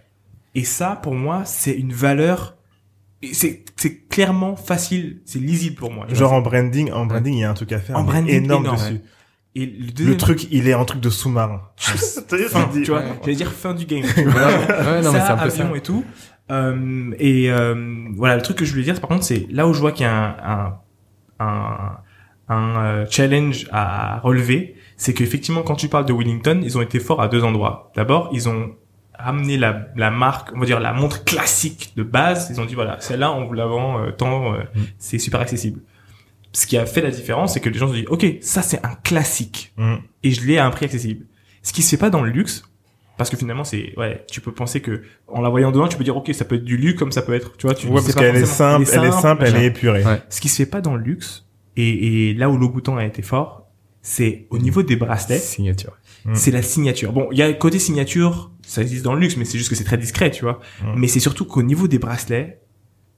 Et 0.56 0.64
ça, 0.64 1.00
pour 1.04 1.14
moi, 1.14 1.44
c'est 1.46 1.74
une 1.74 1.94
valeur, 1.94 2.56
c'est 3.34 3.66
c'est 3.76 4.08
clairement 4.08 4.56
facile, 4.56 5.22
c'est 5.26 5.40
lisible 5.40 5.76
pour 5.76 5.92
moi. 5.92 6.06
tu 6.08 6.16
Genre 6.16 6.32
en 6.34 6.42
branding, 6.42 6.92
en 6.92 7.06
branding, 7.06 7.34
il 7.34 7.40
y 7.40 7.44
a 7.44 7.50
un 7.50 7.54
truc 7.54 7.72
à 7.74 7.80
faire. 7.80 7.98
En 7.98 8.04
branding 8.04 8.34
énorme 8.34 8.66
énorme, 8.66 8.78
dessus. 8.78 9.02
Et 9.56 9.66
le, 9.66 9.86
Le 9.88 9.92
deuxième- 9.92 10.18
truc, 10.18 10.48
il 10.52 10.68
est 10.68 10.74
en 10.74 10.86
truc 10.86 11.02
de 11.02 11.10
sous-marin. 11.10 11.62
fin, 11.78 12.70
tu 12.72 12.86
vois, 12.86 13.00
Ouais. 13.00 13.06
j'allais 13.22 13.36
dire 13.36 13.52
fin 13.52 13.74
du 13.74 13.86
game. 13.86 14.04
Ouais, 14.18 15.02
non, 15.02 15.12
mais 15.12 15.20
ça, 15.20 15.34
un 15.34 15.38
peu 15.38 15.44
avion 15.52 15.72
ça. 15.72 15.76
et 15.78 15.82
tout. 15.82 16.06
Euh, 16.52 17.12
et 17.20 17.52
euh, 17.52 17.76
voilà, 18.16 18.36
le 18.36 18.42
truc 18.42 18.58
que 18.58 18.66
je 18.66 18.72
voulais 18.72 18.84
dire, 18.84 19.00
par 19.00 19.10
contre, 19.10 19.24
c'est 19.24 19.48
là 19.52 19.68
où 19.68 19.74
je 19.74 19.80
vois 19.80 19.92
qu'il 19.92 20.06
y 20.06 20.10
a 20.10 20.14
un, 20.16 20.80
un, 21.40 21.46
un, 21.46 21.98
un, 22.56 22.86
euh, 22.86 23.06
challenge 23.10 23.68
à 23.72 24.20
relever, 24.20 24.76
c'est 24.98 25.14
qu'effectivement, 25.14 25.62
quand 25.64 25.76
tu 25.76 25.90
parles 25.90 26.06
de 26.06 26.14
Wellington, 26.14 26.62
ils 26.64 26.78
ont 26.78 26.82
été 26.82 27.00
forts 27.00 27.22
à 27.22 27.28
deux 27.28 27.44
endroits. 27.44 27.92
D'abord, 27.96 28.30
ils 28.34 28.50
ont 28.50 28.72
ramené 29.20 29.58
la, 29.58 29.88
la 29.96 30.12
marque, 30.12 30.50
on 30.56 30.60
va 30.60 30.66
dire 30.66 30.80
la 30.80 30.94
montre 30.94 31.24
classique 31.24 31.94
de 31.96 32.04
base. 32.04 32.50
Ils 32.52 32.60
ont 32.62 32.66
dit 32.66 32.76
voilà, 32.76 32.98
celle-là, 33.00 33.32
on 33.32 33.46
vous 33.46 33.54
la 33.54 33.66
vend 33.66 34.00
euh, 34.00 34.12
tant, 34.12 34.54
euh, 34.54 34.60
Mm. 34.76 34.82
c'est 34.98 35.20
super 35.20 35.40
accessible. 35.42 35.82
Ce 36.52 36.66
qui 36.66 36.78
a 36.78 36.86
fait 36.86 37.02
la 37.02 37.12
différence, 37.12 37.54
c'est 37.54 37.60
que 37.60 37.70
les 37.70 37.78
gens 37.78 37.88
se 37.90 37.94
disent 37.94 38.06
ok, 38.10 38.26
ça 38.42 38.62
c'est 38.62 38.84
un 38.86 38.96
classique 39.04 39.72
Mm. 39.78 39.96
et 40.24 40.32
je 40.32 40.46
l'ai 40.48 40.58
à 40.58 40.66
un 40.66 40.72
prix 40.72 40.86
accessible. 40.86 41.26
Ce 41.64 41.74
qui 41.74 41.82
se 41.82 41.90
fait 41.92 41.98
pas 41.98 42.10
dans 42.10 42.22
le 42.24 42.32
luxe, 42.32 42.64
parce 43.18 43.30
que 43.30 43.36
finalement 43.38 43.64
c'est 43.66 43.94
ouais, 43.98 44.26
tu 44.32 44.40
peux 44.42 44.52
penser 44.54 44.80
que 44.82 45.04
en 45.28 45.42
la 45.42 45.50
voyant 45.50 45.72
devant, 45.72 45.88
tu 45.88 45.98
peux 45.98 46.04
dire 46.06 46.16
ok, 46.18 46.34
ça 46.34 46.46
peut 46.46 46.56
être 46.56 46.64
du 46.64 46.78
luxe 46.78 46.98
comme 46.98 47.12
ça 47.12 47.22
peut 47.22 47.34
être, 47.34 47.58
tu 47.58 47.68
vois, 47.68 47.76
tu 47.76 47.88
Ouais, 47.88 48.00
sais 48.02 48.14
parce 48.14 48.16
qu'elle 48.16 48.36
est 48.38 48.46
simple, 48.46 48.90
elle 48.94 49.04
est 49.04 49.12
simple, 49.12 49.44
elle 49.46 49.56
est 49.58 49.66
épurée. 49.66 50.04
Ouais. 50.04 50.22
Ce 50.30 50.40
qui 50.42 50.48
se 50.50 50.56
fait 50.56 50.66
pas 50.70 50.82
dans 50.82 50.96
le 50.96 51.04
luxe 51.04 51.46
et, 51.76 52.30
et 52.30 52.34
là 52.34 52.50
où 52.50 52.58
Louboutin 52.58 52.98
a 52.98 53.06
été 53.06 53.22
fort, 53.22 53.68
c'est 54.02 54.48
au 54.50 54.58
niveau 54.58 54.82
des 54.82 54.96
bracelets, 54.96 55.38
Signature. 55.40 55.98
Mm. 56.26 56.36
c'est 56.36 56.52
la 56.52 56.62
signature. 56.62 57.12
Bon, 57.14 57.28
il 57.32 57.38
y 57.38 57.42
a 57.42 57.48
le 57.50 57.54
côté 57.56 57.78
signature, 57.80 58.52
ça 58.70 58.82
existe 58.82 59.04
dans 59.04 59.14
le 59.14 59.20
luxe, 59.20 59.36
mais 59.38 59.46
c'est 59.46 59.58
juste 59.58 59.70
que 59.70 59.76
c'est 59.76 59.84
très 59.84 59.98
discret, 59.98 60.32
tu 60.32 60.44
vois. 60.44 60.60
Mais 60.96 61.08
c'est 61.08 61.20
surtout 61.20 61.46
qu'au 61.46 61.64
niveau 61.64 61.88
des 61.88 62.00
bracelets, 62.00 62.62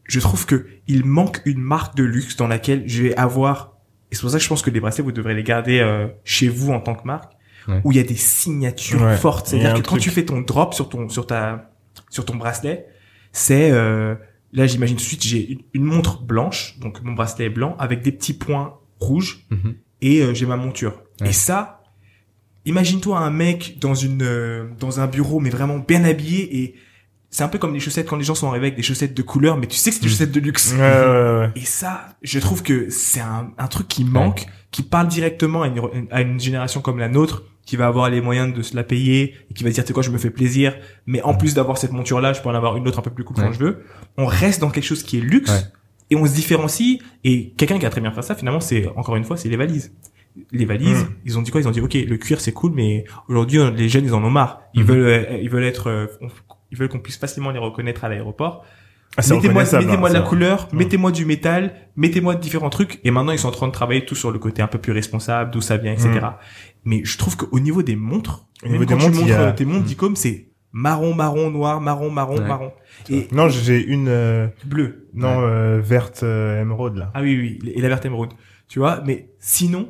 je 0.06 0.20
trouve 0.20 0.45
que 0.45 0.68
il 0.88 1.06
manque 1.06 1.41
une 1.45 1.60
marque 1.62 1.95
de 1.95 2.04
luxe 2.04 2.36
dans 2.36 2.47
laquelle 2.47 2.84
je 2.88 3.04
vais 3.04 3.16
avoir. 3.16 3.78
Et 4.12 4.16
c'est 4.16 4.22
pour 4.22 4.30
ça 4.32 4.38
que 4.38 4.43
je 4.43 4.49
pense 4.49 4.62
que 4.62 4.70
les 4.70 4.80
bracelets, 4.80 5.04
vous 5.04 5.12
devrez 5.12 5.34
les 5.36 5.43
garder 5.43 5.80
euh, 5.80 6.08
chez 6.24 6.47
vous 6.49 6.72
en 6.72 6.80
tant 6.80 6.95
que 6.95 7.06
marque, 7.06 7.34
Ouais. 7.68 7.80
où 7.84 7.91
il 7.91 7.97
y 7.97 7.99
a 7.99 8.04
des 8.04 8.16
signatures 8.16 9.02
Ouais. 9.04 9.16
fortes. 9.18 9.47
C'est-à-dire 9.47 9.76
que 9.84 9.88
quand 9.88 9.97
tu 9.97 10.10
fais 10.10 10.26
ton 10.26 10.41
drop 10.41 10.74
sur 10.74 10.89
ton 10.89 11.08
sur 11.10 11.28
ta 11.28 11.72
sur 12.10 12.26
ton 12.26 12.36
bracelet, 12.36 12.88
c'est 13.32 13.70
euh, 13.72 14.16
là 14.52 14.66
j'imagine 14.68 14.95
tout 14.97 15.04
de 15.04 15.08
suite 15.08 15.24
j'ai 15.24 15.52
une, 15.52 15.60
une 15.76 15.84
montre 15.84 16.22
blanche, 16.24 16.80
donc 16.80 17.02
mon 17.04 17.14
bracelet 17.14 17.45
est 17.45 17.49
blanc 17.49 17.76
avec 17.78 18.02
des 18.02 18.12
petits 18.12 18.34
points 18.34 18.80
rouges 18.99 19.45
Mhm. 19.52 19.76
et 20.02 20.22
euh, 20.22 20.34
j'ai 20.34 20.45
ma 20.47 20.58
monture. 20.58 21.04
Ouais. 21.22 21.30
Et 21.30 21.34
ça, 21.34 21.80
imagine-toi 22.66 23.18
un 23.20 23.32
mec 23.32 23.78
dans 23.80 23.95
une 23.95 24.22
euh, 24.24 24.66
dans 24.80 24.99
un 24.99 25.07
bureau 25.07 25.39
mais 25.39 25.49
vraiment 25.49 25.80
bien 25.80 26.03
habillé 26.03 26.57
et 26.64 26.76
c'est 27.30 27.43
un 27.43 27.47
peu 27.47 27.57
comme 27.57 27.74
les 27.74 27.80
chaussettes 27.80 28.07
quand 28.07 28.18
les 28.18 28.24
gens 28.26 28.36
sont 28.36 28.49
arrivés 28.49 28.68
avec 28.68 28.76
des 28.76 28.84
chaussettes 28.84 29.14
de 29.14 29.22
couleur 29.22 29.57
mais 29.57 29.68
tu 29.68 29.78
sais 29.78 29.89
que 29.89 29.95
c'est 29.95 30.01
des 30.01 30.07
Mm. 30.07 30.12
chaussettes 30.12 30.32
de 30.32 30.39
luxe. 30.41 30.74
Ouais, 30.74 30.80
ouais, 30.80 31.39
ouais. 31.39 31.51
Et 31.55 31.66
ça, 31.66 32.09
je 32.22 32.39
trouve 32.39 32.62
que 32.62 32.89
c'est 32.89 33.22
un, 33.22 33.51
un 33.57 33.68
truc 33.68 33.88
qui 33.88 34.03
manque, 34.03 34.47
qui 34.72 34.84
parle 34.84 35.07
directement 35.07 35.62
à 35.64 35.68
une, 35.68 35.82
à 36.12 36.22
une 36.22 36.39
génération 36.39 36.82
comme 36.82 36.99
la 36.99 37.07
nôtre, 37.07 37.43
qui 37.66 37.78
va 37.78 37.88
avoir 37.88 38.09
les 38.09 38.20
moyens 38.22 38.53
de 38.53 38.62
se 38.62 38.76
la 38.76 38.84
payer 38.84 39.36
et 39.49 39.53
qui 39.53 39.64
va 39.64 39.70
dire, 39.70 39.84
tu 39.84 39.88
sais 39.88 39.93
quoi, 39.93 40.03
je 40.03 40.09
me 40.12 40.18
fais 40.18 40.30
plaisir, 40.30 40.76
mais 41.05 41.22
en 41.22 41.34
plus 41.34 41.53
d'avoir 41.53 41.78
cette 41.78 41.93
monture-là, 41.93 42.34
je 42.34 42.41
peux 42.41 42.49
en 42.49 42.53
avoir 42.55 42.76
une 42.76 42.86
autre 42.88 42.99
un 42.99 43.01
peu 43.01 43.12
plus 43.12 43.24
cool 43.24 43.38
quand 43.38 43.53
je 43.53 43.59
veux. 43.59 43.84
On 44.18 44.26
reste 44.26 44.59
dans 44.59 44.70
quelque 44.70 44.84
chose 44.84 45.03
qui 45.03 45.18
est 45.18 45.22
luxe 45.22 45.51
et 46.09 46.18
on 46.18 46.26
se 46.26 46.34
différencie. 46.34 46.99
Et 47.24 47.51
quelqu'un 47.51 47.80
qui 47.80 47.86
a 47.86 47.89
très 47.89 48.01
bien 48.01 48.12
fait 48.12 48.24
ça, 48.24 48.36
finalement, 48.36 48.59
c'est 48.59 48.88
encore 48.97 49.16
une 49.16 49.24
fois, 49.24 49.38
c'est 49.38 49.47
les 49.47 49.55
valises. 49.57 49.93
Les 50.51 50.65
valises, 50.65 51.03
Mm. 51.03 51.13
ils 51.25 51.38
ont 51.38 51.41
dit 51.41 51.51
quoi? 51.51 51.61
Ils 51.61 51.67
ont 51.67 51.71
dit, 51.71 51.82
ok, 51.82 51.93
le 51.93 52.17
cuir 52.17 52.39
c'est 52.39 52.53
cool, 52.53 52.71
mais 52.73 53.03
aujourd'hui 53.27 53.59
euh, 53.59 53.69
les 53.71 53.89
jeunes 53.89 54.05
ils 54.05 54.13
en 54.13 54.23
ont 54.23 54.29
marre. 54.29 54.61
Ils 54.73 54.82
Mhm. 54.82 54.88
veulent, 54.88 55.05
euh, 55.05 55.38
ils 55.41 55.49
veulent 55.49 55.63
être, 55.65 55.88
euh, 55.88 56.07
ils 56.71 56.77
veulent 56.77 56.88
qu'on 56.89 56.99
puisse 56.99 57.17
facilement 57.17 57.51
les 57.51 57.59
reconnaître 57.59 58.03
à 58.05 58.09
l'aéroport. 58.09 58.63
Ah, 59.17 59.21
Mettez-moi, 59.23 59.39
reconnaissable, 59.63 59.86
mettez-moi 59.88 60.09
de 60.09 60.15
hein, 60.15 60.19
la 60.19 60.25
couleur, 60.25 60.67
Mm. 60.71 60.77
mettez-moi 60.77 61.11
du 61.11 61.25
métal, 61.25 61.73
mettez-moi 61.97 62.36
différents 62.36 62.69
trucs. 62.69 63.01
Et 63.03 63.11
maintenant, 63.11 63.34
ils 63.34 63.39
sont 63.39 63.49
en 63.49 63.51
train 63.51 63.67
de 63.67 63.73
travailler 63.73 64.05
tout 64.05 64.15
sur 64.15 64.32
le 64.32 64.39
côté 64.39 64.61
un 64.61 64.67
peu 64.67 64.77
plus 64.77 64.93
responsable, 64.93 65.51
d'où 65.51 65.59
ça 65.59 65.75
vient, 65.75 65.91
etc. 65.91 66.11
Mais 66.86 67.01
je 67.03 67.17
trouve 67.17 67.36
qu'au 67.36 67.59
niveau 67.59 67.84
des 67.84 67.97
montres, 67.97 68.47
Au 68.63 68.69
niveau 68.69 68.86
quand 68.86 68.95
des 68.95 69.03
tu 69.03 69.09
montres, 69.09 69.19
montres 69.27 69.38
a- 69.39 69.51
tes 69.51 69.65
montres 69.65 69.84
d'Icom, 69.84 70.15
c'est 70.15 70.47
marron, 70.71 71.13
marron, 71.13 71.51
noir, 71.51 71.82
marron, 71.82 72.09
marron, 72.09 72.38
Ouais. 72.38 72.47
marron. 72.47 72.71
Et 73.09 73.27
Non, 73.34 73.49
j'ai 73.49 73.84
une 73.86 74.07
euh, 74.07 74.47
bleu. 74.63 75.09
non 75.13 75.41
euh, 75.41 75.82
verte 75.82 76.21
euh, 76.23 76.61
émeraude 76.61 76.95
là. 76.95 77.11
Ah 77.13 77.21
oui, 77.21 77.36
oui, 77.61 77.71
et 77.75 77.82
la 77.82 77.89
verte 77.89 78.05
émeraude. 78.05 78.32
Tu 78.69 78.79
vois, 78.79 79.01
mais 79.05 79.29
sinon, 79.39 79.89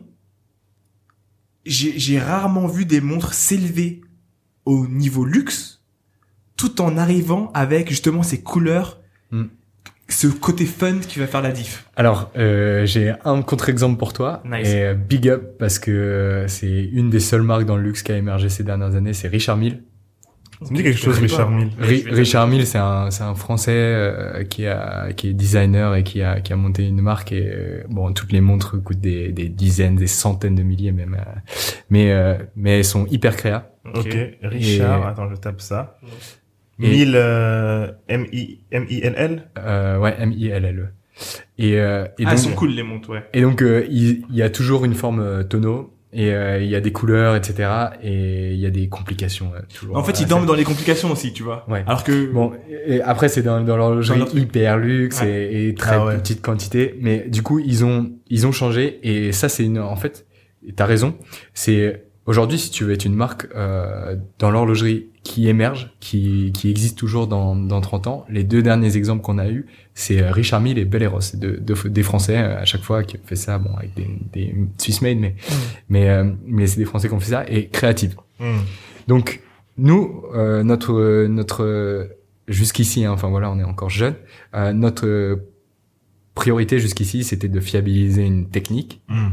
j'ai 1.66 2.20
rarement 2.20 2.68
vu 2.68 2.86
des 2.86 3.02
montres 3.02 3.34
s'élever 3.34 4.02
au 4.66 4.88
niveau 4.88 5.26
luxe, 5.26 5.82
tout 6.58 6.82
en 6.82 6.98
arrivant 6.98 7.52
avec 7.54 7.90
justement 7.90 8.24
ces 8.24 8.42
couleurs, 8.42 9.02
Mm. 9.32 9.46
ce 10.10 10.28
côté 10.28 10.66
fun 10.66 11.00
qui 11.00 11.20
va 11.20 11.26
faire 11.28 11.42
la 11.42 11.52
diff. 11.52 11.86
Alors, 11.96 12.32
euh, 12.38 12.86
j'ai 12.86 13.14
un 13.24 13.42
contre-exemple 13.42 13.98
pour 13.98 14.12
toi. 14.12 14.44
Nice. 14.46 14.68
Et 14.68 14.84
euh, 14.84 14.94
big 14.94 15.30
up 15.30 15.58
parce 15.58 15.80
que 15.80 15.90
euh, 15.90 16.48
c'est 16.50 16.90
une 16.92 17.10
des 17.10 17.22
seules 17.22 17.44
marques 17.44 17.64
dans 17.64 17.78
le 17.78 17.84
luxe 17.84 18.04
qui 18.04 18.12
a 18.12 18.18
émergé 18.18 18.50
ces 18.50 18.64
dernières 18.64 18.96
années, 18.96 19.14
c'est 19.14 19.30
Richard 19.30 19.56
Mille. 19.56 19.84
Ça 20.64 20.72
me 20.72 20.78
dit 20.78 20.84
quelque 20.84 20.98
chose, 21.00 21.18
Richard 21.20 21.50
Mille. 21.50 21.70
Richard 21.80 22.48
Mille, 22.48 22.68
c'est 22.68 22.78
un, 22.78 23.10
c'est 23.10 23.24
un 23.24 23.34
Français 23.36 23.72
euh, 23.74 24.44
qui 24.44 24.68
a, 24.68 25.12
qui 25.14 25.30
est 25.30 25.34
designer 25.34 25.96
et 25.96 26.04
qui 26.04 26.22
a, 26.22 26.40
qui 26.40 26.54
a 26.54 26.56
monté 26.56 26.88
une 26.88 27.02
marque 27.02 27.32
et 27.32 27.48
euh, 27.52 27.84
bon, 27.90 28.14
toutes 28.14 28.32
les 28.32 28.42
montres 28.42 28.82
coûtent 28.84 29.00
des, 29.00 29.32
des 29.32 29.50
dizaines, 29.50 29.96
des 29.96 30.08
centaines 30.08 30.56
de 30.56 30.64
milliers 30.64 30.92
même, 30.92 31.16
euh, 31.20 31.40
mais 31.90 32.12
euh, 32.12 32.36
mais 32.56 32.78
elles 32.80 32.86
sont 32.86 33.08
hyper 33.08 33.36
créa. 33.36 33.72
Ok, 33.96 34.16
Richard, 34.44 35.02
Et- 35.04 35.08
attends, 35.08 35.30
je 35.30 35.36
tape 35.36 35.62
ça. 35.62 35.98
Et- 36.80 36.90
1000 36.90 37.14
euh, 37.16 37.92
M 38.08 38.28
I 38.32 38.60
M 38.72 38.86
I 38.90 39.02
L 39.04 39.14
L? 39.18 39.44
Euh, 39.60 39.98
ouais, 39.98 40.16
M 40.20 40.32
I 40.32 40.48
L 40.48 40.66
L 40.66 40.80
E. 40.80 40.88
Et, 41.58 41.80
euh, 41.80 42.06
et 42.06 42.08
Ah, 42.20 42.24
donc, 42.24 42.32
elles 42.32 42.38
sont 42.40 42.54
cool 42.54 42.70
les 42.72 42.84
montres, 42.84 43.10
ouais. 43.10 43.24
Et 43.34 43.42
donc, 43.42 43.62
euh, 43.62 43.86
il, 43.90 44.24
il 44.30 44.36
y 44.36 44.42
a 44.42 44.50
toujours 44.50 44.86
une 44.86 44.94
forme 44.96 45.20
euh, 45.20 45.44
tonneau, 45.44 45.94
et 46.14 46.32
euh, 46.34 46.62
il 46.62 46.70
y 46.70 46.76
a 46.76 46.82
des 46.82 46.92
couleurs, 46.92 47.36
etc. 47.36 47.70
Et 48.04 48.52
il 48.54 48.60
y 48.60 48.66
a 48.66 48.70
des 48.70 48.90
complications. 48.90 49.52
euh, 49.56 49.60
toujours, 49.74 49.96
En 49.98 50.04
fait, 50.04 50.20
ils 50.20 50.28
dorment 50.28 50.46
dans 50.46 50.54
les 50.56 50.64
complications 50.66 51.12
aussi, 51.12 51.32
tu 51.34 51.44
vois. 51.44 51.66
Ouais. 51.70 51.84
Alors 51.88 52.04
que 52.04 52.32
Bon, 52.32 52.52
et 52.86 53.02
après, 53.02 53.30
c'est 53.30 53.42
dans, 53.44 53.62
dans 53.62 53.78
l'horlogerie 53.78 54.20
leur 54.20 54.36
hyper 54.36 54.78
luxe 54.78 55.22
et, 55.24 55.68
et 55.70 55.74
très 55.76 55.96
Ah 55.96 56.06
ouais. 56.06 56.18
petite 56.18 56.42
quantité. 56.42 56.96
Mais 57.00 57.26
du 57.30 57.44
coup, 57.44 57.60
ils 57.60 57.86
ont, 57.86 58.12
ils 58.30 58.46
ont 58.46 58.52
changé. 58.52 59.00
Et 59.04 59.32
ça, 59.32 59.48
c'est 59.50 59.64
une, 59.64 59.80
en 59.80 59.96
fait, 59.96 60.26
t'as 60.76 60.86
raison. 60.86 61.16
C'est, 61.54 62.04
aujourd'hui, 62.26 62.60
si 62.60 62.72
tu 62.72 62.84
veux 62.84 62.94
être 62.94 63.06
une 63.06 63.16
marque, 63.16 63.48
euh, 63.56 64.16
dans 64.38 64.52
l'horlogerie 64.52 65.08
qui 65.24 65.48
émerge, 65.48 65.94
qui, 66.00 66.52
qui 66.54 66.70
existe 66.70 66.98
toujours 66.98 67.28
dans, 67.28 67.56
dans 67.56 67.80
30 67.80 68.08
ans, 68.08 68.26
les 68.28 68.44
deux 68.44 68.64
derniers 68.64 68.98
exemples 68.98 69.22
qu'on 69.22 69.38
a 69.38 69.48
eu, 69.50 69.68
c'est 69.94 70.22
euh, 70.22 70.32
Richard 70.32 70.62
Mille 70.62 70.78
et 70.78 70.86
Belleros, 70.86 71.20
deux, 71.36 71.58
deux- 71.58 71.90
des 71.90 72.04
Français, 72.04 72.38
euh, 72.38 72.60
à 72.62 72.66
chaque 72.66 72.82
fois, 72.82 73.04
qui 73.04 73.18
ont 73.18 73.22
fait 73.26 73.36
ça, 73.36 73.58
bon, 73.58 73.76
avec 73.76 73.94
des, 73.94 74.08
des 74.34 74.56
Swiss 74.78 75.02
made, 75.02 75.18
mais, 75.20 75.36
mais, 75.90 76.10
euh, 76.10 76.32
mais 76.46 76.68
c'est 76.68 76.78
des 76.80 76.86
Français 76.86 77.08
qui 77.08 77.14
ont 77.14 77.20
fait 77.20 77.32
ça, 77.32 77.44
et 77.48 77.68
créative. 77.68 78.16
Hmm. 78.40 78.60
Donc 79.08 79.42
nous, 79.78 80.24
euh, 80.34 80.64
notre 80.64 81.26
notre 81.28 82.10
jusqu'ici, 82.48 83.06
hein, 83.06 83.12
enfin 83.12 83.30
voilà, 83.30 83.52
on 83.52 83.60
est 83.60 83.64
encore 83.64 83.90
jeune. 83.90 84.16
euh, 84.56 84.74
notre 84.74 85.40
priorité 86.36 86.80
jusqu'ici, 86.80 87.24
c'était 87.24 87.50
de 87.50 87.60
fiabiliser 87.60 88.24
une 88.26 88.50
technique. 88.50 89.02
Hmm. 89.10 89.30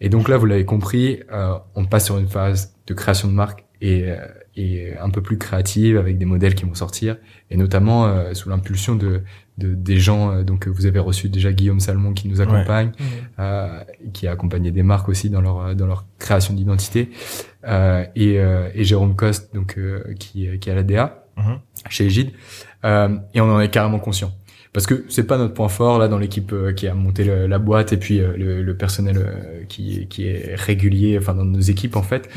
Et 0.00 0.08
donc 0.08 0.28
là, 0.28 0.36
vous 0.36 0.46
l'avez 0.46 0.64
compris, 0.64 1.20
euh, 1.32 1.54
on 1.74 1.84
passe 1.84 2.06
sur 2.06 2.18
une 2.18 2.28
phase 2.28 2.74
de 2.86 2.94
création 2.94 3.28
de 3.28 3.34
marque 3.34 3.64
et 3.80 4.04
euh, 4.10 4.16
et 4.56 4.96
un 4.98 5.10
peu 5.10 5.22
plus 5.22 5.38
créative 5.38 5.96
avec 5.96 6.18
des 6.18 6.24
modèles 6.24 6.54
qui 6.56 6.64
vont 6.64 6.74
sortir 6.74 7.16
et 7.50 7.56
notamment 7.56 8.06
euh, 8.08 8.34
sous 8.34 8.48
l'impulsion 8.48 8.96
de, 8.96 9.22
de 9.60 9.74
des 9.74 9.98
gens. 10.06 10.22
euh, 10.32 10.42
donc 10.42 10.66
vous 10.68 10.86
avez 10.86 10.98
reçu 10.98 11.28
déjà 11.28 11.52
Guillaume 11.52 11.80
Salmon 11.80 12.12
qui 12.14 12.26
nous 12.28 12.40
accompagne 12.40 12.90
euh, 13.38 13.80
qui 14.14 14.26
a 14.26 14.32
accompagné 14.32 14.70
des 14.72 14.82
marques 14.82 15.08
aussi 15.08 15.30
dans 15.30 15.40
leur 15.46 15.74
dans 15.76 15.86
leur 15.86 16.04
création 16.18 16.52
d'identité 16.54 17.10
euh, 17.66 18.04
et, 18.16 18.38
euh, 18.40 18.68
et 18.74 18.84
Jérôme 18.84 19.14
Coste 19.14 19.54
donc 19.54 19.76
euh, 19.78 20.14
qui 20.18 20.48
qui 20.60 20.68
est 20.68 20.72
à 20.72 20.76
la 20.76 20.82
DA 20.82 21.16
Mhm. 21.36 21.58
chez 21.88 22.04
Egide 22.06 22.30
euh, 22.84 23.16
et 23.34 23.40
on 23.40 23.50
en 23.54 23.60
est 23.60 23.70
carrément 23.70 23.98
conscient 24.00 24.30
parce 24.72 24.86
que 24.86 25.04
c'est 25.08 25.24
pas 25.26 25.36
notre 25.36 25.52
point 25.54 25.68
fort 25.68 25.98
là 25.98 26.06
dans 26.06 26.18
l'équipe 26.18 26.52
euh, 26.52 26.72
qui 26.72 26.86
a 26.86 26.94
monté 26.94 27.24
le- 27.24 27.46
la 27.48 27.58
boîte 27.58 27.92
et 27.92 27.96
puis 27.96 28.20
euh, 28.20 28.36
le, 28.36 28.62
le 28.62 28.76
personnel 28.76 29.16
euh, 29.18 29.64
qui 29.68 30.06
qui 30.08 30.26
est 30.26 30.54
régulier 30.54 31.18
enfin 31.18 31.34
dans 31.34 31.44
nos 31.44 31.58
équipes 31.60 31.96
en 31.96 32.02
fait 32.02 32.28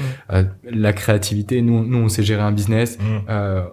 la 0.63 0.93
créativité 0.93 1.61
nous 1.61 1.85
nous 1.85 1.97
on 1.99 2.09
sait 2.09 2.23
gérer 2.23 2.41
un 2.41 2.51
business 2.51 2.97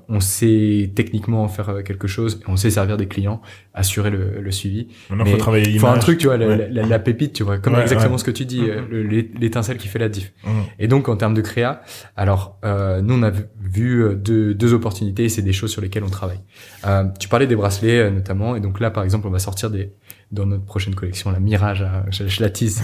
on 0.08 0.20
sait 0.20 0.90
techniquement 0.94 1.48
faire 1.48 1.68
euh, 1.70 1.82
quelque 1.82 2.06
chose 2.08 2.40
on 2.48 2.56
sait 2.56 2.70
servir 2.70 2.96
des 2.96 3.06
clients 3.06 3.40
assurer 3.72 4.10
le, 4.10 4.40
le 4.40 4.50
suivi 4.50 4.88
Maintenant, 5.08 5.24
Mais 5.24 5.30
faut 5.32 5.36
travailler 5.38 5.70
il 5.70 5.78
faut 5.78 5.86
un 5.86 5.98
truc, 5.98 6.18
tu 6.18 6.26
vois, 6.26 6.36
la, 6.36 6.48
Ouais. 6.48 6.68
la, 6.70 6.84
la 6.84 6.98
pépite, 6.98 7.32
tu 7.32 7.44
vois, 7.44 7.58
comme 7.58 7.74
Ouais, 7.74 7.82
exactement 7.82 8.12
ouais. 8.14 8.18
ce 8.18 8.24
que 8.24 8.30
tu 8.32 8.44
dis, 8.44 8.62
l'é- 8.90 9.30
l'étincelle 9.40 9.76
qui 9.76 9.86
fait 9.86 10.00
la 10.00 10.08
diff. 10.08 10.32
Hmm. 10.44 10.48
Et 10.80 10.88
donc, 10.88 11.08
en 11.08 11.16
termes 11.16 11.34
de 11.34 11.40
créa, 11.40 11.80
alors, 12.16 12.58
euh, 12.64 13.00
nous, 13.00 13.14
on 13.14 13.22
a 13.22 13.30
vu- 13.30 14.16
deux, 14.16 14.54
deux 14.54 14.74
opportunités 14.74 15.24
et 15.24 15.28
c'est 15.28 15.42
des 15.42 15.52
choses 15.52 15.70
sur 15.70 15.80
lesquelles 15.80 16.02
on 16.02 16.08
travaille. 16.10 16.40
Euh, 16.84 17.04
tu 17.20 17.28
parlais 17.28 17.46
des 17.46 17.54
bracelets, 17.54 18.00
euh, 18.00 18.20
et 18.56 18.60
donc 18.60 18.80
là, 18.80 18.90
par 18.90 19.04
exemple, 19.04 19.26
on 19.26 19.30
va 19.30 19.38
sortir 19.38 19.70
des 19.70 19.92
dans 20.30 20.46
notre 20.46 20.64
prochaine 20.64 20.94
collection, 20.94 21.30
la 21.30 21.40
Mirage, 21.40 21.82
euh, 21.82 22.02
je, 22.10 22.28
je 22.28 22.40
la 22.40 22.50
tease, 22.50 22.82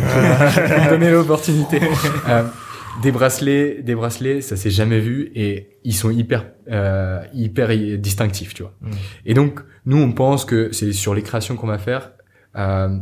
donner 0.90 1.10
l'opportunité. 1.10 1.80
Euh, 2.28 2.42
des 3.02 3.12
bracelets, 3.12 3.82
des 3.82 3.94
bracelets, 3.94 4.40
ça 4.40 4.56
s'est 4.56 4.70
jamais 4.70 5.00
vu 5.00 5.30
et 5.34 5.78
ils 5.84 5.94
sont 5.94 6.10
hyper, 6.10 6.46
euh, 6.70 7.20
hyper 7.34 7.68
distinctifs, 7.98 8.54
tu 8.54 8.62
vois. 8.62 8.72
Mm. 8.80 8.90
Et 9.26 9.34
donc, 9.34 9.60
nous, 9.84 9.98
on 9.98 10.12
pense 10.12 10.44
que 10.44 10.72
c'est 10.72 10.92
sur 10.92 11.14
les 11.14 11.22
créations 11.22 11.56
qu'on 11.56 11.66
va 11.66 11.78
faire, 11.78 12.12
euh, 12.56 12.98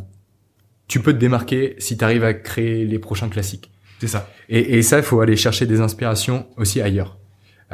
tu 0.88 1.00
peux 1.00 1.12
te 1.12 1.18
démarquer 1.18 1.76
si 1.78 1.96
tu 1.96 2.04
arrives 2.04 2.24
à 2.24 2.34
créer 2.34 2.84
les 2.84 2.98
prochains 2.98 3.28
classiques. 3.28 3.70
c'est 4.00 4.08
ça. 4.08 4.28
Et, 4.48 4.78
et 4.78 4.82
ça, 4.82 4.98
il 4.98 5.04
faut 5.04 5.20
aller 5.20 5.36
chercher 5.36 5.66
des 5.66 5.80
inspirations 5.80 6.46
aussi 6.56 6.82
ailleurs. 6.82 7.18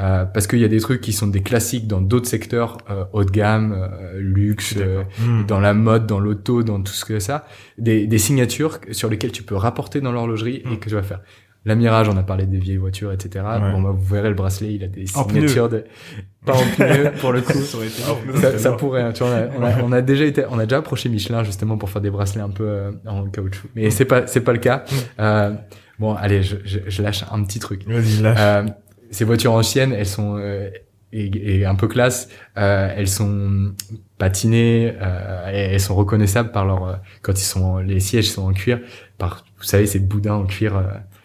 Euh, 0.00 0.24
parce 0.24 0.46
qu'il 0.46 0.58
y 0.60 0.64
a 0.64 0.68
des 0.68 0.80
trucs 0.80 1.00
qui 1.02 1.12
sont 1.12 1.26
des 1.26 1.42
classiques 1.42 1.86
dans 1.86 2.00
d'autres 2.00 2.28
secteurs, 2.28 2.78
euh, 2.90 3.04
haut 3.12 3.24
de 3.24 3.30
gamme, 3.30 3.72
euh, 3.76 4.12
luxe, 4.18 4.74
euh, 4.78 5.02
Hmm. 5.20 5.44
dans 5.46 5.60
la 5.60 5.74
mode, 5.74 6.06
dans 6.06 6.18
l'auto, 6.20 6.62
dans 6.62 6.80
tout 6.80 6.92
ce 6.92 7.04
que 7.04 7.18
ça, 7.20 7.44
des, 7.76 8.06
des 8.06 8.18
signatures 8.18 8.78
sur 8.92 9.10
lesquelles 9.10 9.32
tu 9.32 9.42
peux 9.42 9.56
rapporter 9.56 10.00
dans 10.00 10.12
l'horlogerie 10.12 10.62
et 10.64 10.68
Mm. 10.68 10.78
que 10.78 10.88
tu 10.88 10.94
vas 10.94 11.02
faire. 11.02 11.20
La 11.66 11.74
Mirage, 11.74 12.08
on 12.08 12.16
a 12.16 12.22
parlé 12.22 12.46
des 12.46 12.56
vieilles 12.56 12.78
voitures, 12.78 13.12
etc. 13.12 13.44
Ouais. 13.44 13.72
Bon, 13.72 13.82
bah, 13.82 13.90
vous 13.94 14.14
verrez 14.14 14.30
le 14.30 14.34
bracelet, 14.34 14.72
il 14.72 14.82
a 14.82 14.86
des 14.88 15.04
En 15.14 15.28
signatures 15.28 15.68
de, 15.68 15.84
pas 16.46 16.54
en 16.54 16.62
pneu, 16.76 17.10
pour 17.20 17.32
le 17.32 17.40
coup. 17.42 17.52
Ça 17.52 17.76
aurait 17.76 17.88
été- 17.88 18.40
Ça, 18.40 18.58
ça 18.58 18.72
pourrait, 18.72 19.02
hein, 19.02 19.12
tu 19.12 19.22
vois, 19.22 19.32
on 19.32 19.36
a, 19.36 19.46
on 19.58 19.62
a, 19.80 19.82
on 19.88 19.92
a 19.92 20.00
déjà 20.00 20.24
été, 20.24 20.44
on 20.50 20.58
a 20.58 20.64
déjà 20.64 20.78
approché 20.78 21.10
Michelin 21.10 21.44
justement 21.44 21.76
pour 21.76 21.90
faire 21.90 22.00
des 22.00 22.08
bracelets 22.10 22.40
un 22.40 22.48
peu 22.48 22.64
euh, 22.66 22.92
en 23.06 23.26
caoutchouc, 23.26 23.68
mais 23.76 23.90
c'est 23.90 24.06
pas, 24.06 24.26
c'est 24.26 24.40
pas 24.40 24.52
le 24.54 24.58
cas. 24.60 24.84
Euh, 25.20 25.52
bon, 25.98 26.14
allez, 26.14 26.42
je, 26.42 26.56
je, 26.64 26.78
je 26.86 27.02
lâche 27.02 27.24
un 27.30 27.44
petit 27.44 27.58
truc. 27.58 27.86
Vas-y, 27.86 28.22
lâche. 28.22 28.38
Euh, 28.40 28.62
ces 29.10 29.24
voitures 29.24 29.52
anciennes, 29.52 29.92
elles 29.92 30.06
sont 30.06 30.36
euh, 30.38 30.70
et, 31.12 31.58
et 31.60 31.66
un 31.66 31.74
peu 31.74 31.88
classe. 31.88 32.28
euh, 32.56 32.92
elles 32.96 33.08
sont 33.08 33.74
patinées, 34.18 34.94
euh, 35.00 35.50
et 35.52 35.74
elles 35.74 35.80
sont 35.80 35.94
reconnaissables 35.96 36.52
par 36.52 36.64
leur 36.66 36.84
euh, 36.88 36.94
quand 37.22 37.32
ils 37.32 37.44
sont 37.44 37.78
les 37.78 38.00
sièges 38.00 38.30
sont 38.30 38.42
en 38.46 38.52
cuir. 38.52 38.80
Par 39.18 39.44
vous 39.58 39.64
savez 39.64 39.86
ces 39.86 39.98
boudins 39.98 40.34
en 40.34 40.46
cuir. 40.46 40.76
euh, 40.76 40.84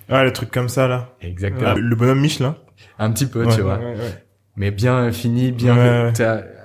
Ah, 0.10 0.24
le 0.24 0.34
truc 0.34 0.52
comme 0.52 0.70
ça, 0.70 0.88
là. 0.88 1.10
exactement. 1.22 1.74
Le 1.76 1.96
bonhomme 1.96 2.20
Michelin. 2.22 2.56
Un 3.00 3.12
petit 3.12 3.26
peu, 3.26 3.46
Ouais, 3.46 3.56
tu 3.56 3.62
vois. 3.62 3.78
ouais, 3.80 3.96
ouais. 3.96 4.24
Mais 4.58 4.72
bien 4.72 5.12
fini, 5.12 5.52
bien 5.52 6.12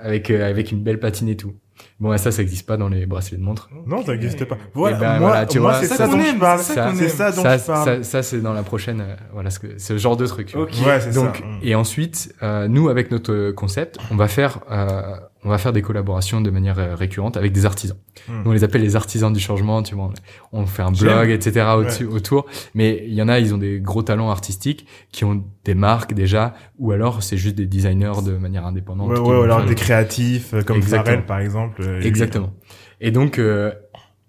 avec 0.01 0.31
euh, 0.31 0.49
avec 0.49 0.71
une 0.71 0.81
belle 0.81 0.99
patine 0.99 1.27
et 1.29 1.35
tout. 1.37 1.53
Bon, 2.01 2.17
ça, 2.17 2.31
ça 2.31 2.41
existe 2.41 2.65
pas 2.65 2.77
dans 2.77 2.89
les 2.89 3.05
bracelets 3.05 3.37
de 3.37 3.43
montre. 3.43 3.69
Non, 3.85 4.03
ça 4.03 4.11
n'existe 4.13 4.43
pas. 4.45 4.57
Voilà, 4.73 4.97
Eh 4.97 4.99
ben, 4.99 5.19
moi, 5.19 5.29
voilà, 5.29 5.45
tu 5.45 5.59
moi, 5.59 5.71
vois, 5.71 5.79
c'est 5.81 5.85
ça 5.87 5.95
ça 5.97 6.05
qu'on 6.07 6.13
dont 6.17 6.23
aime, 6.23 6.35
je 6.35 6.39
parle. 6.39 6.59
c'est 6.59 6.73
ça 6.73 6.91
C'est 6.95 7.09
ça 7.09 7.31
dont 7.31 7.41
ça, 7.43 7.57
je 7.59 7.63
parle. 7.63 7.85
ça, 7.85 8.03
ça, 8.03 8.23
c'est 8.23 8.41
dans 8.41 8.53
la 8.53 8.63
prochaine. 8.63 9.01
euh, 9.01 9.15
voilà, 9.33 9.51
ce, 9.51 9.59
que, 9.59 9.77
ce 9.77 9.97
genre 9.99 10.17
de 10.17 10.25
truc. 10.25 10.47
tu 10.47 10.57
vois. 10.57 10.65
Ok. 10.65 10.73
Ouais, 10.85 10.99
c'est 10.99 11.13
Donc, 11.13 11.37
ça. 11.37 11.43
et 11.61 11.75
ensuite, 11.75 12.33
euh, 12.41 12.67
nous, 12.67 12.89
avec 12.89 13.11
notre 13.11 13.51
concept, 13.51 13.99
on 14.09 14.15
va 14.15 14.27
faire, 14.27 14.59
euh, 14.71 15.15
on 15.43 15.49
va 15.49 15.57
faire 15.57 15.73
des 15.73 15.81
collaborations 15.81 16.41
de 16.41 16.49
manière 16.49 16.77
euh, 16.79 16.95
récurrente 16.95 17.37
avec 17.37 17.51
des 17.51 17.65
artisans. 17.65 17.97
Hmm. 18.27 18.43
Nous, 18.43 18.51
on 18.51 18.53
les 18.53 18.63
appelle 18.63 18.81
les 18.81 18.95
artisans 18.95 19.33
du 19.33 19.39
changement. 19.39 19.81
Tu 19.83 19.95
vois, 19.95 20.11
on, 20.51 20.65
fait 20.65 20.83
un 20.83 20.91
blog, 20.91 21.29
etc. 21.29 21.67
Autour. 22.09 22.45
Mais 22.75 23.03
il 23.07 23.13
y 23.13 23.21
en 23.21 23.27
a, 23.27 23.39
ils 23.39 23.53
ont 23.53 23.57
des 23.57 23.79
gros 23.79 24.03
talents 24.03 24.29
artistiques 24.29 24.85
qui 25.11 25.25
ont 25.25 25.43
des 25.65 25.75
marques 25.75 26.13
déjà, 26.13 26.53
ou 26.77 26.91
alors 26.91 27.23
c'est 27.23 27.37
juste 27.37 27.55
des 27.55 27.65
designers 27.65 28.23
de 28.25 28.37
manière 28.37 28.65
indépendante. 28.65 29.09
Ouais, 29.09 29.19
ouais, 29.19 29.37
ou 29.37 29.41
alors 29.41 29.65
des 29.65 29.75
créatifs, 29.75 30.53
euh, 30.53 30.61
comme. 30.61 30.81
Pharrell, 30.81 31.25
par 31.25 31.39
exemple. 31.39 31.81
euh, 31.81 31.99
lui. 31.99 32.07
Exactement. 32.07 32.53
Et 32.99 33.11
donc, 33.11 33.39
euh, 33.39 33.71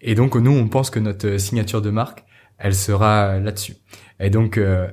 et 0.00 0.14
donc 0.14 0.34
nous, 0.36 0.50
on 0.50 0.68
pense 0.68 0.90
que 0.90 0.98
notre 0.98 1.36
signature 1.38 1.82
de 1.82 1.90
marque, 1.90 2.24
elle 2.58 2.74
sera 2.74 3.38
là-dessus. 3.38 3.76
Et 4.20 4.30
donc, 4.30 4.56
euh, 4.56 4.88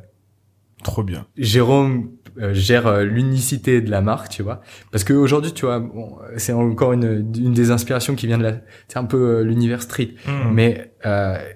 Trop 0.83 1.03
bien. 1.03 1.25
Jérôme 1.37 2.11
euh, 2.39 2.53
gère 2.53 2.87
euh, 2.87 3.03
l'unicité 3.03 3.81
de 3.81 3.89
la 3.91 3.99
marque, 4.01 4.29
tu 4.29 4.43
vois. 4.43 4.61
Parce 4.91 5.03
que 5.03 5.11
aujourd'hui, 5.13 5.51
tu 5.51 5.65
vois, 5.65 5.79
bon, 5.79 6.17
c'est 6.37 6.53
encore 6.53 6.93
une, 6.93 7.29
une 7.37 7.53
des 7.53 7.69
inspirations 7.71 8.15
qui 8.15 8.27
vient 8.27 8.37
de 8.37 8.43
la, 8.43 8.53
c'est 8.87 8.97
un 8.97 9.03
peu 9.03 9.17
euh, 9.17 9.43
l'univers 9.43 9.81
street, 9.81 10.11
Mm. 10.25 10.53
mais 10.53 10.91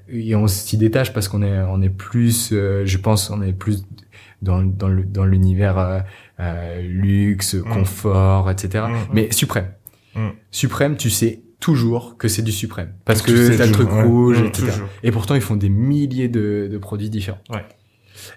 et 0.10 0.36
on 0.36 0.48
s'y 0.48 0.78
détache 0.78 1.14
parce 1.14 1.28
qu'on 1.28 1.42
est, 1.44 1.60
on 1.70 1.82
est 1.82 1.90
plus, 1.90 2.50
je 2.52 2.98
pense, 2.98 3.30
on 3.30 3.42
est 3.42 3.54
plus 3.54 3.84
dans 4.42 4.62
dans 4.64 4.88
le 4.90 5.04
dans 5.04 5.26
l'univers 5.26 6.04
luxe, 6.82 7.54
Mm. 7.56 7.64
confort, 7.70 8.50
etc. 8.52 8.86
Mm. 8.90 8.94
Mais 9.14 9.32
suprême, 9.32 9.68
suprême, 10.52 10.98
tu 10.98 11.10
sais 11.10 11.42
toujours 11.60 12.18
que 12.18 12.28
c'est 12.28 12.42
du 12.42 12.52
suprême 12.52 12.94
parce 13.06 13.22
que 13.22 13.56
t'as 13.58 13.66
le 13.68 13.72
truc 13.72 13.90
ouais. 13.92 14.04
rouge, 14.04 14.40
etc. 14.42 14.68
toujours. 14.72 14.88
Et 15.04 15.12
pourtant, 15.12 15.36
ils 15.36 15.42
font 15.42 15.56
des 15.56 15.70
milliers 15.70 16.28
de, 16.28 16.68
de 16.72 16.78
produits 16.78 17.10
différents. 17.10 17.40
Ouais. 17.50 17.64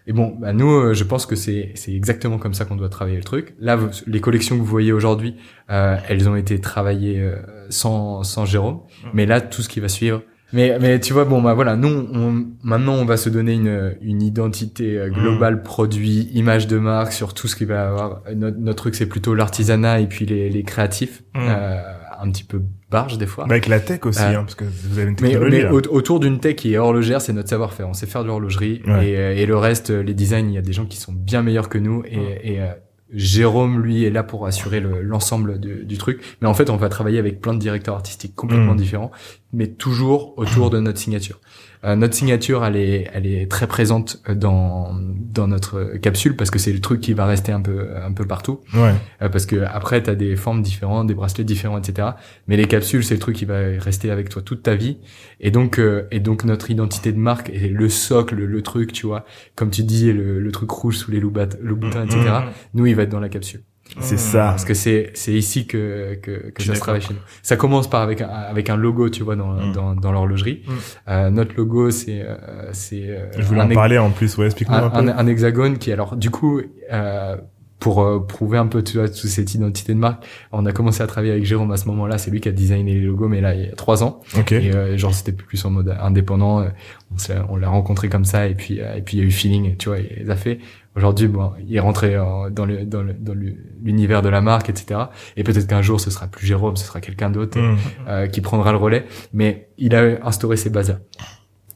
Et 0.06 0.12
bon, 0.12 0.36
bah 0.40 0.52
nous, 0.52 0.70
euh, 0.72 0.94
je 0.94 1.04
pense 1.04 1.26
que 1.26 1.36
c'est 1.36 1.72
c'est 1.74 1.92
exactement 1.94 2.38
comme 2.38 2.54
ça 2.54 2.64
qu'on 2.64 2.76
doit 2.76 2.88
travailler 2.88 3.16
le 3.16 3.24
truc. 3.24 3.54
Là, 3.58 3.76
vous- 3.76 3.88
les 4.06 4.20
collections 4.20 4.56
que 4.56 4.60
vous 4.60 4.66
voyez 4.66 4.92
aujourd'hui, 4.92 5.36
euh, 5.70 5.96
elles 6.08 6.28
ont 6.28 6.36
été 6.36 6.60
travaillées 6.60 7.20
euh, 7.20 7.36
sans 7.70 8.22
sans 8.22 8.44
Jérôme, 8.44 8.76
Mm. 9.04 9.08
mais 9.14 9.26
là, 9.26 9.40
tout 9.40 9.62
ce 9.62 9.68
qui 9.68 9.80
va 9.80 9.88
suivre. 9.88 10.22
Mais 10.52 10.78
mais 10.80 11.00
tu 11.00 11.12
vois, 11.12 11.24
bon 11.24 11.42
bah 11.42 11.54
voilà, 11.54 11.74
nous, 11.74 11.88
on, 12.12 12.46
maintenant, 12.62 12.94
on 12.94 13.04
va 13.04 13.16
se 13.16 13.28
donner 13.28 13.54
une 13.54 13.96
une 14.00 14.22
identité 14.22 14.96
euh, 14.96 15.10
globale, 15.10 15.62
produit, 15.64 16.30
image 16.34 16.68
de 16.68 16.78
marque 16.78 17.12
sur 17.12 17.34
tout 17.34 17.48
ce 17.48 17.56
qui 17.56 17.64
va 17.64 17.88
avoir. 17.88 18.22
Notre, 18.36 18.56
notre 18.58 18.76
truc, 18.82 18.94
c'est 18.94 19.06
plutôt 19.08 19.34
l'artisanat 19.34 19.98
et 20.00 20.06
puis 20.06 20.24
les 20.24 20.48
les 20.48 20.62
créatifs, 20.62 21.24
Mm. 21.34 21.38
euh, 21.48 21.82
un 22.20 22.30
petit 22.30 22.44
peu 22.44 22.62
barge 22.90 23.18
des 23.18 23.26
fois. 23.26 23.44
Bah, 23.44 23.52
avec 23.54 23.66
la 23.66 23.80
tech 23.80 24.00
aussi, 24.04 24.20
Euh, 24.22 24.38
hein, 24.38 24.42
parce 24.44 24.54
que 24.54 24.64
vous 24.64 24.98
avez 24.98 25.08
une 25.10 25.16
Mais, 25.20 25.30
technologie. 25.30 25.56
mais 25.64 25.68
au- 25.70 25.94
autour 25.94 26.20
d'une 26.20 26.38
tech 26.40 26.56
qui 26.56 26.74
est 26.74 26.78
horlogère, 26.78 27.20
c'est 27.20 27.32
notre 27.32 27.48
savoir-faire. 27.48 27.88
On 27.88 27.94
sait 27.94 28.06
faire 28.06 28.22
de 28.22 28.28
l'horlogerie 28.28 28.82
Ouais. 28.86 29.08
et, 29.10 29.16
euh, 29.16 29.34
et 29.36 29.46
le 29.46 29.56
reste, 29.56 29.90
euh, 29.90 30.02
les 30.02 30.14
designs, 30.14 30.48
il 30.48 30.54
y 30.54 30.58
a 30.58 30.62
des 30.62 30.72
gens 30.72 30.86
qui 30.86 30.96
sont 30.98 31.12
bien 31.12 31.42
meilleurs 31.42 31.68
que 31.68 31.78
nous 31.78 32.02
et, 32.06 32.54
et, 32.54 32.60
euh, 32.60 32.66
Jérôme, 33.12 33.80
lui, 33.82 34.02
est 34.04 34.10
là 34.10 34.24
pour 34.24 34.46
assurer 34.48 34.80
le- 34.80 35.00
l'ensemble 35.00 35.60
du, 35.60 35.84
du 35.84 35.96
truc. 35.96 36.20
Mais 36.42 36.48
en 36.48 36.54
fait, 36.54 36.70
on 36.70 36.76
va 36.76 36.88
travailler 36.88 37.20
avec 37.20 37.40
plein 37.40 37.54
de 37.54 37.60
directeurs 37.60 37.94
artistiques 37.94 38.34
complètement 38.34 38.74
Mm. 38.74 38.78
différents, 38.78 39.12
mais 39.52 39.68
toujours 39.68 40.36
autour 40.38 40.70
de 40.70 40.80
notre 40.80 40.98
signature. 40.98 41.40
Euh, 41.84 41.94
notre 41.94 42.14
signature, 42.14 42.64
elle 42.64 42.76
est, 42.76 43.08
elle 43.12 43.26
est 43.26 43.50
très 43.50 43.66
présente 43.66 44.20
dans 44.28 44.94
dans 44.94 45.46
notre 45.46 45.96
capsule 45.98 46.36
parce 46.36 46.50
que 46.50 46.58
c'est 46.58 46.72
le 46.72 46.80
truc 46.80 47.00
qui 47.00 47.12
va 47.12 47.26
rester 47.26 47.52
un 47.52 47.60
peu 47.60 47.88
un 47.96 48.12
peu 48.12 48.26
partout. 48.26 48.60
Ouais. 48.74 48.94
Euh, 49.22 49.28
parce 49.28 49.46
que 49.46 49.56
après 49.64 50.02
t'as 50.02 50.14
des 50.14 50.36
formes 50.36 50.62
différentes, 50.62 51.06
des 51.06 51.14
bracelets 51.14 51.44
différents, 51.44 51.78
etc. 51.78 52.08
Mais 52.48 52.56
les 52.56 52.66
capsules, 52.66 53.04
c'est 53.04 53.14
le 53.14 53.20
truc 53.20 53.36
qui 53.36 53.44
va 53.44 53.58
rester 53.78 54.10
avec 54.10 54.28
toi 54.28 54.42
toute 54.42 54.62
ta 54.62 54.74
vie. 54.74 54.98
Et 55.40 55.50
donc, 55.50 55.78
euh, 55.78 56.06
et 56.10 56.20
donc 56.20 56.44
notre 56.44 56.70
identité 56.70 57.12
de 57.12 57.18
marque 57.18 57.50
est 57.50 57.68
le 57.68 57.88
socle, 57.88 58.36
le 58.36 58.62
truc, 58.62 58.92
tu 58.92 59.06
vois, 59.06 59.24
comme 59.54 59.70
tu 59.70 59.82
dis, 59.82 60.12
le, 60.12 60.40
le 60.40 60.52
truc 60.52 60.70
rouge 60.70 60.96
sous 60.96 61.10
les 61.10 61.20
loup-boutins, 61.20 62.04
etc. 62.04 62.18
Mm. 62.18 62.50
Nous, 62.74 62.86
il 62.86 62.96
va 62.96 63.02
être 63.02 63.10
dans 63.10 63.20
la 63.20 63.28
capsule. 63.28 63.62
C'est 64.00 64.16
Mm. 64.16 64.18
ça. 64.18 64.38
Parce 64.48 64.64
que 64.64 64.74
c'est 64.74 65.10
c'est 65.14 65.32
ici 65.32 65.66
que 65.66 66.18
que, 66.22 66.50
que 66.50 66.62
ça 66.62 66.74
se 66.74 66.80
travaille 66.80 67.00
chez 67.00 67.14
nous. 67.14 67.20
Ça 67.42 67.56
commence 67.56 67.88
par 67.88 68.02
avec 68.02 68.20
un 68.20 68.28
avec 68.28 68.68
un 68.70 68.76
logo, 68.76 69.08
tu 69.08 69.22
vois, 69.22 69.36
dans 69.36 69.52
Mm. 69.54 69.72
dans, 69.72 69.94
dans 69.94 70.12
l'horlogerie. 70.12 70.62
Mm. 70.66 70.72
Euh, 71.08 71.30
notre 71.30 71.54
logo, 71.56 71.90
c'est 71.90 72.20
euh, 72.22 72.36
c'est 72.72 73.04
euh, 73.08 73.26
Je 73.38 73.42
voulais 73.42 73.62
en 73.62 73.68
parler 73.68 73.98
en 73.98 74.10
plus, 74.10 74.36
ouais, 74.38 74.46
explique-moi 74.46 74.78
un, 74.78 74.86
un, 74.86 74.90
peu. 74.90 74.98
un- 75.10 75.16
un 75.18 75.26
hexagone 75.26 75.78
qui 75.78 75.92
alors 75.92 76.16
du 76.16 76.30
coup 76.30 76.60
euh, 76.92 77.36
pour 77.78 78.02
euh, 78.02 78.20
prouver 78.26 78.56
un 78.56 78.66
peu 78.66 78.82
tu 78.82 78.96
vois 78.96 79.06
toute 79.08 79.16
cette 79.30 79.54
identité 79.54 79.92
de 79.92 79.98
marque 79.98 80.24
on 80.50 80.64
a 80.64 80.72
commencé 80.72 81.02
à 81.02 81.06
travailler 81.06 81.32
avec 81.32 81.44
Jérôme 81.44 81.70
à 81.72 81.76
ce 81.76 81.86
moment-là 81.88 82.16
c'est 82.16 82.30
lui 82.30 82.40
qui 82.40 82.48
a 82.48 82.52
designé 82.52 82.94
les 82.94 83.00
logos 83.02 83.28
mais 83.28 83.42
là 83.42 83.54
il 83.54 83.66
y 83.66 83.68
a 83.68 83.74
trois 83.74 84.02
ans 84.02 84.20
Ok. 84.38 84.52
et 84.52 84.74
euh, 84.74 84.96
genre 84.96 85.12
c'était 85.14 85.32
plus 85.32 85.62
en 85.66 85.70
mode 85.70 85.94
indépendant 86.00 86.66
on, 87.14 87.18
s'est- 87.18 87.36
on 87.50 87.56
l'a 87.56 87.68
rencontré 87.68 88.08
comme 88.08 88.24
ça 88.24 88.46
et 88.46 88.54
puis 88.54 88.80
euh, 88.80 88.96
et 88.96 89.02
puis 89.02 89.18
il 89.18 89.20
y 89.20 89.22
a 89.22 89.26
eu 89.26 89.30
feeling 89.30 89.76
tu 89.76 89.90
vois 89.90 89.98
il 89.98 90.08
les 90.24 90.30
a 90.30 90.36
fait 90.36 90.58
aujourd'hui 90.96 91.28
bon 91.28 91.52
il 91.66 91.74
est 91.76 91.80
rentré 91.80 92.14
euh, 92.14 92.50
dans 92.50 92.64
le 92.66 92.84
dans 92.84 93.02
le 93.02 93.12
dans 93.12 93.34
l'univers 93.82 94.22
de 94.22 94.28
la 94.28 94.40
marque 94.40 94.68
etc 94.70 95.00
et 95.36 95.44
peut-être 95.44 95.66
qu'un 95.68 95.82
jour 95.82 96.00
ce 96.00 96.10
sera 96.10 96.26
plus 96.26 96.46
Jérôme 96.46 96.76
ce 96.76 96.84
sera 96.86 97.00
quelqu'un 97.00 97.30
d'autre 97.30 97.58
Mm. 97.60 97.76
euh, 98.08 98.26
qui 98.26 98.40
prendra 98.40 98.72
le 98.72 98.78
relais, 98.78 99.06
mais 99.32 99.68
il 99.78 99.94
a 99.94 100.18
instauré 100.26 100.56
ces 100.56 100.70
bases-là. 100.70 100.98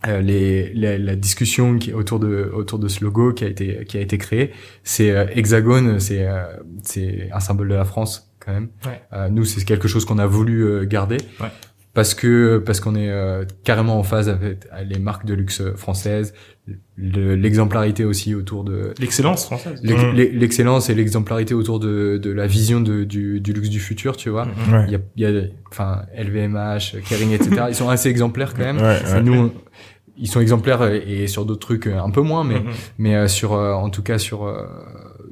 Euh, 0.08 0.20
les, 0.22 0.72
la, 0.74 0.96
la 0.96 1.14
discussion 1.14 1.78
qui 1.78 1.92
autour 1.92 2.18
de 2.20 2.50
autour 2.54 2.78
de 2.78 2.88
ce 2.88 3.04
logo 3.04 3.32
qui 3.34 3.44
a 3.44 3.48
été 3.48 3.84
qui 3.86 3.98
a 3.98 4.00
été 4.00 4.16
créé, 4.18 4.52
c'est 4.82 5.10
euh, 5.10 5.26
hexagone, 5.34 6.00
c'est 6.00 6.26
euh, 6.26 6.44
c'est 6.82 7.28
un 7.32 7.40
symbole 7.40 7.68
de 7.68 7.74
la 7.74 7.84
France 7.84 8.32
quand 8.38 8.52
même. 8.52 8.68
Ouais. 8.86 9.00
Euh, 9.12 9.28
nous, 9.28 9.44
c'est 9.44 9.62
quelque 9.64 9.88
chose 9.88 10.04
qu'on 10.06 10.18
a 10.18 10.26
voulu 10.26 10.86
garder 10.86 11.18
Ouais. 11.40 11.48
Parce 12.00 12.14
que 12.14 12.56
parce 12.64 12.80
qu'on 12.80 12.94
est 12.94 13.10
euh, 13.10 13.44
carrément 13.62 13.98
en 13.98 14.02
phase 14.02 14.30
avec 14.30 14.60
les 14.88 14.98
marques 14.98 15.26
de 15.26 15.34
luxe 15.34 15.60
françaises, 15.76 16.32
le- 16.96 17.34
l'exemplarité 17.34 18.06
aussi 18.06 18.34
autour 18.34 18.64
de 18.64 18.94
L'excellence 18.98 19.44
française. 19.44 19.82
Mm. 19.84 20.12
l'ex- 20.14 20.32
l'excellence 20.34 20.88
et 20.88 20.94
l'exemplarité 20.94 21.52
autour 21.52 21.78
de 21.78 22.16
de 22.16 22.30
la 22.30 22.46
vision 22.46 22.80
de, 22.80 23.04
du, 23.04 23.40
du 23.40 23.52
luxe 23.52 23.68
du 23.68 23.80
futur, 23.80 24.16
tu 24.16 24.30
vois. 24.30 24.46
Mm. 24.46 24.72
Ouais. 24.72 24.84
Il 24.86 24.92
y 24.92 24.96
a, 24.96 24.98
il 25.16 25.22
y 25.22 25.26
a 25.26 25.42
enfin 25.70 26.02
LVMH, 26.16 27.02
Kering, 27.06 27.32
etc. 27.32 27.50
Ils 27.68 27.74
sont 27.74 27.90
assez 27.90 28.08
exemplaires 28.08 28.54
quand 28.54 28.64
même. 28.64 28.78
Ouais. 28.80 29.22
Nous, 29.22 29.34
on- 29.34 29.52
ils 30.16 30.28
sont 30.28 30.40
exemplaires 30.40 30.82
et 30.84 31.26
sur 31.28 31.44
d'autres 31.44 31.66
trucs 31.66 31.86
un 31.86 32.10
peu 32.10 32.22
moins, 32.22 32.44
mais 32.44 32.60
Mhm. 32.60 32.70
mais 32.98 33.14
euh, 33.14 33.28
sur 33.28 33.52
euh, 33.52 33.72
en 33.74 33.90
tout 33.90 34.02
cas 34.02 34.16
sur 34.16 34.44
euh, 34.46 34.64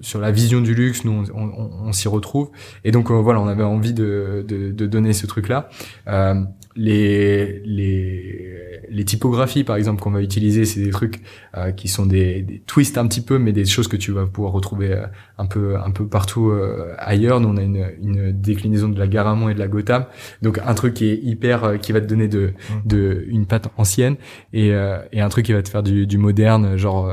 sur 0.00 0.20
la 0.20 0.30
vision 0.30 0.60
du 0.60 0.74
luxe, 0.74 1.04
nous 1.04 1.24
on, 1.34 1.42
on, 1.42 1.70
on 1.88 1.92
s'y 1.92 2.08
retrouve. 2.08 2.50
Et 2.84 2.90
donc 2.90 3.10
euh, 3.10 3.14
voilà, 3.14 3.40
on 3.40 3.48
avait 3.48 3.62
envie 3.62 3.92
de 3.92 4.44
de, 4.46 4.70
de 4.70 4.86
donner 4.86 5.12
ce 5.12 5.26
truc-là. 5.26 5.68
Euh, 6.08 6.34
les 6.76 7.60
les 7.64 8.44
les 8.90 9.04
typographies 9.04 9.64
par 9.64 9.76
exemple 9.76 10.00
qu'on 10.00 10.12
va 10.12 10.22
utiliser, 10.22 10.64
c'est 10.64 10.80
des 10.80 10.90
trucs 10.90 11.20
euh, 11.56 11.72
qui 11.72 11.88
sont 11.88 12.06
des, 12.06 12.42
des 12.42 12.60
twists 12.60 12.96
un 12.96 13.06
petit 13.06 13.20
peu, 13.20 13.38
mais 13.38 13.52
des 13.52 13.64
choses 13.64 13.88
que 13.88 13.96
tu 13.96 14.12
vas 14.12 14.26
pouvoir 14.26 14.52
retrouver 14.52 14.92
euh, 14.92 15.06
un 15.38 15.46
peu 15.46 15.76
un 15.76 15.90
peu 15.90 16.06
partout 16.06 16.50
euh, 16.50 16.94
ailleurs. 16.98 17.40
Nous 17.40 17.48
on 17.48 17.56
a 17.56 17.62
une, 17.62 17.84
une 18.02 18.32
déclinaison 18.32 18.88
de 18.88 18.98
la 18.98 19.08
Garamond 19.08 19.48
et 19.48 19.54
de 19.54 19.58
la 19.58 19.68
Gotham, 19.68 20.06
donc 20.42 20.60
un 20.64 20.74
truc 20.74 20.94
qui 20.94 21.06
est 21.06 21.16
hyper 21.22 21.64
euh, 21.64 21.76
qui 21.76 21.92
va 21.92 22.00
te 22.00 22.06
donner 22.06 22.28
de 22.28 22.52
de 22.84 23.24
une 23.28 23.46
patte 23.46 23.68
ancienne 23.76 24.16
et 24.52 24.72
euh, 24.72 24.98
et 25.12 25.20
un 25.20 25.28
truc 25.28 25.46
qui 25.46 25.52
va 25.52 25.62
te 25.62 25.68
faire 25.68 25.82
du, 25.82 26.06
du 26.06 26.18
moderne, 26.18 26.76
genre 26.76 27.12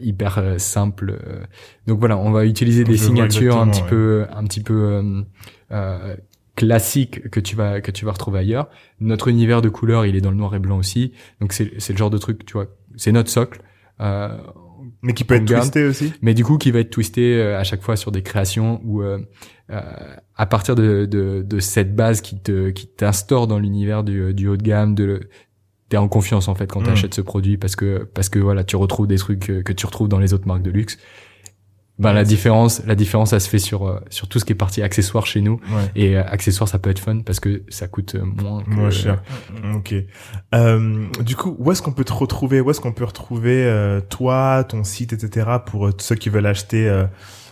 hyper 0.00 0.38
euh, 0.38 0.58
simple. 0.58 1.10
euh. 1.26 1.42
Donc 1.86 1.98
voilà, 1.98 2.16
on 2.18 2.30
va 2.30 2.44
utiliser 2.44 2.84
des 2.84 2.96
Je 2.96 3.04
signatures 3.04 3.58
un 3.58 3.68
petit 3.68 3.82
peu 3.82 4.26
un 4.30 4.44
petit 4.44 4.62
peu 4.62 4.74
euh, 4.74 5.22
euh, 5.72 6.16
classiques 6.56 7.28
que 7.30 7.40
tu 7.40 7.56
vas 7.56 7.80
que 7.80 7.90
tu 7.90 8.04
vas 8.04 8.12
retrouver 8.12 8.40
ailleurs. 8.40 8.68
Notre 9.00 9.28
univers 9.28 9.62
de 9.62 9.68
couleurs, 9.68 10.06
il 10.06 10.16
est 10.16 10.20
dans 10.20 10.30
le 10.30 10.36
noir 10.36 10.54
et 10.54 10.58
blanc 10.58 10.78
aussi. 10.78 11.12
Donc 11.40 11.52
c'est 11.52 11.72
c'est 11.78 11.92
le 11.92 11.98
genre 11.98 12.10
de 12.10 12.18
truc, 12.18 12.44
tu 12.46 12.52
vois, 12.54 12.66
c'est 12.96 13.12
notre 13.12 13.30
socle. 13.30 13.60
Euh, 14.00 14.36
Mais 15.02 15.12
qui 15.14 15.24
peut 15.24 15.34
être 15.34 15.44
garde. 15.44 15.62
twisté 15.62 15.84
aussi. 15.84 16.12
mais 16.22 16.34
du 16.34 16.44
coup 16.44 16.56
qui 16.56 16.70
va 16.70 16.78
être 16.80 16.90
twisté 16.90 17.36
euh, 17.36 17.58
à 17.58 17.64
chaque 17.64 17.82
fois 17.82 17.96
sur 17.96 18.12
des 18.12 18.22
créations 18.22 18.80
où 18.84 19.02
euh, 19.02 19.18
euh, 19.70 19.80
à 20.36 20.46
partir 20.46 20.76
de, 20.76 21.04
de, 21.04 21.42
de 21.42 21.58
cette 21.60 21.94
base 21.96 22.20
qui 22.20 22.40
te 22.40 22.70
qui 22.70 22.86
t'instaure 22.86 23.48
dans 23.48 23.58
l'univers 23.58 24.04
du, 24.04 24.32
du 24.34 24.46
haut 24.48 24.56
de 24.56 24.62
gamme 24.62 24.94
de 24.94 25.28
t'es 25.88 25.96
en 25.96 26.08
confiance 26.08 26.48
en 26.48 26.54
fait 26.54 26.66
quand 26.70 26.80
Mm. 26.80 26.84
t'achètes 26.86 27.14
ce 27.14 27.20
produit 27.22 27.56
parce 27.56 27.76
que 27.76 28.08
parce 28.14 28.28
que 28.28 28.38
voilà 28.38 28.64
tu 28.64 28.76
retrouves 28.76 29.06
des 29.06 29.16
trucs 29.18 29.40
que, 29.40 29.62
que 29.62 29.72
tu 29.72 29.86
retrouves 29.86 30.08
dans 30.08 30.18
les 30.18 30.34
autres 30.34 30.46
marques 30.46 30.62
de 30.62 30.70
luxe 30.70 30.98
ben 31.98 32.12
la 32.12 32.22
différence 32.22 32.84
la 32.86 32.94
différence 32.94 33.30
ça 33.30 33.40
se 33.40 33.48
fait 33.48 33.58
sur 33.58 33.88
euh, 33.88 33.98
sur 34.08 34.28
tout 34.28 34.38
ce 34.38 34.44
qui 34.44 34.52
est 34.52 34.54
partie 34.56 34.82
accessoires 34.82 35.26
chez 35.26 35.40
nous 35.40 35.54
Ouais. 35.74 35.90
et 35.96 36.16
euh, 36.16 36.22
accessoires 36.24 36.68
ça 36.68 36.78
peut 36.78 36.90
être 36.90 37.00
fun 37.00 37.20
parce 37.22 37.40
que 37.40 37.62
ça 37.70 37.88
coûte 37.88 38.14
euh, 38.14 38.24
moins 38.24 38.62
que, 38.62 38.70
Moins 38.70 38.90
cher. 38.90 39.20
Mm. 39.64 39.74
Ok. 39.76 39.94
Euh, 40.54 41.06
du 41.24 41.34
coup, 41.34 41.56
où 41.58 41.72
est-ce 41.72 41.82
qu'on 41.82 41.92
peut 41.92 42.04
te 42.04 42.12
retrouver? 42.12 42.60
Où 42.60 42.70
est-ce 42.70 42.80
qu'on 42.80 42.92
peut 42.92 43.04
retrouver 43.04 43.64
euh, 43.64 44.00
toi, 44.00 44.62
ton 44.62 44.84
site, 44.84 45.12
etc. 45.12 45.48
pour 45.66 45.88
euh, 45.88 45.92
ceux 45.98 46.14
qui 46.14 46.28
veulent 46.28 46.46
acheter 46.46 46.88
euh, 46.88 47.04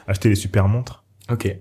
acheter 0.07 0.29
les 0.29 0.37
super 0.37 0.69
montres? 0.69 1.03
Ok. 1.31 1.57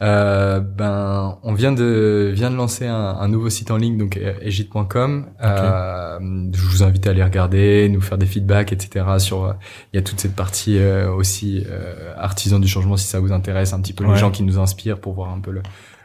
Euh, 0.00 0.60
ben, 0.60 1.38
on 1.42 1.52
vient 1.52 1.72
de 1.72 2.30
vient 2.32 2.50
de 2.50 2.56
lancer 2.56 2.86
un, 2.86 2.94
un 2.96 3.28
nouveau 3.28 3.50
site 3.50 3.70
en 3.70 3.76
ligne, 3.76 3.98
donc 3.98 4.16
euh, 4.16 4.32
egit.com. 4.40 5.26
Euh, 5.44 6.18
je 6.54 6.62
vous 6.62 6.82
invite 6.82 7.06
à 7.06 7.10
aller 7.10 7.22
regarder, 7.22 7.88
nous 7.90 8.00
faire 8.00 8.16
des 8.16 8.24
feedbacks, 8.24 8.72
etc. 8.72 9.04
Sur, 9.18 9.54
il 9.92 9.96
y 9.96 9.98
a 9.98 10.02
toute 10.02 10.18
cette 10.20 10.34
partie 10.34 10.78
euh, 10.78 11.12
aussi 11.12 11.64
euh, 11.68 12.14
artisan 12.16 12.58
du 12.58 12.66
changement, 12.68 12.96
si 12.96 13.06
ça 13.06 13.20
vous 13.20 13.32
intéresse, 13.32 13.74
un 13.74 13.80
petit 13.82 13.92
peu 13.92 14.04
Ouais. 14.04 14.14
les 14.14 14.18
gens 14.18 14.30
qui 14.30 14.42
nous 14.42 14.58
inspirent 14.58 14.98
pour 14.98 15.12
voir 15.12 15.30
un 15.30 15.40
peu 15.40 15.50
le- 15.50 15.62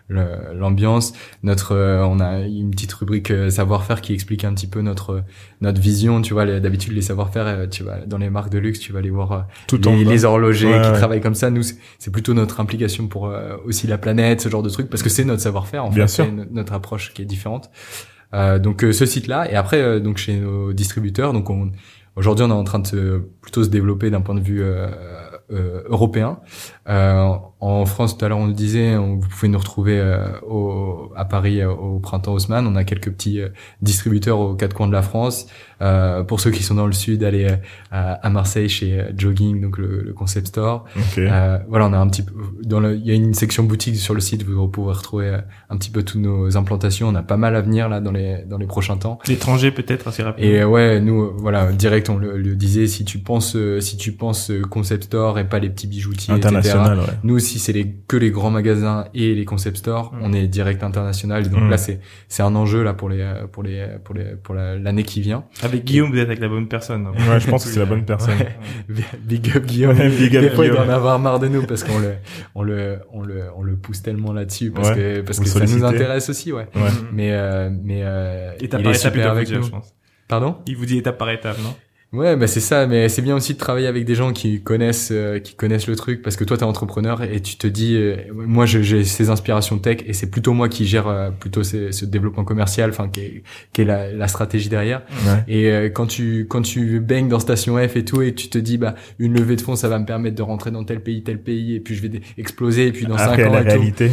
l'ambiance 0.09 1.13
notre 1.41 1.71
euh, 1.75 2.03
on 2.05 2.19
a 2.19 2.41
une 2.41 2.69
petite 2.71 2.93
rubrique 2.93 3.31
euh, 3.31 3.49
savoir-faire 3.49 4.01
qui 4.01 4.13
explique 4.13 4.43
un 4.45 4.53
petit 4.53 4.67
peu 4.67 4.81
notre 4.81 5.23
notre 5.61 5.81
vision 5.81 6.21
tu 6.21 6.33
vois 6.33 6.45
d'habitude 6.59 6.93
les 6.93 7.01
savoir-faire 7.01 7.47
euh, 7.47 7.67
tu 7.67 7.81
vois 7.83 7.95
dans 8.05 8.19
les 8.19 8.29
marques 8.29 8.51
de 8.51 8.59
luxe 8.59 8.79
tu 8.79 8.93
vas 8.93 8.99
aller 8.99 9.09
voir 9.09 9.31
euh, 9.31 9.39
Tout 9.67 9.77
les, 9.77 10.23
horlogers 10.25 10.67
Ouais, 10.67 10.81
qui 10.81 10.89
ouais. 10.89 10.93
travaillent 10.97 11.21
comme 11.21 11.35
ça. 11.35 11.49
Nous, 11.49 11.63
c'est 11.99 12.11
plutôt 12.11 12.33
notre 12.33 12.59
implication 12.59 13.07
pour 13.07 13.27
euh, 13.27 13.57
aussi 13.65 13.87
la 13.87 13.97
planète, 13.97 14.41
ce 14.41 14.49
genre 14.49 14.63
de 14.63 14.69
trucs, 14.69 14.89
parce 14.89 15.03
que 15.03 15.09
c'est 15.09 15.23
notre 15.25 15.41
savoir-faire. 15.41 15.85
En 15.85 15.89
Bien 15.89 16.07
fait, 16.07 16.23
sûr. 16.23 16.27
notre 16.51 16.73
approche 16.73 17.13
qui 17.13 17.21
est 17.21 17.25
différente. 17.25 17.69
Euh, 18.33 18.59
donc 18.59 18.83
euh, 18.83 18.91
ce 18.91 19.05
site-là, 19.05 19.49
et 19.51 19.55
après 19.55 19.81
euh, 19.81 19.99
donc 19.99 20.17
chez 20.17 20.37
nos 20.37 20.73
distributeurs, 20.73 21.31
donc 21.33 21.49
on 21.49 21.71
aujourd'hui 22.15 22.45
on 22.45 22.49
est 22.49 22.53
en 22.53 22.63
train 22.63 22.79
de 22.79 22.87
se, 22.87 23.19
plutôt 23.41 23.63
se 23.63 23.69
développer 23.69 24.09
d'un 24.09 24.21
point 24.21 24.35
de 24.35 24.41
vue 24.41 24.61
euh, 24.63 24.87
européens. 25.87 26.39
En 26.87 27.85
France, 27.85 28.17
tout 28.17 28.23
à 28.25 28.29
l'heure 28.29 28.37
on 28.37 28.47
le 28.47 28.53
disait, 28.53 28.95
on, 28.95 29.15
vous 29.15 29.27
pouvez 29.27 29.47
nous 29.47 29.57
retrouver 29.57 29.99
au, 30.47 31.11
à 31.15 31.25
Paris 31.25 31.63
au 31.63 31.99
printemps 31.99 32.33
Haussmann. 32.33 32.67
On 32.67 32.75
a 32.75 32.83
quelques 32.83 33.11
petits 33.11 33.41
distributeurs 33.81 34.39
aux 34.39 34.55
quatre 34.55 34.75
coins 34.75 34.87
de 34.87 34.93
la 34.93 35.01
France. 35.01 35.47
pour 36.27 36.39
ceux 36.39 36.51
qui 36.51 36.63
sont 36.63 36.75
dans 36.75 36.87
le 36.87 36.93
sud, 36.93 37.23
allez 37.23 37.47
à, 37.91 38.29
Marseille 38.29 38.69
chez 38.69 39.05
Jogging, 39.17 39.61
donc 39.61 39.77
le, 39.77 40.01
le 40.03 40.13
concept 40.13 40.47
store. 40.47 40.85
voilà, 41.67 41.87
on 41.87 41.93
a 41.93 41.97
un 41.97 42.07
petit 42.07 42.23
peu 42.23 42.33
dans 42.63 42.79
le, 42.79 42.95
il 42.95 43.05
y 43.05 43.11
a 43.11 43.15
une 43.15 43.33
section 43.33 43.63
boutique 43.63 43.95
sur 43.95 44.13
le 44.13 44.21
site, 44.21 44.43
vous 44.43 44.67
pourrez 44.67 44.93
retrouver 44.93 45.37
un 45.69 45.77
petit 45.77 45.89
peu 45.89 46.03
toutes 46.03 46.21
nos 46.21 46.57
implantations. 46.57 47.07
On 47.07 47.15
a 47.15 47.23
pas 47.23 47.37
mal 47.37 47.55
à 47.55 47.61
venir 47.61 47.89
là 47.89 47.99
dans 48.01 48.11
les 48.11 48.43
dans 48.47 48.57
les 48.57 48.67
prochains 48.67 48.97
temps. 48.97 49.19
L'étranger 49.27 49.71
peut-être 49.71 50.07
assez 50.07 50.23
rapidement. 50.23 50.49
Et 50.49 50.63
ouais, 50.63 50.99
nous 50.99 51.33
voilà 51.37 51.71
direct 51.71 52.09
on 52.09 52.17
le, 52.17 52.55
disait 52.55 52.87
si 52.87 53.05
tu 53.05 53.19
penses 53.19 53.55
euh, 53.55 53.81
si 53.81 53.97
tu 53.97 54.13
penses 54.13 54.51
euh, 54.51 54.61
concept 54.61 55.05
store 55.05 55.39
et 55.39 55.47
pas 55.47 55.59
les 55.59 55.69
petits 55.69 55.87
bijoutiers 55.87 56.33
international 56.75 57.09
ouais. 57.09 57.19
nous 57.23 57.35
aussi 57.35 57.59
c'est 57.59 57.73
les 57.73 57.95
que 58.07 58.17
les 58.17 58.31
grands 58.31 58.51
magasins 58.51 59.05
et 59.13 59.33
les 59.33 59.45
concept 59.45 59.77
stores. 59.77 60.13
Mm. 60.13 60.19
on 60.21 60.33
est 60.33 60.47
direct 60.47 60.83
international. 60.83 61.49
Donc 61.49 61.63
mm. 61.63 61.69
là 61.69 61.77
c'est 61.77 61.99
c'est 62.27 62.43
un 62.43 62.55
enjeu 62.55 62.83
là 62.83 62.93
pour 62.93 63.09
les 63.09 63.25
pour 63.51 63.63
les 63.63 63.87
pour 64.03 64.15
les 64.15 64.35
pour 64.35 64.55
l'année 64.55 65.03
qui 65.03 65.21
vient. 65.21 65.45
Avec 65.61 65.83
Guillaume 65.85 66.11
vous 66.11 66.17
êtes 66.17 66.27
avec 66.27 66.39
la 66.39 66.47
bonne 66.47 66.67
personne 66.67 67.07
ouais 67.07 67.39
je 67.39 67.49
pense 67.49 67.65
que 67.65 67.69
c'est 67.71 67.79
la 67.79 67.85
bonne 67.85 68.05
personne. 68.05 68.37
Big 69.23 69.51
up 69.55 69.65
Guillaume. 69.65 69.95
Big 69.95 70.35
up 70.35 70.43
des 70.43 70.49
fois 70.49 70.65
il 70.65 70.71
doit 70.71 70.85
en 70.85 70.89
avoir 70.89 71.19
marre 71.19 71.39
de 71.39 71.47
nous 71.47 71.65
parce 71.65 71.83
qu'on 71.83 71.99
le 71.99 72.15
on 72.55 72.63
le 72.63 72.99
on 73.11 73.21
le 73.21 73.43
on 73.55 73.63
le 73.63 73.75
pousse 73.75 74.01
tellement 74.01 74.33
là-dessus 74.33 74.71
parce 74.71 74.91
que 74.91 75.21
parce 75.21 75.39
que 75.39 75.47
ça 75.47 75.65
nous 75.65 75.83
intéresse 75.83 76.29
aussi 76.29 76.51
ouais, 76.51 76.67
ouais. 76.75 76.81
mais 77.11 77.31
euh, 77.33 77.69
mais 77.83 78.01
euh, 78.03 78.53
étape 78.59 78.81
il 78.83 78.87
est 78.87 78.93
super 78.93 79.31
avec 79.31 79.49
nous. 79.49 79.63
je 79.63 79.69
pense. 79.69 79.93
Pardon? 80.27 80.57
Il 80.65 80.75
vous 80.75 80.85
dit 80.85 80.97
étape 80.97 81.17
par 81.17 81.29
étape, 81.29 81.57
non? 81.59 81.75
Ouais, 82.15 82.37
bah 82.37 82.47
c'est 82.47 82.61
ça, 82.61 82.87
mais 82.87 83.09
c'est 83.09 83.21
bien 83.21 83.35
aussi 83.35 83.53
de 83.53 83.59
travailler 83.59 83.87
avec 83.87 84.05
des 84.05 84.15
gens 84.15 84.31
qui 84.31 84.61
connaissent 84.61 85.09
euh, 85.11 85.39
qui 85.39 85.53
connaissent 85.53 85.87
le 85.87 85.97
truc 85.97 86.21
parce 86.21 86.37
que 86.37 86.45
toi 86.45 86.57
t'es 86.57 86.63
entrepreneur 86.63 87.21
et 87.23 87.41
tu 87.41 87.57
te 87.57 87.67
dis 87.67 87.95
euh, 87.95 88.15
moi 88.33 88.65
j'ai 88.65 89.03
ces 89.03 89.29
inspirations 89.29 89.77
tech 89.79 89.97
et 90.05 90.13
c'est 90.13 90.29
plutôt 90.29 90.53
moi 90.53 90.69
qui 90.69 90.85
gère 90.85 91.07
euh, 91.07 91.29
plutôt 91.29 91.63
ce 91.63 92.05
développement 92.05 92.45
commercial 92.45 92.89
enfin 92.89 93.09
qui 93.09 93.19
est, 93.19 93.43
qui 93.73 93.81
est 93.81 93.85
la, 93.85 94.13
la 94.13 94.27
stratégie 94.29 94.69
derrière. 94.69 95.01
Et 95.47 95.91
quand 95.93 96.05
tu 96.07 96.47
quand 96.49 96.61
tu 96.61 96.99
baignes 97.01 97.27
dans 97.27 97.39
station 97.39 97.77
F 97.77 97.97
et 97.97 98.05
tout 98.05 98.21
et 98.21 98.33
tu 98.33 98.47
te 98.47 98.57
dis 98.57 98.77
bah 98.77 98.95
une 99.19 99.33
levée 99.33 99.57
de 99.57 99.61
fonds 99.61 99.75
ça 99.75 99.89
va 99.89 99.99
me 99.99 100.05
permettre 100.05 100.35
de 100.35 100.41
rentrer 100.41 100.71
dans 100.71 100.83
tel 100.83 101.01
pays 101.01 101.21
tel 101.23 101.41
pays 101.41 101.75
et 101.75 101.79
puis 101.81 101.95
je 101.95 102.01
vais 102.01 102.21
exploser 102.37 102.87
et 102.87 102.91
puis 102.91 103.05
dans 103.07 103.17
cinq 103.17 103.39
ans 103.39 103.51
la 103.51 103.61
et 103.61 103.63
réalité. 103.63 104.11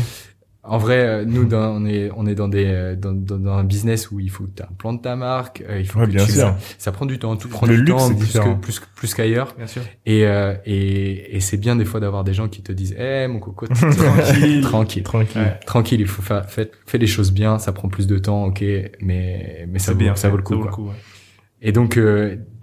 En 0.64 0.78
vrai, 0.78 1.00
euh, 1.00 1.24
nous, 1.24 1.44
dans, 1.44 1.74
on 1.74 1.84
est 1.86 2.08
on 2.16 2.24
est 2.24 2.36
dans 2.36 2.46
des 2.46 2.66
euh, 2.66 2.94
dans, 2.94 3.12
dans, 3.12 3.52
un 3.52 3.64
business 3.64 4.12
où 4.12 4.20
il 4.20 4.30
faut 4.30 4.44
que 4.44 4.50
tu 4.56 4.62
un 4.62 4.96
ta 4.96 5.16
marque, 5.16 5.64
euh, 5.68 5.80
il 5.80 5.86
faut 5.86 5.98
que 5.98 6.06
bien 6.06 6.24
tu, 6.24 6.32
sûr. 6.32 6.54
Ça, 6.78 6.92
prend 6.92 7.04
du 7.04 7.18
temps, 7.18 7.34
tout 7.36 7.48
prend 7.48 7.66
du 7.66 7.84
temps 7.84 8.14
plus 8.14 8.32
que, 8.32 8.54
plus 8.54 8.80
plus 8.94 9.14
qu'ailleurs. 9.14 9.54
Bien 9.56 9.66
sûr. 9.66 9.82
Et 10.06 10.24
euh, 10.24 10.54
et, 10.64 11.36
et 11.36 11.40
c'est 11.40 11.56
bien 11.56 11.74
des 11.74 11.84
fois 11.84 11.98
d'avoir 11.98 12.22
des 12.22 12.32
gens 12.32 12.46
qui 12.46 12.62
te 12.62 12.70
disent, 12.70 12.94
eh 12.96 13.26
mon 13.26 13.40
coco, 13.40 13.66
tranquille, 13.66 14.60
tranquille, 14.62 15.02
tranquille, 15.02 15.58
tranquille. 15.66 16.00
Il 16.00 16.06
faut 16.06 16.22
faire 16.22 16.48
fais, 16.48 16.70
fais 16.86 16.98
les 16.98 17.08
choses 17.08 17.32
bien, 17.32 17.58
ça 17.58 17.72
prend 17.72 17.88
plus 17.88 18.06
de 18.06 18.18
temps, 18.18 18.44
ok, 18.44 18.62
mais 19.00 19.66
mais 19.68 19.80
ça 19.80 19.92
vaut, 19.92 19.98
bien, 19.98 20.14
ça 20.14 20.28
vaut 20.28 20.36
le 20.36 20.44
coup. 20.44 20.54
Vaut 20.54 20.84
ouais. 20.84 20.94
Et 21.60 21.72
donc 21.72 21.98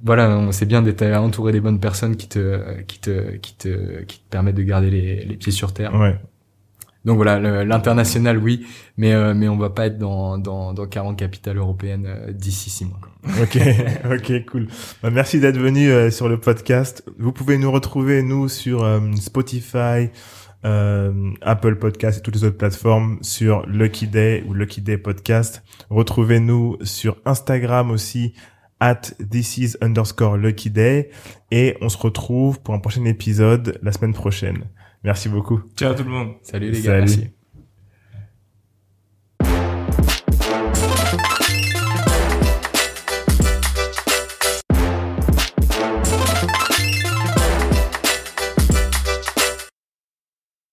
voilà, 0.05 0.47
c'est 0.51 0.65
bien 0.65 0.81
d'être 0.81 1.03
entouré 1.03 1.51
des 1.51 1.59
bonnes 1.59 1.81
personnes 1.81 2.15
qui 2.15 2.29
te 2.29 2.79
qui 2.83 2.99
te 3.01 3.35
qui 3.35 3.55
te 3.55 4.03
qui 4.03 4.19
te 4.19 4.29
permettent 4.29 4.55
de 4.55 4.63
garder 4.63 4.89
les, 4.89 5.25
les 5.25 5.35
pieds 5.35 5.51
sur 5.51 5.73
terre. 5.73 5.93
Ouais. 5.95 6.17
Donc 7.05 7.15
voilà, 7.15 7.39
l'international, 7.63 8.37
oui, 8.37 8.67
mais 8.97 9.13
euh, 9.13 9.33
mais 9.33 9.47
on 9.47 9.57
va 9.57 9.69
pas 9.69 9.85
être 9.85 9.97
dans 9.97 10.37
dans, 10.37 10.73
dans 10.73 10.85
40 10.85 11.17
capitales 11.17 11.57
européennes 11.57 12.05
euh, 12.05 12.33
d'ici 12.33 12.69
six 12.69 12.85
mois. 12.85 12.99
Ok, 13.41 13.57
ok, 14.11 14.45
cool. 14.45 14.67
Bah, 15.01 15.09
merci 15.09 15.39
d'être 15.39 15.57
venu 15.57 15.89
euh, 15.89 16.09
sur 16.09 16.27
le 16.29 16.39
podcast. 16.39 17.03
Vous 17.17 17.31
pouvez 17.31 17.57
nous 17.57 17.71
retrouver 17.71 18.21
nous 18.21 18.49
sur 18.49 18.85
Spotify, 19.19 20.09
Apple 20.63 21.75
Podcast 21.77 22.19
et 22.19 22.21
toutes 22.21 22.35
les 22.35 22.43
autres 22.43 22.57
plateformes 22.57 23.17
sur 23.21 23.65
Lucky 23.65 24.07
Day 24.07 24.43
ou 24.47 24.53
Lucky 24.53 24.81
Day 24.81 24.97
Podcast. 24.97 25.63
Retrouvez-nous 25.89 26.77
sur 26.83 27.17
Instagram 27.25 27.91
aussi 27.91 28.33
at 28.79 29.01
this 29.19 29.57
is 29.57 29.77
underscore 29.81 30.37
Lucky 30.37 30.69
Day 30.69 31.09
et 31.51 31.77
on 31.81 31.89
se 31.89 31.97
retrouve 31.97 32.61
pour 32.61 32.73
un 32.73 32.79
prochain 32.79 33.05
épisode 33.05 33.79
la 33.81 33.91
semaine 33.91 34.13
prochaine. 34.13 34.65
Merci 35.03 35.29
beaucoup. 35.29 35.61
Ciao 35.75 35.93
tout 35.93 36.03
le 36.03 36.09
monde. 36.09 36.35
Salut 36.43 36.71
les 36.71 36.81
gars. 36.81 36.99
Merci. 36.99 37.29